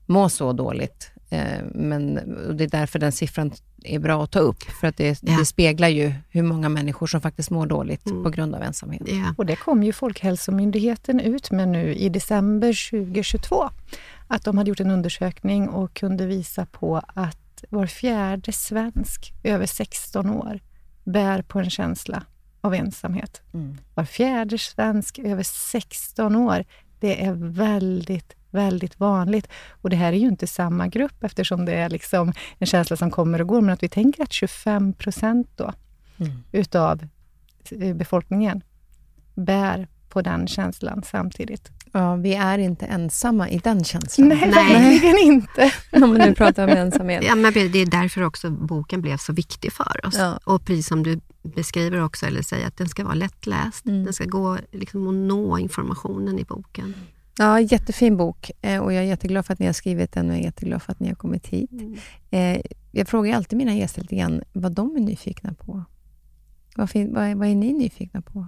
må 0.06 0.30
så 0.30 0.54
dåligt. 0.54 1.12
Eh, 1.34 1.64
men 1.74 2.18
och 2.48 2.56
det 2.56 2.64
är 2.64 2.68
därför 2.68 3.00
den 3.00 3.12
siffran 3.12 3.52
är 3.84 4.00
bra 4.00 4.24
att 4.24 4.32
ta 4.32 4.40
upp. 4.40 4.64
För 4.64 4.88
att 4.88 4.98
det, 4.98 5.20
Ja. 5.24 5.38
det 5.40 5.46
speglar 5.46 5.88
ju 5.88 6.14
hur 6.30 6.44
många 6.44 6.70
människor 6.70 7.08
som 7.08 7.22
faktiskt 7.22 7.50
mår 7.50 7.66
dåligt 7.66 8.06
Mm. 8.10 8.24
på 8.24 8.30
grund 8.30 8.56
av 8.56 8.62
ensamhet. 8.62 9.02
Ja. 9.06 9.34
Och 9.38 9.46
det 9.46 9.56
kom 9.56 9.84
ju 9.84 9.94
Folkhälsomyndigheten 9.94 11.20
ut 11.20 11.52
med 11.52 11.68
nu 11.68 11.94
i 11.96 12.10
december 12.10 12.74
2022. 12.92 13.70
Att 14.28 14.44
de 14.44 14.58
hade 14.58 14.70
gjort 14.70 14.80
en 14.80 14.92
undersökning 14.92 15.70
och 15.70 15.94
kunde 15.94 16.26
visa 16.26 16.66
på 16.66 17.02
att 17.08 17.64
var 17.70 17.86
fjärde 17.88 18.52
svensk 18.52 19.34
över 19.44 19.66
16 19.66 20.30
år 20.30 20.60
bär 21.04 21.42
på 21.42 21.60
en 21.60 21.70
känsla 21.70 22.24
av 22.62 22.74
ensamhet. 22.74 23.42
Mm. 23.54 23.78
Var 23.94 24.06
fjärde 24.06 24.58
svensk 24.58 25.20
över 25.20 25.44
16 25.44 26.36
år. 26.36 26.66
Det 27.00 27.26
är 27.26 27.34
väldigt, 27.34 28.36
väldigt 28.54 29.00
vanligt. 29.00 29.48
Och 29.82 29.90
det 29.90 29.96
här 29.96 30.14
är 30.14 30.18
ju 30.18 30.28
inte 30.28 30.48
samma 30.48 30.88
grupp 30.88 31.24
eftersom 31.24 31.66
det 31.66 31.74
är 31.74 31.90
liksom 31.90 32.34
en 32.58 32.68
känsla 32.68 32.96
som 32.96 33.12
kommer 33.12 33.42
och 33.42 33.48
går, 33.48 33.62
men 33.62 33.74
att 33.74 33.84
vi 33.84 33.90
tänker 33.90 34.24
att 34.24 34.34
25 34.34 34.94
procent 34.94 35.48
då 35.56 35.74
mm. 36.18 36.44
utav 36.52 37.08
eh, 37.72 37.96
befolkningen 37.96 38.64
bär 39.36 39.88
på 40.10 40.22
den 40.22 40.48
känslan 40.48 41.04
samtidigt. 41.04 41.72
Ja, 41.92 42.16
vi 42.16 42.34
är 42.34 42.58
inte 42.58 42.86
ensamma 42.86 43.50
i 43.50 43.58
den 43.58 43.84
känslan. 43.84 44.28
Nej, 44.28 44.50
verkligen 44.50 45.18
inte. 45.18 45.72
Om 45.92 46.14
nu 46.14 46.36
pratar 46.36 46.64
om 46.64 46.78
ensamhet. 46.78 47.24
Ja, 47.24 47.36
men 47.36 47.54
det 47.54 47.80
är 47.80 47.86
därför 47.86 48.22
också 48.22 48.50
boken 48.50 49.02
blev 49.02 49.18
så 49.18 49.34
viktig 49.34 49.74
för 49.74 50.06
oss. 50.06 50.16
Ja. 50.18 50.40
Och 50.44 50.66
precis 50.66 50.88
som 50.88 51.04
du 51.04 51.20
beskriver 51.42 52.04
också, 52.04 52.26
eller 52.26 52.42
säger, 52.42 52.68
att 52.68 52.78
den 52.78 52.90
ska 52.90 53.04
vara 53.04 53.14
lättläst. 53.14 53.86
Mm. 53.86 54.04
Den 54.04 54.14
ska 54.14 54.26
gå 54.26 54.58
liksom, 54.72 55.08
att 55.08 55.14
nå 55.14 55.58
informationen 55.58 56.40
i 56.40 56.44
boken. 56.44 56.94
Ja, 57.38 57.60
jättefin 57.60 58.18
bok 58.18 58.52
eh, 58.62 58.84
och 58.84 58.94
jag 58.94 59.04
är 59.04 59.08
jätteglad 59.08 59.46
för 59.46 59.54
att 59.54 59.60
ni 59.60 59.66
har 59.66 59.74
skrivit 59.74 60.12
den 60.12 60.30
och 60.30 60.36
jag 60.36 60.40
är 60.40 60.46
jätteglad 60.46 60.82
för 60.82 60.92
att 60.92 61.00
ni 61.00 61.08
har 61.08 61.16
kommit 61.16 61.48
hit. 61.48 61.72
Mm. 61.72 61.96
Eh, 62.32 62.62
jag 62.92 63.08
frågar 63.08 63.36
alltid 63.36 63.58
mina 63.58 63.74
gäster 63.74 64.02
lite 64.02 64.16
grann 64.16 64.44
vad 64.54 64.72
de 64.72 64.96
är 64.96 65.00
nyfikna 65.00 65.54
på. 65.54 65.84
Vad, 66.76 66.90
vad, 66.96 67.24
är, 67.24 67.36
vad 67.36 67.48
är 67.48 67.56
ni 67.56 67.74
nyfikna 67.74 68.22
på? 68.22 68.48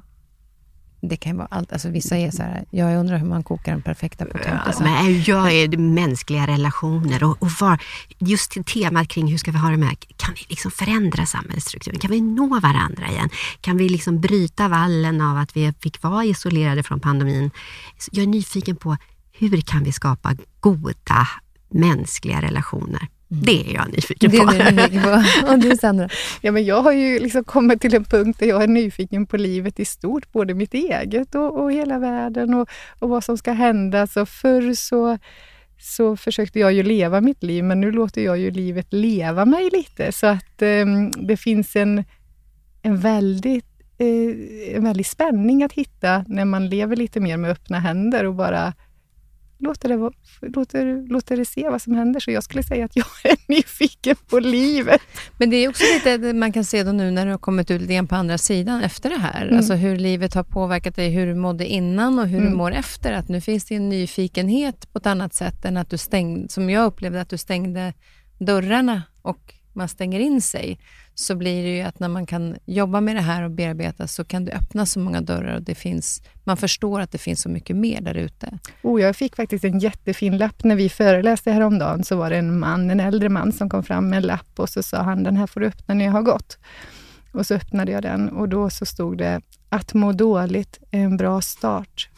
Det 1.07 1.17
kan 1.17 1.37
vara 1.37 1.47
allt. 1.51 1.73
Alltså 1.73 1.89
vissa 1.89 2.17
är 2.17 2.31
så 2.31 2.43
här, 2.43 2.65
jag 2.69 2.99
undrar 2.99 3.17
hur 3.17 3.27
man 3.27 3.43
kokar 3.43 3.71
den 3.71 3.81
perfekta 3.81 4.25
potatisen. 4.25 4.87
Ja, 4.87 4.93
men 4.93 5.05
äh, 5.05 5.29
jag 5.29 5.53
är 5.53 5.77
mänskliga 5.77 6.47
relationer 6.47 7.23
och, 7.23 7.41
och 7.41 7.51
var, 7.59 7.81
just 8.19 8.65
temat 8.65 9.07
kring 9.07 9.27
hur 9.27 9.37
ska 9.37 9.51
vi 9.51 9.57
ha 9.57 9.69
det 9.69 9.77
med, 9.77 9.95
kan 10.17 10.33
vi 10.33 10.45
liksom 10.47 10.71
förändra 10.71 11.25
samhällsstrukturen? 11.25 11.99
Kan 11.99 12.11
vi 12.11 12.21
nå 12.21 12.59
varandra 12.59 13.09
igen? 13.09 13.29
Kan 13.61 13.77
vi 13.77 13.89
liksom 13.89 14.21
bryta 14.21 14.67
vallen 14.67 15.21
av 15.21 15.37
att 15.37 15.57
vi 15.57 15.73
fick 15.79 16.03
vara 16.03 16.25
isolerade 16.25 16.83
från 16.83 16.99
pandemin? 16.99 17.51
Jag 18.11 18.23
är 18.23 18.27
nyfiken 18.27 18.75
på 18.75 18.97
hur 19.31 19.61
kan 19.61 19.83
vi 19.83 19.91
skapa 19.91 20.35
goda 20.59 21.27
mänskliga 21.69 22.41
relationer? 22.41 23.07
Mm. 23.32 23.43
Det 23.45 23.71
är 23.71 23.73
jag 23.73 23.93
nyfiken 23.93 24.32
på. 24.32 24.38
Det 24.38 24.57
är 24.57 24.71
nyfiken 24.71 25.01
på. 25.03 25.23
Och 25.51 25.59
du 25.59 25.78
Sandra? 25.78 26.09
Ja, 26.41 26.51
men 26.51 26.65
jag 26.65 26.82
har 26.82 26.91
ju 26.91 27.19
liksom 27.19 27.43
kommit 27.43 27.82
till 27.82 27.95
en 27.95 28.05
punkt 28.05 28.39
där 28.39 28.47
jag 28.47 28.63
är 28.63 28.67
nyfiken 28.67 29.26
på 29.26 29.38
livet 29.38 29.80
i 29.80 29.86
stort, 29.86 30.32
både 30.32 30.53
mitt 30.53 30.73
eget 30.73 31.36
och, 31.36 31.63
och 31.63 31.73
hela 31.73 31.99
världen 31.99 32.53
och, 32.53 32.69
och 32.99 33.09
vad 33.09 33.23
som 33.23 33.38
ska 33.38 33.51
hända. 33.51 34.07
Så 34.07 34.26
förr 34.26 34.73
så, 34.73 35.17
så 35.80 36.17
försökte 36.17 36.59
jag 36.59 36.73
ju 36.73 36.84
leva 36.84 37.21
mitt 37.21 37.43
liv, 37.43 37.63
men 37.63 37.82
nu 37.82 37.91
låter 37.91 38.21
jag 38.21 38.38
ju 38.38 38.51
livet 38.51 38.93
leva 38.93 39.45
mig 39.45 39.69
lite. 39.73 40.11
Så 40.11 40.28
att 40.28 40.61
eh, 40.61 40.86
det 41.28 41.38
finns 41.38 41.76
en, 41.76 42.03
en 42.82 42.97
väldigt 42.97 43.65
eh, 43.97 44.76
en 44.76 44.84
väldig 44.84 45.05
spänning 45.05 45.63
att 45.63 45.73
hitta 45.73 46.26
när 46.28 46.45
man 46.45 46.69
lever 46.69 46.95
lite 46.95 47.19
mer 47.19 47.38
med 47.38 47.51
öppna 47.51 47.80
händer 47.80 48.26
och 48.26 48.36
bara 48.36 48.73
låter 49.66 49.89
det, 49.89 50.11
låter, 50.41 51.07
låter 51.07 51.38
det 51.38 51.45
se 51.45 51.70
vad 51.70 51.82
som 51.82 51.95
händer. 51.95 52.20
Så 52.20 52.32
jag 52.32 52.43
skulle 52.43 52.63
säga 52.63 52.86
att 52.86 52.95
jag 52.95 53.05
är 53.24 53.38
nyfiken 53.47 54.16
på 54.30 54.39
livet. 54.39 55.01
Men 55.38 55.49
det 55.49 55.55
är 55.55 55.70
också 55.70 55.84
lite 55.93 56.34
man 56.34 56.51
kan 56.51 56.66
se 56.66 56.84
då 56.84 56.91
nu 56.91 57.11
när 57.11 57.26
du 57.26 57.32
har 57.32 57.38
kommit 57.38 57.72
ut 57.72 57.82
lite 57.82 58.07
på 58.07 58.16
andra 58.16 58.38
sidan 58.38 58.82
efter 58.82 59.09
det 59.09 59.18
här. 59.18 59.41
Mm. 59.45 59.57
Alltså 59.57 59.74
hur 59.74 59.97
livet 59.97 60.34
har 60.34 60.43
påverkat 60.43 60.95
dig, 60.95 61.09
hur 61.09 61.28
du 61.28 61.36
mådde 61.36 61.66
innan 61.66 62.20
och 62.20 62.28
hur 62.28 62.39
mm. 62.39 62.51
du 62.51 62.57
mår 62.57 62.72
efter. 62.72 63.13
Att 63.13 63.30
nu 63.30 63.41
finns 63.41 63.66
det 63.66 63.76
en 63.76 63.89
nyfikenhet 63.89 64.93
på 64.93 64.97
ett 64.97 65.05
annat 65.05 65.34
sätt 65.34 65.66
än 65.66 65.78
att 65.78 65.89
du 65.89 65.97
stängde, 65.97 66.49
som 66.49 66.70
jag 66.70 66.86
upplevde 66.86 67.22
att 67.22 67.30
du 67.30 67.38
stängde 67.38 67.93
dörrarna 68.38 69.01
och 69.22 69.53
man 69.76 69.88
stänger 69.88 70.19
in 70.19 70.41
sig 70.41 70.80
så 71.13 71.36
blir 71.36 71.63
det 71.63 71.76
ju 71.76 71.82
att 71.82 71.99
när 71.99 72.07
man 72.07 72.26
kan 72.26 72.55
jobba 72.65 73.01
med 73.01 73.15
det 73.15 73.21
här 73.21 73.43
och 73.43 73.51
bearbeta 73.51 74.07
så 74.07 74.26
kan 74.26 74.45
det 74.45 74.51
öppna 74.51 74.86
så 74.86 74.99
många 74.99 75.21
dörrar 75.21 75.55
och 75.55 75.61
det 75.61 75.76
finns, 75.76 76.21
man 76.43 76.57
förstår 76.57 76.99
att 76.99 77.11
det 77.11 77.17
finns 77.17 77.41
så 77.41 77.49
mycket 77.49 77.76
mer 77.76 78.01
där 78.01 78.15
ute. 78.15 78.59
Oh, 78.82 79.01
jag 79.01 79.15
fick 79.15 79.36
faktiskt 79.36 79.63
en 79.63 79.80
jättefin 79.80 80.38
lapp 80.38 80.63
när 80.63 80.76
vi 80.76 80.89
föreläste 80.89 81.51
häromdagen. 81.51 82.03
Så 82.03 82.15
var 82.15 82.30
det 82.30 82.38
en 82.38 82.59
man, 82.59 82.89
en 82.89 82.99
äldre 82.99 83.30
man 83.30 83.51
som 83.51 83.69
kom 83.69 83.84
fram 83.84 84.09
med 84.09 84.17
en 84.17 84.23
lapp 84.23 84.59
och 84.59 84.69
så 84.69 84.84
sa 84.84 84.97
han, 84.97 85.23
den 85.23 85.38
här 85.38 85.47
får 85.47 85.59
du 85.59 85.67
öppna 85.67 85.93
när 85.93 86.05
jag 86.05 86.11
har 86.11 86.21
gått. 86.21 86.57
Och 87.32 87.45
så 87.45 87.53
öppnade 87.53 87.91
jag 87.91 88.01
den 88.01 88.30
och 88.30 88.49
då 88.49 88.69
så 88.69 88.86
stod 88.86 89.17
det, 89.17 89.41
att 89.69 89.93
må 89.93 90.11
dåligt 90.11 90.80
är 90.91 90.99
en 90.99 91.17
bra 91.17 91.41
start. 91.41 92.09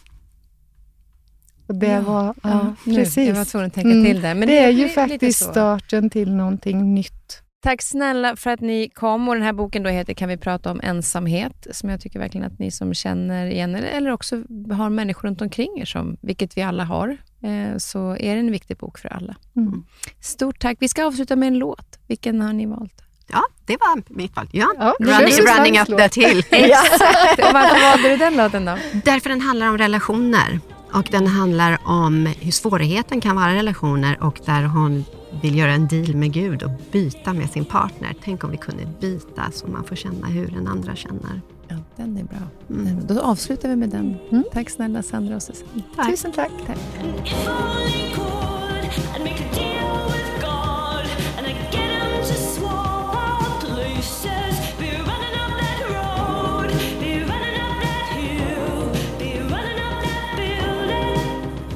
Och 1.67 1.75
det 1.75 1.87
ja, 1.87 2.01
var, 2.01 2.35
ja, 2.43 2.75
precis. 2.85 3.27
Jag 3.27 3.35
var 3.35 3.45
tvungen 3.45 3.67
att 3.67 3.73
tänka 3.73 3.89
till 3.89 4.09
mm. 4.09 4.21
där. 4.21 4.35
Men 4.35 4.47
det, 4.47 4.53
det 4.53 4.59
är 4.59 4.69
ju 4.69 4.89
faktiskt 4.89 5.43
starten 5.43 6.09
till 6.09 6.33
någonting 6.33 6.93
nytt. 6.93 7.41
Tack 7.63 7.81
snälla 7.81 8.35
för 8.35 8.49
att 8.49 8.61
ni 8.61 8.89
kom 8.89 9.27
och 9.27 9.35
den 9.35 9.43
här 9.43 9.53
boken 9.53 9.83
då 9.83 9.89
heter 9.89 10.13
Kan 10.13 10.29
vi 10.29 10.37
prata 10.37 10.71
om 10.71 10.81
ensamhet 10.83 11.67
som 11.71 11.89
jag 11.89 12.01
tycker 12.01 12.19
verkligen 12.19 12.47
att 12.47 12.59
ni 12.59 12.71
som 12.71 12.93
känner 12.93 13.47
igen 13.47 13.75
eller 13.75 14.11
också 14.11 14.35
har 14.71 14.89
människor 14.89 15.27
runt 15.27 15.41
omkring 15.41 15.79
er, 15.79 15.85
som, 15.85 16.17
vilket 16.21 16.57
vi 16.57 16.61
alla 16.61 16.83
har, 16.83 17.17
eh, 17.43 17.77
så 17.77 18.17
är 18.19 18.33
det 18.33 18.39
en 18.39 18.51
viktig 18.51 18.77
bok 18.77 18.97
för 18.97 19.09
alla. 19.09 19.35
Mm. 19.55 19.85
Stort 20.21 20.59
tack. 20.59 20.77
Vi 20.79 20.89
ska 20.89 21.05
avsluta 21.05 21.35
med 21.35 21.47
en 21.47 21.57
låt. 21.57 21.99
Vilken 22.07 22.41
har 22.41 22.53
ni 22.53 22.65
valt? 22.65 23.01
Ja, 23.31 23.43
det 23.65 23.77
var 23.77 24.03
mitt 24.15 24.35
val. 24.35 24.49
Ja. 24.51 24.73
ja 24.79 24.95
running, 24.99 25.33
running 25.33 25.79
up 25.79 25.97
that 25.97 26.15
hill. 26.15 26.43
Exakt. 26.49 27.39
Och 27.39 27.53
varför 27.53 27.81
valde 27.81 28.09
du 28.09 28.17
den 28.17 28.37
låten 28.37 28.65
då? 28.65 28.77
Därför 29.05 29.29
den 29.29 29.41
handlar 29.41 29.69
om 29.69 29.77
relationer. 29.77 30.59
Och 30.93 31.07
den 31.11 31.27
handlar 31.27 31.77
om 31.83 32.25
hur 32.39 32.51
svårigheten 32.51 33.21
kan 33.21 33.35
vara 33.35 33.53
relationer 33.53 34.23
och 34.23 34.39
där 34.45 34.63
hon 34.63 35.05
vill 35.41 35.57
göra 35.57 35.71
en 35.71 35.87
deal 35.87 36.15
med 36.15 36.33
Gud 36.33 36.63
och 36.63 36.71
byta 36.91 37.33
med 37.33 37.49
sin 37.49 37.65
partner. 37.65 38.15
Tänk 38.23 38.43
om 38.43 38.51
vi 38.51 38.57
kunde 38.57 38.87
byta 38.99 39.51
så 39.51 39.67
man 39.67 39.83
får 39.83 39.95
känna 39.95 40.27
hur 40.27 40.47
den 40.47 40.67
andra 40.67 40.95
känner. 40.95 41.41
Ja, 41.67 41.75
den 41.95 42.17
är 42.17 42.23
bra. 42.23 42.37
Mm. 42.69 43.07
Då 43.07 43.21
avslutar 43.21 43.69
vi 43.69 43.75
med 43.75 43.89
den. 43.89 44.15
Mm. 44.31 44.43
Tack 44.53 44.69
snälla 44.69 45.03
Sandra 45.03 45.35
och 45.35 45.43
Susanne. 45.43 45.83
Tusen 46.11 46.31
tack. 46.31 46.51
tack. 46.67 46.77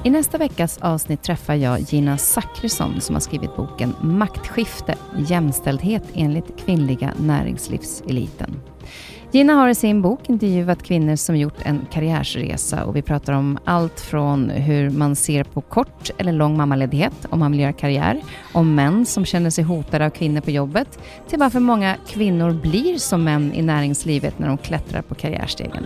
I 0.03 0.09
nästa 0.09 0.37
veckas 0.37 0.77
avsnitt 0.77 1.23
träffar 1.23 1.55
jag 1.55 1.79
Gina 1.79 2.17
Zackrisson 2.17 3.01
som 3.01 3.15
har 3.15 3.19
skrivit 3.19 3.55
boken 3.55 3.93
Maktskifte, 4.01 4.95
jämställdhet 5.27 6.03
enligt 6.13 6.59
kvinnliga 6.65 7.13
näringslivseliten. 7.19 8.70
Gina 9.33 9.53
har 9.53 9.69
i 9.69 9.75
sin 9.75 10.01
bok 10.01 10.29
intervjuat 10.29 10.83
kvinnor 10.83 11.15
som 11.15 11.37
gjort 11.37 11.61
en 11.63 11.87
karriärsresa 11.91 12.83
och 12.85 12.95
vi 12.95 13.01
pratar 13.01 13.33
om 13.33 13.59
allt 13.65 13.99
från 13.99 14.49
hur 14.49 14.89
man 14.89 15.15
ser 15.15 15.43
på 15.43 15.61
kort 15.61 16.09
eller 16.17 16.31
lång 16.31 16.57
mammaledighet 16.57 17.13
om 17.29 17.39
man 17.39 17.51
vill 17.51 17.59
göra 17.59 17.73
karriär, 17.73 18.21
om 18.53 18.75
män 18.75 19.05
som 19.05 19.25
känner 19.25 19.49
sig 19.49 19.63
hotade 19.63 20.05
av 20.05 20.09
kvinnor 20.09 20.41
på 20.41 20.51
jobbet, 20.51 20.99
till 21.27 21.39
varför 21.39 21.59
många 21.59 21.95
kvinnor 22.07 22.51
blir 22.51 22.97
som 22.97 23.23
män 23.23 23.53
i 23.53 23.61
näringslivet 23.61 24.39
när 24.39 24.47
de 24.47 24.57
klättrar 24.57 25.01
på 25.01 25.15
karriärstegen. 25.15 25.85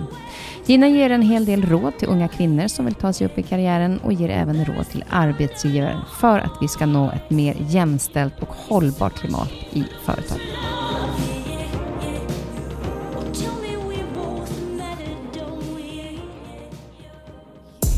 Gina 0.65 0.87
ger 0.87 1.09
en 1.09 1.21
hel 1.21 1.45
del 1.45 1.65
råd 1.65 1.97
till 1.97 2.07
unga 2.07 2.27
kvinnor 2.27 2.67
som 2.67 2.85
vill 2.85 2.95
ta 2.95 3.13
sig 3.13 3.27
upp 3.27 3.37
i 3.37 3.43
karriären 3.43 3.99
och 3.99 4.13
ger 4.13 4.29
även 4.29 4.65
råd 4.65 4.89
till 4.89 5.03
arbetsgivare 5.09 5.97
för 6.19 6.39
att 6.39 6.57
vi 6.61 6.67
ska 6.67 6.85
nå 6.85 7.11
ett 7.11 7.29
mer 7.29 7.55
jämställt 7.59 8.39
och 8.39 8.49
hållbart 8.49 9.13
klimat 9.13 9.51
i 9.73 9.83
företaget. 10.05 10.41